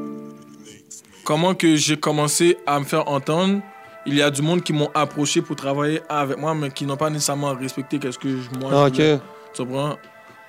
Comment 1.28 1.54
que 1.54 1.76
j'ai 1.76 1.98
commencé 1.98 2.56
à 2.66 2.80
me 2.80 2.86
faire 2.86 3.06
entendre, 3.06 3.60
il 4.06 4.14
y 4.14 4.22
a 4.22 4.30
du 4.30 4.40
monde 4.40 4.62
qui 4.62 4.72
m'ont 4.72 4.88
approché 4.94 5.42
pour 5.42 5.56
travailler 5.56 6.00
avec 6.08 6.38
moi, 6.38 6.54
mais 6.54 6.70
qui 6.70 6.86
n'ont 6.86 6.96
pas 6.96 7.10
nécessairement 7.10 7.52
respecté 7.54 7.98
qu'est-ce 7.98 8.18
que 8.18 8.30
je- 8.30 8.58
moi 8.58 8.70
Ah, 8.72 8.86
je 8.88 8.94
voulais. 8.94 9.20
Tu 9.52 9.62
comprends? 9.62 9.98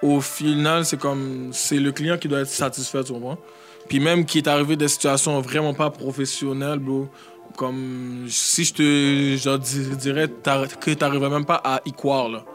Au 0.01 0.21
final, 0.21 0.85
c'est 0.85 0.97
comme. 0.97 1.49
C'est 1.51 1.79
le 1.79 1.91
client 1.91 2.17
qui 2.17 2.29
doit 2.29 2.39
être 2.39 2.47
satisfait, 2.47 3.03
tu 3.03 3.11
comprends? 3.11 3.37
Puis 3.89 3.99
même 3.99 4.23
qui 4.23 4.37
est 4.37 4.47
arrivé 4.47 4.77
des 4.77 4.87
situations 4.87 5.41
vraiment 5.41 5.73
pas 5.73 5.89
professionnelles, 5.89 6.79
bro. 6.79 7.09
Comme 7.57 8.27
si 8.29 8.63
je 8.63 8.73
te 8.73 8.81
je 8.81 9.95
dirais 9.95 10.29
que 10.29 10.93
t'arriverais 10.93 11.29
même 11.29 11.45
pas 11.45 11.59
à 11.61 11.81
y 11.85 11.91
croire, 11.91 12.29
là. 12.29 12.45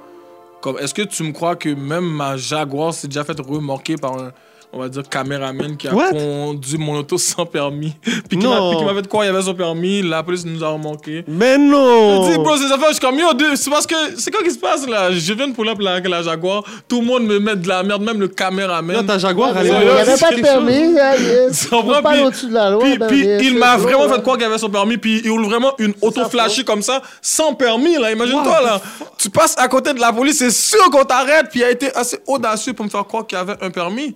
Comme, 0.62 0.78
est-ce 0.78 0.94
que 0.94 1.02
tu 1.02 1.24
me 1.24 1.32
crois 1.32 1.56
que 1.56 1.68
même 1.68 2.06
ma 2.06 2.38
Jaguar 2.38 2.94
s'est 2.94 3.06
déjà 3.08 3.22
fait 3.22 3.38
remorquer 3.38 3.96
par 3.98 4.14
un, 4.18 4.32
on 4.74 4.80
va 4.80 4.88
dire, 4.88 5.02
caméraman 5.08 5.76
qui 5.76 5.88
a 5.88 5.94
What? 5.94 6.10
conduit 6.10 6.78
mon 6.78 6.96
auto 6.98 7.16
sans 7.16 7.46
permis. 7.46 7.94
puis 8.28 8.36
qui 8.38 8.44
Non. 8.44 8.84
m'a 8.84 8.94
fait 8.94 9.06
croire 9.08 9.24
qu'il 9.24 9.34
avait 9.34 9.42
son 9.44 9.54
permis. 9.54 10.02
La 10.02 10.22
police 10.22 10.44
nous 10.44 10.62
a 10.64 10.68
remanqué. 10.68 11.24
Mais 11.28 11.54
Je 11.54 11.60
non 11.60 12.28
dis, 12.28 12.36
bro, 12.38 12.56
ces 12.56 12.64
affaires, 12.72 12.88
je 12.88 12.94
suis 12.94 13.00
comme, 13.00 13.18
yo, 13.18 13.32
deux, 13.34 13.56
c'est 13.56 13.70
parce 13.70 13.86
que, 13.86 13.94
c'est 14.16 14.30
quoi 14.30 14.42
qui 14.42 14.50
se 14.50 14.58
passe 14.58 14.86
là? 14.88 15.10
Je 15.12 15.32
viens 15.32 15.48
de 15.48 15.52
pull 15.54 15.68
up 15.68 15.78
la, 15.80 15.92
avec 15.92 16.08
la 16.08 16.22
Jaguar, 16.22 16.64
tout 16.88 17.00
le 17.00 17.06
monde 17.06 17.24
me 17.24 17.38
met 17.38 17.56
de 17.56 17.68
la 17.68 17.82
merde, 17.82 18.02
même 18.02 18.20
le 18.20 18.28
caméraman. 18.28 18.96
Là, 18.96 19.02
ta 19.04 19.18
Jaguar, 19.18 19.50
Il 19.52 19.58
elle 19.58 19.64
n'y 19.64 19.70
est 19.70 19.90
avait 19.90 20.16
c'est 20.16 20.20
pas 20.28 20.34
de 20.34 20.40
permis. 20.40 20.98
hein, 20.98 22.00
parles 22.02 22.16
puis- 22.16 22.24
au-dessus 22.24 22.46
de 22.48 22.54
la 22.54 22.70
loi. 22.70 22.82
Puis, 22.82 22.98
ben, 22.98 23.06
puis 23.08 23.26
il 23.42 23.58
m'a 23.58 23.76
vraiment 23.76 24.08
fait 24.08 24.20
croire 24.22 24.36
qu'il 24.36 24.46
avait 24.46 24.58
son 24.58 24.70
permis, 24.70 24.96
puis 24.96 25.20
il 25.24 25.30
roule 25.30 25.44
vraiment 25.44 25.72
une 25.78 25.94
auto 26.00 26.28
flashée 26.28 26.64
comme 26.64 26.82
ça, 26.82 27.00
sans 27.22 27.54
permis, 27.54 27.96
là. 27.96 28.10
Imagine-toi, 28.12 28.60
là. 28.62 28.80
Tu 29.18 29.30
passes 29.30 29.54
à 29.58 29.68
côté 29.68 29.92
de 29.94 30.00
la 30.00 30.12
police, 30.12 30.38
c'est 30.38 30.50
sûr 30.50 30.90
qu'on 30.90 31.04
t'arrête, 31.04 31.46
puis 31.50 31.60
il 31.60 31.64
a 31.64 31.70
été 31.70 31.94
assez 31.94 32.18
audacieux 32.26 32.72
pour 32.72 32.84
me 32.84 32.90
faire 32.90 33.04
croire 33.06 33.26
qu'il 33.26 33.38
avait 33.38 33.56
un 33.60 33.70
permis. 33.70 34.14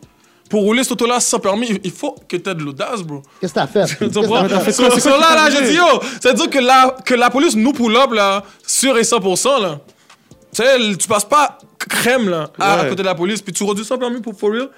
Pour 0.49 0.63
rouler 0.63 0.83
cette 0.83 0.93
auto-là 0.93 1.21
sans 1.21 1.39
permis, 1.39 1.79
il 1.85 1.91
faut 1.91 2.17
que 2.27 2.37
tu 2.37 2.51
aies 2.51 2.55
de 2.55 2.63
l'audace, 2.63 3.03
bro. 3.03 3.23
Qu'est-ce 3.41 3.53
que 3.53 3.59
t'as 3.59 3.67
fait? 3.67 3.85
Tu 3.99 4.09
comprends? 4.09 4.47
qui 4.47 4.53
là, 4.53 4.61
t'est 4.61 5.09
là, 5.11 5.51
j'ai 5.51 5.57
arrivé? 5.57 5.71
dit, 5.71 5.77
yo, 5.77 6.01
ça 6.21 6.31
veut 6.31 6.35
dire 6.35 6.51
que 6.51 6.59
la, 6.59 6.97
que 7.05 7.15
la 7.15 7.31
police 7.31 7.55
nous 7.55 7.73
pull 7.73 7.95
up, 7.97 8.13
là, 8.13 8.43
sûr 8.67 8.97
et 8.97 9.03
100%, 9.03 9.63
là. 9.63 9.81
Tu 10.55 10.63
sais, 10.63 10.97
tu 10.97 11.07
passes 11.07 11.25
pas 11.25 11.59
crème, 11.79 12.29
là, 12.29 12.51
à, 12.59 12.85
côté 12.85 13.03
de 13.03 13.07
la 13.07 13.15
police, 13.15 13.43
puis 13.43 13.53
tu 13.53 13.65
reduis 13.65 13.85
sans 13.85 13.99
permis 13.99 14.21
pour 14.21 14.35
for 14.35 14.51
real? 14.51 14.69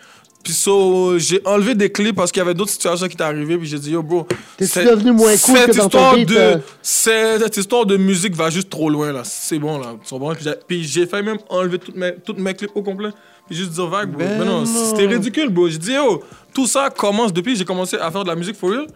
Puis 0.43 0.55
so, 0.55 1.19
j'ai 1.19 1.41
enlevé 1.45 1.75
des 1.75 1.91
clés 1.93 2.13
parce 2.15 2.33
qu'il 2.33 2.41
y 2.41 2.43
avait 2.45 2.55
d'autres 2.55 2.71
situations 2.71 3.07
qui 3.07 3.13
étaient 3.15 3.23
arrivées, 3.25 3.59
puis 3.59 3.69
j'ai 3.69 3.79
dit, 3.79 3.91
yo, 3.91 4.03
bro. 4.03 4.27
C'est- 4.59 4.85
devenu 4.85 5.13
moins 5.13 5.37
cool 5.37 5.57
cette 5.59 5.71
que 5.73 5.77
dans 5.77 5.89
ton 5.89 5.99
histoire 5.99 6.15
beat, 6.15 6.29
de, 6.29 6.37
euh? 6.37 6.59
Cette 6.83 7.57
histoire 7.59 7.85
de 7.87 7.97
musique 7.99 8.35
va 8.35 8.49
juste 8.49 8.71
trop 8.71 8.89
loin, 8.89 9.13
là. 9.13 9.23
C'est 9.25 9.59
bon, 9.59 9.79
là. 9.79 9.97
Comprends? 10.09 10.33
Puis 10.67 10.85
j'ai- 10.85 11.07
failli 11.07 11.25
même 11.27 11.39
enlever 11.51 11.79
toutes 11.79 11.97
mes, 11.97 12.15
toutes 12.25 12.39
mes 12.39 12.55
clips 12.55 12.71
au 12.75 12.83
complet. 12.83 13.11
Puis 13.47 13.57
juste 13.57 13.73
dire 13.73 13.87
vague, 13.87 14.11
bro. 14.11 14.19
Ben 14.21 14.39
Mais 14.39 14.45
non, 14.45 14.61
non. 14.61 14.65
c'était 14.67 15.07
ridicule, 15.07 15.49
bro. 15.51 15.69
J'ai 15.69 15.79
dit, 15.79 15.93
yo, 15.93 16.23
tout 16.55 16.67
ça 16.67 16.89
commence 16.89 17.33
depuis 17.33 17.53
que 17.53 17.59
j'ai 17.59 17.65
commencé 17.65 17.97
à 17.97 18.11
faire 18.11 18.23
de 18.25 18.29
la 18.29 18.37
musique 18.37 18.57
for 18.57 18.71
real. 18.71 18.87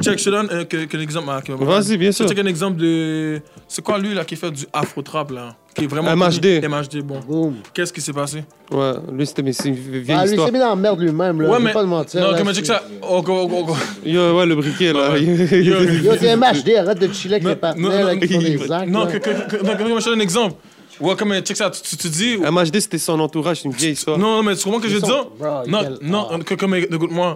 Check, 0.00 0.18
je 0.18 0.24
te 0.24 0.30
donne 0.30 0.48
un, 0.50 0.64
que- 0.64 0.84
qu'un 0.84 1.00
exemple. 1.00 1.26
que- 1.44 1.52
Vas-y, 1.52 1.96
bien 1.98 2.12
sûr. 2.12 2.26
Check 2.28 2.38
un 2.38 2.46
exemple 2.46 2.76
de. 2.80 3.40
C'est 3.68 3.82
quoi 3.82 3.98
lui, 3.98 4.14
là, 4.14 4.24
qui 4.24 4.36
fait 4.36 4.50
du 4.50 4.64
afro-trap, 4.72 5.30
là? 5.32 5.56
Qui 5.74 5.84
est 5.84 5.86
vraiment. 5.86 6.14
MHD. 6.16 6.60
connu? 6.60 6.74
MHD, 6.74 7.02
bon. 7.02 7.20
Boum. 7.20 7.56
Qu'est-ce 7.74 7.92
qui 7.92 8.00
s'est 8.00 8.12
passé? 8.12 8.44
Ouais, 8.70 8.92
lui, 9.12 9.26
c'était 9.26 9.42
mais 9.42 9.52
c'est 9.52 9.68
une 9.68 9.74
vieille 9.74 10.04
Ah, 10.10 10.22
lui, 10.22 10.30
il 10.30 10.30
histoire. 10.30 10.46
s'est 10.46 10.52
mis 10.52 10.58
dans 10.58 10.70
la 10.70 10.76
merde 10.76 11.00
lui-même. 11.00 11.40
Là. 11.42 11.48
Ouais, 11.48 11.54
Je 11.54 11.58
vais 11.58 11.64
mais. 11.64 11.72
pas 11.72 11.82
te 11.82 11.86
mentir. 11.86 12.20
Non, 12.20 12.30
là, 12.30 12.38
comment 12.38 12.52
check 12.52 12.66
c'est- 12.66 12.72
ça? 12.72 12.82
Oh, 13.02 13.22
oh, 13.26 13.48
oh, 13.52 13.66
oh. 13.68 13.76
Yo, 14.04 14.36
ouais, 14.38 14.46
le 14.46 14.54
briquet, 14.56 14.92
là. 14.92 15.16
Yo, 15.18 16.16
t'es 16.16 16.36
MHD, 16.36 16.76
arrête 16.76 16.98
de 16.98 17.12
chiller 17.12 17.34
avec 17.34 17.44
Non, 17.44 17.50
les 17.50 17.56
partenaires 17.56 17.90
non, 18.00 18.06
là, 18.06 18.16
qui 18.16 18.28
font 18.28 18.40
non, 18.40 18.48
des 18.48 18.72
actes. 18.72 18.88
Non, 18.90 19.04
là. 19.04 19.12
que, 19.12 19.18
que, 19.18 19.30
que, 19.56 19.64
non, 19.64 19.72
que- 19.76 20.00
je 20.00 20.04
te 20.04 20.10
donne 20.10 20.18
un 20.18 20.22
exemple. 20.22 20.54
Ouais, 21.00 21.16
comme, 21.16 21.32
check 21.40 21.56
ça, 21.56 21.70
tu, 21.70 21.82
tu, 21.82 21.96
tu 21.96 22.08
dis. 22.08 22.36
MHD, 22.38 22.80
c'était 22.80 22.98
son 22.98 23.18
entourage, 23.20 23.58
c'est 23.62 23.64
une 23.68 23.72
vieille 23.74 23.92
histoire. 23.92 24.18
Non, 24.18 24.36
non, 24.36 24.42
mais 24.42 24.54
tu 24.56 24.64
comprends 24.64 24.80
ce 24.80 24.84
que 24.84 24.88
je 24.90 24.96
veux 24.96 25.00
Ils 25.02 25.04
dire? 25.06 25.14
sont- 25.14 25.30
bro, 25.38 25.66
Non, 25.66 25.80
quel- 25.82 26.08
non, 26.10 26.26
ah. 26.30 26.38
que- 26.44 26.54
comme, 26.54 26.74
écoute-moi. 26.74 27.34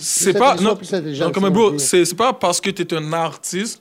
C'est 0.00 0.32
pas. 0.34 0.54
Non, 0.56 0.78
non, 1.20 1.30
comme 1.30 1.48
bro, 1.50 1.78
c'est 1.78 2.04
c'est 2.04 2.14
pas 2.14 2.32
parce 2.32 2.60
que 2.60 2.70
t'es 2.70 2.94
un 2.94 3.12
artiste 3.12 3.80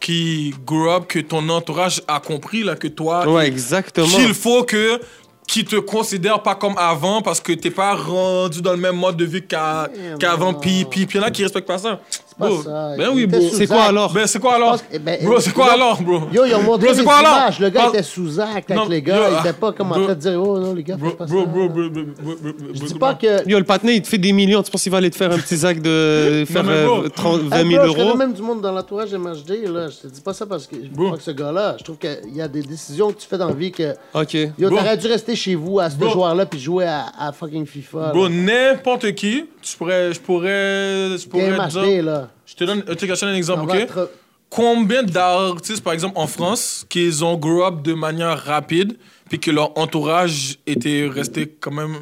qui 0.00 0.54
grow 0.64 0.90
up 0.90 1.06
que 1.06 1.18
ton 1.20 1.48
entourage 1.48 2.02
a 2.06 2.20
compris 2.20 2.62
là, 2.62 2.76
que 2.76 2.88
toi, 2.88 3.26
Ouais, 3.26 3.46
exactement. 3.46 4.06
qu'il 4.08 4.34
faut 4.34 4.64
que 4.64 5.00
qui 5.46 5.64
te 5.64 5.76
considère 5.76 6.42
pas 6.42 6.56
comme 6.56 6.76
avant 6.76 7.22
parce 7.22 7.40
que 7.40 7.52
t'es 7.52 7.70
pas 7.70 7.94
rendu 7.94 8.60
dans 8.62 8.72
le 8.72 8.78
même 8.78 8.96
mode 8.96 9.16
de 9.16 9.24
vie 9.24 9.42
qu'avant 9.42 10.52
non. 10.52 10.58
puis 10.58 10.84
puis 10.90 11.06
puis 11.06 11.18
y 11.18 11.22
en 11.22 11.24
a 11.24 11.30
qui 11.30 11.42
respectent 11.44 11.68
pas 11.68 11.78
ça. 11.78 12.00
Pas 12.38 12.48
Bro, 12.48 12.62
ça. 12.62 12.90
Ben 12.98 13.08
oui, 13.14 13.26
bro. 13.26 13.40
C'est 13.52 13.66
quoi 13.66 13.76
acte. 13.78 13.88
alors? 13.88 14.12
Ben 14.12 14.26
c'est 14.26 14.38
quoi 14.38 14.54
alors? 14.56 14.78
que- 14.88 14.98
ben, 14.98 15.18
Bro, 15.24 15.40
c'est 15.40 15.52
quoi 15.52 15.66
yo- 15.66 15.72
alors, 15.72 16.02
bro? 16.02 16.20
Yo, 16.32 16.44
ils 16.44 16.54
ont 16.54 16.62
montré 16.62 16.86
Bro, 16.86 16.94
c'est 16.94 17.00
les 17.00 17.04
quoi 17.04 17.16
alors? 17.16 17.36
images. 17.36 17.60
Le 17.60 17.68
gars 17.70 17.88
était 17.88 18.02
sous 18.02 18.40
acte 18.40 18.70
avec 18.70 18.88
les 18.88 19.02
gars. 19.02 19.16
yo, 19.16 19.22
il 19.36 19.40
était 19.40 19.52
pas 19.58 19.72
comme 19.72 19.92
en 19.92 19.94
train 19.94 20.08
de 20.08 20.14
dire, 20.14 20.42
oh 20.42 20.58
non, 20.58 20.74
les 20.74 20.82
gars, 20.82 20.96
Bro, 20.96 21.10
pas 21.12 21.24
bro, 21.26 21.40
ça. 21.40 21.46
bro, 21.46 21.68
bro, 21.68 21.88
bro, 21.88 22.02
bro, 22.02 22.02
bro, 22.22 22.34
Je 22.74 22.78
bro, 22.78 22.86
dis 22.88 22.94
pas 22.94 23.14
que. 23.14 23.48
Yo, 23.48 23.58
le 23.58 23.64
patinet, 23.64 23.96
il 23.96 24.02
te 24.02 24.08
fait 24.08 24.18
des 24.18 24.32
millions. 24.32 24.62
Tu 24.62 24.70
penses 24.70 24.82
qu'il 24.82 24.92
va 24.92 24.98
aller 24.98 25.10
te 25.10 25.16
faire 25.16 25.32
un 25.32 25.38
petit 25.38 25.56
sac 25.56 25.80
de. 25.80 26.44
faire 26.46 26.64
mais 26.64 26.84
bro. 26.84 27.04
euh, 27.04 27.08
30, 27.08 27.40
20 27.42 27.56
Hey, 27.56 27.68
000 27.70 27.82
bro, 27.84 27.92
Je 27.94 27.98
euros? 28.00 28.12
connais 28.12 28.24
même 28.26 28.32
du 28.34 28.42
monde 28.42 28.60
dans 28.60 28.72
l'entourage 28.72 29.12
MHD. 29.14 29.66
Là. 29.72 29.88
Je 29.88 30.08
te 30.08 30.12
dis 30.12 30.20
pas 30.20 30.32
ça 30.34 30.46
parce 30.46 30.66
que 30.66 30.76
je 30.76 30.94
crois 30.94 31.16
que 31.16 31.22
ce 31.22 31.30
gars-là, 31.30 31.76
je 31.78 31.84
trouve 31.84 31.96
qu'il 31.98 32.34
y 32.34 32.42
a 32.42 32.48
des 32.48 32.62
décisions 32.62 33.10
que 33.12 33.18
tu 33.20 33.26
fais 33.26 33.38
dans 33.38 33.48
la 33.48 33.54
vie 33.54 33.72
que. 33.72 33.94
Ok. 34.14 34.34
Yo, 34.58 34.68
t'aurais 34.68 34.96
dû 34.96 35.06
rester 35.06 35.34
chez 35.36 35.54
vous 35.54 35.80
à 35.80 35.88
ce 35.90 35.96
Bro. 35.96 36.10
joueur-là 36.10 36.44
puis 36.46 36.60
jouer 36.60 36.86
à, 36.86 37.32
fucking 37.32 37.66
FIFA. 37.66 38.10
Bro, 38.12 38.28
n'importe 38.28 39.12
qui, 39.14 39.44
tu 39.62 39.76
pourrais, 39.76 40.12
je 40.12 40.20
pourrais, 40.20 41.16
je 41.18 41.26
pourrais 41.28 42.25
Je 42.46 42.54
te 42.54 42.64
donne, 42.64 42.82
je 42.88 42.94
te 42.94 43.06
donne 43.06 43.28
un 43.30 43.34
exemple, 43.34 43.62
ok? 43.64 43.74
être- 43.82 44.10
Combien 44.48 45.02
d'artistes, 45.02 45.82
par 45.82 45.92
exemple, 45.92 46.14
en 46.16 46.26
France, 46.28 46.86
qui 46.88 47.10
ont 47.22 47.36
grow 47.36 47.64
up 47.64 47.82
de 47.82 47.94
manière 47.94 48.38
rapide, 48.44 48.96
puis 49.28 49.40
que 49.40 49.50
leur 49.50 49.76
entourage 49.76 50.58
était 50.68 51.08
resté 51.12 51.48
quand 51.60 51.72
même 51.72 51.96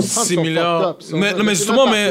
similaire? 0.00 0.94
Mais, 1.20 1.32
non, 1.32 1.44
mais 1.44 1.54
justement, 1.54 1.86
mais 1.92 2.10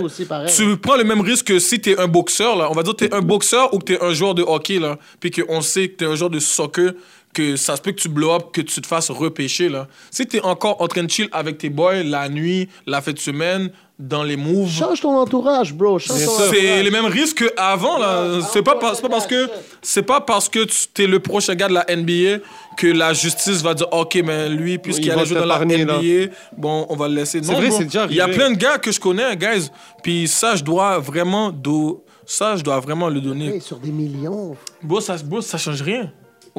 tu 0.55 0.77
prends 0.77 0.95
le 0.95 1.03
même 1.03 1.21
risque 1.21 1.47
que 1.47 1.59
si 1.59 1.79
t'es 1.79 1.99
un 1.99 2.07
boxeur, 2.07 2.55
là. 2.55 2.69
On 2.69 2.73
va 2.73 2.83
dire 2.83 2.93
que 2.95 3.05
t'es 3.05 3.13
un 3.13 3.21
boxeur 3.21 3.73
ou 3.73 3.79
que 3.79 3.85
t'es 3.85 4.01
un 4.03 4.13
joueur 4.13 4.33
de 4.35 4.43
hockey, 4.43 4.79
là. 4.79 4.97
Puis 5.19 5.31
qu'on 5.31 5.61
sait 5.61 5.89
que 5.89 5.95
t'es 5.97 6.05
un 6.05 6.15
joueur 6.15 6.29
de 6.29 6.39
soccer, 6.39 6.93
que 7.37 7.55
ça 7.55 7.75
se 7.75 7.81
peut 7.81 7.91
que 7.91 8.01
tu 8.01 8.09
blow 8.09 8.33
up, 8.33 8.43
que 8.51 8.61
tu 8.61 8.81
te 8.81 8.87
fasses 8.87 9.09
repêcher, 9.09 9.69
là. 9.69 9.87
Si 10.11 10.25
t'es 10.25 10.41
encore 10.41 10.81
en 10.81 10.87
train 10.87 11.03
de 11.03 11.09
chill 11.09 11.29
avec 11.31 11.57
tes 11.57 11.69
boys 11.69 12.03
la 12.03 12.29
nuit, 12.29 12.67
la 12.85 13.01
fête 13.01 13.15
de 13.15 13.19
semaine, 13.21 13.69
dans 13.99 14.23
les 14.23 14.37
moves. 14.37 14.69
Change 14.69 15.01
ton 15.01 15.15
entourage, 15.17 15.73
bro. 15.73 15.97
C'est 15.99 16.83
les 16.83 16.91
mêmes 16.91 17.05
risques 17.05 17.43
qu'avant, 17.55 17.97
là. 17.97 18.39
C'est 18.53 18.61
pas, 18.61 18.77
c'est 18.93 19.01
pas 19.01 19.09
parce 19.09 19.25
que 19.27 19.49
c'est 19.81 20.03
pas 20.03 20.21
parce 20.21 20.49
que 20.49 20.63
tu 20.65 20.87
t'es 20.93 21.07
le 21.07 21.19
prochain 21.19 21.55
gars 21.55 21.67
de 21.67 21.73
la 21.73 21.85
NBA 21.95 22.43
que 22.77 22.87
la 22.87 23.13
justice 23.13 23.61
va 23.63 23.73
dire 23.73 23.87
OK, 23.91 24.19
mais 24.23 24.49
lui, 24.49 24.77
puisqu'il 24.77 25.11
va 25.11 25.25
jouer 25.25 25.39
dans 25.39 25.45
la 25.45 25.57
là. 25.59 25.65
NBA, 25.65 26.31
bon, 26.57 26.85
on 26.89 26.95
va 26.95 27.07
le 27.07 27.15
laisser. 27.15 27.41
C'est 27.41 27.51
Non, 27.51 27.57
vrai, 27.59 27.69
bro. 27.69 27.77
c'est 27.77 27.85
déjà 27.85 28.05
Il 28.09 28.15
y 28.15 28.21
a 28.21 28.27
plein 28.27 28.51
de 28.51 28.55
gars 28.57 28.77
que 28.77 28.91
je 28.91 28.99
connais, 28.99 29.35
guys. 29.35 29.69
Puis 30.03 30.27
ça, 30.27 30.55
je 30.55 30.63
dois 30.63 30.99
vraiment 30.99 31.51
do- 31.51 32.03
ça, 32.25 32.55
je 32.55 32.63
dois 32.63 32.79
vraiment 32.79 33.09
le 33.09 33.19
donner. 33.21 33.55
Hey, 33.55 33.61
sur 33.61 33.77
des 33.77 33.89
millions. 33.91 34.55
Bro, 34.83 35.01
ça, 35.01 35.15
bro, 35.23 35.41
ça 35.41 35.57
change 35.57 35.81
rien. 35.81 36.11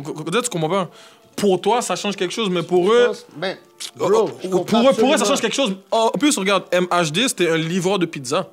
Peut-être 0.03 0.45
tu 0.45 0.51
comprends 0.51 0.69
pas. 0.69 0.91
Pour 1.37 1.61
toi, 1.61 1.81
ça 1.83 1.95
change 1.95 2.17
quelque 2.17 2.33
chose, 2.33 2.51
mais 2.51 2.63
pour 2.65 2.87
Je 2.87 2.91
eux, 2.93 3.07
pense- 3.07 3.27
Ben, 3.37 3.57
Oh, 4.01 4.09
bro, 4.09 4.25
oh, 4.29 4.31
je 4.43 4.49
pour, 4.49 4.61
eux, 4.61 4.93
pour 4.93 5.15
eux, 5.15 5.17
ça 5.17 5.25
change 5.25 5.41
quelque 5.41 5.55
chose. 5.55 5.77
Oh, 5.93 6.11
en 6.13 6.19
plus, 6.19 6.37
regarde, 6.37 6.65
MHD, 6.73 7.29
c'était 7.29 7.49
un 7.49 7.57
livreur 7.57 7.99
de 7.99 8.07
pizza. 8.07 8.49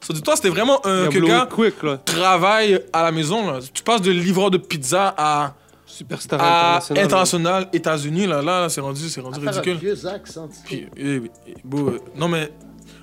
So, 0.00 0.12
dis-toi, 0.12 0.34
c'était 0.34 0.48
vraiment 0.48 0.84
un 0.86 1.08
que 1.08 1.18
gars 1.18 1.46
quick, 1.50 1.82
là. 1.82 1.98
travaille 1.98 2.80
à 2.92 3.02
la 3.02 3.12
maison. 3.12 3.50
Là. 3.50 3.60
Tu 3.72 3.82
passes 3.82 4.00
de 4.02 4.10
livreur 4.10 4.50
de 4.50 4.58
pizza 4.58 5.14
à, 5.16 5.54
Superstar 5.86 6.40
à 6.40 6.76
international. 6.78 7.04
international, 7.04 7.68
États-Unis. 7.72 8.26
Là, 8.26 8.40
là, 8.42 8.68
c'est 8.70 8.80
rendu, 8.80 9.08
c'est 9.08 9.20
rendu 9.20 9.46
ridicule. 9.46 9.76
vieux 9.76 10.06
accent. 10.06 10.48
Puis, 10.64 10.86
eh, 10.96 11.20
eh, 11.46 11.54
bro, 11.62 11.90
euh, 11.90 11.98
non, 12.16 12.28
mais 12.28 12.50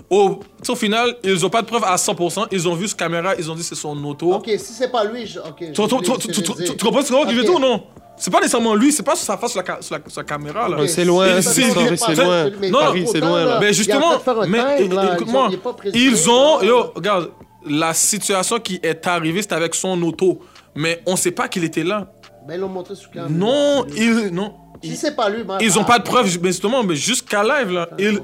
au, 0.09 0.39
final, 0.75 1.15
ils 1.23 1.45
ont 1.45 1.49
pas 1.49 1.61
de 1.61 1.67
preuve 1.67 1.83
à 1.83 1.95
100%. 1.95 2.47
Ils 2.51 2.67
ont 2.67 2.75
vu 2.75 2.87
ce 2.87 2.95
caméra, 2.95 3.33
ils 3.37 3.49
ont 3.51 3.55
dit 3.55 3.63
c'est 3.63 3.75
son 3.75 4.01
auto. 4.05 4.33
Ok, 4.33 4.45
si 4.57 4.73
c'est 4.73 4.91
pas 4.91 5.03
lui, 5.03 5.25
je... 5.25 5.39
ok. 5.39 5.71
Tu, 5.73 6.85
comprends 6.85 7.01
ce 7.01 7.11
que 7.11 7.29
je 7.31 7.35
veux 7.35 7.43
dire 7.43 7.55
ou 7.55 7.59
non? 7.59 7.83
C'est 8.19 8.31
pas 8.31 8.39
nécessairement 8.39 8.73
lui, 8.73 8.91
c'est 8.91 9.03
pas 9.03 9.15
sur 9.15 9.25
sa 9.25 9.37
face 9.37 9.51
sur 9.51 9.59
la, 9.61 9.65
ca- 9.65 9.81
sur 9.81 9.95
la, 9.95 10.01
sur 10.09 10.21
la 10.21 10.25
caméra. 10.25 10.67
Là. 10.67 10.87
C'est 10.87 11.05
loin, 11.05 11.39
c'est- 11.41 11.51
c'est- 11.71 11.95
c'est 11.97 12.15
loin. 12.15 12.49
mais 12.59 12.71
Non, 12.71 12.79
Paris, 12.79 13.05
c'est 13.11 13.19
loin, 13.19 13.45
là. 13.45 13.59
Mais 13.59 13.69
il 13.69 13.73
justement, 13.75 14.13
mais 14.47 14.77
time, 14.77 14.91
é- 14.91 14.95
là, 14.95 15.13
écoute-moi, 15.13 15.49
ils 15.93 16.29
ont- 16.29 16.59
il 16.61 16.67
yo, 16.67 16.91
regarde, 16.95 17.29
la 17.69 17.93
situation 17.93 18.59
qui 18.59 18.79
est 18.81 19.05
arrivée, 19.05 19.41
c'était 19.43 19.53
avec 19.55 19.75
son 19.75 20.01
auto, 20.01 20.39
mais 20.73 21.01
on 21.05 21.15
sait 21.15 21.31
pas 21.31 21.47
qu'il 21.47 21.63
était 21.63 21.83
là. 21.83 22.07
Ben, 22.47 22.55
ils 22.55 22.61
l'ont 22.61 22.69
montré 22.69 22.95
sous 22.95 23.09
caméra. 23.09 23.29
Non, 23.29 23.85
C'est 23.89 23.97
ils, 23.99 24.29
non, 24.33 24.53
Si 24.83 24.89
ils, 24.89 24.95
c'est 24.95 25.15
pas 25.15 25.29
lui, 25.29 25.43
ils 25.61 25.77
ont 25.77 25.83
ah, 25.83 25.85
pas 25.85 25.99
de 25.99 26.03
preuves, 26.03 26.27
justement, 26.27 26.83
mais 26.83 26.95
jusqu'à 26.95 27.43
live 27.43 27.71
là, 27.71 27.89
ils, 27.97 28.21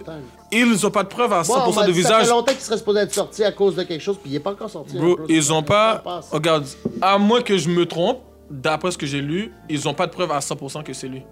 ils 0.52 0.86
ont 0.86 0.92
pas 0.92 1.04
de 1.04 1.08
preuves 1.10 1.34
à 1.34 1.42
100% 1.42 1.48
Moi, 1.48 1.64
on 1.68 1.74
m'a 1.74 1.88
de 1.88 1.92
dit, 1.92 2.02
Ça 2.04 2.10
visage. 2.10 2.26
fait 2.26 2.32
longtemps 2.32 2.52
qu'il 2.52 2.62
serait 2.62 2.78
supposé 2.78 3.00
être 3.00 3.14
sorti 3.14 3.44
à 3.44 3.52
cause 3.52 3.76
de 3.76 3.84
quelque 3.84 4.02
chose, 4.02 4.18
puis 4.22 4.32
il 4.32 4.36
est 4.36 4.40
pas 4.40 4.52
encore 4.52 4.70
sorti. 4.70 4.98
Bro, 4.98 5.20
ils 5.30 5.52
ont 5.52 5.66
Ça 5.66 6.02
pas, 6.04 6.22
regarde, 6.32 6.66
à 7.02 7.18
moins 7.18 7.42
que 7.42 7.58
je 7.58 7.70
me 7.70 7.86
trompe, 7.86 8.20
d'après 8.50 8.92
ce 8.92 8.98
que 8.98 9.06
j'ai 9.06 9.22
lu, 9.22 9.52
ils 9.70 9.88
ont 9.88 9.94
pas 9.94 10.08
de 10.08 10.12
preuves 10.12 10.32
à 10.32 10.40
100% 10.40 10.84
que 10.84 10.94
c'est 10.94 11.08
lui. 11.08 11.24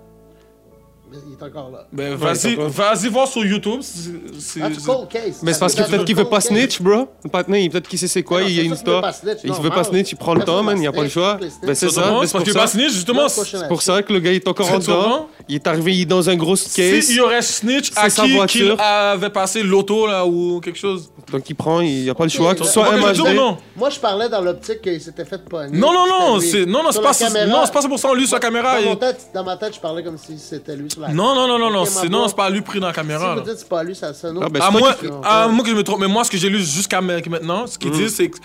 Il 1.13 1.33
est 1.33 1.43
encore 1.43 1.69
là. 1.71 1.85
Ben 1.91 2.11
Ouais, 2.11 2.15
vas-y, 2.15 2.55
vas-y 2.55 3.07
voir 3.09 3.27
sur 3.27 3.43
YouTube. 3.45 3.81
c'est- 3.81 4.11
c'est-. 4.39 4.59
Mais 5.43 5.53
c'est 5.53 5.59
parce 5.59 5.75
que 5.75 5.81
peut-être 5.83 6.05
qu'il 6.05 6.15
veut 6.15 6.25
pas 6.25 6.39
snitch, 6.41 6.81
bro. 6.81 7.07
Peut-être 7.31 7.87
qu'il 7.87 7.99
sait 7.99 8.07
c'est 8.07 8.23
quoi, 8.23 8.41
Non, 8.41 8.47
il 8.47 8.53
y 8.53 8.59
a 8.59 8.61
une 8.63 8.67
qu'il 8.67 8.69
veut 8.71 8.75
histoire. 8.77 9.01
pas 9.01 9.11
snitch, 9.13 9.37
Il 9.43 9.51
veut 9.51 9.69
pas 9.69 9.83
snitch, 9.83 10.11
il 10.13 10.15
prend 10.17 10.33
le 10.35 10.43
temps, 10.43 10.63
man, 10.63 10.77
il 10.77 10.81
n'y 10.81 10.87
a 10.87 10.91
pas 10.91 11.03
le 11.03 11.09
choix. 11.09 11.37
Ben 11.63 11.75
c'est 11.75 11.89
ça, 11.89 12.01
C'est 12.03 12.09
parce 12.09 12.31
pour 12.31 12.43
que 12.43 12.51
pas 12.53 12.67
ça. 12.67 12.67
snitch, 12.67 12.93
justement. 12.93 13.27
C'est- 13.27 13.67
pour 13.67 13.81
ça 13.81 14.01
que 14.01 14.13
le 14.13 14.19
gars 14.19 14.31
est 14.31 14.47
encore 14.47 14.71
en 14.71 14.79
dedans. 14.79 15.27
Il 15.49 15.55
est 15.55 15.67
arrivé 15.67 16.05
dans 16.05 16.29
un 16.29 16.35
gros 16.35 16.55
case. 16.55 17.01
S'il 17.05 17.15
y 17.15 17.19
aurait 17.19 17.41
snitch 17.41 17.91
à 17.95 18.09
sa 18.09 18.23
qui 18.23 18.35
voiture. 18.35 18.77
qu'il 18.77 18.81
avait 18.85 19.29
passé 19.29 19.63
l'auto 19.63 20.07
là 20.07 20.25
ou 20.25 20.59
quelque 20.61 20.79
chose. 20.79 21.11
Donc 21.31 21.49
il 21.49 21.55
prend, 21.55 21.81
il 21.81 22.03
n'y 22.03 22.09
a 22.09 22.15
pas 22.15 22.23
le 22.23 22.29
choix. 22.29 22.55
Soit 22.63 22.95
MHD. 22.95 23.19
ou 23.21 23.33
non? 23.33 23.57
Moi, 23.75 23.89
je 23.89 23.99
parlais 23.99 24.29
dans 24.29 24.41
l'optique 24.41 24.81
qu'il 24.81 24.99
s'était 25.01 25.25
fait 25.25 25.43
pogner. 25.43 25.77
Non, 25.77 25.91
non, 25.93 26.05
non, 26.07 26.39
c'est 26.39 26.65
lui. 26.65 26.71
non, 26.71 26.83
non, 26.83 26.87
c'est 26.87 26.93
Sur 26.93 27.01
pas 27.01 27.07
la 27.09 27.13
ça- 27.13 27.71
pas 27.71 27.81
100% 27.81 28.13
lui 28.13 28.27
sur 28.27 28.35
la 28.35 28.39
caméra. 28.39 28.77
Dans 29.33 29.43
ma 29.43 29.57
tête, 29.57 29.75
je 29.75 29.79
parlais 29.79 30.03
comme 30.03 30.17
si 30.17 30.37
c'était 30.37 30.75
lui 30.75 30.87
Non, 31.09 31.35
non, 31.35 31.47
non, 31.47 31.57
non, 31.59 31.69
non, 31.71 31.85
c'est 31.85 32.09
non, 32.09 32.27
c'est 32.27 32.35
pas 32.35 32.49
lui 32.49 32.61
pris 32.61 32.79
dans 32.79 32.87
la 32.87 32.93
caméra. 32.93 33.35
que 33.43 33.55
c'est 33.55 33.67
pas 33.67 33.83
lui, 33.83 33.95
ça 33.95 34.13
sonne. 34.13 34.39
Ah, 34.41 34.49
ben, 34.49 34.61
À 34.61 34.71
moins, 34.71 34.81
toi 34.81 34.93
qui- 34.93 35.07
à 35.23 35.47
moins 35.47 35.63
que 35.63 35.69
je 35.69 35.75
me 35.75 35.83
trompe, 35.83 35.99
mais 35.99 36.07
moi, 36.07 36.23
ce 36.23 36.31
que 36.31 36.37
j'ai 36.37 36.49
lu 36.49 36.59
jusqu'à 36.59 37.01
ma- 37.01 37.19
maintenant, 37.21 37.67
ce 37.67 37.77
qu'ils 37.77 37.91
Mm. 37.91 37.95
disent, 37.95 38.15
c'est 38.15 38.25
Il- 38.25 38.39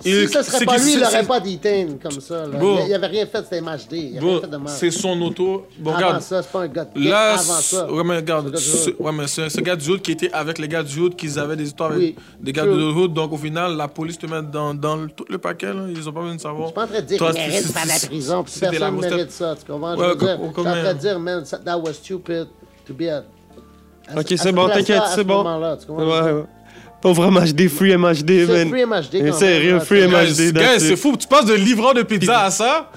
Si 0.00 0.10
ce 0.26 0.42
serait 0.42 0.58
c'est 0.58 0.64
pas 0.64 0.78
lui, 0.78 0.94
il 0.94 0.98
n'aurait 1.00 1.22
pas 1.24 1.38
detain 1.38 1.86
comme 2.02 2.20
ça. 2.20 2.46
Là. 2.46 2.58
Bon. 2.58 2.80
Il, 2.82 2.88
il 2.88 2.94
avait 2.94 3.06
rien 3.06 3.24
fait, 3.26 3.38
c'était 3.44 3.60
MHD. 3.60 3.92
Il 3.92 4.18
rien 4.18 4.40
fait 4.40 4.46
de 4.48 4.56
mal. 4.56 4.72
c'est 4.74 4.90
son 4.90 5.20
auto. 5.22 5.66
Bon, 5.78 5.90
Avant 5.90 5.98
regarde. 5.98 6.22
ça, 6.22 6.42
c'est 6.42 6.50
pas 6.50 6.62
un 6.62 6.66
gars 6.68 6.84
de 6.86 7.08
Là, 7.08 7.32
avant 7.34 7.38
ça. 7.40 7.92
ouais, 7.92 8.02
mais 8.04 8.16
regarde, 8.16 8.46
C'est 8.46 8.48
un 8.48 8.52
gars 8.52 8.58
du 8.58 8.96
ce, 8.98 9.02
ouais, 9.02 9.12
mais 9.12 9.26
ce, 9.28 9.48
ce 9.48 9.60
gars 9.60 9.76
du 9.76 9.88
hood 9.90 10.02
qui 10.02 10.10
était 10.12 10.32
avec 10.32 10.58
les 10.58 10.66
gars 10.66 10.82
du 10.82 10.98
hood, 10.98 11.14
qui 11.14 11.38
avaient 11.38 11.54
des 11.54 11.66
histoires 11.68 11.90
avec 11.92 12.00
Oui, 12.02 12.16
des 12.40 12.52
gars 12.52 12.64
du 12.64 12.70
hood, 12.70 13.12
donc 13.12 13.32
au 13.32 13.36
final, 13.36 13.76
la 13.76 13.86
police 13.86 14.18
te 14.18 14.26
met 14.26 14.42
dans, 14.42 14.74
dans 14.74 14.96
le, 14.96 15.08
tout 15.08 15.24
le 15.28 15.38
paquet, 15.38 15.72
là. 15.72 15.82
ils 15.88 16.08
ont 16.08 16.12
pas 16.12 16.20
besoin 16.20 16.34
de 16.36 16.40
savoir. 16.40 16.62
Je 16.62 16.66
suis 16.66 16.74
pas 16.74 16.84
en 16.84 16.86
train 16.88 17.00
de 17.00 17.06
dire 17.06 17.18
qu'il 17.18 17.34
mérite 17.34 17.66
de 17.68 17.72
faire 17.72 17.86
la 17.86 18.08
prison, 18.08 18.42
puis 18.44 18.54
personne 18.60 18.96
ne 18.96 19.00
mérite 19.00 19.30
ça, 19.30 19.54
tu 19.56 19.72
comprends? 19.72 19.96
Ouais, 19.96 20.04
je 20.04 20.10
veux 20.10 20.16
dire, 20.16 20.38
co- 20.38 20.46
je 20.56 20.60
suis 20.60 20.68
en 20.68 20.82
train 20.82 20.94
de 20.94 20.98
dire, 20.98 21.20
man, 21.20 21.44
that 21.64 21.78
was 21.78 21.92
stupid 21.92 22.48
to 22.86 22.92
be 22.94 23.02
at... 23.02 23.22
à 24.08 24.18
Ok, 24.18 24.24
c'est 24.30 24.36
ce 24.36 24.48
bon, 24.48 24.68
t'inquiète, 24.68 25.02
c'est 25.14 25.22
bon. 25.22 25.44
Pauvre 27.02 27.30
MHD, 27.30 27.68
free 27.68 27.96
MHD, 27.96 28.46
C'est 28.46 28.64
man. 28.64 28.68
free 28.70 28.86
MHD 28.86 29.26
quand 29.26 29.32
Sérieux, 29.38 29.80
free 29.80 30.06
MHD. 30.06 30.52
Guys, 30.54 30.78
c'est 30.78 30.96
fou, 30.96 31.16
tu 31.18 31.26
passes 31.26 31.46
de 31.46 31.54
livreur 31.54 31.94
de 31.94 32.02
pizza 32.02 32.42
à 32.44 32.50
ça? 32.50 32.90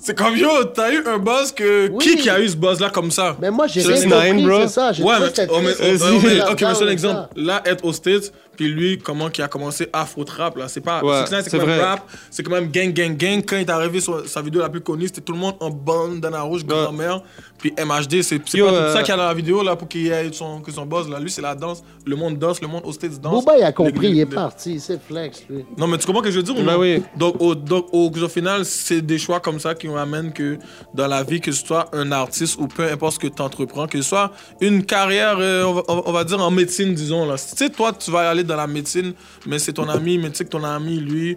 C'est 0.00 0.16
comme 0.16 0.36
yo, 0.36 0.48
t'as 0.74 0.90
eu 0.92 1.04
un 1.06 1.18
buzz 1.18 1.52
que. 1.52 1.88
Oui. 1.92 2.02
Qui 2.04 2.16
qui 2.16 2.30
a 2.30 2.40
eu 2.40 2.48
ce 2.48 2.56
buzz 2.56 2.80
là 2.80 2.90
comme 2.90 3.10
ça? 3.10 3.36
Mais 3.40 3.50
moi, 3.50 3.66
j'ai 3.68 3.82
rien 3.82 3.94
compris, 4.32 4.62
c'est 4.62 4.68
ça. 4.68 4.92
J'ai 4.92 5.02
Ouais, 5.02 5.14
mais, 5.20 5.26
oh, 5.48 5.58
mais- 5.62 5.72
oh, 5.80 5.84
oh, 6.02 6.20
mais- 6.24 6.40
ok, 6.50 6.60
mais 6.60 6.74
c'est 6.74 6.84
un 6.84 6.88
exemple. 6.88 7.20
Là, 7.36 7.62
être 7.66 7.84
aux 7.84 7.92
States, 7.92 8.32
puis 8.62 8.72
lui, 8.72 8.98
comment 8.98 9.28
qui 9.28 9.42
a 9.42 9.48
commencé 9.48 9.88
Afro 9.92 10.22
Trap, 10.24 10.56
là. 10.56 10.68
C'est 10.68 10.80
pas. 10.80 11.02
Ouais, 11.02 11.24
6ix9ine, 11.24 11.42
c'est 11.42 11.58
quand 11.58 11.66
même 11.66 11.80
rap, 11.80 12.06
c'est 12.30 12.42
quand 12.44 12.52
même 12.52 12.70
gang, 12.70 12.92
gang, 12.92 13.16
gang. 13.16 13.42
Quand 13.44 13.56
il 13.56 13.62
est 13.62 13.70
arrivé 13.70 14.00
sur 14.00 14.28
sa 14.28 14.40
vidéo 14.40 14.60
la 14.60 14.68
plus 14.68 14.80
connue, 14.80 15.06
c'était 15.06 15.20
tout 15.20 15.32
le 15.32 15.38
monde 15.38 15.54
en 15.58 15.70
bande, 15.70 16.20
dans 16.20 16.30
la 16.30 16.42
rouge, 16.42 16.64
grand-mère. 16.64 17.22
Puis 17.58 17.72
MHD, 17.78 18.22
c'est 18.22 18.38
tout 18.38 18.56
euh, 18.58 18.92
ça 18.92 19.00
qu'il 19.02 19.10
y 19.10 19.12
a 19.12 19.16
dans 19.16 19.26
la 19.26 19.34
vidéo, 19.34 19.62
là, 19.62 19.74
pour 19.76 19.88
qu'il 19.88 20.06
ait 20.08 20.32
son, 20.32 20.60
que 20.60 20.70
son 20.72 20.84
buzz, 20.86 21.08
là. 21.08 21.18
Lui, 21.18 21.30
c'est 21.30 21.42
la 21.42 21.54
danse. 21.54 21.82
Le 22.04 22.16
monde 22.16 22.38
danse, 22.38 22.60
le 22.60 22.68
monde 22.68 22.82
aux 22.84 22.92
States 22.92 23.20
danse. 23.20 23.44
Booba, 23.44 23.58
il 23.58 23.62
a 23.64 23.72
compris, 23.72 24.08
Les- 24.08 24.08
il 24.16 24.20
est 24.20 24.26
parti, 24.26 24.78
c'est 24.80 25.00
flex, 25.00 25.44
lui. 25.48 25.64
non, 25.76 25.86
mais 25.86 25.98
tu 25.98 26.06
comprends 26.06 26.22
ce 26.22 26.26
que 26.26 26.32
je 26.32 26.36
veux 26.38 26.42
dire 26.42 26.56
ou 26.56 26.62
non? 26.62 26.78
oui. 26.78 27.02
Donc, 27.16 27.36
au, 27.40 27.54
donc, 27.54 27.86
au, 27.92 28.10
au 28.10 28.28
final, 28.28 28.64
c'est 28.64 29.00
des 29.00 29.18
choix 29.18 29.40
comme 29.40 29.58
ça 29.60 29.74
qui 29.74 29.88
amènent 29.88 30.32
que 30.32 30.58
dans 30.94 31.06
la 31.08 31.22
vie, 31.22 31.40
que 31.40 31.50
ce 31.52 31.64
soit 31.64 31.88
un 31.92 32.10
artiste 32.12 32.58
ou 32.60 32.66
peu 32.66 32.84
importe 32.90 33.14
ce 33.14 33.18
que 33.20 33.26
tu 33.28 33.42
entreprends, 33.42 33.86
que 33.86 34.00
ce 34.02 34.08
soit 34.08 34.32
une 34.60 34.84
carrière, 34.84 35.36
euh, 35.38 35.62
on, 35.64 35.72
va, 35.74 35.82
on 35.88 36.12
va 36.12 36.24
dire 36.24 36.40
en 36.40 36.50
médecine, 36.50 36.94
disons. 36.94 37.26
Là. 37.26 37.36
Tu 37.36 37.56
sais, 37.56 37.70
toi, 37.70 37.92
tu 37.92 38.10
vas 38.10 38.28
aller 38.28 38.44
dans 38.44 38.51
la 38.56 38.66
médecine, 38.66 39.14
mais 39.46 39.58
c'est 39.58 39.72
ton 39.74 39.88
ami, 39.88 40.18
mais 40.18 40.30
tu 40.30 40.36
sais 40.38 40.44
que 40.44 40.50
ton 40.50 40.64
ami, 40.64 40.96
lui, 40.98 41.36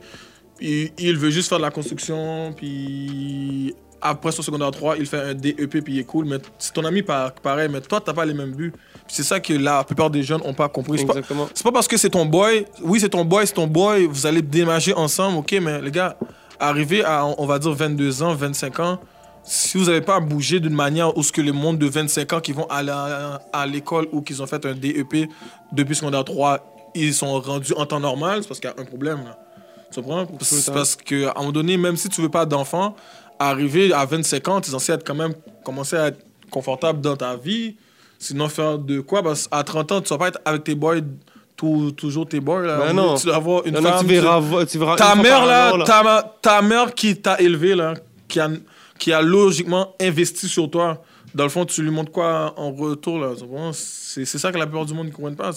il, 0.61 0.91
il 0.97 1.17
veut 1.17 1.29
juste 1.31 1.49
faire 1.49 1.57
de 1.57 1.63
la 1.63 1.71
construction, 1.71 2.53
puis 2.55 3.73
après 4.01 4.31
son 4.31 4.41
secondaire 4.41 4.71
3, 4.71 4.97
il 4.97 5.05
fait 5.05 5.19
un 5.19 5.33
DEP, 5.33 5.83
puis 5.83 5.93
il 5.95 5.99
est 5.99 6.03
cool. 6.03 6.25
Mais 6.25 6.37
c'est 6.59 6.73
ton 6.73 6.85
ami, 6.85 7.01
pa- 7.01 7.33
pareil, 7.41 7.69
mais 7.71 7.81
toi, 7.81 7.99
t'as 7.99 8.13
pas 8.13 8.25
les 8.25 8.33
mêmes 8.33 8.51
buts. 8.51 8.73
C'est 9.07 9.23
ça 9.23 9.39
que 9.39 9.53
la 9.53 9.83
plupart 9.83 10.09
des 10.09 10.21
jeunes 10.23 10.41
ont 10.45 10.53
pas 10.53 10.69
compris. 10.69 10.99
C'est 11.53 11.63
pas- 11.63 11.71
parce 11.71 11.87
que 11.87 11.97
c'est 11.97 12.09
ton 12.11 12.25
boy. 12.25 12.65
Oui, 12.83 12.99
c'est 12.99 13.09
ton 13.09 13.25
boy, 13.25 13.47
c'est 13.47 13.53
ton 13.53 13.67
boy. 13.67 14.05
Vous 14.05 14.25
allez 14.27 14.41
déménager 14.41 14.93
ensemble, 14.93 15.37
ok, 15.39 15.57
mais 15.61 15.81
les 15.81 15.91
gars, 15.91 16.17
arrivé 16.59 17.03
à, 17.03 17.25
on 17.25 17.45
va 17.45 17.57
dire, 17.59 17.71
22 17.73 18.21
ans, 18.23 18.35
25 18.35 18.79
ans, 18.79 18.99
si 19.43 19.77
vous 19.77 19.85
n'avez 19.85 20.01
pas 20.01 20.19
bougé 20.19 20.59
d'une 20.59 20.73
manière 20.73 21.15
où 21.17 21.23
ce 21.23 21.31
que 21.31 21.41
le 21.41 21.51
monde 21.51 21.77
de 21.77 21.85
25 21.87 22.33
ans 22.33 22.39
qui 22.41 22.51
vont 22.51 22.65
aller 22.67 22.91
à, 22.91 23.41
à 23.53 23.65
l'école 23.65 24.07
ou 24.11 24.21
qu'ils 24.21 24.41
ont 24.41 24.47
fait 24.47 24.63
un 24.65 24.73
DEP 24.73 25.29
depuis 25.71 25.95
secondaire 25.95 26.23
3, 26.25 26.74
ils 26.95 27.13
sont 27.13 27.39
rendus 27.39 27.73
en 27.75 27.85
temps 27.85 27.99
normal, 27.99 28.39
c'est 28.41 28.47
parce 28.47 28.59
qu'il 28.59 28.69
y 28.69 28.73
a 28.73 28.81
un 28.81 28.85
problème. 28.85 29.19
Là. 29.25 29.37
Tu 29.93 30.01
comprends? 30.01 30.25
C'est 30.41 30.73
parce 30.73 30.95
qu'à 30.95 31.31
un 31.35 31.39
moment 31.39 31.51
donné, 31.51 31.77
même 31.77 31.95
si 31.97 32.09
tu 32.09 32.21
veux 32.21 32.29
pas 32.29 32.45
d'enfant, 32.45 32.95
arriver 33.39 33.93
à 33.93 34.05
25 34.05 34.47
ans, 34.47 34.61
tu 34.61 34.69
es 34.69 34.71
censé 34.71 34.91
être 34.93 35.05
quand 35.05 35.15
même, 35.15 35.33
commencer 35.63 35.95
à 35.97 36.07
être 36.07 36.19
confortable 36.49 37.01
dans 37.01 37.15
ta 37.15 37.35
vie. 37.35 37.75
Sinon, 38.17 38.47
faire 38.49 38.77
de 38.77 39.01
quoi? 39.01 39.21
Parce 39.21 39.47
qu'à 39.47 39.61
30 39.63 39.91
ans, 39.91 40.01
tu 40.01 40.09
vas 40.09 40.17
pas 40.17 40.27
être 40.29 40.39
avec 40.45 40.63
tes 40.63 40.73
boys, 40.75 40.95
tout- 41.55 41.91
toujours 41.91 42.27
tes 42.27 42.39
boys. 42.39 42.61
Là. 42.61 42.77
Ben 42.77 42.93
non. 42.93 43.15
Tu 43.17 43.25
dois 43.27 43.35
avoir 43.35 43.65
une 43.65 43.73
que 43.75 43.81
femme. 43.81 43.99
tu 44.01 44.05
tu- 44.07 44.13
verras, 44.13 44.39
vo- 44.39 44.65
tu 44.65 44.77
verras 44.77 44.95
ta 44.95 45.15
mère 45.15 45.45
là, 45.45 45.73
an, 45.73 45.77
là. 45.77 45.85
ta, 45.85 46.33
ta 46.41 46.61
mère 46.61 46.93
qui 46.93 47.15
t'a 47.17 47.39
élevé 47.39 47.75
là, 47.75 47.93
qui 48.27 48.39
a, 48.39 48.49
qui 48.97 49.11
a 49.13 49.21
logiquement 49.21 49.93
investi 50.01 50.47
sur 50.47 50.69
toi. 50.69 51.01
Dans 51.33 51.43
le 51.43 51.49
fond, 51.49 51.65
tu 51.65 51.83
lui 51.83 51.91
montres 51.91 52.11
quoi 52.11 52.53
en 52.57 52.71
retour 52.71 53.19
là? 53.19 53.31
C'est 53.73 54.25
ça 54.25 54.51
que 54.53 54.57
la 54.57 54.65
plupart 54.65 54.85
du 54.85 54.93
monde 54.93 55.07
ne 55.07 55.11
comprennent 55.11 55.35
pas. 55.35 55.51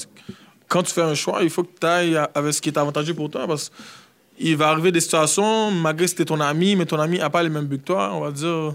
Quand 0.68 0.82
tu 0.82 0.92
fais 0.92 1.02
un 1.02 1.14
choix, 1.14 1.42
il 1.42 1.50
faut 1.50 1.62
que 1.62 1.78
tu 1.80 1.86
ailles 1.86 2.18
avec 2.34 2.52
ce 2.52 2.60
qui 2.60 2.68
est 2.68 2.78
avantageux 2.78 3.14
pour 3.14 3.30
toi 3.30 3.46
parce 3.46 3.70
qu'il 4.38 4.56
va 4.56 4.68
arriver 4.68 4.92
des 4.92 5.00
situations, 5.00 5.70
malgré 5.70 6.04
que 6.04 6.10
c'était 6.10 6.24
ton 6.26 6.40
ami, 6.40 6.76
mais 6.76 6.84
ton 6.86 6.98
ami 7.00 7.18
n'a 7.18 7.30
pas 7.30 7.42
les 7.42 7.48
mêmes 7.48 7.64
buts 7.66 7.78
que 7.78 7.84
toi, 7.84 8.12
on 8.14 8.20
va 8.20 8.30
dire. 8.30 8.74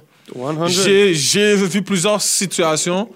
100. 0.68 1.14
J'ai 1.14 1.56
vu 1.56 1.82
plusieurs 1.84 2.22
situations, 2.22 3.10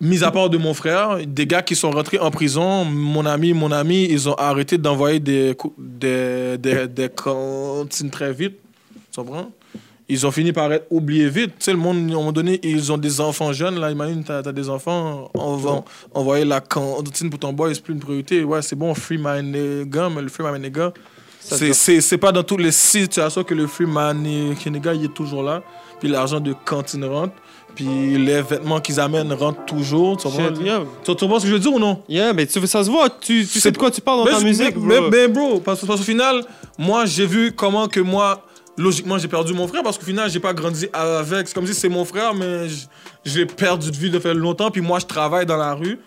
mis 0.00 0.22
à 0.24 0.30
part 0.30 0.50
de 0.50 0.58
mon 0.58 0.74
frère, 0.74 1.18
des 1.26 1.46
gars 1.46 1.62
qui 1.62 1.76
sont 1.76 1.90
rentrés 1.90 2.18
en 2.18 2.30
prison. 2.30 2.84
Mon 2.84 3.24
ami, 3.26 3.52
mon 3.52 3.70
ami, 3.72 4.06
ils 4.10 4.28
ont 4.28 4.34
arrêté 4.34 4.76
d'envoyer 4.78 5.20
des, 5.20 5.56
des, 5.78 6.58
des, 6.58 6.88
des 6.88 7.08
cantines 7.08 8.10
très 8.10 8.32
vite. 8.32 8.56
Tu 9.12 9.20
comprends? 9.20 9.50
Ils 10.10 10.26
ont 10.26 10.30
fini 10.30 10.52
par 10.52 10.72
être 10.72 10.86
oubliés 10.90 11.28
vite. 11.28 11.50
Tu 11.58 11.64
sais, 11.64 11.72
le 11.72 11.76
monde, 11.78 11.96
à 11.96 12.00
un 12.14 12.16
moment 12.16 12.32
donné, 12.32 12.58
ils 12.62 12.90
ont 12.90 12.96
des 12.96 13.20
enfants 13.20 13.52
jeunes. 13.52 13.78
Là, 13.78 13.90
imagine, 13.90 14.24
t'as 14.24 14.38
as 14.38 14.52
des 14.52 14.70
enfants, 14.70 15.30
on 15.34 15.56
va 15.56 15.84
envoyer 16.14 16.44
la 16.46 16.60
cantine 16.60 17.28
pour 17.28 17.38
ton 17.38 17.52
boy, 17.52 17.74
c'est 17.74 17.82
plus 17.82 17.92
une 17.92 18.00
priorité. 18.00 18.42
Ouais, 18.42 18.62
c'est 18.62 18.76
bon, 18.76 18.94
free 18.94 19.18
my 19.18 19.42
nigga, 19.42 20.08
mais 20.08 20.22
le 20.22 20.28
free 20.28 20.44
my 20.50 20.58
nigga, 20.58 20.92
c'est- 21.40 22.16
pas 22.18 22.32
dans 22.32 22.42
toutes 22.42 22.60
les 22.60 22.72
situations 22.72 23.44
que 23.44 23.54
le 23.54 23.66
free 23.66 23.86
my 23.86 24.14
nigga, 24.14 24.94
il 24.94 25.04
est 25.04 25.14
toujours 25.14 25.42
là. 25.42 25.62
Puis 26.00 26.08
l'argent 26.08 26.40
de 26.40 26.54
cantine 26.64 27.04
rentre. 27.04 27.34
Puis 27.74 28.16
les 28.18 28.40
vêtements 28.42 28.80
qu'ils 28.80 28.98
amènent 28.98 29.32
rentrent 29.32 29.64
toujours. 29.66 30.16
Tu 30.16 30.24
comprends? 30.24 30.48
Shit, 30.48 30.64
yeah. 30.64 30.80
Tu 31.04 31.14
tu 31.14 31.16
comprends 31.24 31.38
ce 31.38 31.44
que 31.44 31.48
je 31.50 31.54
veux 31.54 31.60
dire 31.60 31.72
ou 31.72 31.78
non? 31.78 32.02
Yeah, 32.08 32.32
mais 32.32 32.46
tu, 32.46 32.66
ça 32.66 32.82
se 32.82 32.90
voit. 32.90 33.08
Tu, 33.10 33.46
tu 33.46 33.60
sais 33.60 33.70
de 33.70 33.78
quoi 33.78 33.90
tu 33.90 34.00
parles 34.00 34.20
dans 34.20 34.24
Mais- 34.24 34.30
ta 34.32 34.40
musique, 34.40 34.74
mais, 34.76 34.98
bro. 34.98 35.10
mais, 35.10 35.26
mais 35.26 35.28
bro, 35.28 35.60
parce, 35.60 35.84
parce 35.84 36.00
qu'au 36.00 36.04
final, 36.04 36.42
moi, 36.78 37.04
j'ai 37.06 37.26
vu 37.26 37.52
comment 37.52 37.86
que 37.86 38.00
moi, 38.00 38.42
logiquement, 38.78 39.18
j'ai 39.18 39.28
perdu 39.28 39.52
mon 39.52 39.68
frère 39.68 39.82
parce 39.82 39.98
qu'au 39.98 40.06
final, 40.06 40.30
j'ai 40.30 40.40
pas 40.40 40.54
grandi 40.54 40.86
avec. 40.92 41.48
C'est 41.48 41.54
comme 41.54 41.66
si 41.66 41.74
c'est 41.74 41.88
mon 41.90 42.04
frère, 42.06 42.32
mais 42.34 42.68
je, 42.68 42.86
je 43.24 43.38
l'ai 43.40 43.46
perdu 43.46 43.90
de 43.90 43.96
vue 43.96 44.08
depuis 44.10 44.32
longtemps. 44.32 44.70
Puis 44.70 44.80
moi, 44.80 44.98
je 45.00 45.06
travaille 45.06 45.44
dans 45.44 45.56
la 45.58 45.74
rue 45.74 45.98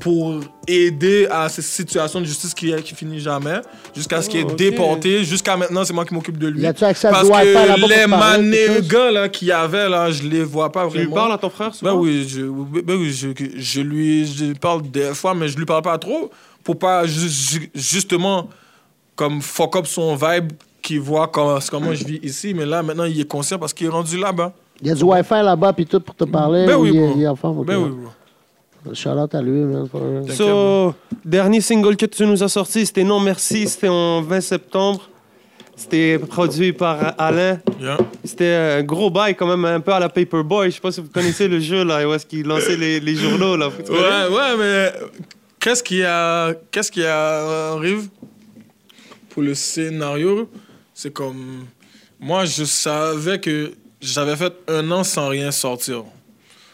pour 0.00 0.38
aider 0.68 1.26
à 1.28 1.48
ces 1.48 1.60
situations 1.60 2.20
de 2.20 2.24
justice 2.24 2.54
qui, 2.54 2.72
qui 2.84 2.94
finissent 2.94 3.24
jamais, 3.24 3.56
jusqu'à 3.96 4.22
ce 4.22 4.28
qu'il 4.28 4.38
est 4.38 4.46
Oh, 4.48 4.54
déporté. 4.54 5.24
Jusqu'à 5.24 5.56
maintenant, 5.56 5.84
c'est 5.84 5.92
moi 5.92 6.04
qui 6.04 6.14
m'occupe 6.14 6.38
de 6.38 6.46
lui. 6.46 6.60
Y 6.60 6.66
a-tu 6.66 6.84
accès 6.84 7.08
à 7.08 7.10
Parce 7.10 7.28
que 7.28 7.32
les 7.34 8.86
là 9.12 9.28
qu'il 9.28 9.48
y 9.48 9.52
avait 9.52 9.88
là, 9.88 10.08
je 10.12 10.22
les 10.22 10.44
vois 10.44 10.70
pas 10.70 10.84
Tu 10.84 10.90
vraiment. 10.90 11.04
lui 11.06 11.14
parles 11.14 11.32
à 11.32 11.38
ton 11.38 11.50
frère, 11.50 11.72
Ben 11.82 11.94
oui, 11.94 12.28
je, 12.28 12.42
ben 12.42 12.94
oui 12.94 13.12
je, 13.12 13.28
je 13.56 13.80
lui 13.80 14.24
je 14.24 14.52
parle 14.52 14.82
des 14.88 15.12
fois, 15.14 15.34
mais 15.34 15.48
je 15.48 15.56
lui 15.58 15.66
parle 15.66 15.82
pas 15.82 15.98
trop 15.98 16.30
pour 16.62 16.78
pas 16.78 17.04
ju- 17.04 17.28
ju- 17.28 17.70
justement 17.74 18.48
comme 19.16 19.42
fuck 19.42 19.74
up 19.74 19.86
son 19.88 20.14
vibe 20.14 20.52
qui 20.88 20.96
voit 20.96 21.28
comment, 21.28 21.58
comment 21.70 21.92
je 21.92 22.02
vis 22.02 22.18
ici. 22.22 22.54
Mais 22.54 22.64
là, 22.64 22.82
maintenant, 22.82 23.04
il 23.04 23.20
est 23.20 23.28
conscient 23.28 23.58
parce 23.58 23.74
qu'il 23.74 23.86
est 23.86 23.90
rendu 23.90 24.16
là-bas. 24.16 24.54
Il 24.80 24.88
y 24.88 24.90
a 24.90 24.94
du 24.94 25.02
Wi-Fi 25.04 25.42
là-bas, 25.42 25.74
puis 25.74 25.84
tout 25.84 26.00
pour 26.00 26.14
te 26.14 26.24
parler. 26.24 26.64
Ben 26.66 26.76
ou 26.76 26.82
oui, 26.84 26.92
bro. 26.92 27.12
il. 27.14 27.64
Ben 27.66 27.76
oui, 27.76 27.90
bro. 27.90 28.94
Shout-out 28.94 29.34
à 29.34 29.42
lui, 29.42 29.60
man. 29.64 29.86
So, 30.30 30.94
dernier 31.22 31.60
single 31.60 31.94
que 31.96 32.06
tu 32.06 32.24
nous 32.24 32.42
as 32.42 32.48
sorti, 32.48 32.86
c'était 32.86 33.04
Non 33.04 33.20
Merci, 33.20 33.68
c'était 33.68 33.88
en 33.88 34.22
20 34.22 34.40
septembre. 34.40 35.10
C'était 35.76 36.18
produit 36.18 36.72
par 36.72 37.14
Alain. 37.18 37.60
Yeah. 37.80 37.98
C'était 38.24 38.78
un 38.78 38.82
gros 38.82 39.10
bail 39.10 39.34
quand 39.36 39.46
même, 39.46 39.64
un 39.66 39.80
peu 39.80 39.92
à 39.92 40.00
la 40.00 40.08
Paperboy. 40.08 40.70
Je 40.70 40.76
sais 40.76 40.80
pas 40.80 40.90
si 40.90 41.00
vous 41.02 41.08
connaissez 41.08 41.48
le 41.48 41.60
jeu 41.60 41.84
là, 41.84 42.08
où 42.08 42.14
est-ce 42.14 42.24
qu'il 42.24 42.46
lançait 42.46 42.76
les, 42.76 42.98
les 42.98 43.14
journaux 43.14 43.56
là. 43.56 43.68
Ouais, 43.68 44.34
ouais, 44.36 44.56
mais 44.58 44.92
qu'est-ce 45.60 45.82
qui 45.82 46.02
a, 46.02 46.54
qu'est-ce 46.70 46.90
qui 46.90 47.04
a- 47.04 47.72
arrive 47.74 48.08
pour 49.28 49.42
le 49.42 49.54
scénario? 49.54 50.48
C'est 51.00 51.12
comme 51.12 51.66
moi, 52.18 52.44
je 52.44 52.64
savais 52.64 53.38
que 53.38 53.72
j'avais 54.00 54.34
fait 54.34 54.52
un 54.66 54.90
an 54.90 55.04
sans 55.04 55.28
rien 55.28 55.52
sortir. 55.52 56.02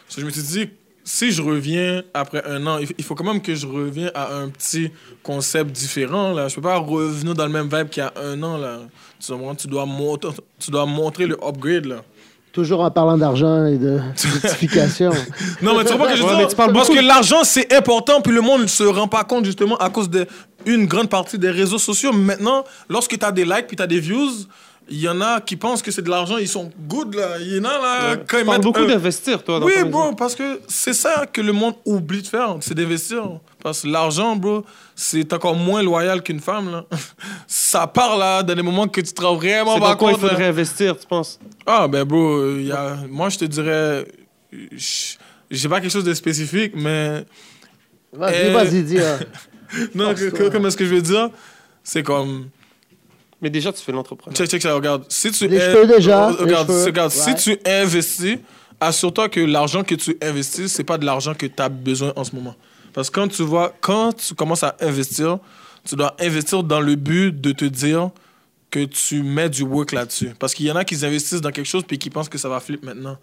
So, 0.09 0.19
je 0.19 0.25
me 0.25 0.31
suis 0.31 0.41
dit, 0.41 0.69
si 1.03 1.31
je 1.31 1.43
reviens 1.43 2.01
après 2.11 2.43
un 2.43 2.65
an, 2.65 2.79
il 2.79 3.03
faut 3.03 3.13
quand 3.13 3.23
même 3.23 3.39
que 3.39 3.53
je 3.53 3.67
revienne 3.67 4.09
à 4.15 4.33
un 4.33 4.49
petit 4.49 4.89
concept 5.21 5.71
différent. 5.73 6.33
Là. 6.33 6.47
Je 6.47 6.55
peux 6.55 6.61
pas 6.61 6.77
revenir 6.77 7.35
dans 7.35 7.45
le 7.45 7.51
même 7.51 7.69
vibe 7.71 7.89
qu'il 7.89 8.01
y 8.01 8.03
a 8.03 8.13
un 8.19 8.41
an. 8.41 8.57
Là. 8.57 8.79
Tu, 9.19 9.67
dois, 9.67 9.85
montrer, 9.85 10.31
tu 10.57 10.71
dois 10.71 10.87
montrer 10.87 11.27
le 11.27 11.37
upgrade. 11.47 11.85
Là. 11.85 12.03
Toujours 12.55 12.79
en 12.79 12.89
parlant 12.89 13.17
d'argent 13.17 13.65
et 13.65 13.77
de 13.77 13.99
justification. 14.15 15.11
Non, 15.61 15.77
mais 15.77 15.83
tu 15.83 15.91
comprends 15.91 16.07
que 16.07 16.15
je 16.15 16.23
veux 16.23 16.35
Ouais, 16.37 16.47
tu 16.47 16.55
parles 16.55 16.71
Parce 16.71 16.87
beaucoup. 16.87 16.97
que 17.01 17.05
l'argent, 17.05 17.43
c'est 17.43 17.73
important, 17.73 18.21
puis 18.21 18.31
le 18.31 18.39
monde 18.39 18.61
ne 18.61 18.67
se 18.67 18.83
rend 18.83 19.09
pas 19.09 19.25
compte, 19.25 19.43
justement, 19.43 19.75
à 19.75 19.89
cause 19.89 20.09
d'une 20.09 20.85
grande 20.85 21.09
partie 21.09 21.37
des 21.37 21.51
réseaux 21.51 21.77
sociaux. 21.79 22.13
Maintenant, 22.13 22.63
lorsque 22.87 23.19
tu 23.19 23.25
as 23.25 23.33
des 23.33 23.43
likes, 23.43 23.67
puis 23.67 23.75
tu 23.75 23.83
as 23.83 23.87
des 23.87 23.99
views, 23.99 24.29
il 24.89 24.99
y 24.99 25.07
en 25.09 25.19
a 25.21 25.41
qui 25.41 25.55
pensent 25.55 25.81
que 25.81 25.89
c'est 25.91 26.01
de 26.03 26.09
l'argent, 26.09 26.37
ils 26.37 26.47
sont 26.47 26.71
good, 26.87 27.15
là. 27.15 27.37
Il 27.39 27.55
y 27.55 27.59
en 27.59 27.63
a, 27.65 27.77
là, 27.81 28.15
quand 28.17 28.37
Tu 28.37 28.43
ils 28.43 28.49
mettent 28.49 28.61
beaucoup 28.61 28.81
un- 28.81 28.87
d'investir, 28.87 29.43
toi. 29.43 29.59
Dans 29.59 29.65
Oui, 29.65 29.73
bro, 29.85 30.13
parce 30.13 30.35
que 30.35 30.59
c'est 30.67 30.93
ça 30.93 31.25
que 31.31 31.41
le 31.41 31.51
monde 31.53 31.75
oublie 31.85 32.21
de 32.21 32.27
faire, 32.27 32.57
c'est 32.61 32.73
d'investir. 32.75 33.23
Parce 33.63 33.81
que 33.81 33.87
l'argent, 33.87 34.35
bro, 34.35 34.63
c'est 34.95 35.33
encore 35.33 35.55
moins 35.55 35.81
loyal 35.81 36.21
qu'une 36.21 36.39
femme, 36.39 36.71
là. 36.71 36.85
Ça 37.47 37.87
part, 37.87 38.17
là, 38.17 38.43
dans 38.43 38.53
des 38.53 38.61
moments 38.61 38.87
que 38.87 39.01
tu 39.01 39.11
te 39.11 39.21
rends 39.23 39.35
vraiment 39.35 39.79
pas 39.79 39.95
quoi 39.95 40.11
il 40.11 40.13
compte. 40.15 40.23
là. 40.23 40.29
faudrait 40.29 40.45
investir, 40.47 40.97
tu 40.97 41.07
penses? 41.07 41.39
Ah, 41.65 41.87
ben, 41.87 42.03
bro, 42.03 42.37
euh, 42.37 42.61
y 42.61 42.71
a... 42.71 42.97
moi, 43.09 43.29
je 43.29 43.39
te 43.39 43.45
dirais. 43.45 44.05
je- 44.51 45.15
J'ai 45.49 45.67
pas 45.69 45.81
quelque 45.81 45.91
chose 45.91 46.03
de 46.03 46.13
spécifique, 46.13 46.73
mais. 46.75 47.25
Vas-y, 48.13 48.35
Euh, 48.49 48.53
vas-y, 48.53 48.83
dis. 48.83 48.99
hein. 48.99 49.19
Non, 49.95 50.13
que- 50.13 50.29
que- 50.29 50.49
comme 50.49 50.65
est-ce 50.67 50.77
que 50.77 50.85
je 50.85 50.93
veux 50.93 51.01
dire? 51.01 51.29
C'est 51.83 52.03
comme. 52.03 52.49
Mais 53.45 53.51
déjà, 53.51 53.71
tu 53.71 53.79
fais 53.79 53.91
l'entrepreneur. 53.91 54.35
Check, 54.35 54.49
check 54.49 54.59
ça, 54.63 54.73
regarde. 54.73 55.05
Si 55.07 55.29
tu 55.29 55.47
cheveux 55.47 55.85
déjà, 55.85 56.29
euh, 56.29 56.31
Regarde, 56.39 56.67
Ouais. 56.71 57.09
si 57.11 57.35
tu 57.35 57.55
investis, 57.63 58.39
assure-toi 58.79 59.29
que 59.29 59.39
l'argent 59.39 59.83
que 59.83 59.93
tu 59.93 60.17
investis, 60.19 60.73
c'est 60.73 60.83
pas 60.83 60.97
de 60.97 61.05
l'argent 61.05 61.35
que 61.35 61.45
tu 61.45 61.61
as 61.61 61.69
besoin 61.69 62.11
en 62.15 62.23
ce 62.23 62.33
moment. 62.35 62.55
Parce 62.91 63.11
que 63.11 63.19
quand 63.19 63.27
tu 63.27 63.43
vois, 63.43 63.71
quand 63.81 64.13
tu 64.13 64.33
commences 64.33 64.63
à 64.63 64.75
investir, 64.81 65.37
tu 65.87 65.95
dois 65.95 66.15
investir 66.19 66.63
dans 66.63 66.79
le 66.79 66.95
but 66.95 67.39
de 67.39 67.51
te 67.51 67.65
dire 67.65 68.09
que 68.71 68.83
tu 68.85 69.21
mets 69.21 69.47
du 69.51 69.61
work 69.61 69.91
là-dessus. 69.91 70.31
Parce 70.39 70.55
qu'il 70.55 70.65
y 70.65 70.71
en 70.71 70.75
a 70.75 70.83
qui 70.83 70.95
investissent 71.05 71.41
dans 71.41 71.51
quelque 71.51 71.67
chose 71.67 71.83
puis 71.87 71.99
qui 71.99 72.09
pensent 72.09 72.29
que 72.29 72.39
ça 72.39 72.49
va 72.49 72.59
flip 72.59 72.83
maintenant. 72.83 73.19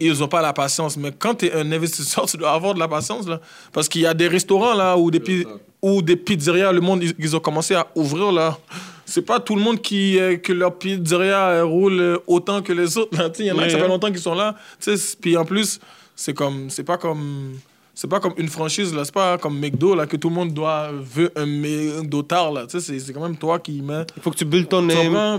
Ils 0.00 0.18
n'ont 0.18 0.28
pas 0.28 0.42
la 0.42 0.52
patience. 0.52 0.96
Mais 0.96 1.12
quand 1.18 1.34
tu 1.36 1.46
es 1.46 1.52
un 1.54 1.70
investisseur, 1.72 2.26
tu 2.30 2.36
dois 2.36 2.52
avoir 2.52 2.74
de 2.74 2.78
la 2.78 2.88
patience. 2.88 3.26
Là. 3.26 3.40
Parce 3.72 3.88
qu'il 3.88 4.02
y 4.02 4.06
a 4.06 4.14
des 4.14 4.28
restaurants 4.28 4.74
là, 4.74 4.96
ou 4.96 5.10
des, 5.10 5.46
ou 5.82 6.02
des 6.02 6.16
pizzerias, 6.16 6.72
le 6.72 6.80
monde, 6.80 7.02
ils, 7.02 7.14
ils 7.18 7.34
ont 7.36 7.40
commencé 7.40 7.74
à 7.74 7.86
ouvrir 7.94 8.30
là. 8.32 8.58
C'est 9.06 9.22
pas 9.22 9.40
tout 9.40 9.56
le 9.56 9.62
monde 9.62 9.80
qui, 9.80 10.18
euh, 10.20 10.36
que 10.36 10.52
leur 10.52 10.76
pizzeria 10.78 11.48
euh, 11.48 11.64
roule 11.64 11.98
euh, 12.00 12.18
autant 12.28 12.62
que 12.62 12.72
les 12.72 12.96
autres. 12.96 13.10
Il 13.40 13.46
y 13.46 13.50
en 13.50 13.54
a 13.56 13.62
Ouais, 13.62 13.66
qui 13.66 13.72
ça 13.72 13.78
fait 13.78 13.88
longtemps 13.88 14.08
qu'ils 14.10 14.20
sont 14.20 14.34
là. 14.36 14.54
Tu 14.80 14.96
sais, 14.96 15.16
Puis 15.20 15.36
en 15.36 15.44
plus, 15.44 15.80
c'est 16.14 16.32
comme, 16.34 16.70
c'est 16.70 16.84
pas 16.84 16.96
comme, 16.96 17.54
c'est 17.92 18.06
pas 18.06 18.20
comme 18.20 18.34
une 18.36 18.48
franchise 18.48 18.94
là. 18.94 19.04
C'est 19.04 19.12
pas 19.14 19.36
comme 19.38 19.58
McDo 19.58 19.94
là 19.96 20.06
que 20.06 20.16
tout 20.16 20.28
le 20.28 20.34
monde 20.36 20.52
doit 20.54 20.90
veut 20.92 21.32
un 21.34 21.46
McDo 21.46 22.22
tard 22.22 22.52
là. 22.52 22.66
Tu 22.68 22.78
sais, 22.80 22.98
c'est- 23.00 23.12
quand 23.12 23.22
même 23.22 23.36
toi 23.36 23.58
qui 23.58 23.82
mets. 23.82 24.04
Il 24.16 24.22
faut 24.22 24.30
que 24.30 24.36
tu 24.36 24.44
builds 24.44 24.68
ton? 24.68 24.86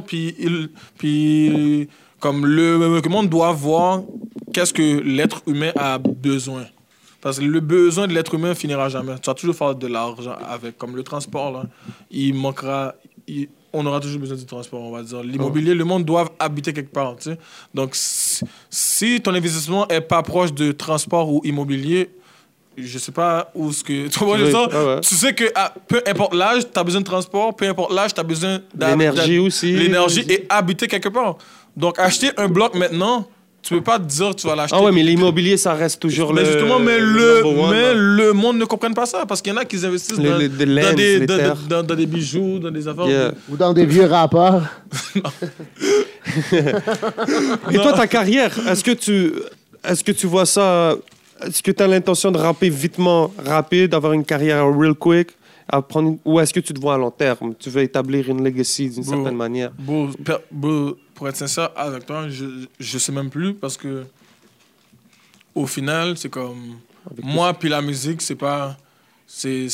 Puis, 0.02 0.36
il- 0.38 0.70
puis 0.98 1.88
comme 2.22 2.46
le, 2.46 2.78
le 2.78 3.10
monde 3.10 3.28
doit 3.30 3.52
voir 3.52 4.02
qu'est-ce 4.54 4.74
que 4.74 5.02
l'être 5.02 5.42
humain 5.48 5.72
a 5.76 5.98
besoin. 5.98 6.66
Parce 7.20 7.38
que 7.40 7.44
le 7.46 7.60
besoin 7.60 8.08
de 8.08 8.14
l'être 8.14 8.34
humain 8.34 8.56
finira 8.56 8.88
jamais. 8.90 9.14
Tu 9.22 9.28
vas 9.30 9.34
toujours 9.36 9.56
faire 9.56 9.76
de 9.76 9.88
l'argent 9.88 10.36
avec. 10.48 10.78
Comme 10.78 10.96
le 10.96 11.04
transport, 11.04 11.52
là, 11.52 11.64
il 12.10 12.34
manquera. 12.34 12.96
il- 13.28 13.50
on 13.74 13.86
aura 13.86 14.00
toujours 14.02 14.20
besoin 14.20 14.36
du 14.36 14.46
transport, 14.46 14.82
on 14.82 14.92
va 14.92 15.02
dire. 15.04 15.22
L'immobilier, 15.24 15.74
le 15.74 15.86
monde 15.86 16.04
doit 16.04 16.30
habiter 16.40 16.74
quelque 16.74 16.92
part. 16.92 17.16
Tu 17.18 17.30
sais. 17.30 17.38
Donc, 17.74 17.92
si, 17.94 18.44
si 18.70 19.22
ton 19.22 19.34
investissement 19.34 19.88
est 19.88 20.02
pas 20.02 20.22
proche 20.24 20.52
de 20.54 20.72
transport 20.74 21.32
ou 21.32 21.40
immobilier, 21.46 22.10
je 22.78 22.98
sais 22.98 23.12
pas 23.14 23.50
où 23.56 23.72
ce 23.72 23.82
que. 23.84 24.08
Tu 24.10 24.20
vois, 24.26 24.38
Oui, 24.38 24.52
ça? 24.52 24.68
ouais, 24.68 24.96
ouais. 24.96 25.02
Tu 25.02 25.16
sais 25.16 25.34
que 25.34 25.46
ah, 25.56 25.74
peu 25.88 26.02
importe 26.08 26.34
l'âge, 26.34 26.64
tu 26.74 26.78
as 26.80 26.84
besoin 26.84 27.00
de 27.02 27.06
transport, 27.06 27.56
peu 27.56 27.66
importe 27.70 27.94
l'âge, 27.94 28.14
tu 28.14 28.20
as 28.20 28.24
besoin 28.24 28.60
d'hab- 28.76 28.92
aussi. 29.40 29.72
L'énergie 29.74 30.26
et 30.28 30.46
habiter 30.50 30.88
quelque 30.88 31.10
part. 31.10 31.38
Donc, 31.78 32.00
acheter 32.00 32.30
un 32.38 32.48
bloc 32.48 32.76
maintenant, 32.76 33.28
tu 33.62 33.76
peux 33.76 33.82
pas 33.82 34.00
te 34.00 34.04
dire 34.06 34.32
que 34.32 34.36
tu 34.42 34.48
vas 34.48 34.56
l'acheter. 34.56 34.76
Ah 34.80 34.84
ouais, 34.84 34.92
mais 34.92 35.04
l'immobilier, 35.04 35.56
ça 35.56 35.74
reste 35.74 36.00
toujours 36.02 36.34
Mais 36.34 36.42
le. 36.42 36.48
justement, 36.52 36.80
mais, 36.80 36.98
le, 37.00 37.44
one, 37.46 37.70
mais 37.72 37.82
là. 37.82 37.94
le 37.94 38.34
monde 38.34 38.58
ne 38.58 38.66
comprenne 38.66 38.94
pas 38.96 39.06
ça 39.06 39.26
parce 39.28 39.42
qu'il 39.42 39.54
y 39.54 39.56
en 39.56 39.60
a 39.60 39.66
qui 39.66 39.78
investissent 39.86 40.18
Les- 40.18 40.30
dans, 40.30 40.38
des 40.40 40.50
dans 40.50 40.96
des, 40.96 41.20
les 41.20 41.26
dans, 41.28 41.38
terres. 41.38 41.56
dans- 41.70 41.84
dans 41.84 41.96
des 41.96 42.06
bijoux, 42.08 42.58
dans 42.60 42.72
des 42.72 42.88
affaires. 42.88 43.08
Yeah. 43.08 43.32
Ou 43.50 43.56
dans 43.58 43.72
des 43.74 43.86
vieux 43.86 44.06
rapports. 44.06 44.62
Et 47.72 47.76
toi, 47.76 47.94
ta 47.94 48.08
carrière, 48.08 48.52
est-ce 48.68 48.84
que 48.84 48.92
tu, 48.92 49.34
est-ce 49.84 50.04
que 50.04 50.12
tu 50.12 50.28
vois 50.28 50.46
ça, 50.46 50.96
est-ce 51.46 51.62
que 51.64 51.72
tu 51.72 51.82
as 51.84 51.88
l'intention 51.88 52.32
de 52.32 52.38
rapper 52.38 52.70
vitement, 52.70 53.32
rapide, 53.46 53.92
d'avoir 53.92 54.14
une 54.14 54.26
carrière 54.26 54.66
real 54.76 54.94
quick, 54.96 55.30
apprendre, 55.68 56.18
ou 56.26 56.40
est-ce 56.40 56.54
que 56.54 56.60
tu 56.60 56.74
te 56.74 56.80
vois 56.80 56.96
à 56.96 56.98
long 56.98 57.12
terme, 57.12 57.54
tu 57.58 57.70
veux 57.70 57.82
établir 57.82 58.30
une 58.30 58.44
legacy 58.44 58.90
d'une 58.90 59.04
certaine 59.04 59.36
manière? 59.36 59.72
Bro, 59.80 60.10
per- 60.24 60.38
bro, 60.52 60.96
pour 61.22 61.30
être 61.30 61.36
sincère 61.38 61.70
avec 61.76 62.08
toi, 62.08 62.28
je, 62.30 62.66
je 62.80 62.98
sais 62.98 63.12
même 63.12 63.30
plus 63.30 63.54
parce 63.54 63.78
que 63.78 64.06
au 65.54 65.68
final, 65.68 66.18
c'est 66.18 66.30
comme 66.30 66.80
moi 67.22 67.54
puis 67.54 67.70
la 67.70 67.80
musique, 67.80 68.24
c'est 68.24 68.34
pas 68.34 68.76
c'est 69.28 69.68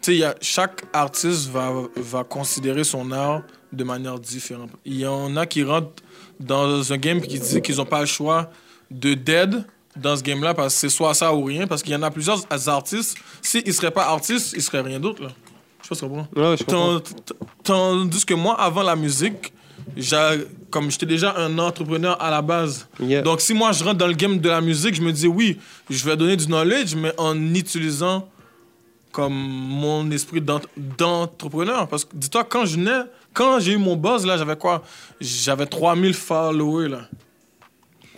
tu 0.00 0.20
sais, 0.20 0.34
chaque 0.40 0.84
artiste 0.92 1.48
va, 1.48 1.72
va 1.96 2.22
considérer 2.22 2.84
son 2.84 3.10
art 3.10 3.42
de 3.72 3.82
manière 3.82 4.20
différente. 4.20 4.70
Il 4.84 4.94
y 5.00 5.04
en 5.04 5.36
a 5.36 5.46
qui 5.46 5.64
rentrent 5.64 6.00
dans 6.38 6.92
un 6.92 6.96
game 6.96 7.20
qui 7.20 7.40
disent 7.40 7.60
qu'ils 7.60 7.78
n'ont 7.78 7.86
pas 7.86 7.98
le 7.98 8.06
choix 8.06 8.52
de 8.88 9.14
dead 9.14 9.64
dans 9.96 10.14
ce 10.16 10.22
game-là 10.22 10.54
parce 10.54 10.74
que 10.74 10.80
c'est 10.82 10.88
soit 10.90 11.12
ça 11.14 11.34
ou 11.34 11.42
rien. 11.42 11.66
Parce 11.66 11.82
qu'il 11.82 11.92
y 11.92 11.96
en 11.96 12.02
a 12.02 12.10
plusieurs 12.12 12.38
artistes. 12.68 13.16
S'ils 13.42 13.66
ne 13.66 13.72
seraient 13.72 13.90
pas 13.90 14.04
artistes, 14.06 14.52
ils 14.56 14.62
seraient 14.62 14.82
rien 14.82 15.00
d'autre. 15.00 15.22
là. 15.24 15.30
Je 15.82 15.88
sais 15.88 15.88
pas 15.88 15.94
si 15.96 16.00
tu 16.02 16.08
comprends. 16.08 16.28
Ouais, 16.50 16.56
je 16.56 16.62
comprends. 16.64 17.00
Tant- 17.00 17.00
t- 17.00 17.34
Tandis 17.64 18.24
que 18.24 18.34
moi, 18.34 18.60
avant 18.60 18.82
la 18.84 18.94
musique, 18.94 19.52
comme 20.70 20.90
j'étais 20.90 21.06
déjà 21.06 21.34
un 21.36 21.58
entrepreneur 21.58 22.20
à 22.20 22.30
la 22.30 22.42
base. 22.42 22.88
Yeah. 23.00 23.22
Donc, 23.22 23.40
si 23.40 23.54
moi, 23.54 23.72
je 23.72 23.84
rentre 23.84 23.98
dans 23.98 24.06
le 24.06 24.14
game 24.14 24.38
de 24.38 24.48
la 24.48 24.60
musique, 24.60 24.94
je 24.94 25.02
me 25.02 25.12
dis 25.12 25.26
oui, 25.26 25.58
je 25.90 26.04
vais 26.04 26.16
donner 26.16 26.36
du 26.36 26.46
knowledge, 26.46 26.94
mais 26.96 27.12
en 27.18 27.36
utilisant 27.54 28.28
comme 29.12 29.32
mon 29.34 30.10
esprit 30.10 30.40
d'ent- 30.40 30.60
d'entrepreneur. 30.76 31.86
Parce 31.88 32.04
que 32.04 32.10
dis-toi, 32.14 32.42
quand 32.44 32.64
je 32.66 32.76
nais, 32.78 33.02
quand 33.32 33.60
j'ai 33.60 33.72
eu 33.72 33.76
mon 33.78 33.94
buzz, 33.96 34.26
là, 34.26 34.36
j'avais 34.36 34.56
quoi? 34.56 34.82
J'avais 35.20 35.66
3000 35.66 36.14
followers, 36.14 36.88
là. 36.88 37.02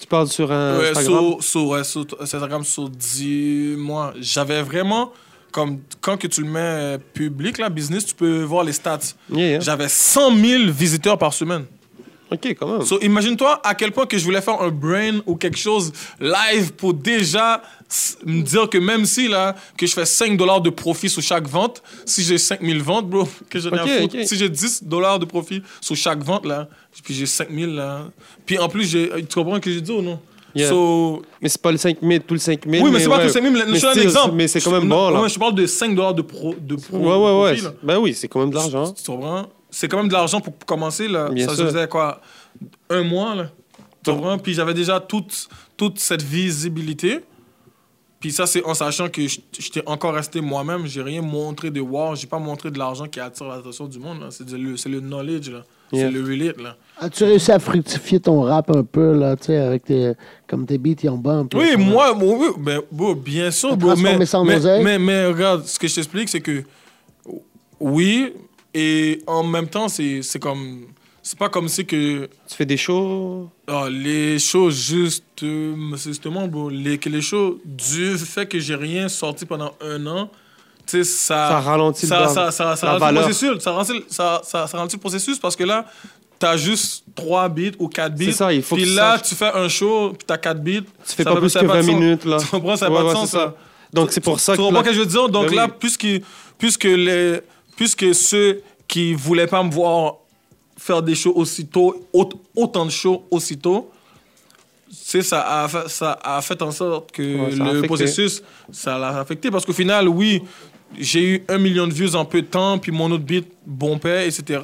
Tu 0.00 0.06
parles 0.06 0.28
sur 0.28 0.50
un 0.52 0.78
Ouais, 0.78 0.90
Instagram? 0.90 1.24
sur, 1.32 1.42
sur, 1.44 1.66
ouais, 1.68 1.84
sur 1.84 2.06
Instagram 2.20 2.64
sur 2.64 2.88
10 2.88 3.76
mois. 3.78 4.14
J'avais 4.20 4.62
vraiment, 4.62 5.12
comme 5.56 5.78
quand 6.02 6.18
que 6.18 6.26
tu 6.26 6.42
le 6.42 6.48
mets 6.50 6.58
euh, 6.60 6.98
public, 7.14 7.56
là, 7.56 7.70
business, 7.70 8.04
tu 8.04 8.14
peux 8.14 8.42
voir 8.42 8.62
les 8.62 8.74
stats. 8.74 8.98
Yeah, 9.32 9.48
yeah. 9.52 9.60
J'avais 9.60 9.88
100 9.88 10.36
000 10.36 10.62
visiteurs 10.70 11.16
par 11.16 11.32
semaine. 11.32 11.64
Ok, 12.30 12.44
quand 12.58 12.66
même. 12.70 12.82
So, 12.84 13.00
imagine-toi 13.00 13.60
à 13.64 13.74
quel 13.74 13.90
point 13.92 14.04
que 14.04 14.18
je 14.18 14.24
voulais 14.24 14.42
faire 14.42 14.60
un 14.60 14.68
brain 14.70 15.20
ou 15.24 15.34
quelque 15.36 15.56
chose 15.56 15.92
live 16.20 16.72
pour 16.72 16.92
déjà 16.92 17.62
me 18.26 18.42
dire 18.42 18.68
que 18.68 18.76
même 18.76 19.06
si 19.06 19.28
là, 19.28 19.54
que 19.78 19.86
je 19.86 19.94
fais 19.94 20.04
5 20.04 20.36
dollars 20.36 20.60
de 20.60 20.68
profit 20.68 21.08
sur 21.08 21.22
chaque 21.22 21.46
vente, 21.48 21.82
si 22.04 22.22
j'ai 22.22 22.36
5000 22.36 22.82
ventes, 22.82 23.08
bro, 23.08 23.26
que 23.48 23.58
j'en 23.58 23.70
ai 23.70 23.80
Ok, 23.80 23.88
à 23.88 24.00
foutre. 24.02 24.16
ok. 24.18 24.26
Si 24.26 24.36
j'ai 24.36 24.50
10 24.50 24.82
dollars 24.84 25.18
de 25.18 25.24
profit 25.24 25.62
sur 25.80 25.96
chaque 25.96 26.22
vente, 26.22 26.44
là, 26.44 26.68
puis 27.02 27.14
j'ai 27.14 27.26
5000, 27.26 27.74
là. 27.76 28.08
Puis 28.44 28.58
en 28.58 28.68
plus, 28.68 28.90
tu 28.90 29.34
comprends 29.34 29.54
ce 29.54 29.60
que 29.60 29.70
j'ai 29.72 29.80
dit 29.80 29.92
ou 29.92 30.02
non? 30.02 30.20
Yeah. 30.56 30.68
So, 30.70 31.22
Mais 31.42 31.48
c'est 31.48 31.60
pas 31.60 31.70
le 31.72 31.76
5 31.78 31.98
000, 32.02 32.24
tout 32.26 32.34
le 32.34 32.40
5 32.40 32.66
000. 32.68 32.84
oui, 32.84 32.90
mais 32.90 33.00
c'est 33.00 33.08
pas 33.08 33.18
tout 33.24 33.28
5000, 33.28 33.52
mais 33.52 33.64
Mais 33.66 33.74
je 33.76 33.80
te 33.80 33.86
donne 33.86 33.98
un 33.98 34.02
exemple. 34.02 34.34
Mais 34.34 34.48
c'est 34.48 34.60
quand 34.60 34.70
même 34.72 34.82
Je- 34.82 34.88
bon, 34.88 35.10
là. 35.10 35.20
Ouais, 35.22 35.28
je 35.28 35.38
parle 35.38 35.54
de 35.54 35.66
5 35.66 35.94
dollars 35.94 36.14
de, 36.14 36.22
pro, 36.22 36.54
de, 36.58 36.76
pro, 36.76 36.96
Ouais, 36.98 37.16
ouais, 37.16 37.42
ouais. 37.62 37.70
Ben 37.82 37.98
oui, 37.98 38.14
c'est 38.14 38.26
quand 38.28 38.40
même 38.40 38.50
de 38.50 38.54
l'argent. 38.54 38.92
Comprends? 39.06 39.46
C'est 39.70 39.88
quand 39.88 39.98
même 39.98 40.08
de 40.08 40.12
l'argent 40.14 40.40
pour 40.40 40.54
commencer. 40.64 41.08
Là. 41.08 41.28
Bien 41.28 41.46
ça 41.46 41.54
sûr. 41.54 41.66
faisait 41.66 41.86
quoi? 41.88 42.20
Un 42.88 43.02
mois. 43.02 43.34
Là. 43.34 43.50
Comprends? 44.04 44.38
Puis 44.38 44.54
j'avais 44.54 44.72
déjà 44.74 44.98
toute, 45.00 45.48
toute 45.76 45.98
cette 45.98 46.22
visibilité. 46.22 47.20
Puis 48.18 48.32
ça, 48.32 48.46
c'est 48.46 48.64
en 48.64 48.72
sachant 48.72 49.08
que 49.08 49.26
je- 49.28 49.40
j'étais 49.58 49.82
encore 49.86 50.14
resté 50.14 50.40
moi-même. 50.40 50.86
J'ai 50.86 51.02
rien 51.02 51.20
montré 51.20 51.70
de 51.70 51.80
wow. 51.80 52.14
J'ai 52.14 52.26
pas 52.26 52.38
montré 52.38 52.70
de 52.70 52.78
l'argent 52.78 53.06
qui 53.06 53.20
attire 53.20 53.46
l'attention 53.46 53.86
du 53.86 53.98
monde. 53.98 54.26
C'est 54.30 54.50
le, 54.52 54.76
c'est 54.78 54.88
le 54.88 55.00
knowledge. 55.00 55.50
Là. 55.50 55.64
Yeah. 55.92 56.06
C'est 56.06 56.10
le 56.12 56.22
relate. 56.24 56.58
Là. 56.60 56.76
As-tu 56.98 57.24
réussi 57.24 57.52
à 57.52 57.58
fructifier 57.58 58.20
ton 58.20 58.40
rap 58.42 58.70
un 58.70 58.82
peu, 58.82 59.12
là, 59.18 59.36
tu 59.36 59.46
sais, 59.46 59.56
avec 59.58 59.84
tes, 59.84 60.12
comme 60.46 60.64
tes 60.64 60.78
beats, 60.78 60.94
ils 61.02 61.10
ont 61.10 61.18
bon 61.18 61.40
un 61.40 61.46
peu? 61.46 61.58
Oui, 61.58 61.76
moi, 61.76 62.16
oui, 62.16 62.48
ben, 62.58 62.80
bro, 62.90 63.14
bien 63.14 63.50
sûr, 63.50 63.76
bro, 63.76 63.94
mais, 63.96 64.24
ça 64.24 64.42
mais, 64.42 64.58
mais, 64.82 64.98
mais 64.98 65.26
regarde, 65.26 65.66
ce 65.66 65.78
que 65.78 65.86
je 65.88 65.94
t'explique, 65.96 66.28
c'est 66.30 66.40
que 66.40 66.62
oui, 67.78 68.32
et 68.72 69.22
en 69.26 69.42
même 69.42 69.68
temps, 69.68 69.88
c'est 69.88 70.22
c'est 70.22 70.38
comme. 70.38 70.86
C'est 71.22 71.36
pas 71.38 71.48
comme 71.48 71.66
si 71.68 71.84
que 71.84 72.26
Tu 72.46 72.54
fais 72.54 72.64
des 72.64 72.76
shows? 72.76 73.50
ah, 73.66 73.88
les 73.90 74.38
choses, 74.38 74.76
juste, 74.76 75.24
euh, 75.42 75.74
justement, 75.96 76.46
bro, 76.46 76.70
les, 76.70 76.98
que 76.98 77.08
les 77.08 77.20
choses, 77.20 77.56
du 77.64 78.16
fait 78.16 78.46
que 78.46 78.60
j'ai 78.60 78.76
rien 78.76 79.08
sorti 79.08 79.44
pendant 79.44 79.72
un 79.80 80.06
an, 80.06 80.30
tu 80.86 80.98
sais, 80.98 81.04
ça. 81.04 81.48
Ça 81.48 81.60
ralentit 81.60 82.06
ça, 82.06 82.20
le- 82.20 82.28
ça, 82.28 82.50
ça, 82.52 82.76
ça 82.76 82.86
la 82.86 82.92
ralentit 82.92 83.14
le 83.16 83.20
processus. 83.22 83.58
Ça 83.60 83.72
ralentit, 83.72 84.04
ça, 84.08 84.40
ça, 84.44 84.66
ça 84.68 84.76
ralentit 84.76 84.94
le 84.96 85.00
processus 85.00 85.36
parce 85.40 85.56
que 85.56 85.64
là, 85.64 85.84
t'as 86.38 86.56
juste 86.56 87.04
3 87.14 87.48
bits 87.48 87.72
ou 87.78 87.88
4 87.88 88.14
bits. 88.14 88.26
C'est 88.26 88.32
ça, 88.32 88.52
il 88.52 88.62
faut 88.62 88.76
Puis 88.76 88.84
là, 88.94 89.18
tu 89.18 89.34
fais 89.34 89.52
un 89.54 89.68
show, 89.68 90.10
puis 90.10 90.24
t'as 90.26 90.36
4 90.38 90.60
bits. 90.60 90.82
Tu 91.06 91.14
fais 91.14 91.22
ça 91.24 91.30
pas 91.30 91.36
fait- 91.36 91.40
plus 91.40 91.52
que 91.54 91.58
a 91.58 91.62
pas 91.62 91.66
20 91.74 91.76
de 91.80 91.82
sens. 91.86 91.94
minutes, 91.94 92.24
là. 92.24 92.36
Tu 92.40 92.46
comprends, 92.46 92.76
ça 92.76 92.88
n'a 92.88 92.94
pas 92.96 93.02
de 93.04 93.08
sens, 93.14 93.30
ça. 93.30 93.54
Donc, 93.92 94.12
c'est 94.12 94.20
pour 94.20 94.40
ça 94.40 94.52
Tu 94.52 94.58
que. 94.58 94.62
comprends 94.62 94.80
là- 94.80 94.84
ce 94.84 94.90
que 94.90 94.94
je 94.96 95.00
veux 95.00 95.06
dire? 95.06 95.28
Donc 95.28 95.48
Ben 95.48 95.54
là, 95.56 95.68
puisque, 95.68 96.06
puisque, 96.58 96.84
les, 96.84 97.40
puisque 97.76 98.14
ceux 98.14 98.62
qui 98.88 99.14
voulaient 99.14 99.46
pas 99.46 99.62
me 99.62 99.70
voir 99.70 100.16
faire 100.76 101.02
des 101.02 101.14
shows 101.14 101.32
aussitôt, 101.34 102.06
aut- 102.12 102.28
autant 102.54 102.84
de 102.84 102.90
shows 102.90 103.24
aussitôt, 103.30 103.90
c'est 104.92 105.22
ça 105.22 105.62
a, 105.64 105.68
fait- 105.68 105.88
ça 105.88 106.18
a 106.22 106.40
fait 106.42 106.60
en 106.62 106.70
sorte 106.70 107.12
que 107.12 107.22
le 107.22 107.82
processus, 107.86 108.42
ça 108.70 108.98
l'a 108.98 109.18
affecté. 109.20 109.50
Parce 109.50 109.64
qu'au 109.64 109.72
final, 109.72 110.08
oui, 110.08 110.42
j'ai 110.98 111.22
eu 111.22 111.44
un 111.48 111.58
million 111.58 111.86
de 111.86 111.92
views 111.92 112.14
en 112.14 112.24
peu 112.24 112.42
de 112.42 112.46
temps, 112.46 112.78
puis 112.78 112.92
mon 112.92 113.10
autre 113.10 113.24
beat 113.24 113.46
bombait, 113.66 114.28
etc. 114.28 114.60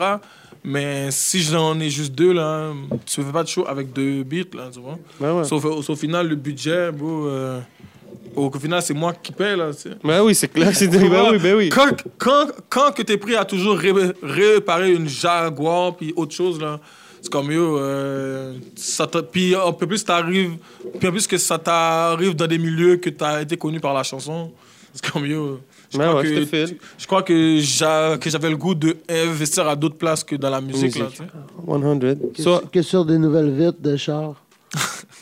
Mais 0.64 1.10
si 1.10 1.40
j'en 1.40 1.78
ai 1.80 1.90
juste 1.90 2.12
deux, 2.12 2.32
là, 2.32 2.70
tu 3.04 3.22
fais 3.22 3.32
pas 3.32 3.42
de 3.42 3.48
show 3.48 3.64
avec 3.66 3.92
deux 3.92 4.22
beats, 4.22 4.54
là, 4.56 4.68
tu 4.72 4.78
vois. 4.80 4.98
Ben 5.18 5.34
ouais. 5.38 5.44
Sauf, 5.44 5.64
au 5.64 5.96
final, 5.96 6.28
le 6.28 6.36
budget, 6.36 6.92
bro, 6.92 7.26
euh, 7.26 7.60
au 8.36 8.50
final, 8.52 8.80
c'est 8.80 8.94
moi 8.94 9.12
qui 9.12 9.32
paie, 9.32 9.56
là, 9.56 9.72
tu 9.74 9.80
sais. 9.82 9.90
Ben 10.04 10.22
oui, 10.22 10.34
c'est 10.36 10.46
clair. 10.48 10.70
C'est 10.74 10.86
ben 10.86 11.30
oui, 11.32 11.38
ben 11.38 11.56
oui. 11.56 11.68
Quand, 11.68 11.90
quand, 12.16 12.46
quand 12.68 12.92
que 12.94 13.02
t'es 13.02 13.16
prêt 13.16 13.34
à 13.34 13.44
toujours 13.44 13.76
ré- 13.76 13.92
réparer 14.22 14.92
une 14.92 15.08
Jaguar 15.08 15.96
puis 15.96 16.12
autre 16.14 16.32
chose, 16.34 16.60
là, 16.60 16.78
c'est 17.20 17.30
comme, 17.30 17.50
yo, 17.50 17.78
euh, 17.78 18.54
ça 18.76 19.06
puis 19.30 19.54
un 19.56 19.72
peu 19.72 19.86
plus 19.88 20.04
t'arrives, 20.04 20.56
puis 20.98 21.08
en 21.08 21.10
plus 21.12 21.26
que 21.26 21.38
ça 21.38 21.58
t'arrive 21.58 22.34
dans 22.36 22.46
des 22.46 22.58
milieux 22.58 22.96
que 22.96 23.10
t'as 23.10 23.42
été 23.42 23.56
connu 23.56 23.80
par 23.80 23.94
la 23.94 24.02
chanson, 24.04 24.52
c'est 24.94 25.10
comme, 25.10 25.26
yo, 25.26 25.58
Je 25.92 25.98
Ouais, 25.98 26.06
crois 26.06 26.22
ouais, 26.22 26.30
que, 26.30 26.44
file. 26.46 26.78
je 26.98 27.06
crois 27.06 27.22
que 27.22 27.58
j'a- 27.60 28.16
que 28.18 28.30
j'avais 28.30 28.50
le 28.50 28.56
goût 28.56 28.74
d'investir 28.74 29.68
à 29.68 29.76
d'autres 29.76 29.96
places 29.96 30.24
que 30.24 30.36
dans 30.36 30.50
la 30.50 30.60
musique. 30.60 30.96
Là, 30.96 31.04
Musique. 31.04 31.18
sais. 31.18 31.24
100. 31.66 32.32
Que, 32.34 32.42
So, 32.42 32.60
que 32.72 32.82
sur 32.82 33.04
des 33.04 33.18
nouvelles 33.18 33.50
vitres 33.52 33.80
de 33.80 33.96
char? 33.96 34.34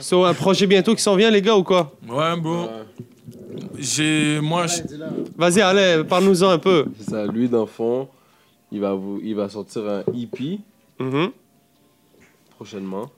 so, 0.00 0.24
un 0.24 0.34
projet 0.34 0.66
bientôt 0.66 0.94
qui 0.94 1.02
s'en 1.02 1.16
vient, 1.16 1.30
les 1.30 1.42
gars, 1.42 1.56
ou 1.56 1.62
quoi? 1.62 1.92
Ouais, 2.08 2.36
bro. 2.36 2.68
J'ai. 3.78 4.40
Moi, 4.40 4.66
Vas-y, 5.36 5.60
allez, 5.60 6.04
parle-nous-en 6.04 6.50
un 6.50 6.58
peu. 6.58 6.86
C'est 6.98 7.10
ça, 7.10 7.26
lui, 7.26 7.48
dans 7.48 7.60
le 7.60 7.66
fond, 7.66 8.08
il 8.72 8.80
va, 8.80 8.94
vous, 8.94 9.20
il 9.22 9.34
va 9.34 9.48
sortir 9.48 9.82
un 9.88 10.02
EP 10.14 10.58
Mhm. 10.98 11.30
prochainement. 12.56 13.10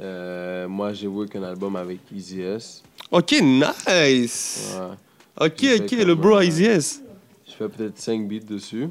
Euh, 0.00 0.66
moi, 0.68 0.92
j'ai 0.94 1.06
work 1.06 1.36
un 1.36 1.42
album 1.42 1.76
avec 1.76 1.98
Easy 2.14 2.40
S. 2.40 2.82
Ok, 3.12 3.34
nice. 3.42 4.74
Ouais. 4.74 5.46
Ok, 5.46 5.66
ok, 5.80 5.90
le 5.90 6.14
bro 6.14 6.40
is 6.40 6.62
yes. 6.62 7.02
Je 7.46 7.52
fais 7.52 7.68
peut-être 7.68 7.98
5 7.98 8.26
beats 8.26 8.40
dessus. 8.40 8.88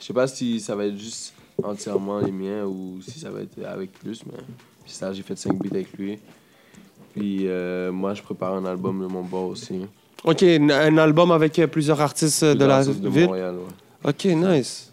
Je 0.00 0.04
sais 0.04 0.12
pas 0.12 0.26
si 0.26 0.58
ça 0.58 0.74
va 0.74 0.86
être 0.86 0.98
juste 0.98 1.32
entièrement 1.62 2.18
les 2.18 2.32
miens 2.32 2.64
ou 2.64 2.98
si 3.00 3.20
ça 3.20 3.30
va 3.30 3.42
être 3.42 3.64
avec 3.64 3.92
plus, 3.92 4.26
mais 4.26 4.38
puis 4.82 4.92
ça, 4.92 5.12
j'ai 5.12 5.22
fait 5.22 5.36
5 5.38 5.56
beats 5.58 5.76
avec 5.76 5.92
lui. 5.92 6.18
Puis 7.14 7.46
euh, 7.46 7.92
moi, 7.92 8.14
je 8.14 8.22
prépare 8.22 8.54
un 8.54 8.64
album 8.64 9.00
de 9.00 9.06
mon 9.06 9.22
bord 9.22 9.46
aussi. 9.46 9.82
Ok, 10.24 10.42
un 10.42 10.98
album 10.98 11.30
avec 11.30 11.56
euh, 11.60 11.68
plusieurs 11.68 12.00
artistes 12.00 12.42
euh, 12.42 12.54
de 12.56 12.64
la 12.64 12.78
Artiste 12.78 13.00
de 13.00 13.08
ville? 13.08 13.26
Montréal, 13.26 13.54
ouais. 13.54 14.10
Ok, 14.10 14.24
nice. 14.24 14.92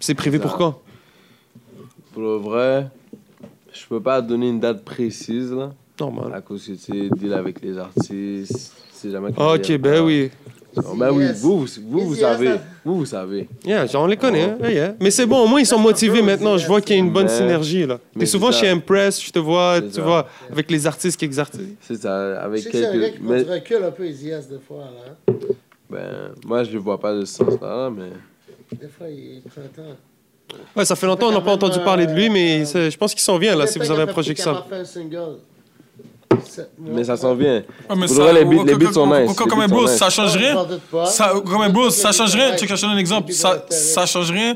C'est 0.00 0.14
prévu 0.14 0.40
pour 0.40 0.56
quand? 0.56 0.80
Pour 2.12 2.22
le 2.22 2.36
vrai, 2.38 2.88
je 3.72 3.86
peux 3.86 4.00
pas 4.00 4.20
donner 4.20 4.48
une 4.48 4.58
date 4.58 4.84
précise 4.84 5.52
là, 5.52 5.72
Normal. 6.00 6.32
à 6.34 6.40
cause 6.40 6.66
que 6.66 6.72
tu 6.72 7.10
deal 7.18 7.32
avec 7.34 7.60
les 7.62 7.76
artistes. 7.78 8.72
C'est 8.92 9.10
jamais 9.10 9.28
Ok, 9.36 9.62
clair. 9.62 9.78
ben 9.78 10.00
oui. 10.02 10.30
Ben 10.96 11.10
oui, 11.12 11.24
vous, 11.40 11.66
vous, 11.88 12.00
vous, 12.00 12.14
savez. 12.14 12.52
Vous, 12.84 12.98
vous 12.98 13.06
savez. 13.06 13.48
Yeah, 13.64 13.86
on 13.94 14.06
les 14.06 14.16
connaît. 14.16 14.44
hein, 14.62 14.68
yeah. 14.68 14.94
Mais 15.00 15.10
c'est 15.10 15.26
bon, 15.26 15.42
au 15.42 15.46
moins 15.48 15.60
ils 15.60 15.66
sont 15.66 15.78
motivés 15.78 16.22
maintenant. 16.22 16.56
Je 16.56 16.66
vois 16.66 16.80
qu'il 16.80 16.94
y 16.94 16.98
a 16.98 17.02
une 17.02 17.10
bonne 17.12 17.24
Mais- 17.26 17.36
synergie 17.36 17.84
là. 17.86 17.98
mais 18.14 18.20
T'es 18.20 18.26
souvent 18.26 18.52
chez 18.52 18.66
ça. 18.66 18.72
Impress, 18.72 19.20
je 19.24 19.30
te 19.32 19.38
vois, 19.40 19.80
tu 19.80 19.92
ça. 19.92 20.02
vois, 20.02 20.28
avec 20.52 20.70
les 20.70 20.86
artistes 20.86 21.18
qui 21.18 21.24
exercent. 21.24 21.58
C'est 21.80 21.96
ça, 21.96 22.34
Je 22.34 22.38
avec 22.46 22.62
sais 22.62 22.70
que 22.70 22.78
c'est 22.78 22.86
un 22.86 22.92
gars 22.92 23.00
quelques. 23.10 23.16
qui 23.16 23.22
Mais, 23.22 23.76
un 23.86 23.90
peu, 23.90 24.06
Easy 24.06 24.30
S, 24.30 24.48
des 24.48 24.58
fois. 24.58 24.84
Là. 24.84 25.34
ben, 25.90 26.08
moi, 26.46 26.62
je 26.62 26.70
le 26.72 26.78
vois 26.78 27.00
pas 27.00 27.14
de 27.14 27.24
ce 27.24 27.34
sens-là, 27.36 27.90
mais. 27.90 28.10
Des 28.78 28.88
fois, 28.88 29.08
il 29.08 29.42
prend 29.50 29.62
le 29.62 29.68
temps. 29.68 29.96
Ouais, 30.76 30.84
ça 30.84 30.94
fait 30.96 31.06
longtemps 31.06 31.26
qu'on 31.28 31.34
n'a 31.34 31.40
pas 31.40 31.52
entendu 31.52 31.78
parler 31.80 32.06
de 32.06 32.12
lui, 32.12 32.28
mais 32.30 32.64
c'est- 32.66 32.90
je 32.90 32.96
pense 32.98 33.12
qu'il 33.14 33.22
s'en 33.22 33.38
vient 33.38 33.56
là, 33.56 33.66
si 33.66 33.78
vous 33.78 33.90
avez 33.90 34.02
un 34.02 34.06
projet 34.06 34.34
qui 34.34 34.42
sort. 34.42 34.66
Mais 36.78 37.04
ça 37.04 37.16
s'en 37.16 37.34
vient. 37.34 37.62
Ah, 37.88 37.94
mais 37.96 38.06
ça- 38.08 38.32
les 38.32 38.44
beats- 38.44 38.64
les 38.64 38.72
comme- 38.72 38.82
beats 38.82 38.92
sont 38.92 39.06
nice. 39.06 39.34
Comme 39.36 39.60
un 39.60 39.68
bro, 39.68 39.86
ça 39.86 40.10
change 40.10 40.36
rien. 40.36 40.66
Ça, 41.06 41.32
comme 41.44 41.62
un 41.62 41.68
bro, 41.70 41.90
ça 41.90 42.12
change 42.12 42.34
rien. 42.34 42.54
Tu 42.56 42.66
je 42.66 42.74
te 42.74 42.80
donne 42.80 42.90
un 42.90 42.98
exemple? 42.98 43.32
Ça, 43.32 43.64
ça 43.70 44.06
change 44.06 44.30
rien. 44.30 44.54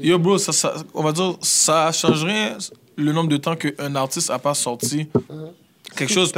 Yo, 0.00 0.18
bro, 0.18 0.38
ça, 0.38 0.52
ça- 0.52 0.74
on 0.94 1.02
va 1.02 1.12
dire, 1.12 1.34
ça 1.42 1.90
change 1.92 2.24
rien 2.24 2.56
le 2.96 3.12
nombre 3.12 3.28
de 3.30 3.36
temps 3.36 3.56
qu'un 3.56 3.94
artiste 3.94 4.30
a 4.30 4.38
pas 4.38 4.54
sorti 4.54 5.06
quelque 5.96 6.12
chose. 6.12 6.32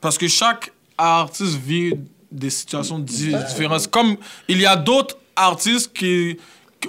Parce 0.00 0.18
que 0.18 0.28
chaque 0.28 0.72
artiste 0.96 1.58
vit 1.64 1.94
des 2.30 2.50
situations 2.50 2.98
di- 2.98 3.34
différentes. 3.48 3.88
Comme 3.88 4.16
il 4.48 4.60
y 4.60 4.66
a 4.66 4.76
d'autres 4.76 5.16
artistes 5.36 5.92
qui, 5.92 6.36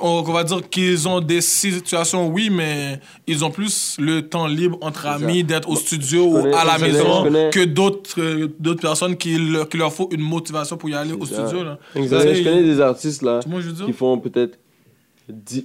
on, 0.01 0.21
va 0.21 0.43
dire 0.43 0.69
qu'ils 0.69 1.07
ont 1.07 1.19
des 1.19 1.41
situations, 1.41 2.27
oui, 2.29 2.49
mais 2.51 2.99
ils 3.27 3.43
ont 3.43 3.49
plus 3.51 3.97
le 3.99 4.21
temps 4.27 4.45
libre 4.47 4.77
entre 4.81 5.07
amis 5.07 5.43
d'être 5.43 5.69
au 5.69 5.75
studio 5.75 6.31
connais- 6.31 6.53
ou 6.53 6.55
à 6.57 6.63
la 6.65 6.77
maison 6.77 7.23
connais- 7.23 7.49
que 7.49 7.65
d'autres 7.65 8.19
euh, 8.21 8.47
d'autres 8.59 8.81
personnes 8.81 9.17
qui 9.17 9.37
leur, 9.37 9.67
qui 9.67 9.77
leur 9.77 9.91
faut 9.91 10.07
une 10.11 10.21
motivation 10.21 10.77
pour 10.77 10.89
y 10.89 10.93
aller 10.93 11.13
au 11.13 11.25
ça. 11.25 11.47
studio. 11.47 11.63
Là. 11.63 11.79
Je 11.95 12.01
Exact. 12.01 12.17
connais, 12.19 12.35
je 12.35 12.43
connais 12.43 12.63
des 12.63 12.81
artistes 12.81 13.21
là 13.23 13.39
qui 13.85 13.93
font 13.93 14.17
peut-être. 14.19 14.57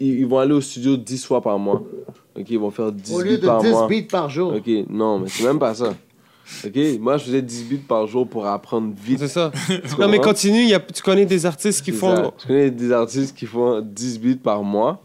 Ils 0.00 0.26
vont 0.26 0.38
aller 0.40 0.52
au 0.52 0.60
studio 0.60 0.96
10 0.96 1.24
fois 1.24 1.40
par 1.40 1.58
mois. 1.58 1.82
Ok, 2.38 2.46
ils 2.50 2.58
vont 2.58 2.70
faire 2.70 2.92
10 2.92 3.14
Au 3.14 3.20
lieu 3.22 3.38
beats 3.38 3.46
par 3.46 3.58
de 3.62 3.66
10 3.66 3.70
mois. 3.72 3.88
beats 3.88 4.02
par 4.10 4.28
jour. 4.28 4.52
Ok, 4.54 4.68
non, 4.90 5.20
mais 5.20 5.28
c'est 5.28 5.44
même 5.44 5.58
pas 5.58 5.72
ça. 5.74 5.94
Ok, 6.66 6.76
moi 7.00 7.16
je 7.16 7.24
faisais 7.24 7.42
10 7.42 7.64
beats 7.64 7.86
par 7.88 8.06
jour 8.06 8.28
pour 8.28 8.46
apprendre 8.46 8.92
vite. 9.02 9.18
C'est 9.18 9.28
ça. 9.28 9.50
Non, 9.98 10.08
mais 10.08 10.18
continue, 10.18 10.62
il 10.62 10.68
y 10.68 10.74
a- 10.74 10.80
tu 10.80 11.02
connais 11.02 11.24
des 11.26 11.46
artistes 11.46 11.82
qui 11.84 11.92
font. 11.92 12.14
ça. 12.16 12.32
Je 12.42 12.46
connais 12.46 12.70
des 12.70 12.92
artistes 12.92 13.36
qui 13.36 13.46
font 13.46 13.80
10 13.80 14.18
beats 14.20 14.42
par 14.42 14.62
mois, 14.62 15.02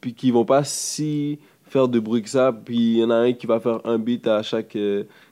puis 0.00 0.14
qui 0.14 0.30
vont 0.30 0.44
pas 0.44 0.64
si 0.64 1.38
faire 1.68 1.88
de 1.88 2.00
bruit 2.00 2.22
que 2.22 2.28
ça, 2.28 2.52
puis 2.52 2.76
il 2.76 2.98
y 2.98 3.04
en 3.04 3.10
a 3.10 3.14
un 3.16 3.32
qui 3.32 3.46
va 3.46 3.58
faire 3.60 3.80
un 3.84 3.98
beat 3.98 4.26
à 4.26 4.42
chaque 4.42 4.76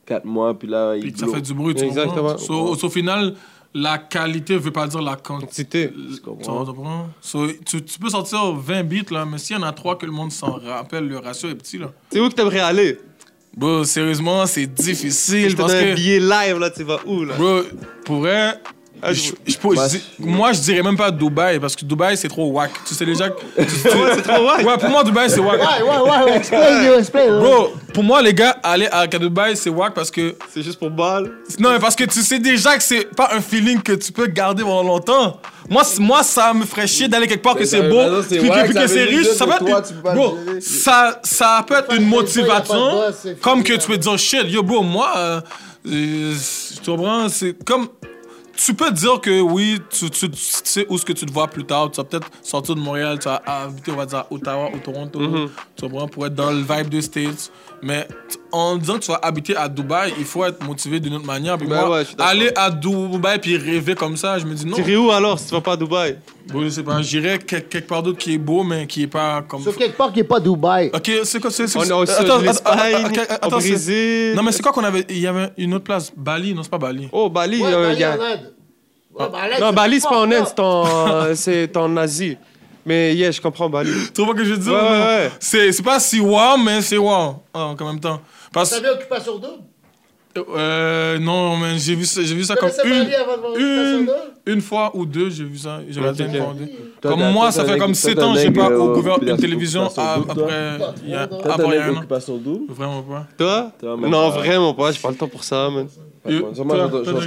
4 0.06 0.24
mois, 0.24 0.58
puis 0.58 0.68
là 0.68 0.94
il 0.96 1.02
Puis 1.02 1.12
que 1.12 1.18
ça 1.18 1.26
fait 1.26 1.40
du 1.42 1.52
bruit. 1.52 1.74
tu 1.74 1.84
Exactement. 1.84 2.30
comprends? 2.34 2.38
So, 2.38 2.74
so, 2.76 2.86
au 2.86 2.90
final, 2.90 3.34
la 3.74 3.98
qualité 3.98 4.56
veut 4.56 4.70
pas 4.70 4.86
dire 4.86 5.02
la 5.02 5.16
quantité. 5.16 5.88
Quantité. 5.88 6.14
Tu 6.14 6.20
comprends? 6.22 6.64
comprends? 6.64 7.08
So, 7.20 7.46
tu, 7.66 7.82
tu 7.84 7.98
peux 7.98 8.08
sortir 8.08 8.52
20 8.54 8.84
beats, 8.84 9.10
là, 9.12 9.26
mais 9.26 9.38
s'il 9.38 9.56
y 9.56 9.58
en 9.58 9.62
a 9.64 9.72
3 9.72 9.98
que 9.98 10.06
le 10.06 10.12
monde 10.12 10.32
s'en 10.32 10.52
rappelle, 10.52 11.06
le 11.08 11.18
ratio 11.18 11.48
est 11.50 11.54
petit. 11.56 11.76
Là. 11.78 11.92
C'est 12.10 12.20
où 12.20 12.28
que 12.28 12.34
t'aimerais 12.34 12.60
aller? 12.60 12.98
Bro, 13.56 13.84
sérieusement, 13.84 14.46
c'est 14.46 14.62
Je 14.62 14.66
difficile 14.68 15.54
te 15.54 15.60
parce 15.60 15.72
donne 15.72 15.88
un 15.90 15.94
billet 15.94 16.20
live, 16.20 16.58
là, 16.58 16.70
tu 16.70 16.84
vas 16.84 17.00
où, 17.06 17.24
là? 17.24 17.34
Bro, 17.36 17.62
pour 18.04 18.20
vrai, 18.20 18.54
Ah, 19.02 19.14
je- 19.14 19.20
je- 19.46 19.52
je 19.52 19.56
peux- 19.58 19.72
Moi, 19.74 19.88
je 19.88 19.96
dis- 19.96 20.02
moi, 20.18 20.52
je 20.52 20.60
dirais 20.60 20.82
même 20.82 20.96
pas 20.96 21.10
Dubaï 21.10 21.58
parce 21.58 21.74
que 21.74 21.86
Dubaï, 21.86 22.18
c'est 22.18 22.28
trop 22.28 22.50
whack. 22.50 22.70
Tu 22.86 22.94
sais 22.94 23.06
déjà. 23.06 23.30
que- 23.30 23.40
tu- 23.40 23.66
tu- 23.66 23.88
Ouais, 23.88 24.10
c'est 24.16 24.22
trop 24.22 24.44
wack. 24.44 24.58
ouais, 24.66 24.76
pour 24.78 24.90
moi, 24.90 25.02
Dubaï, 25.04 25.30
c'est 25.30 25.40
whack. 25.40 25.58
Ouais, 25.58 25.82
ouais, 25.82 26.10
ouais, 26.24 26.36
explain, 26.36 26.98
explain. 26.98 27.38
Bro, 27.40 27.72
pour 27.94 28.04
moi, 28.04 28.20
les 28.20 28.34
gars, 28.34 28.56
aller 28.62 28.88
à 28.92 29.06
Dubaï, 29.06 29.56
c'est 29.56 29.70
whack 29.70 29.94
parce 29.94 30.10
que 30.10 30.34
C'est 30.52 30.62
juste 30.62 30.78
pour 30.78 30.90
balle. 30.90 31.30
Non, 31.58 31.70
mais 31.72 31.78
parce 31.78 31.96
que 31.96 32.04
tu 32.04 32.20
sais 32.20 32.38
déjà 32.38 32.76
que 32.76 32.82
c'est 32.82 33.04
pas 33.16 33.30
un 33.32 33.40
feeling 33.40 33.80
que 33.80 33.92
tu 33.92 34.12
peux 34.12 34.26
garder 34.26 34.62
pendant 34.62 34.82
longtemps. 34.82 35.40
Moi, 35.70 35.82
moi 35.98 36.22
ça 36.22 36.52
me 36.52 36.66
ferait 36.66 36.86
chier 36.86 37.08
d'aller 37.08 37.26
quelque 37.26 37.42
part 37.42 37.54
que 37.54 37.64
c'est 37.64 37.88
beau, 37.88 38.02
puis 38.28 38.38
que, 38.38 38.46
wack, 38.48 38.70
c'est 38.86 39.04
riche. 39.04 39.28
Ça 39.28 39.46
peut 39.46 39.64
toi, 39.64 39.78
être. 39.78 39.94
Bro, 40.02 40.36
ça, 40.60 41.20
ça 41.22 41.64
peut 41.66 41.76
être 41.76 41.94
une 41.94 42.06
motivation. 42.06 43.00
Comme 43.40 43.62
que 43.62 43.72
tu 43.72 43.86
peux 43.86 43.96
te 43.96 44.02
dire 44.02 44.18
shit, 44.18 44.44
yo, 44.50 44.62
bro, 44.62 44.82
moi, 44.82 45.10
euh, 45.16 45.40
euh, 45.88 46.34
tu 46.84 46.90
comprends, 46.90 47.28
c'est 47.30 47.56
comme. 47.64 47.88
Tu 48.62 48.74
peux 48.74 48.90
dire 48.90 49.20
que 49.22 49.40
oui, 49.40 49.80
tu, 49.88 50.10
tu, 50.10 50.30
tu 50.30 50.38
sais 50.38 50.86
où 50.88 50.96
est-ce 50.96 51.04
que 51.04 51.14
tu 51.14 51.24
te 51.24 51.32
vois 51.32 51.48
plus 51.48 51.64
tard. 51.64 51.90
Tu 51.90 51.96
vas 51.96 52.04
peut-être 52.04 52.28
sortir 52.42 52.74
de 52.74 52.80
Montréal, 52.80 53.18
tu 53.18 53.24
vas 53.24 53.40
habiter, 53.46 53.90
on 53.90 53.96
va 53.96 54.04
dire, 54.04 54.18
à 54.18 54.26
Ottawa 54.30 54.68
ou 54.74 54.78
Toronto. 54.78 55.18
Mhm. 55.18 55.48
Tu 55.76 55.88
comprends, 55.88 56.08
pour 56.08 56.26
être 56.26 56.34
dans 56.34 56.50
le 56.50 56.60
vibe 56.60 56.88
des 56.88 57.00
States. 57.00 57.50
Mais 57.82 58.06
en 58.52 58.76
disant 58.76 58.94
que 58.94 59.04
tu 59.04 59.10
vas 59.10 59.18
habiter 59.22 59.56
à 59.56 59.66
Dubaï, 59.68 60.12
il 60.18 60.24
faut 60.26 60.44
être 60.44 60.62
motivé 60.66 61.00
d'une 61.00 61.14
autre 61.14 61.24
manière. 61.24 61.56
Puis 61.56 61.66
Ben 61.66 61.80
moi, 61.80 61.90
ouais, 61.90 62.00
je 62.02 62.08
suis 62.08 62.16
d'accord. 62.16 62.30
aller 62.30 62.50
à 62.54 62.70
Dubaï 62.70 63.38
puis 63.38 63.56
rêver 63.56 63.94
comme 63.94 64.16
ça, 64.18 64.38
je 64.38 64.44
me 64.44 64.52
dis 64.54 64.66
non. 64.66 64.76
T'irais 64.76 64.96
où 64.96 65.10
alors 65.10 65.38
si 65.38 65.46
tu 65.46 65.54
vas 65.54 65.62
pas 65.62 65.72
à 65.72 65.76
Dubaï? 65.78 66.18
Bon, 66.48 66.62
je 66.62 66.68
sais 66.68 66.82
pas, 66.82 67.00
j'irais 67.00 67.38
quel- 67.38 67.66
quelque 67.68 67.86
part 67.88 68.02
d'autre 68.02 68.18
qui 68.18 68.34
est 68.34 68.38
beau, 68.38 68.62
mais 68.64 68.86
qui 68.86 69.04
est 69.04 69.06
pas 69.06 69.42
comme. 69.48 69.62
Sur 69.62 69.74
quelque 69.76 69.96
part 69.96 70.12
qui 70.12 70.18
n'est 70.18 70.24
pas 70.24 70.40
Dubaï. 70.40 70.90
Ok, 70.92 71.10
c'est 71.24 71.40
quoi 71.40 71.50
c'est, 71.50 71.66
c'est- 71.68 71.78
On 71.78 71.82
est 71.82 71.86
attends, 72.10 72.12
attends, 72.22 72.38
l'Espagne, 72.38 73.12
attends, 73.30 73.60
c'est- 73.60 73.68
Brésil. 73.70 74.34
Non, 74.36 74.42
mais 74.42 74.52
c'est 74.52 74.62
quoi 74.62 74.72
qu'on 74.72 74.84
avait. 74.84 75.06
Il 75.08 75.18
y 75.20 75.26
avait 75.26 75.50
une 75.56 75.72
autre 75.74 75.84
place. 75.84 76.12
Bali, 76.14 76.52
non, 76.54 76.62
c'est 76.62 76.70
pas 76.70 76.78
Bali. 76.78 77.08
Oh, 77.12 77.30
Bali, 77.30 77.62
Ouais, 77.62 77.72
euh, 77.72 77.88
Bali 77.88 78.00
y 78.00 78.04
a- 78.04 78.10
en 78.10 78.14
Inde. 78.20 78.52
Ouais, 79.12 79.26
bah, 79.32 79.48
là, 79.48 79.58
Non, 79.60 79.72
Bali, 79.72 80.00
c'est 80.00 80.08
pas 80.08 80.18
en 80.20 80.30
Inde, 80.30 80.44
c'est 80.46 80.60
en, 80.60 80.84
c'est 81.34 81.76
en 81.76 81.96
Asie. 81.96 82.36
Mais 82.86 83.14
yeah, 83.14 83.30
je 83.30 83.40
comprends 83.40 83.68
Bali. 83.68 83.90
Tu 84.14 84.22
vois 84.24 84.32
ce 84.34 84.38
que 84.38 84.44
je 84.44 84.54
veux 84.54 84.58
dire? 84.58 84.72
Ouais, 84.72 84.80
ouais, 84.80 84.90
ouais. 84.90 85.30
C'est, 85.38 85.72
c'est 85.72 85.82
pas 85.82 86.00
si 86.00 86.20
wow, 86.20 86.56
mais 86.64 86.80
c'est 86.82 86.96
wow 86.98 87.42
en 87.52 87.76
en 87.78 87.84
même 87.84 88.00
temps. 88.00 88.20
Parce 88.52 88.70
T'avais 88.70 88.88
Occupation 88.90 89.36
Double? 89.38 89.62
euh, 90.56 91.18
non, 91.18 91.56
mais 91.56 91.76
j'ai 91.78 91.94
vu 91.96 92.04
ça, 92.04 92.22
j'ai 92.22 92.34
vu 92.34 92.44
ça 92.44 92.54
Tu 92.54 92.60
comme 92.60 92.70
une, 92.92 93.08
une, 93.56 94.06
Double? 94.06 94.12
une 94.46 94.60
fois 94.60 94.92
ou 94.94 95.04
deux, 95.04 95.28
j'ai 95.28 95.42
vu 95.44 95.58
ça. 95.58 95.80
J'ai 95.88 95.98
regardé 96.00 96.22
Ok. 96.24 96.30
une 96.32 96.38
fois 96.38 96.50
ou 96.50 96.54
deux. 96.54 96.68
Toi, 97.00 97.10
Comme 97.10 97.32
moi, 97.32 97.50
ça 97.52 97.64
fait 97.64 97.78
comme 97.78 97.90
aigle- 97.90 97.94
7 97.96 98.14
toi, 98.14 98.24
ans, 98.26 98.34
t'as 98.34 98.40
j'ai 98.42 98.50
pas 98.52 98.70
euh, 98.70 98.78
ouvert 98.78 99.18
une 99.22 99.36
télévision 99.36 99.84
après. 99.86 100.78
il 101.04 101.10
y 101.10 101.14
a- 101.14 101.28
un 101.84 101.94
an. 101.94 101.96
occupation 101.98 102.36
double 102.38 102.72
Vraiment 102.72 103.02
pas. 103.02 103.26
Toi? 103.36 103.72
Non, 103.82 104.30
vraiment 104.30 104.72
pas. 104.74 104.92
J'ai 104.92 105.00
pas 105.00 105.10
le 105.10 105.16
temps 105.16 105.28
pour 105.28 105.42
ça, 105.44 105.68
man. 105.68 105.88
Je- 106.28 106.38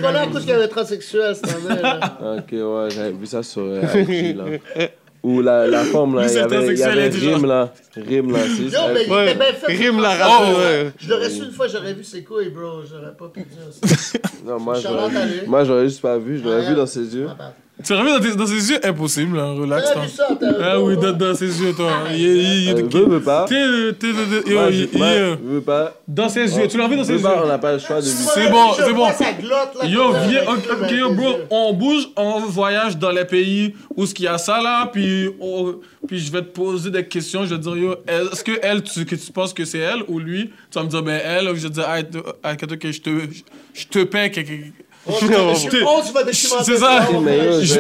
connais 0.02 0.20
un 0.20 0.28
coup 0.28 0.40
qu'il 0.40 0.50
y 0.50 0.52
avait 0.54 0.68
transsexuel 0.68 1.36
cette 1.36 1.50
année. 1.50 1.82
Ok, 2.38 2.52
ouais, 2.52 2.90
j'avais 2.90 3.12
vu 3.12 3.26
ça 3.26 3.44
sur 3.44 3.64
euh, 3.66 3.82
IG, 4.08 4.36
là. 4.38 4.46
Ou 5.24 5.42
la, 5.42 5.68
la 5.68 5.86
forme, 5.86 6.18
là, 6.18 6.28
il 6.28 6.34
y 6.36 6.38
avait, 6.38 6.76
y 6.76 6.84
avait 6.84 7.08
Rime, 7.08 7.46
là. 7.46 7.74
Rime, 7.96 8.32
là, 8.34 8.40
c'est 8.42 8.64
Yo, 8.64 8.80
mais 8.94 9.06
il 9.08 9.30
était 9.30 9.36
bien 9.36 9.54
fait. 9.54 9.74
Rime 9.74 10.02
la 10.02 10.18
Oh. 10.28 10.90
Je 11.00 11.10
l'aurais 11.10 11.30
su 11.30 11.44
une 11.46 11.52
fois, 11.52 11.68
j'aurais 11.70 11.94
vu 11.94 12.04
ses 12.04 12.24
couilles, 12.26 12.50
bro. 12.50 12.82
J'aurais 12.90 13.16
pas 13.18 13.30
pu 13.30 13.40
dire 13.42 13.60
ça. 13.72 14.20
Non, 14.46 14.60
moi, 14.60 14.76
j'aurais 14.82 15.16
allait. 15.16 15.46
moi, 15.48 15.64
j'aurais 15.64 15.86
juste 15.86 16.02
pas 16.02 16.18
vu, 16.18 16.40
je 16.40 16.44
l'aurais 16.44 16.58
Ouais. 16.60 16.70
vu 16.70 16.76
dans 16.76 16.86
ses 16.86 17.16
yeux. 17.16 17.28
Tu 17.84 17.94
vu 17.94 18.10
dans, 18.10 18.20
tes- 18.20 18.36
dans 18.36 18.46
ses 18.48 18.72
yeux? 18.72 18.80
Impossible, 18.86 19.38
hein, 19.40 19.54
relax. 19.60 19.90
Vu 19.90 20.16
toi. 20.16 20.50
Ah 20.62 20.80
oui, 20.82 20.96
dans, 20.98 21.12
dans 21.12 21.36
ses 21.36 21.62
yeux, 21.62 21.74
toi. 21.74 21.92
Il, 22.12 22.20
il, 22.20 22.64
il- 22.70 22.70
Euh, 22.72 22.84
veux, 22.92 23.06
veux 23.06 23.20
pas. 23.22 23.46
T'es- 23.46 23.94
t'es- 24.00 24.08
t'es- 24.14 24.50
yo, 24.50 24.56
Moi, 24.60 24.70
il- 24.72 24.90
je- 24.94 24.98
moi, 24.98 25.08
il- 25.12 25.22
euh, 25.22 25.36
veux 25.44 25.62
pas. 25.62 25.94
Dans 26.08 26.30
ses 26.30 26.58
yeux, 26.58 26.68
tu 26.68 26.78
l'as 26.78 26.88
vu 26.88 26.96
dans 26.96 27.04
ses 27.04 27.14
Veux 27.14 27.18
yeux? 27.20 27.24
pas, 27.24 27.42
on 27.44 27.48
n'a 27.48 27.58
pas 27.58 27.74
le 27.74 27.80
choix 27.80 28.00
de 28.00 28.06
lui. 28.06 28.12
C'est 28.12 28.50
bon, 28.50 28.74
c'est 28.78 28.94
bon. 28.94 29.08
sa 29.12 29.34
glotte, 29.34 29.76
là, 29.82 29.86
Yo, 29.88 30.14
viens, 30.28 30.44
ok, 30.44 30.70
ok, 30.84 30.92
yo, 30.92 31.14
bro, 31.14 31.36
on 31.50 31.74
bouge, 31.74 32.08
on 32.16 32.40
voyage 32.42 32.98
dans 32.98 33.12
les 33.12 33.26
pays 33.26 33.74
où 33.96 34.06
ce 34.06 34.14
qu'il 34.14 34.26
y 34.26 34.28
a 34.28 34.38
ça 34.38 34.62
là, 34.62 34.90
puis, 34.92 35.30
on- 35.42 35.76
puis 36.08 36.20
je 36.20 36.32
vais 36.32 36.42
te 36.42 36.52
poser 36.54 36.90
des 36.90 37.06
questions, 37.06 37.46
je 37.46 37.56
vais 37.56 37.58
te 37.62 37.64
dire, 37.64 37.76
yo, 37.78 37.96
est-ce 38.08 38.44
que 38.44 38.54
elle, 38.62 38.82
tu, 38.84 39.06
que 39.06 39.16
tu 39.16 39.32
penses 39.32 39.54
que 39.54 39.66
c'est 39.66 39.80
elle 39.80 40.04
ou 40.08 40.20
lui? 40.20 40.52
Tu 40.72 40.78
vas 40.80 40.84
me 40.84 40.90
dire, 40.90 41.04
ben 41.04 41.20
elle, 41.24 41.48
je 41.48 41.52
vais 41.54 41.70
te 41.70 41.74
dire, 41.74 41.86
ah, 41.88 42.02
t- 42.04 42.20
ah, 42.44 42.56
que 42.56 42.92
je 42.92 43.02
te, 43.02 43.10
je 43.74 43.86
te 43.88 44.04
paie, 44.04 44.32
que- 44.32 44.42
que- 44.42 44.72
Documenter- 45.06 45.84
C'est 46.64 46.78
ça. 46.78 47.08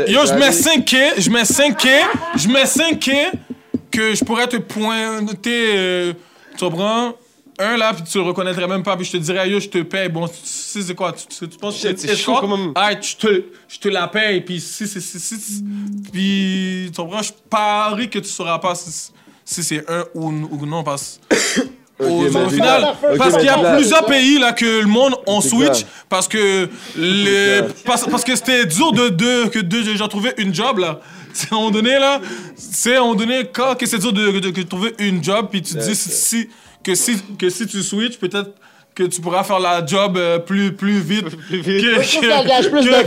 Yo. 0.08 0.20
Je- 0.26 0.34
mets 0.34 0.52
j'allais- 0.52 0.52
5K, 0.52 0.95
je 1.22 1.30
mets 1.30 1.45
5K, 1.45 1.88
je 2.36 2.48
mets 2.50 2.66
5K 2.66 3.32
que 3.91 4.14
je 4.16 4.24
pourrais 4.26 4.48
te 4.48 4.58
pointer, 4.58 5.74
euh, 5.76 6.14
tu 6.58 6.66
comprends? 6.66 7.14
Un 7.60 7.78
là, 7.78 7.94
puis 7.94 8.04
tu 8.04 8.18
le 8.18 8.24
reconnaîtrais 8.24 8.68
même 8.68 8.82
pas, 8.82 8.95
puis 8.98 9.06
je 9.06 9.12
te 9.12 9.18
dirais, 9.18 9.48
yo, 9.48 9.60
je 9.60 9.70
te 9.70 9.78
paye. 9.84 10.10
Bon, 10.10 10.28
tu 10.28 10.34
sais, 10.44 10.82
c'est 10.82 10.95
quoi? 10.95 11.14
Tu, 11.14 11.28
tu- 11.28 11.48
tu 11.48 11.58
penses 11.60 11.76
que 11.76 11.88
c'est 12.02 12.08
chaud 12.18 12.34
quand 12.41 12.48
même. 12.58 12.72
Ah, 12.76 12.91
je 13.00 13.16
te, 13.16 13.44
je 13.70 13.78
te 13.80 13.90
la 13.90 14.08
paye, 14.08 14.41
puis 14.41 14.60
si, 14.60 14.88
si, 14.88 15.00
si, 15.00 15.20
si, 15.20 15.36
si- 15.40 15.64
puis 16.12 16.90
tu 16.94 17.00
comprends? 17.00 17.22
Je 17.22 17.32
parie 17.50 18.10
que 18.10 18.18
tu 18.20 18.28
sauras 18.30 18.58
pas 18.58 18.74
si, 18.74 18.90
si 19.45 19.64
c'est 19.64 19.88
un 19.90 20.04
ou, 20.16 20.30
ou 20.30 20.66
non, 20.66 20.84
parce 20.84 21.20
au 22.46 22.50
final, 22.50 22.82
parce 23.18 23.36
qu'il 23.38 23.46
y 23.46 23.50
a 23.50 23.76
plusieurs 23.76 24.06
pays 24.06 24.40
là 24.40 24.52
que 24.54 24.82
le 24.82 24.88
monde 24.88 25.16
on 25.28 25.42
switch 25.42 25.86
parce 26.10 26.28
que 26.28 26.70
les 26.96 27.62
parce, 27.86 28.06
parce 28.08 28.24
que 28.24 28.36
c'était 28.36 28.66
dur 28.66 28.92
de, 28.92 29.10
de 29.10 29.48
que 29.50 29.60
deux 29.60 29.84
j'ai 29.84 29.98
trouvé 30.08 30.34
une 30.38 30.54
job 30.54 30.80
là. 30.80 31.00
C'est 31.36 31.52
à 31.52 31.56
un 31.56 31.58
moment 31.60 31.72
donné 31.72 31.98
là, 31.98 32.22
c'est 32.56 32.96
à 32.96 33.00
un 33.00 33.02
moment 33.02 33.16
donné 33.16 33.46
quand 33.52 33.74
que 33.76 33.88
c'est 33.88 33.98
dur 33.98 34.14
de, 34.14 34.32
de- 34.40 34.52
de 34.52 34.62
trouver 34.62 34.94
une 35.00 35.24
job 35.24 35.48
puis 35.50 35.64
tu 35.64 35.74
te 35.74 35.80
dis 35.80 35.96
si, 35.96 36.10
si- 36.12 36.50
que 36.84 36.94
si 36.94 37.18
que 37.40 37.50
si 37.50 37.66
tu 37.66 37.82
switch 37.82 38.18
peut-être 38.18 38.52
que 38.95 39.03
tu 39.03 39.22
pourras 39.22 39.44
faire 39.44 39.60
la 39.60 39.84
job 39.86 40.18
euh, 40.18 40.38
plus 40.40 40.72
plus 40.74 40.99
vite 40.99 41.26
Plus 41.48 41.61
vite. 41.61 41.82
que, 41.82 42.20
que 42.22 42.30
t'engages 42.30 42.70
plus 42.70 42.86
de 42.86 42.90
femmes 42.91 43.03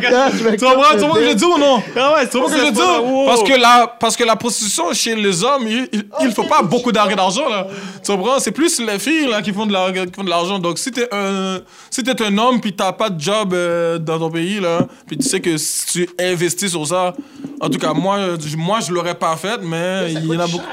que 0.00 0.56
Tu 0.56 0.64
comprends? 0.64 0.82
tu 0.92 1.00
comprends 1.00 1.14
ce 1.14 1.20
que 1.20 1.28
je 1.30 1.34
dis 1.34 1.44
ou 1.44 1.58
non? 1.58 1.82
Ah 1.96 2.14
ouais, 2.14 2.26
tu 2.26 2.32
ce 2.32 2.52
que 2.52 2.58
je 2.76 3.00
wow. 3.00 3.26
Parce 3.26 3.42
que 3.44 3.54
la, 3.60 3.86
parce 4.00 4.16
que 4.16 4.24
la 4.24 4.36
prostitution 4.36 4.92
chez 4.92 5.14
les 5.14 5.44
hommes, 5.44 5.66
il, 5.68 5.88
il, 5.92 6.04
il 6.22 6.32
faut 6.32 6.42
pas 6.44 6.62
beaucoup 6.62 6.90
d'argent 6.92 7.14
d'argent, 7.16 7.48
là. 7.48 7.66
Tu 8.04 8.10
comprends? 8.12 8.38
C'est 8.40 8.50
plus 8.50 8.80
les 8.80 8.98
filles, 8.98 9.28
là, 9.28 9.40
qui 9.42 9.52
font 9.52 9.66
de 9.66 9.72
la- 9.72 9.92
qui 9.92 10.12
font 10.14 10.24
de 10.24 10.30
l'argent. 10.30 10.58
Donc, 10.58 10.78
si 10.78 10.90
t'es 10.90 11.06
un, 11.12 11.60
si 11.90 12.02
t'es 12.02 12.20
un 12.22 12.36
homme 12.38 12.60
pis 12.60 12.72
t'as 12.72 12.92
pas 12.92 13.08
de 13.10 13.20
job 13.20 13.52
euh, 13.54 13.98
dans 13.98 14.18
ton 14.18 14.30
pays, 14.30 14.58
là, 14.60 14.80
pis 15.08 15.16
tu 15.18 15.28
sais 15.28 15.40
que 15.40 15.56
si 15.56 15.86
tu 15.86 16.08
investis 16.18 16.70
sur 16.70 16.86
ça, 16.86 17.12
en 17.60 17.68
tout 17.68 17.78
cas, 17.78 17.92
moi, 17.92 18.18
je- 18.44 18.56
moi, 18.56 18.80
je 18.80 18.92
l'aurais 18.92 19.14
pas 19.14 19.36
fait, 19.36 19.60
mais 19.62 20.12
il 20.12 20.26
y 20.26 20.36
en 20.36 20.40
a 20.40 20.46
beaucoup. 20.46 20.64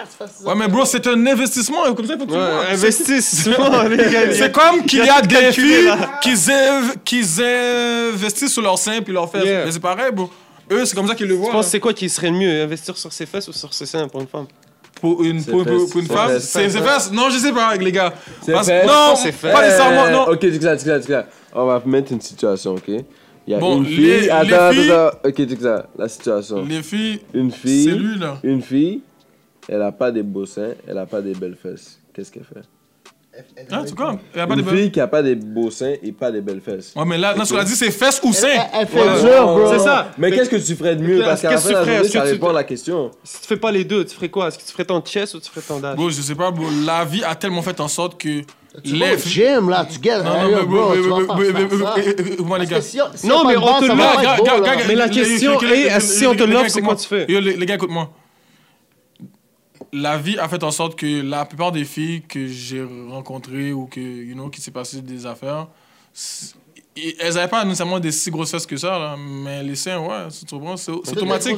Ouais, 0.45 0.55
mais 0.55 0.67
bro, 0.67 0.83
c'est 0.85 1.05
un 1.07 1.25
investissement, 1.27 1.83
comme 1.95 2.07
ça, 2.07 2.13
il 2.15 2.19
faut 2.19 2.25
que 2.25 2.31
tu 2.31 2.37
le 2.37 2.43
vois. 2.43 2.59
Ouais, 2.59 2.65
C'est- 2.75 2.87
investissement, 2.87 3.83
les 3.89 3.97
gars. 3.97 4.30
C'est 4.33 4.51
comme 4.51 4.85
qu'il 4.85 5.03
y 5.05 5.09
a 5.09 5.21
des 5.21 5.51
filles 5.51 5.89
qui, 7.05 7.21
investissent 8.13 8.53
sur 8.53 8.61
leur 8.61 8.77
sein 8.77 9.01
puis 9.01 9.13
leur 9.13 9.29
fesses. 9.31 9.43
Yeah. 9.45 9.65
Mais 9.65 9.71
c'est 9.71 9.79
pareil, 9.79 10.11
bro. 10.11 10.29
Eux, 10.71 10.85
c'est 10.85 10.95
comme 10.95 11.07
ça 11.07 11.15
qu'ils 11.15 11.27
le 11.27 11.33
voient. 11.35 11.47
Tu 11.47 11.51
penses 11.53 11.67
c'est 11.67 11.79
quoi 11.79 11.93
qui 11.93 12.07
serait 12.09 12.31
mieux, 12.31 12.61
investir 12.63 12.97
sur 12.97 13.11
ses 13.11 13.25
fesses 13.25 13.47
ou 13.47 13.53
sur 13.53 13.73
ses 13.73 13.85
seins 13.85 14.07
pour 14.07 14.21
une 14.21 14.27
femme? 14.27 14.45
Pour 15.01 15.23
une, 15.23 15.39
C'est 15.41 15.51
pour, 15.51 15.63
pour- 15.65 15.73
fesses, 15.79 15.89
pour 15.89 15.99
une 16.01 16.07
c'est 16.07 16.13
femme, 16.13 16.39
c'est 16.39 16.69
c'est 16.69 16.81
fesses. 16.81 17.11
Non, 17.11 17.29
je 17.29 17.37
sais 17.39 17.51
pas, 17.51 17.75
les 17.75 17.91
gars. 17.91 18.13
C'est 18.41 18.51
Parce- 18.53 18.67
fesses. 18.67 18.85
Non, 18.87 19.15
c'est 19.15 19.31
pas 19.33 19.63
nécessairement, 19.65 20.09
non. 20.11 20.31
Ok, 20.31 20.45
dis 20.45 20.61
ça, 20.61 20.75
dis 20.75 20.85
ça, 20.85 20.99
dis 20.99 21.07
ça. 21.07 21.25
On 21.53 21.65
va 21.65 21.81
mettre 21.85 22.11
une 22.11 22.21
situation, 22.21 22.73
ok? 22.75 22.87
Il 22.87 23.03
y 23.47 23.55
a 23.55 23.57
Bon, 23.59 23.77
une 23.77 23.85
les- 23.85 23.89
fille. 23.95 24.05
les 24.21 24.29
attends, 24.29 24.71
filles- 24.71 24.91
attends. 24.91 25.17
Ok, 25.25 25.41
dis 25.41 25.57
ça. 25.61 25.87
La 25.97 26.07
situation. 26.07 26.63
Les 26.63 26.83
filles, 26.83 27.19
Une 27.33 27.51
c'est 27.51 27.57
fille. 27.57 27.89
lui, 27.91 28.19
là. 28.19 28.37
Une 28.43 28.61
fille, 28.61 29.01
elle 29.67 29.81
a 29.81 29.91
pas 29.91 30.11
des 30.11 30.21
beaux 30.23 30.45
seins, 30.45 30.73
elle 30.87 30.97
a 30.99 31.05
pas 31.07 31.21
des 31.21 31.33
belles 31.33 31.57
fesses. 31.61 31.99
Qu'est-ce 32.13 32.31
qu'elle 32.31 32.43
fait? 32.45 32.61
Hein, 33.71 33.83
tu 33.87 33.93
comprends? 33.95 34.19
Il 34.33 34.37
y 34.37 34.41
a 34.41 34.47
pas 34.47 34.55
de 34.55 34.59
Une 34.61 34.65
belles- 34.65 34.77
fille 34.77 34.91
qui 34.91 34.99
a 34.99 35.07
pas 35.07 35.21
des 35.23 35.35
beaux 35.35 35.71
seins 35.71 35.93
et 36.01 36.11
pas 36.11 36.31
des 36.31 36.41
belles 36.41 36.61
fesses. 36.61 36.93
Ouais, 36.95 37.05
mais 37.05 37.17
là, 37.17 37.33
là, 37.35 37.43
tu 37.45 37.53
l'as 37.55 37.63
dit, 37.63 37.75
c'est 37.75 37.91
fesses 37.91 38.19
ou 38.23 38.29
Elle, 38.29 38.33
seins. 38.33 38.47
elle 38.73 38.87
fait 38.87 38.99
Ouais. 39.01 39.21
dur, 39.21 39.45
bro. 39.45 39.71
C'est 39.71 39.79
ça. 39.79 40.11
Mais 40.17 40.31
qu'est-ce 40.31 40.49
que 40.49 40.55
tu 40.55 40.75
ferais 40.75 40.95
de 40.95 41.03
mieux? 41.03 41.21
Parce 41.23 41.41
qu'à 41.41 41.51
la 41.51 41.55
que 41.55 41.61
fin 41.61 41.67
tu 41.67 41.73
de 41.73 41.77
la 41.79 41.83
ferais? 41.83 41.95
journée, 41.97 42.09
ça 42.09 42.21
tu- 42.21 42.31
répond 42.33 42.49
à 42.49 42.53
la 42.53 42.63
question. 42.63 43.11
Si 43.23 43.41
tu 43.41 43.47
fais 43.47 43.57
pas 43.57 43.71
les 43.71 43.83
deux, 43.83 44.05
tu 44.05 44.15
ferais 44.15 44.29
quoi 44.29 44.47
Est-ce 44.47 44.57
que 44.57 44.63
tu 44.63 44.71
ferais 44.71 44.85
ton 44.85 45.01
chest 45.01 45.33
ou 45.35 45.39
tu 45.39 45.49
ferais 45.49 45.61
ton 45.67 45.79
dash 45.79 45.95
Bro, 45.95 46.09
je 46.09 46.21
sais 46.21 46.35
pas, 46.35 46.51
bro. 46.51 46.65
La 46.85 47.05
vie 47.05 47.23
a 47.23 47.35
tellement 47.35 47.61
fait 47.61 47.79
en 47.79 47.87
sorte 47.87 48.17
que 48.19 48.41
Tu 48.83 48.95
vas 48.97 49.07
les 49.07 49.15
au 49.15 49.17
gym, 49.27 49.69
là, 49.69 49.85
tu 49.91 49.99
gagnes. 49.99 50.23
Non, 50.23 50.43
non, 50.49 50.57
mais 50.57 50.63
bro, 50.65 50.87
vas 50.89 50.95
écoute-moi, 50.95 52.59
les 52.59 52.65
gars. 52.67 52.79
Non, 53.25 53.41
on 53.43 53.47
mais 53.47 53.57
on 53.57 53.79
te 53.79 53.85
l'a, 53.85 54.75
Mais 54.87 54.95
la 54.95 55.09
question 55.09 55.59
est, 55.61 55.99
si 55.99 56.25
on 56.25 56.35
te 56.35 56.43
l'offre, 56.43 56.69
c'est 56.69 56.81
quoi 56.81 56.95
tu 56.95 57.07
fais 57.07 57.25
les 57.27 57.65
gars, 57.65 57.75
écoute-moi. 57.75 58.09
La 59.93 60.17
vie 60.17 60.37
a 60.37 60.47
fait 60.47 60.63
en 60.63 60.71
sorte 60.71 60.95
que 60.97 61.21
la 61.21 61.45
plupart 61.45 61.71
des 61.71 61.83
filles 61.83 62.21
que 62.21 62.47
j'ai 62.47 62.83
rencontrées 63.09 63.73
ou 63.73 63.87
que, 63.87 63.99
you 63.99 64.33
know, 64.33 64.49
qui 64.49 64.61
s'est 64.61 64.71
passé 64.71 65.01
des 65.01 65.25
affaires, 65.25 65.67
elles 66.95 67.37
avaient 67.37 67.49
pas 67.49 67.63
nécessairement 67.65 67.99
des 67.99 68.11
si 68.11 68.31
grosses 68.31 68.51
fesses 68.51 68.65
que 68.65 68.77
ça, 68.77 68.97
là, 68.97 69.15
mais 69.17 69.63
les 69.63 69.75
seins, 69.75 69.99
ouais, 69.99 70.27
c'est 70.29 70.45
trop 70.45 70.59
bon, 70.59 70.77
c'est 70.77 70.91
c'est 71.03 71.11
automatique. 71.11 71.57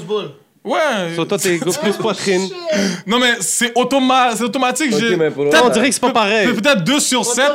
Ouais. 0.65 1.13
Sur 1.13 1.27
toi, 1.27 1.37
t'es 1.37 1.57
plus 1.57 1.97
poitrine. 1.99 2.47
Non, 3.05 3.19
mais 3.19 3.33
c'est 3.41 3.77
automa 3.77 4.33
c'est 4.35 4.43
automatique. 4.45 4.93
Ok, 4.93 4.99
j'ai- 4.99 5.15
mais 5.17 5.29
pour 5.29 5.43
le- 5.43 5.49
peut-être- 5.49 5.65
On 5.65 5.69
dirait 5.69 5.89
que 5.89 5.93
c'est 5.93 5.99
pas 6.01 6.11
pareil. 6.11 6.47
peut- 6.47 6.53
Peut-être 6.61 6.83
2 6.85 6.99
sur 7.01 7.25
7. 7.25 7.51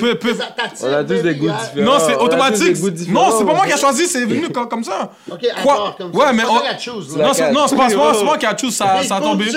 Peu- 0.00 0.16
peu- 0.16 0.34
On 0.82 0.92
a 0.92 1.04
tous 1.04 1.14
des 1.22 1.34
goûts 1.36 1.46
différents. 1.48 1.92
Non, 1.92 1.98
c'est 2.04 2.16
automatique. 2.16 2.76
Non, 3.08 3.30
c'est 3.38 3.44
pas 3.44 3.54
moi 3.54 3.66
qui 3.66 3.72
a 3.72 3.76
choisi, 3.76 4.06
c'est 4.06 4.24
venu 4.24 4.48
comme, 4.48 4.68
comme 4.68 4.82
ça. 4.82 5.12
Ok, 5.30 5.46
Quoi? 5.62 5.94
comme 5.96 6.10
Ouais, 6.12 6.24
ça. 6.26 6.32
mais 6.32 6.42
on-. 6.44 7.18
Non, 7.18 7.32
c'est 7.32 7.52
non, 7.52 7.66
c'est 7.68 7.76
pas, 7.76 7.88
moi 8.24 8.36
qui 8.38 8.46
a 8.46 8.56
choisi, 8.56 8.76
ça, 8.76 8.98
a 9.16 9.20
tombé. 9.20 9.46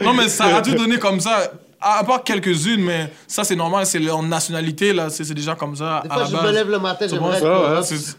Non, 0.00 0.14
mais 0.14 0.28
ça 0.28 0.44
a 0.56 0.60
dû 0.60 0.74
donner 0.74 0.98
comme 0.98 1.20
ça. 1.20 1.52
À 1.80 1.98
à 2.00 2.04
part 2.04 2.24
quelques-unes, 2.24 2.82
mais 2.82 3.08
ça, 3.28 3.44
c'est 3.44 3.54
normal, 3.54 3.86
c'est 3.86 4.00
leur 4.00 4.20
nationalité, 4.20 4.92
là, 4.92 5.10
c'est 5.10 5.32
déjà 5.32 5.54
comme 5.54 5.76
ça 5.76 6.00
Des 6.04 6.10
à 6.10 6.14
fois, 6.14 6.22
la 6.24 6.28
je 6.28 6.36
me 6.36 6.42
base. 6.42 6.52
lève 6.54 6.70
le 6.70 6.78
matin, 6.80 7.06
j'aimerais 7.08 7.38
ça, 7.40 7.94
être 7.94 8.16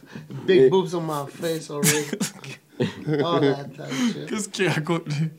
Big 0.47 0.69
boobs 0.69 0.93
on 0.95 1.01
my 1.01 1.25
face 1.41 1.69
already. 1.69 2.05
Oh. 2.79 2.85
Qu'est-ce 4.29 4.49
qu'il 4.49 4.67
raconte, 4.69 5.03
lui? 5.07 5.29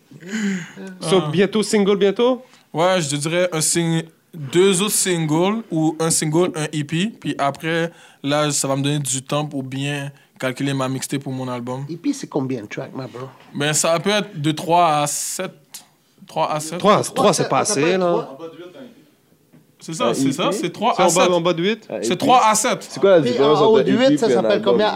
So, 1.01 1.23
bientôt 1.33 1.62
single, 1.62 1.97
bientôt? 1.97 2.43
Ouais, 2.73 3.01
je 3.01 3.09
te 3.11 3.17
dirais 3.17 3.49
un 3.53 3.61
sing... 3.61 4.03
deux 4.35 4.81
autres 4.83 4.93
singles 4.95 5.62
ou 5.71 5.97
un 5.99 6.11
single, 6.11 6.53
un 6.55 6.67
EP. 6.73 7.12
Puis 7.21 7.35
après, 7.39 7.91
là, 8.23 8.51
ça 8.51 8.69
va 8.69 8.77
me 8.77 8.83
donner 8.83 8.99
du 8.99 9.23
temps 9.23 9.45
pour 9.47 9.62
bien 9.62 10.12
calculer 10.39 10.73
ma 10.75 10.89
mixtape 10.89 11.23
pour 11.23 11.33
mon 11.33 11.49
album. 11.49 11.85
Et 11.89 11.97
puis, 11.97 12.15
c'est 12.15 12.27
combien 12.29 12.62
de 12.62 12.67
tracks, 12.67 12.95
ma 12.95 13.07
bro? 13.07 13.27
Ben, 13.55 13.73
ça 13.73 13.99
peut 13.99 14.11
être 14.11 14.41
de 14.41 14.53
3 14.53 14.87
à 15.03 15.07
7. 15.07 15.51
3 16.27 16.51
à 16.53 16.61
7. 16.61 16.79
3, 16.79 17.03
3 17.03 17.33
c'est 17.35 17.49
pas 17.49 17.59
assez, 17.61 17.97
là. 17.97 18.29
C'est 19.83 19.95
ça, 19.95 20.12
c'est 20.12 20.31
ça, 20.33 20.45
EP? 20.49 20.53
c'est 20.53 20.71
3 20.71 20.95
C'est 20.95 21.03
à 21.03 21.07
en 21.07 21.12
bas, 21.12 21.23
7. 21.25 21.33
en 21.33 21.41
bas 21.41 21.53
de 21.55 21.62
8 21.62 21.87
Ah, 21.89 21.99
et 21.99 22.03
C'est 22.05 22.09
puis- 22.11 22.19
3 22.19 22.43
à 22.47 22.55
7. 22.55 22.87
C'est 22.89 23.01
quoi 23.01 23.11
la 23.12 23.21
différence 23.21 23.59
en 23.59 23.67
haut 23.67 23.79
entre 23.81 23.89
EP 23.89 24.09
8, 24.11 24.19
ça 24.19 24.27
puis 24.27 24.35
un 24.35 24.37
s'appelle 24.37 24.53
album? 24.53 24.73
combien 24.75 24.89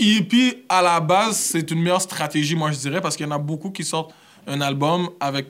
Ben, 0.00 0.06
EP, 0.16 0.64
à 0.68 0.82
la 0.82 1.00
base, 1.00 1.36
c'est 1.36 1.70
une 1.70 1.80
meilleure 1.82 2.00
stratégie, 2.02 2.54
moi, 2.56 2.70
je 2.72 2.78
dirais, 2.78 3.00
parce 3.00 3.16
qu'il 3.16 3.26
y 3.26 3.28
en 3.28 3.32
a 3.34 3.38
beaucoup 3.38 3.70
qui 3.70 3.84
sortent 3.84 4.12
un 4.46 4.60
album 4.60 5.08
avec 5.20 5.46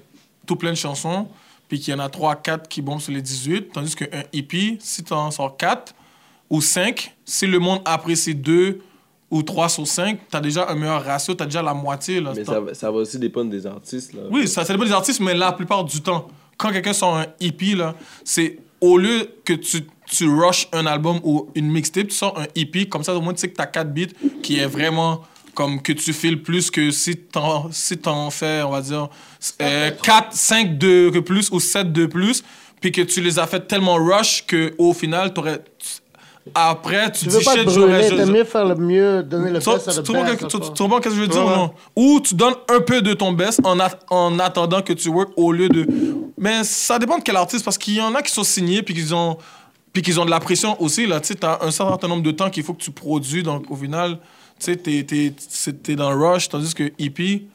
tout 0.46 0.56
plein 0.56 0.70
de 0.70 0.76
chansons, 0.76 1.28
puis 1.68 1.78
qu'il 1.78 1.92
y 1.92 1.96
en 1.96 2.00
a 2.00 2.08
3 2.08 2.36
4 2.36 2.68
qui 2.68 2.82
bombent 2.82 3.00
sur 3.00 3.12
les 3.12 3.22
18, 3.22 3.72
tandis 3.72 3.94
qu'un 3.94 4.06
EP, 4.32 4.78
si 4.80 5.04
tu 5.04 5.12
en 5.12 5.30
sors 5.30 5.56
4 5.56 5.94
ou 6.50 6.60
5, 6.60 7.14
si 7.24 7.46
le 7.46 7.58
monde 7.60 7.80
apprécie 7.84 8.34
2 8.34 8.80
ou 9.30 9.42
3 9.44 9.68
sur 9.68 9.86
5, 9.86 10.18
tu 10.28 10.36
as 10.36 10.40
déjà 10.40 10.68
un 10.68 10.74
meilleur 10.74 11.04
ratio, 11.04 11.34
tu 11.34 11.42
as 11.44 11.46
déjà 11.46 11.62
la 11.62 11.72
moitié. 11.74 12.20
Là. 12.20 12.32
Mais 12.34 12.44
ça, 12.44 12.58
va- 12.60 12.74
ça 12.74 12.90
va 12.90 12.98
aussi 12.98 13.18
dépendre 13.20 13.50
des 13.50 13.64
artistes. 13.64 14.12
Là. 14.12 14.22
Oui, 14.30 14.48
ça, 14.48 14.64
ça 14.64 14.72
dépend 14.72 14.84
des 14.84 14.92
artistes, 14.92 15.20
mais 15.20 15.34
la 15.34 15.52
plupart 15.52 15.84
du 15.84 16.00
temps, 16.00 16.26
quand 16.56 16.72
quelqu'un 16.72 16.92
sort 16.92 17.16
un 17.16 17.26
là, 17.76 17.94
c'est 18.24 18.58
au 18.80 18.98
lieu 18.98 19.30
que 19.44 19.52
tu, 19.52 19.86
tu 20.10 20.28
rushes 20.28 20.68
un 20.72 20.86
album 20.86 21.20
ou 21.22 21.48
une 21.54 21.70
mixtape, 21.70 22.08
tu 22.08 22.14
sors 22.16 22.38
un 22.38 22.46
EP, 22.56 22.86
comme 22.88 23.02
ça, 23.04 23.14
au 23.14 23.20
moins, 23.20 23.32
tu 23.32 23.40
sais 23.40 23.48
que 23.48 23.56
tu 23.56 23.62
as 23.62 23.66
4 23.66 23.92
beats 23.92 24.12
qui 24.42 24.58
est 24.58 24.66
vraiment 24.66 25.22
comme 25.54 25.82
que 25.82 25.92
tu 25.92 26.12
files 26.12 26.42
plus 26.42 26.70
que 26.70 26.90
si 26.90 27.16
t'en 27.16 27.70
si 27.72 27.98
t'en 27.98 28.30
fais, 28.30 28.62
on 28.62 28.70
va 28.70 28.80
dire, 28.80 29.08
euh, 29.62 29.90
4, 30.02 30.28
5 30.32 30.78
de 30.78 31.20
plus 31.20 31.50
ou 31.50 31.60
7 31.60 31.92
de 31.92 32.06
plus, 32.06 32.42
puis 32.80 32.92
que 32.92 33.02
tu 33.02 33.20
les 33.20 33.38
as 33.38 33.46
fait 33.46 33.60
tellement 33.66 33.94
rush 33.96 34.44
qu'au 34.48 34.92
final, 34.92 35.32
t'aurais... 35.34 35.62
Après, 36.54 37.12
tu, 37.12 37.24
Tu 37.24 37.28
veux 37.28 37.38
dis 37.40 37.44
pas 37.44 37.52
te 37.54 37.58
shit, 37.60 37.70
j'aurais... 37.70 37.88
brûler, 38.00 38.08
je- 38.08 38.14
t'aimes 38.16 38.32
mieux 38.32 38.44
faire 38.44 38.64
le 38.64 38.74
mieux, 38.74 39.22
donner 39.22 39.50
le 39.50 39.58
best 39.58 39.68
à 39.68 39.72
le 39.74 40.02
best. 40.32 40.48
tu- 40.48 40.58
comprends 40.82 40.96
ce 40.96 41.02
que 41.02 41.10
je 41.10 41.20
veux 41.20 41.28
dire 41.28 41.44
Ouais, 41.44 41.54
non? 41.56 41.70
Ou 41.94 42.20
tu 42.20 42.34
donnes 42.34 42.54
un 42.68 42.80
peu 42.80 43.02
de 43.02 43.12
ton 43.12 43.32
best 43.32 43.60
en, 43.64 43.78
a- 43.78 43.90
en 44.08 44.38
attendant 44.38 44.80
que 44.82 44.92
tu 44.94 45.08
work 45.10 45.30
au 45.36 45.52
lieu 45.52 45.68
de. 45.68 45.86
Mais 46.38 46.64
ça 46.64 46.98
dépend 46.98 47.18
de 47.18 47.22
quel 47.22 47.36
artiste, 47.36 47.64
parce 47.64 47.76
qu'il 47.78 47.94
y 47.94 48.00
en 48.00 48.14
a 48.14 48.22
qui 48.22 48.32
sont 48.32 48.42
signés 48.42 48.82
puis 48.82 48.94
qu'ils 48.94 49.14
ont, 49.14 49.36
puis 49.92 50.02
qu'ils 50.02 50.20
ont 50.20 50.24
de 50.24 50.30
la 50.30 50.40
pression 50.40 50.80
aussi. 50.82 51.06
Là, 51.06 51.20
tu 51.20 51.28
sais, 51.28 51.44
as 51.44 51.64
un 51.64 51.70
certain 51.70 52.08
nombre 52.08 52.22
de 52.22 52.30
temps 52.30 52.50
qu'il 52.50 52.62
faut 52.62 52.74
que 52.74 52.82
tu 52.82 52.90
produis, 52.90 53.42
donc 53.42 53.70
au 53.70 53.76
final, 53.76 54.18
tu 54.58 54.66
sais, 54.66 54.76
t'es, 54.76 55.02
t'es, 55.04 55.32
c'est- 55.38 55.82
t'es 55.82 55.96
dans 55.96 56.10
le 56.12 56.16
rush, 56.16 56.48
tandis 56.48 56.74
que 56.74 56.92
EP, 56.98 57.46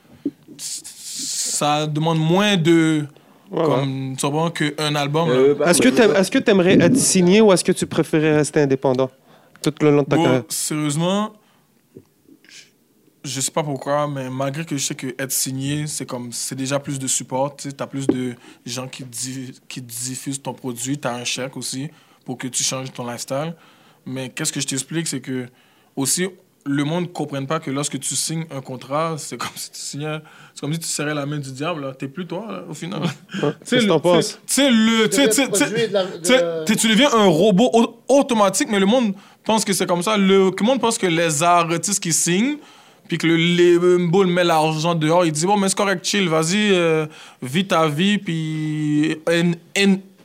ça 0.58 1.88
demande 1.88 2.20
moins 2.20 2.58
de. 2.58 3.06
Ouais, 3.52 3.64
comme, 3.64 4.16
tu 4.18 4.26
comprends, 4.26 4.50
qu'un 4.50 4.96
album. 4.96 5.30
Euh, 5.30 5.54
bah, 5.54 5.70
Est-ce 5.70 5.82
que 5.82 5.90
t'aimes- 5.90 6.16
est-ce 6.16 6.32
que 6.32 6.40
t'aimerais 6.40 6.74
être 6.80 6.98
signé 6.98 7.42
ou 7.42 7.54
est-ce 7.54 7.64
que 7.64 7.72
tu 7.72 7.86
préférais 7.86 8.36
rester 8.36 8.60
indépendant 8.62 9.10
tout 9.62 9.74
le 9.82 9.92
long 9.92 10.02
de 10.02 10.08
ta 10.08 10.18
carrière? 10.18 10.44
sérieusement, 10.50 11.32
je- 12.50 12.64
je 13.30 13.40
sais 13.42 13.52
pas 13.52 13.64
pourquoi, 13.64 14.08
mais 14.08 14.30
malgré 14.32 14.66
que 14.66 14.76
je 14.76 14.84
sais 14.84 14.96
que 14.96 15.08
être 15.20 15.32
signé, 15.32 15.86
c'est 15.86 16.08
comme 16.08 16.32
c'est 16.34 16.56
déjà 16.56 16.80
plus 16.80 16.98
de 16.98 17.06
support. 17.08 17.56
Tu 17.56 17.70
as 17.78 17.88
plus 17.88 18.08
de 18.08 18.34
gens 18.66 18.88
qui, 18.88 19.04
di- 19.04 19.54
qui 19.68 19.80
diffusent 19.82 20.42
ton 20.42 20.54
produit. 20.54 20.98
Tu 20.98 21.08
as 21.08 21.14
un 21.14 21.24
chèque 21.24 21.56
aussi 21.56 21.90
pour 22.26 22.38
que 22.38 22.48
tu 22.48 22.64
changes 22.64 22.92
ton 22.92 23.06
lifestyle. 23.10 23.54
Mais 24.06 24.30
qu'est-ce 24.30 24.52
que 24.52 24.60
je 24.60 24.68
t'explique, 24.68 25.08
c'est 25.08 25.22
que 25.22 25.46
aussi, 25.96 26.28
le 26.68 26.84
monde 26.84 27.04
ne 27.04 27.08
comprenne 27.10 27.46
pas 27.46 27.60
que 27.60 27.70
lorsque 27.70 28.00
tu 28.00 28.16
signes 28.16 28.46
un 28.50 28.60
contrat, 28.62 29.16
c'est 29.18 29.38
comme 29.42 29.50
si 29.56 29.72
tu 29.72 29.80
signais, 29.80 30.18
c'est 30.54 30.62
comme 30.62 30.74
si 30.74 30.80
tu 30.80 30.88
serrais 30.88 31.14
la 31.14 31.26
main 31.26 31.38
du 31.38 31.52
diable. 31.52 31.96
T'es 31.98 32.08
plus 32.08 32.26
toi, 32.26 32.46
là, 32.50 32.64
au 32.70 32.74
final. 32.74 33.02
Tu 33.64 33.66
sais, 33.66 33.78
Qu'est-ce 33.78 33.86
que 33.86 33.88
t'en 33.88 34.00
penses? 34.00 34.40
Tu 36.68 36.76
tu 36.76 36.88
deviens 36.90 37.12
un 37.14 37.26
robot. 37.28 37.70
au- 37.74 38.00
automatique, 38.08 38.68
mais 38.72 38.80
le 38.80 38.86
monde 38.88 39.14
pense 39.44 39.64
que 39.64 39.74
c'est 39.74 39.86
comme 39.86 40.02
ça. 40.04 40.18
Le, 40.18 40.50
le 40.58 40.64
monde 40.66 40.80
pense 40.80 40.98
que 40.98 41.08
les 41.08 41.44
artistes 41.44 42.02
qui 42.02 42.14
signent, 42.14 42.58
puis 43.08 43.18
que 43.20 43.28
le 43.28 43.36
label 43.38 44.26
met 44.28 44.44
l'argent 44.44 44.96
dehors, 44.96 45.24
il 45.26 45.32
dit 45.32 45.46
bon, 45.46 45.58
mais 45.58 45.70
c'est 45.70 45.78
correct, 45.78 46.04
chill, 46.04 46.28
vas-y, 46.28 46.72
euh, 46.74 47.06
vis 47.44 47.68
ta 47.68 47.88
vie, 47.88 48.18
puis 48.18 49.18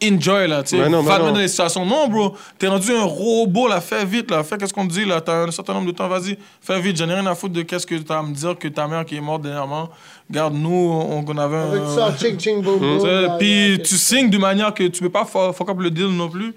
enjoy 0.03 0.49
là, 0.49 0.63
tu 0.63 0.77
sais. 0.77 0.89
Va 0.89 1.19
te 1.19 1.23
dans 1.23 1.33
les 1.33 1.49
situations. 1.49 1.85
Non, 1.85 2.09
bro, 2.09 2.35
t'es 2.59 2.69
rendu 2.69 2.91
un 2.93 3.05
robot 3.05 3.69
là, 3.69 3.81
fais 3.81 4.05
vite 4.05 4.31
là, 4.31 4.43
fais 4.43 4.57
qu'est-ce 4.59 4.73
qu'on 4.73 4.87
te 4.87 4.93
dit 4.93 5.05
là, 5.05 5.21
t'as 5.21 5.45
un 5.47 5.51
certain 5.51 5.75
nombre 5.75 5.87
de 5.87 5.93
temps, 5.93 6.09
vas-y, 6.09 6.37
fais 6.61 6.81
vite. 6.81 6.97
J'en 6.97 7.09
ai 7.09 7.15
rien 7.15 7.27
à 7.27 7.35
foutre 7.35 7.55
de 7.55 7.63
qu'est-ce 7.63 7.87
que 7.87 7.95
t'as 7.97 8.19
à 8.19 8.23
me 8.23 8.35
dire 8.35 8.59
que 8.59 8.69
ta 8.69 8.87
mère 8.87 9.05
qui 9.05 9.17
est 9.17 9.21
morte 9.21 9.43
dernièrement. 9.43 9.91
Regarde, 10.29 10.55
nous, 10.55 10.71
on, 10.71 11.25
on 11.27 11.39
avait 11.39 11.57
Avec 11.57 11.83
un. 11.83 11.95
ça, 11.97 12.17
ching 12.17 12.39
ching 12.39 12.65
sais, 12.65 13.23
là, 13.23 13.37
Puis 13.39 13.77
là, 13.77 13.79
tu 13.79 13.97
signes 13.97 14.31
de 14.31 14.39
manière 14.39 14.73
que 14.73 14.85
tu 14.85 15.03
peux 15.03 15.11
pas 15.11 15.25
fuck 15.25 15.69
up 15.69 15.81
le 15.81 15.91
deal 15.91 16.09
non 16.09 16.29
plus. 16.29 16.55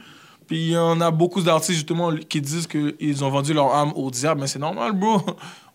Puis 0.48 0.58
il 0.58 0.72
y 0.72 0.78
en 0.78 1.00
a 1.00 1.10
beaucoup 1.10 1.42
d'artistes 1.42 1.78
justement 1.78 2.12
qui 2.30 2.42
disent 2.42 2.68
qu'ils 2.68 3.24
ont 3.24 3.30
vendu 3.30 3.54
leur 3.54 3.74
âme 3.74 3.94
au 3.96 4.12
diable, 4.12 4.42
mais 4.42 4.48
c'est 4.48 4.60
normal, 4.60 4.92
bro. 4.92 5.22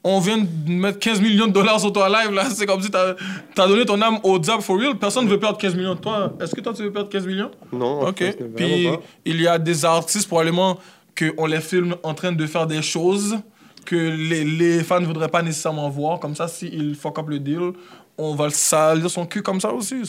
On 0.05 0.21
vient 0.21 0.39
de 0.39 0.71
mettre 0.71 0.99
15 1.01 1.21
millions 1.21 1.47
de 1.49 1.53
dollars 1.53 1.81
sur 1.81 1.93
toi 1.93 2.09
live, 2.09 2.33
là. 2.33 2.45
C'est 2.51 2.67
comme 2.67 2.81
si 2.81 2.91
t'as 2.91 3.15
as 3.57 3.67
donné 3.67 3.85
ton 3.85 4.01
âme 4.01 4.19
au 4.23 4.39
diable 4.39 4.63
for 4.63 4.79
real. 4.79 4.95
Personne 4.97 5.25
ne 5.25 5.31
veut 5.31 5.39
perdre 5.41 5.59
15 5.59 5.75
millions 5.75 5.97
toi. 5.97 6.33
Est-ce 6.41 6.55
que 6.55 6.61
toi, 6.61 6.73
tu 6.73 6.83
veux 6.83 6.93
perdre 6.93 7.09
15 7.09 7.27
millions? 7.27 7.51
Non, 7.73 8.07
Ok. 8.07 8.23
Puis 8.57 8.89
pas. 8.89 9.01
il 9.25 9.41
y 9.41 9.47
a 9.49 9.59
des 9.59 9.85
artistes 9.85 10.29
probablement 10.29 10.79
qu'on 11.19 11.47
les 11.47 11.61
filme 11.61 11.97
en 12.05 12.15
train 12.15 12.31
de 12.33 12.47
faire 12.47 12.67
des 12.67 12.81
choses 12.81 13.39
que 13.85 13.97
les, 13.97 14.45
les 14.45 14.85
fans 14.85 15.01
ne 15.01 15.07
voudraient 15.07 15.29
pas 15.29 15.43
nécessairement 15.43 15.89
voir. 15.89 16.21
Comme 16.21 16.37
ça, 16.37 16.47
s'ils 16.47 16.95
fuck 16.95 17.19
up 17.19 17.29
le 17.29 17.41
deal, 17.41 17.73
on 18.19 18.35
va 18.35 18.45
le 18.47 18.51
salir 18.51 19.09
son 19.09 19.25
cul 19.27 19.43
comme 19.43 19.61
ça 19.61 19.73
aussi. 19.73 20.03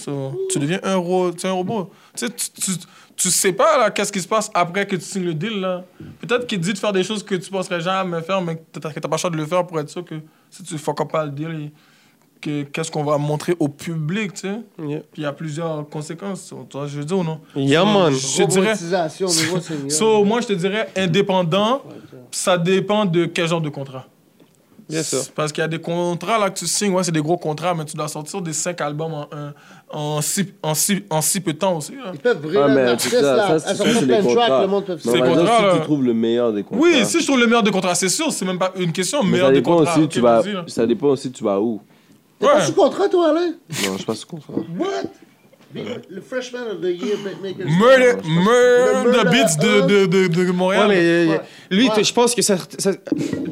Tu 0.51 0.59
deviens 0.59 0.79
un, 0.83 0.95
ro- 0.95 1.31
un 1.43 1.51
robot. 1.51 1.91
Tu 2.17 2.25
sais, 2.25 2.31
tu, 2.33 2.49
tu, 2.51 2.71
tu 3.15 3.29
sais 3.29 3.53
pas 3.53 3.77
là, 3.77 3.91
qu'est-ce 3.91 4.11
qui 4.11 4.19
se 4.21 4.27
passe 4.27 4.49
après 4.53 4.87
que 4.87 4.95
tu 4.95 5.03
signes 5.03 5.25
le 5.25 5.33
deal. 5.33 5.59
là. 5.59 5.83
Peut-être 6.21 6.47
qu'il 6.47 6.59
te 6.59 6.63
dit 6.65 6.73
de 6.73 6.77
faire 6.79 6.93
des 6.93 7.03
choses 7.03 7.23
que 7.23 7.35
tu 7.35 7.49
penserais 7.51 7.81
jamais 7.81 8.21
faire, 8.21 8.41
mais 8.41 8.55
que 8.55 8.79
t'as 8.79 8.91
que 8.91 8.99
t'as 8.99 9.07
pas 9.07 9.15
le 9.15 9.19
choix 9.19 9.29
de 9.29 9.37
le 9.37 9.45
faire 9.45 9.65
pour 9.67 9.79
être 9.79 9.89
sûr 9.89 10.03
que 10.03 10.15
si 10.49 10.63
tu 10.63 10.77
fuck 10.77 10.99
up 11.01 11.11
pas 11.11 11.25
le 11.25 11.31
deal, 11.31 11.71
qu'est-ce 12.41 12.89
qu'on 12.89 13.03
va 13.03 13.17
montrer 13.17 13.55
au 13.59 13.67
public, 13.67 14.33
tu 14.33 14.39
sais. 14.41 14.61
Yeah. 14.81 14.99
Puis 15.11 15.21
il 15.21 15.23
y 15.23 15.25
a 15.25 15.33
plusieurs 15.33 15.87
conséquences. 15.89 16.53
Tu 16.69 16.77
vois, 16.77 16.87
je 16.87 16.97
veux 16.99 17.05
dire 17.05 17.17
ou 17.19 17.23
non? 17.23 17.41
Yeah, 17.55 17.81
So, 17.81 17.85
man. 17.85 18.13
Je 18.13 18.37
te 18.37 18.49
dirais. 18.51 18.75
So, 19.89 20.23
moi, 20.23 20.41
je 20.41 20.47
te 20.47 20.53
dirais 20.53 20.89
indépendant, 20.95 21.83
ça 22.31 22.57
dépend 22.57 23.05
de 23.05 23.25
quel 23.25 23.47
genre 23.47 23.61
de 23.61 23.69
contrat. 23.69 24.05
Bien 24.89 25.03
sûr. 25.03 25.19
Parce 25.35 25.51
qu'il 25.51 25.61
y 25.61 25.65
a 25.65 25.67
des 25.67 25.79
contrats 25.79 26.39
là 26.39 26.49
que 26.49 26.57
tu 26.57 26.65
signes, 26.67 26.93
ouais, 26.93 27.03
c'est 27.03 27.11
des 27.11 27.21
gros 27.21 27.37
contrats, 27.37 27.75
mais 27.75 27.85
tu 27.85 27.95
dois 27.95 28.07
sortir 28.07 28.41
des 28.41 28.53
cinq 28.53 28.81
albums 28.81 29.13
en, 29.13 29.27
un- 29.31 29.53
en, 29.91 30.21
si, 30.21 30.45
en, 30.63 30.73
si, 30.73 31.03
en 31.09 31.21
si 31.21 31.39
peu 31.41 31.53
de 31.53 31.59
temps 31.59 31.77
aussi. 31.77 31.93
là. 31.95 32.11
Ils 32.13 32.19
peuvent 32.19 32.41
brûler 32.41 32.57
Ah, 32.59 32.67
ça, 32.97 33.21
là. 33.21 33.59
ça, 33.59 33.69
À 33.69 33.75
c'est 33.75 34.01
les 34.05 34.19
contrats. 34.21 34.61
le 34.61 34.67
monde 34.67 34.85
peut 34.85 34.95
Mais 34.95 35.01
C'est 35.11 35.21
on 35.21 35.21
va 35.21 35.27
contrat, 35.27 35.43
dire, 35.43 35.67
là. 35.67 35.71
si 35.73 35.77
tu 35.79 35.83
trouves 35.85 36.03
le 36.03 36.13
meilleur 36.13 36.53
des 36.53 36.63
contrats. 36.63 36.83
Oui, 36.83 37.05
si 37.05 37.19
je 37.19 37.25
trouve 37.25 37.39
le 37.39 37.45
meilleur 37.45 37.63
des 37.63 37.71
contrats, 37.71 37.93
c'est 37.95 38.09
sûr, 38.09 38.31
c'est 38.31 38.45
même 38.45 38.57
pas 38.59 38.71
une 38.77 38.91
question, 38.91 39.21
Mais 39.23 39.31
meilleur 39.33 39.47
ça 39.47 39.51
des 39.53 39.59
dépend 39.61 39.77
contrats. 39.77 39.97
aussi, 39.99 40.07
tu 40.07 40.19
vas, 40.21 40.41
là. 40.43 40.63
ça 40.67 40.85
dépend 40.87 41.07
aussi, 41.07 41.31
tu 41.31 41.43
vas 41.43 41.59
où. 41.61 41.79
T'es 42.39 42.47
pas 42.47 42.55
Ouais. 42.55 42.61
sous 42.65 42.73
contrat, 42.73 43.07
toi, 43.09 43.29
Alain? 43.29 43.47
Non, 43.49 43.53
je 43.91 43.97
suis 43.97 44.05
pas 44.05 44.15
sous 44.15 44.25
contrat. 44.27 44.53
What? 44.77 44.87
Le 45.73 46.21
freshman 46.21 46.61
of 46.71 46.81
the 46.81 46.85
year 46.85 47.17
beatmaker. 47.23 47.67
Murder, 47.67 49.29
beats 49.29 49.55
de, 49.61 49.81
de, 49.87 50.05
de, 50.07 50.27
de 50.27 50.45
Ouais, 50.47 50.51
Montréal. 50.53 50.85
mais 50.89 50.97
euh, 50.99 51.27
Ouais. 51.29 51.41
lui, 51.69 51.89
Ouais. 51.89 52.03
je 52.03 52.13
pense 52.13 52.33
que 52.33 52.41
ça, 52.41 52.57
ça- 52.77 52.93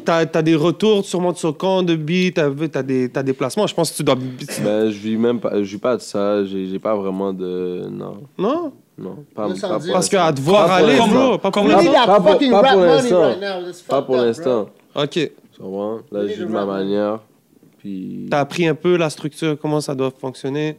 t'as, 0.04 0.26
t'as 0.26 0.42
des 0.42 0.56
retours 0.56 1.06
sûrement 1.06 1.32
de 1.32 1.38
Socan, 1.38 1.84
de 1.84 1.96
beat, 1.96 2.36
t'as, 2.36 2.50
t'as 2.72 2.82
des, 2.84 3.10
t'as 3.10 3.22
des 3.24 3.34
placements. 3.34 3.68
Je 3.68 3.76
pense 3.76 3.92
que 3.92 3.98
tu 3.98 4.04
dois. 4.04 4.16
Ben, 4.16 4.90
je 4.90 4.98
vis 4.98 5.18
même 5.18 5.40
pas, 5.40 5.52
je 5.58 5.70
vis 5.70 5.78
pas 5.78 5.96
de 5.98 6.02
ça, 6.02 6.44
j'ai 6.46 6.80
pas 6.80 6.96
vraiment 6.96 7.34
de. 7.34 7.88
Non, 7.92 8.18
Non? 8.38 8.72
non. 8.98 9.18
Pas, 9.36 9.48
pas 9.50 9.54
pour 9.80 9.92
Parce 9.94 10.10
qu'à 10.10 10.34
te 10.34 10.42
voir 10.42 10.68
Pas 10.68 10.78
pour 10.80 10.88
aller, 10.88 10.98
bro. 10.98 11.38
Pas 11.38 11.52
pour 11.52 11.68
l'instant. 11.68 11.92
Pas 12.08 12.72
pour- 12.72 12.82
l'instant. 12.82 13.88
Pas 13.88 14.02
pour 14.02 14.16
l'instant. 14.16 14.70
Ok. 14.96 15.12
Tu 15.12 15.32
comprends? 15.62 16.00
Là, 16.12 16.28
je 16.28 16.44
de 16.44 16.46
ma 16.50 16.66
manière. 16.66 17.20
Puis. 17.78 18.28
T'as 18.32 18.40
appris 18.40 18.68
un 18.68 18.74
peu 18.76 18.98
la 18.98 19.10
structure, 19.12 19.56
comment 19.62 19.82
ça 19.82 19.94
doit 19.94 20.12
fonctionner. 20.20 20.78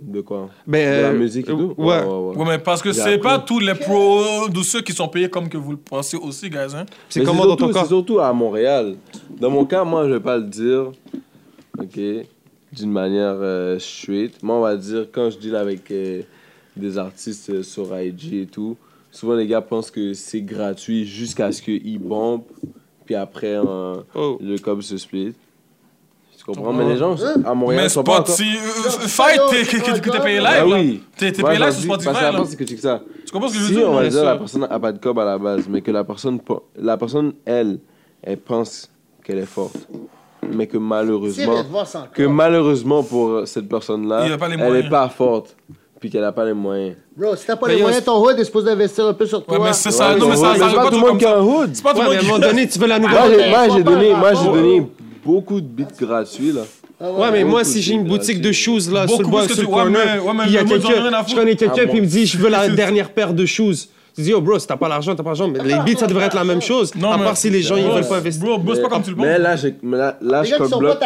De 0.00 0.20
quoi 0.20 0.48
De 0.66 0.72
la 0.72 0.78
euh, 0.78 1.18
musique 1.18 1.48
et 1.48 1.52
tout 1.52 1.74
Ouais. 1.78 2.02
Ouais, 2.04 2.44
mais 2.46 2.58
parce 2.58 2.82
que 2.82 2.92
c'est 2.92 3.18
pas 3.18 3.38
tous 3.38 3.58
les 3.60 3.74
producers 3.74 4.82
qui 4.84 4.92
sont 4.92 5.08
payés 5.08 5.28
comme 5.30 5.48
que 5.48 5.56
vous 5.56 5.72
le 5.72 5.76
pensez 5.78 6.16
aussi, 6.16 6.48
guys. 6.50 6.74
Hein? 6.74 6.86
C'est 7.08 7.22
comment 7.24 7.42
dans 7.44 7.50
surtout- 7.56 7.66
ton 7.68 7.72
cas? 7.72 7.82
C'est 7.82 7.88
surtout 7.88 8.18
à 8.20 8.32
Montréal. 8.32 8.96
Dans 9.40 9.50
mon 9.50 9.64
cas, 9.64 9.84
moi, 9.84 10.06
je 10.08 10.14
vais 10.14 10.20
pas 10.20 10.36
le 10.36 10.44
dire, 10.44 10.90
ok, 11.78 11.98
d'une 12.72 12.90
manière 12.90 13.36
euh, 13.40 13.78
straight. 13.78 14.42
Moi, 14.42 14.56
on 14.56 14.60
va 14.60 14.76
dire, 14.76 15.06
quand 15.12 15.30
je 15.30 15.38
deal 15.38 15.56
avec 15.56 15.90
euh, 15.90 16.22
des 16.76 16.98
artistes 16.98 17.50
euh, 17.50 17.62
sur 17.62 17.96
IG 17.98 18.34
et 18.34 18.46
tout, 18.46 18.76
souvent 19.10 19.34
les 19.34 19.46
gars 19.46 19.60
pensent 19.60 19.90
que 19.90 20.12
c'est 20.14 20.42
gratuit 20.42 21.04
jusqu'à 21.06 21.52
ce 21.52 21.62
qu'ils 21.62 21.98
bombent, 22.00 22.42
puis 23.04 23.14
après, 23.14 23.54
euh, 23.56 23.96
Oh. 24.14 24.38
le 24.40 24.56
cob 24.58 24.80
se 24.80 24.96
split. 24.96 25.34
Tu 26.46 26.52
comprends? 26.52 26.72
Mais 26.74 26.84
les 26.84 26.96
gens 26.98 27.16
à 27.46 27.54
Montréal 27.54 27.82
Mais 27.84 27.88
sont 27.88 28.04
pas 28.04 28.20
encore... 28.20 28.28
si, 28.34 28.44
Fight, 29.08 29.40
t'es- 29.50 29.64
payé 30.20 30.38
live. 30.40 30.46
Ah 30.50 30.58
là. 30.58 30.64
oui. 30.66 31.02
T'es 31.16 31.32
payé 31.32 31.56
je 31.56 31.62
live 31.62 31.70
sur 31.72 31.82
Spotify. 31.84 32.04
Parce 32.12 32.18
que 32.18 32.24
la 32.38 32.44
c'est 32.44 32.56
que 32.56 32.64
tu 32.64 32.76
ça. 32.76 33.00
Tu 33.24 33.32
comprends 33.32 33.48
ce 33.48 33.54
que 33.54 33.58
je 33.60 33.64
veux 33.64 33.70
Si 33.70 33.76
dire? 33.76 33.88
on 33.90 33.94
va 33.94 34.06
dire 34.06 34.24
la 34.24 34.36
personne 34.36 34.66
a 34.70 34.78
pas 34.78 34.92
de 34.92 34.98
cob 34.98 35.18
à 35.18 35.24
la 35.24 35.38
base, 35.38 35.62
mais 35.70 35.80
que 35.80 35.90
la 35.90 36.04
personne, 36.04 36.38
pas- 36.40 36.62
la 36.76 36.96
personne 36.98 37.32
elle, 37.46 37.78
elle 38.22 38.36
pense 38.38 38.90
qu'elle 39.24 39.38
est 39.38 39.46
forte, 39.46 39.76
mais 40.52 40.66
que 40.66 40.76
Si 40.76 40.82
malheureusement, 40.82 41.52
vient 41.54 41.64
te 41.64 41.68
voir 41.70 41.86
sans 41.86 42.04
que 42.12 42.22
malheureusement 42.24 43.02
pour 43.02 43.46
cette 43.46 43.68
personne-là, 43.68 44.18
a 44.18 44.26
elle 44.26 44.58
moyens. 44.58 44.86
est 44.86 44.90
pas 44.90 45.08
forte, 45.08 45.56
puis 45.98 46.10
qu'elle 46.10 46.24
a 46.24 46.32
pas 46.32 46.44
les 46.44 46.52
moyens. 46.52 46.96
Bro, 47.16 47.36
si 47.36 47.46
t'as 47.46 47.56
pas 47.56 47.68
Mais 47.68 47.76
les 47.76 47.80
moyens, 47.82 48.04
ton 48.04 48.22
hood 48.22 48.38
est 48.38 48.44
supposé 48.44 48.66
d'investir 48.66 49.06
un 49.06 49.14
peu 49.14 49.24
sur 49.24 49.42
toi. 49.46 49.58
Ouais, 49.58 49.64
mais 49.64 49.72
c'est 49.72 49.90
ça. 49.90 50.12
Ouais, 50.12 50.18
non, 50.18 50.28
mais 50.28 50.36
ça, 50.36 50.52
mais 50.52 50.58
ça 50.58 50.64
c'est 50.66 50.70
veut 50.72 50.76
pas 50.76 50.88
tout 50.90 50.94
le 50.96 51.00
monde 51.00 51.18
qui 51.18 51.24
a 51.24 51.28
ça. 51.30 51.38
un 51.38 51.42
hood. 51.42 51.70
C'est 51.72 51.82
pas 51.82 51.94
tout 51.94 52.00
le 52.02 52.06
un 52.06 52.22
monde 52.22 52.40
qui. 52.42 52.48
donné, 52.48 52.68
tu 52.68 52.78
veux 52.78 52.86
la 52.86 52.98
nouvelle. 52.98 53.48
moi, 53.50 53.68
j'ai 53.70 53.82
donné, 53.82 54.14
moi, 54.14 54.34
j'ai 54.34 54.44
donné 54.44 54.86
beaucoup 55.24 55.60
de 55.60 55.66
bits 55.66 55.84
gratuits 56.00 56.52
là. 56.52 56.62
Ah 57.00 57.10
Ouais, 57.10 57.30
mais 57.32 57.44
moi, 57.44 57.64
si 57.64 57.82
j'ai 57.82 57.94
une 57.94 58.04
boutique 58.04 58.40
de 58.40 58.52
shoes 58.52 58.88
là, 58.92 59.06
Beaucoup 59.06 59.16
sur 59.16 59.22
le, 59.24 59.28
bois, 59.28 59.42
sur 59.48 59.56
le 59.56 59.62
tu- 59.62 59.66
ouais, 59.66 59.72
corner, 59.72 60.00
mais- 60.14 60.20
ouais, 60.20 60.34
mais 60.34 60.44
il 60.46 60.52
y 60.52 60.58
a 60.58 60.64
quelqu'un, 60.64 61.24
je 61.26 61.34
connais 61.34 61.56
quelqu'un, 61.56 61.82
Ah 61.84 61.86
puis 61.88 61.96
il 61.98 62.02
me 62.02 62.06
dit, 62.06 62.24
je 62.26 62.38
veux 62.38 62.48
la 62.48 62.68
dernière 62.82 63.10
paire 63.10 63.34
de 63.34 63.44
shoes. 63.44 63.88
Je 64.16 64.22
dis, 64.22 64.32
oh 64.32 64.40
bro, 64.40 64.56
si 64.60 64.66
t'as 64.68 64.76
pas 64.76 64.88
l'argent, 64.88 65.12
t'as 65.16 65.24
pas 65.24 65.30
l'argent. 65.30 65.48
Mais 65.48 65.58
les 65.58 65.74
beats, 65.74 65.98
ça 65.98 66.06
devrait 66.06 66.26
être 66.26 66.36
la 66.36 66.44
même 66.44 66.62
chose. 66.62 66.94
Non, 66.94 67.10
à 67.10 67.18
mais- 67.18 67.24
part 67.24 67.36
si 67.36 67.50
les 67.50 67.62
gens, 67.62 67.74
ils 67.76 67.84
Bro, 67.84 67.94
veulent 67.96 68.06
pas 68.08 68.18
investir. 68.18 68.44
Bro, 68.46 68.58
bosse 68.58 68.78
pas 68.78 68.84
Mais- 68.84 68.88
comme 68.90 69.02
tu 69.02 69.10
le 69.10 69.16
Mais 69.16 69.32
penses. 69.34 69.42
là, 69.42 69.56
j'ai- 69.56 69.74
mais 69.82 69.96
là, 69.98 70.44
je 70.44 70.54
cock-block. 70.56 71.00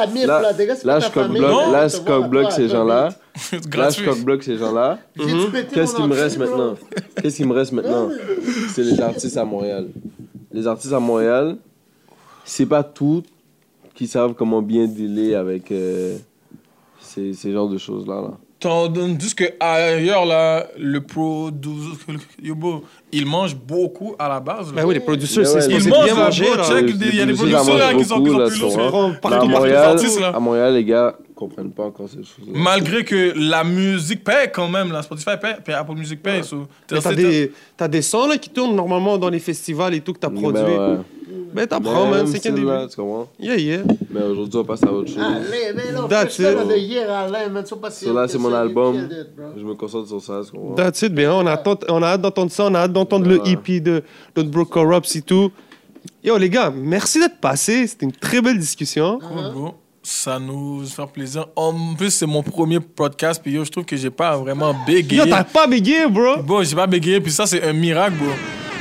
Là, 0.84 1.00
je 1.00 1.08
cock-block. 1.10 1.72
Là, 1.72 1.88
je 1.88 1.96
cock-block 2.00 2.52
ces 2.52 2.68
gens-là. 2.68 3.08
Là, 3.74 3.90
je 3.90 4.04
cock-block 4.04 4.42
ces 4.42 4.58
gens-là. 4.58 4.98
Qu'est-ce 5.72 5.94
qui 5.96 6.02
me 6.02 6.14
reste 6.14 6.38
bro? 6.38 6.46
maintenant? 6.48 6.74
Qu'est-ce 7.22 7.36
qui 7.36 7.44
me 7.46 7.54
reste 7.54 7.72
maintenant? 7.72 8.10
C'est 8.74 8.82
les 8.82 9.00
artistes 9.00 9.38
à 9.38 9.44
Montréal. 9.46 9.86
Les 10.52 10.66
artistes 10.66 10.92
à 10.92 11.00
Montréal, 11.00 11.56
c'est 12.44 12.66
pas 12.66 12.82
tous 12.82 13.22
qui 13.98 14.06
savent 14.06 14.34
comment 14.34 14.62
bien 14.62 14.86
dealer 14.86 15.34
avec 15.34 15.72
euh, 15.72 16.18
ces, 17.00 17.32
ces 17.32 17.52
genres 17.52 17.68
de 17.68 17.78
choses-là. 17.78 18.20
Là. 18.22 18.30
Tandis 18.60 19.34
que 19.34 19.44
ailleurs, 19.58 20.24
là, 20.24 20.68
le 20.78 21.00
bro, 21.00 21.50
il 23.10 23.26
mange 23.26 23.56
beaucoup 23.56 24.14
à 24.16 24.28
la 24.28 24.38
base. 24.38 24.68
là. 24.68 24.82
Ben 24.82 24.86
oui, 24.86 24.94
les 24.94 25.00
producteurs, 25.00 25.38
Mais 25.42 25.44
c'est 25.44 25.54
ouais, 25.56 25.80
c'est 25.80 25.86
il 25.88 25.90
bien 25.90 26.06
là, 26.06 26.14
manger. 26.14 26.44
là. 26.44 26.80
y 26.80 27.20
a 27.20 27.26
des 27.26 27.34
producteurs 27.34 27.76
là, 27.76 27.94
qui 27.94 28.04
sont, 28.04 28.18
beaucoup, 28.20 28.36
plus 28.46 28.60
là, 28.60 28.66
lourds. 28.66 29.08
Mais 29.08 29.16
partout 29.16 29.26
à 29.26 29.30
partout 29.30 29.48
Montréal, 29.48 29.84
artistes, 29.84 30.20
là. 30.20 30.28
à 30.28 30.38
Montréal, 30.38 30.74
les 30.74 30.84
gars 30.84 31.16
comprennent 31.34 31.72
pas 31.72 31.84
encore 31.86 32.08
ces 32.08 32.18
choses-là. 32.18 32.52
Malgré 32.54 33.04
que 33.04 33.32
la 33.36 33.64
musique 33.64 34.22
paye 34.22 34.48
quand 34.52 34.68
même, 34.68 34.92
là, 34.92 35.02
Spotify 35.02 35.36
paye, 35.42 35.56
puis 35.64 35.72
Apple 35.74 35.94
Music 35.96 36.22
paye. 36.22 36.44
so, 36.44 36.68
t'es 36.86 36.94
Mais 36.94 37.00
T'as 37.00 37.14
des, 37.14 37.52
t'as 37.76 37.88
des 37.88 38.02
sons 38.02 38.28
là, 38.28 38.36
qui 38.38 38.50
tournent 38.50 38.76
normalement 38.76 39.18
dans 39.18 39.28
les 39.28 39.40
festivals 39.40 39.94
et 39.94 40.00
tout 40.02 40.12
que 40.12 40.20
t'as 40.20 40.28
Ben 40.28 40.40
produit. 40.40 40.62
ouais. 40.62 40.98
Ben 41.54 41.66
t'apprends, 41.66 42.04
Mais 42.04 42.10
man, 42.10 42.18
même 42.24 42.26
c'est 42.26 42.40
qu'un 42.40 42.52
début. 42.52 42.66
là, 42.66 42.86
tu 42.88 42.96
comprends? 42.96 43.28
Yeah, 43.38 43.56
yeah. 43.56 43.82
Mais 44.10 44.22
aujourd'hui, 44.22 44.58
on 44.60 44.64
passe 44.64 44.82
à 44.82 44.92
autre 44.92 45.08
chose. 45.08 45.18
Alain, 45.18 45.40
mais 45.74 45.92
là, 45.92 46.06
That's 46.08 46.38
it. 46.38 46.46
So 47.90 48.12
là, 48.12 48.28
c'est 48.28 48.38
mon 48.38 48.52
album. 48.54 49.08
Je 49.56 49.64
me 49.64 49.74
concentre 49.74 50.08
sur 50.08 50.22
ça, 50.22 50.40
tu 50.44 50.52
comprends? 50.52 50.74
That's 50.74 51.02
it, 51.02 51.14
bien. 51.14 51.32
On 51.32 51.46
a, 51.46 51.52
hâte- 51.56 51.84
on 51.88 52.02
a 52.02 52.06
hâte 52.08 52.20
d'entendre 52.22 52.50
ça, 52.50 52.64
on 52.66 52.74
a 52.74 52.80
hâte 52.80 52.92
d'entendre 52.92 53.28
le. 53.28 53.40
EP 53.48 53.80
de 53.80 54.02
notre 54.36 54.50
bro 54.50 54.64
Corrupts 54.64 55.14
et 55.16 55.22
tout. 55.22 55.50
Yo, 56.22 56.36
les 56.36 56.50
gars, 56.50 56.72
merci 56.74 57.18
d'être 57.20 57.38
passés. 57.40 57.86
C'était 57.86 58.06
une 58.06 58.12
très 58.12 58.40
belle 58.40 58.58
discussion. 58.58 59.18
Cool, 59.18 59.52
bro? 59.52 59.74
Ça 60.10 60.38
nous 60.38 60.86
fait 60.86 61.06
plaisir. 61.12 61.48
En 61.54 61.94
plus, 61.94 62.10
c'est 62.10 62.24
mon 62.24 62.42
premier 62.42 62.80
podcast, 62.80 63.42
puis 63.42 63.52
yo, 63.52 63.62
je 63.62 63.70
trouve 63.70 63.84
que 63.84 63.94
j'ai 63.94 64.08
pas 64.08 64.38
vraiment 64.38 64.74
bégayé. 64.86 65.20
Yo, 65.20 65.28
t'as 65.28 65.44
pas 65.44 65.66
bégayé, 65.66 66.06
bro? 66.06 66.38
Bon, 66.42 66.62
j'ai 66.62 66.74
pas 66.74 66.86
bégayé, 66.86 67.20
puis 67.20 67.30
ça, 67.30 67.44
c'est 67.44 67.62
un 67.62 67.74
miracle, 67.74 68.16
bro. 68.16 68.30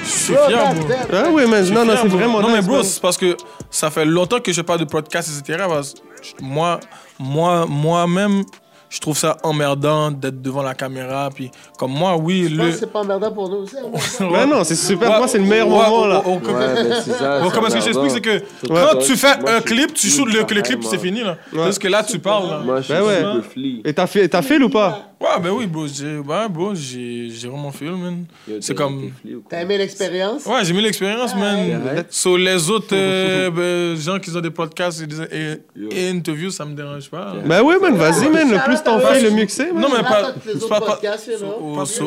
Je 0.05 0.07
suis 0.09 0.33
fier, 0.33 0.73
bro. 0.73 0.87
Ah 1.11 1.25
oui, 1.29 1.43
mais 1.45 1.63
non, 1.63 1.83
non, 1.83 1.95
c'est 2.01 2.07
bro. 2.07 2.17
vraiment 2.17 2.39
Non, 2.39 2.49
mais 2.49 2.61
bro, 2.61 2.81
c'est 2.81 3.01
parce 3.01 3.17
que 3.17 3.35
ça 3.69 3.91
fait 3.91 4.05
longtemps 4.05 4.39
que 4.39 4.53
je 4.53 4.55
fais 4.55 4.63
pas 4.63 4.77
de 4.77 4.85
podcast, 4.85 5.29
etc. 5.37 5.65
parce 5.67 5.95
que 5.95 5.99
moi, 6.41 6.79
moi, 7.19 7.65
moi-même, 7.67 8.43
je 8.89 8.99
trouve 8.99 9.17
ça 9.17 9.37
emmerdant 9.43 10.11
d'être 10.11 10.41
devant 10.41 10.61
la 10.63 10.73
caméra. 10.73 11.29
Puis, 11.33 11.51
comme 11.77 11.91
moi, 11.91 12.15
oui, 12.17 12.47
Je 12.49 12.55
le. 12.55 12.71
c'est 12.71 12.91
pas 12.91 12.99
emmerdant 12.99 13.31
pour 13.31 13.49
nous 13.49 13.57
aussi. 13.57 13.75
Mais 14.21 14.45
non, 14.47 14.63
c'est 14.63 14.75
super. 14.75 15.09
Ouais, 15.11 15.17
Moi, 15.17 15.27
c'est 15.27 15.37
le 15.39 15.45
meilleur 15.45 15.67
ouais, 15.67 15.73
moment, 15.73 16.05
là. 16.05 16.23
Ouais, 16.25 17.01
c'est 17.03 17.11
ça. 17.13 17.41
Comment 17.53 17.67
est-ce 17.67 17.75
que 17.75 17.81
je 17.81 17.85
t'explique, 17.85 18.11
c'est 18.11 18.21
que 18.21 18.37
Ouais. 18.73 18.81
quand 18.91 18.99
tu 18.99 19.15
fais 19.17 19.37
Moi, 19.39 19.55
un 19.55 19.61
clip, 19.61 19.93
tu 19.93 20.07
shootes 20.07 20.33
le, 20.33 20.43
que 20.43 20.53
le 20.53 20.61
clip, 20.61 20.83
c'est 20.83 20.97
fini, 20.97 21.21
là. 21.21 21.37
Ouais. 21.53 21.63
Parce 21.65 21.79
que 21.79 21.87
là, 21.87 22.03
tu 22.03 22.19
parles, 22.19 22.49
là. 22.49 22.59
Moi, 22.59 22.77
je 22.81 22.85
suis 22.85 22.93
Ben 22.93 23.03
ouais. 23.03 23.81
Et 23.85 23.93
t'as 23.93 24.07
fait, 24.07 24.27
t'as 24.27 24.41
fait 24.41 24.57
ou 24.61 24.69
pas? 24.69 25.03
Ouais, 25.19 25.39
ben 25.41 25.49
oui, 25.49 25.65
bro. 25.65 25.87
J'ai, 25.87 26.17
ouais, 26.19 26.47
bro, 26.49 26.75
j'ai, 26.75 27.29
j'ai 27.31 27.47
vraiment 27.47 27.71
fait, 27.71 27.85
man. 27.89 28.25
C'est 28.61 28.73
t'as 28.73 28.83
comme-? 28.83 29.11
T'as 29.49 29.61
aimé 29.61 29.77
l'expérience? 29.79 30.45
Ouais, 30.45 30.63
j'ai 30.63 30.73
mis 30.73 30.81
l'expérience, 30.81 31.35
man. 31.35 31.57
ouais. 31.85 32.05
Sur 32.09 32.37
les 32.37 32.69
autres 32.69 32.89
euh, 32.93 33.49
ben, 33.49 33.99
gens 33.99 34.19
qui 34.19 34.29
ont 34.35 34.41
des 34.41 34.51
podcasts 34.51 35.01
et, 35.01 35.07
des- 35.07 35.23
et- 35.23 36.05
et 36.05 36.09
interviews, 36.09 36.51
ça 36.51 36.65
me 36.65 36.75
dérange 36.75 37.09
pas. 37.09 37.33
Yeah. 37.35 37.43
Ben 37.47 37.61
oui, 37.63 37.75
man, 37.81 37.95
vas-y, 37.95 38.29
man. 38.29 38.51
Le 38.51 38.63
plus 38.63 38.83
t'en 38.83 38.99
fais, 38.99 39.21
le 39.23 39.31
mieux 39.31 39.45
que 39.45 39.51
c'est, 39.51 39.71
man. 39.71 39.81
Non, 39.81 39.89
mais 39.95 40.03
pas. 40.03 40.33
pas, 40.69 40.81
pas- 40.81 40.99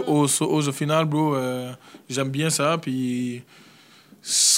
au, 0.06 0.24
au, 0.24 0.26
au- 0.44 0.68
au 0.68 0.72
final, 0.72 1.04
bro, 1.06 1.34
euh, 1.34 1.72
j'aime 2.08 2.28
bien 2.28 2.48
ça. 2.48 2.78
Puis, 2.80 3.42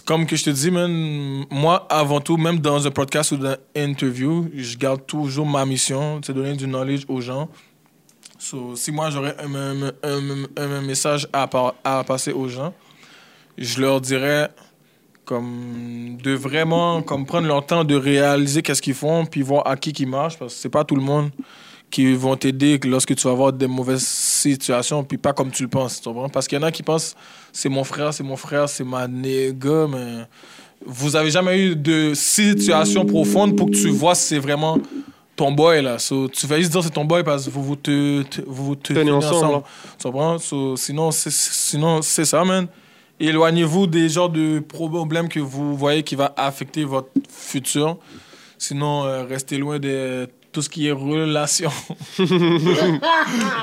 comme 0.05 0.27
que 0.27 0.37
je 0.37 0.45
te 0.45 0.51
dis, 0.51 0.71
man, 0.71 1.45
moi, 1.51 1.87
avant 1.89 2.21
tout, 2.21 2.37
même 2.37 2.59
dans 2.59 2.87
un 2.87 2.91
podcast 2.91 3.33
ou 3.33 3.37
dans 3.39 3.57
une 3.75 3.83
interview, 3.93 4.51
je 4.55 4.77
garde 4.77 5.07
toujours 5.07 5.47
ma 5.47 5.65
mission, 5.65 6.21
c'est 6.23 6.35
donner 6.35 6.55
du 6.55 6.67
knowledge 6.67 7.05
aux 7.09 7.21
gens. 7.23 7.49
So, 8.45 8.75
si 8.75 8.91
moi, 8.91 9.09
j'aurais 9.09 9.37
un, 9.39 9.55
un- 10.03 10.47
un- 10.57 10.81
message 10.81 11.29
à, 11.33 11.49
à 11.85 12.03
passer 12.03 12.33
aux 12.33 12.49
gens, 12.49 12.75
je 13.57 13.81
leur 13.81 14.01
dirais 14.01 14.49
comme 15.25 16.17
de 16.21 16.33
vraiment 16.33 17.03
comme 17.03 17.25
prendre 17.25 17.47
leur 17.47 17.65
temps 17.65 17.85
de 17.85 17.95
réaliser 17.95 18.61
qu'est-ce 18.61 18.83
qu'ils 18.83 18.95
font 18.95 19.25
puis 19.27 19.43
voir 19.43 19.65
à 19.69 19.77
qui 19.77 19.93
qui 19.93 20.07
marche 20.07 20.37
parce 20.37 20.55
que 20.55 20.61
c'est 20.61 20.69
pas 20.69 20.83
tout 20.83 20.97
le 20.97 21.03
monde 21.03 21.31
qui 21.89 22.13
vont 22.15 22.35
t'aider 22.37 22.81
lorsque 22.85 23.15
tu 23.15 23.23
vas 23.29 23.31
avoir 23.33 23.53
des 23.53 23.69
mauvaises 23.69 24.05
situations 24.05 25.05
puis 25.05 25.19
pas 25.19 25.33
comme 25.33 25.53
tu 25.53 25.63
le 25.63 25.69
penses 25.69 26.01
tu 26.01 26.09
comprends? 26.09 26.29
parce 26.29 26.49
qu'il 26.49 26.59
y 26.59 26.61
en 26.61 26.65
a 26.65 26.73
qui 26.73 26.83
pensent 26.83 27.15
c'est 27.53 27.69
mon 27.69 27.85
frère 27.85 28.13
c'est 28.13 28.25
mon 28.25 28.37
frère 28.37 28.69
c'est 28.69 28.83
ma 28.83 29.07
nègre 29.07 29.89
mais 29.89 30.25
vous 30.85 31.15
avez 31.15 31.31
jamais 31.31 31.61
eu 31.67 31.77
de 31.77 32.13
situation 32.15 33.05
profonde 33.07 33.57
pour 33.57 33.67
que 33.71 33.77
tu 33.77 33.91
vois 33.91 34.17
si 34.17 34.27
c'est 34.27 34.41
vraiment 34.41 34.81
ton 35.37 35.53
boy 35.53 35.83
là 35.83 35.99
So, 35.99 36.29
tu 36.29 36.47
vas 36.47 36.59
juste 36.59 36.73
dire 36.73 36.83
c'est 36.83 36.91
ton 36.91 37.05
boy 37.05 37.23
parce 37.25 37.47
que 37.47 37.51
vous 37.51 37.63
vous 37.63 37.77
te, 37.77 38.23
te- 38.23 38.41
vous, 38.47 38.65
vous 38.67 38.75
te 38.77 38.93
Tenez 38.93 39.11
ensemble, 39.11 39.63
tu 39.99 40.03
comprends? 40.05 40.39
So, 40.39 40.77
sinon 40.77 41.11
c'est 41.11 41.33
sinon 41.33 42.03
c'est 42.03 42.25
ça 42.25 42.45
man 42.45 42.67
éloignez-vous 43.21 43.87
des 43.87 44.09
genres 44.09 44.31
de 44.31 44.59
problèmes 44.61 45.29
que 45.29 45.39
vous 45.41 45.77
voyez 45.77 46.03
qui 46.03 46.17
va 46.17 46.33
affecter 46.37 46.83
votre 46.85 47.09
futur. 47.31 47.97
Sinon, 48.59 49.05
euh, 49.05 49.25
restez 49.25 49.59
loin 49.59 49.79
de 49.79 50.29
tout 50.51 50.61
ce 50.63 50.69
qui 50.69 50.89
est 50.89 50.93
relation. 50.93 51.71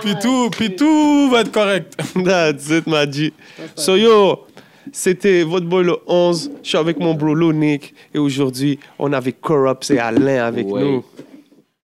puis 0.01 0.15
tout, 0.21 0.49
puis 0.51 0.75
tout 0.75 1.29
va 1.29 1.41
être 1.41 1.51
correct. 1.51 1.95
That's 2.25 2.69
it, 2.69 2.87
my 2.87 3.11
G. 3.11 3.33
So, 3.75 3.95
yo, 3.95 4.45
c'était 4.91 5.43
votre 5.43 5.65
boy 5.65 5.83
le 5.83 5.97
11. 6.07 6.51
Je 6.63 6.69
suis 6.69 6.77
avec 6.77 6.97
mon 6.99 7.13
bro 7.13 7.51
Nick. 7.53 7.93
Et 8.13 8.17
aujourd'hui, 8.19 8.79
on 8.97 9.11
avait 9.13 9.33
Corrupt 9.33 9.89
et 9.91 9.99
Alain 9.99 10.45
avec 10.45 10.67
Ouais. 10.67 10.81
nous. 10.81 11.03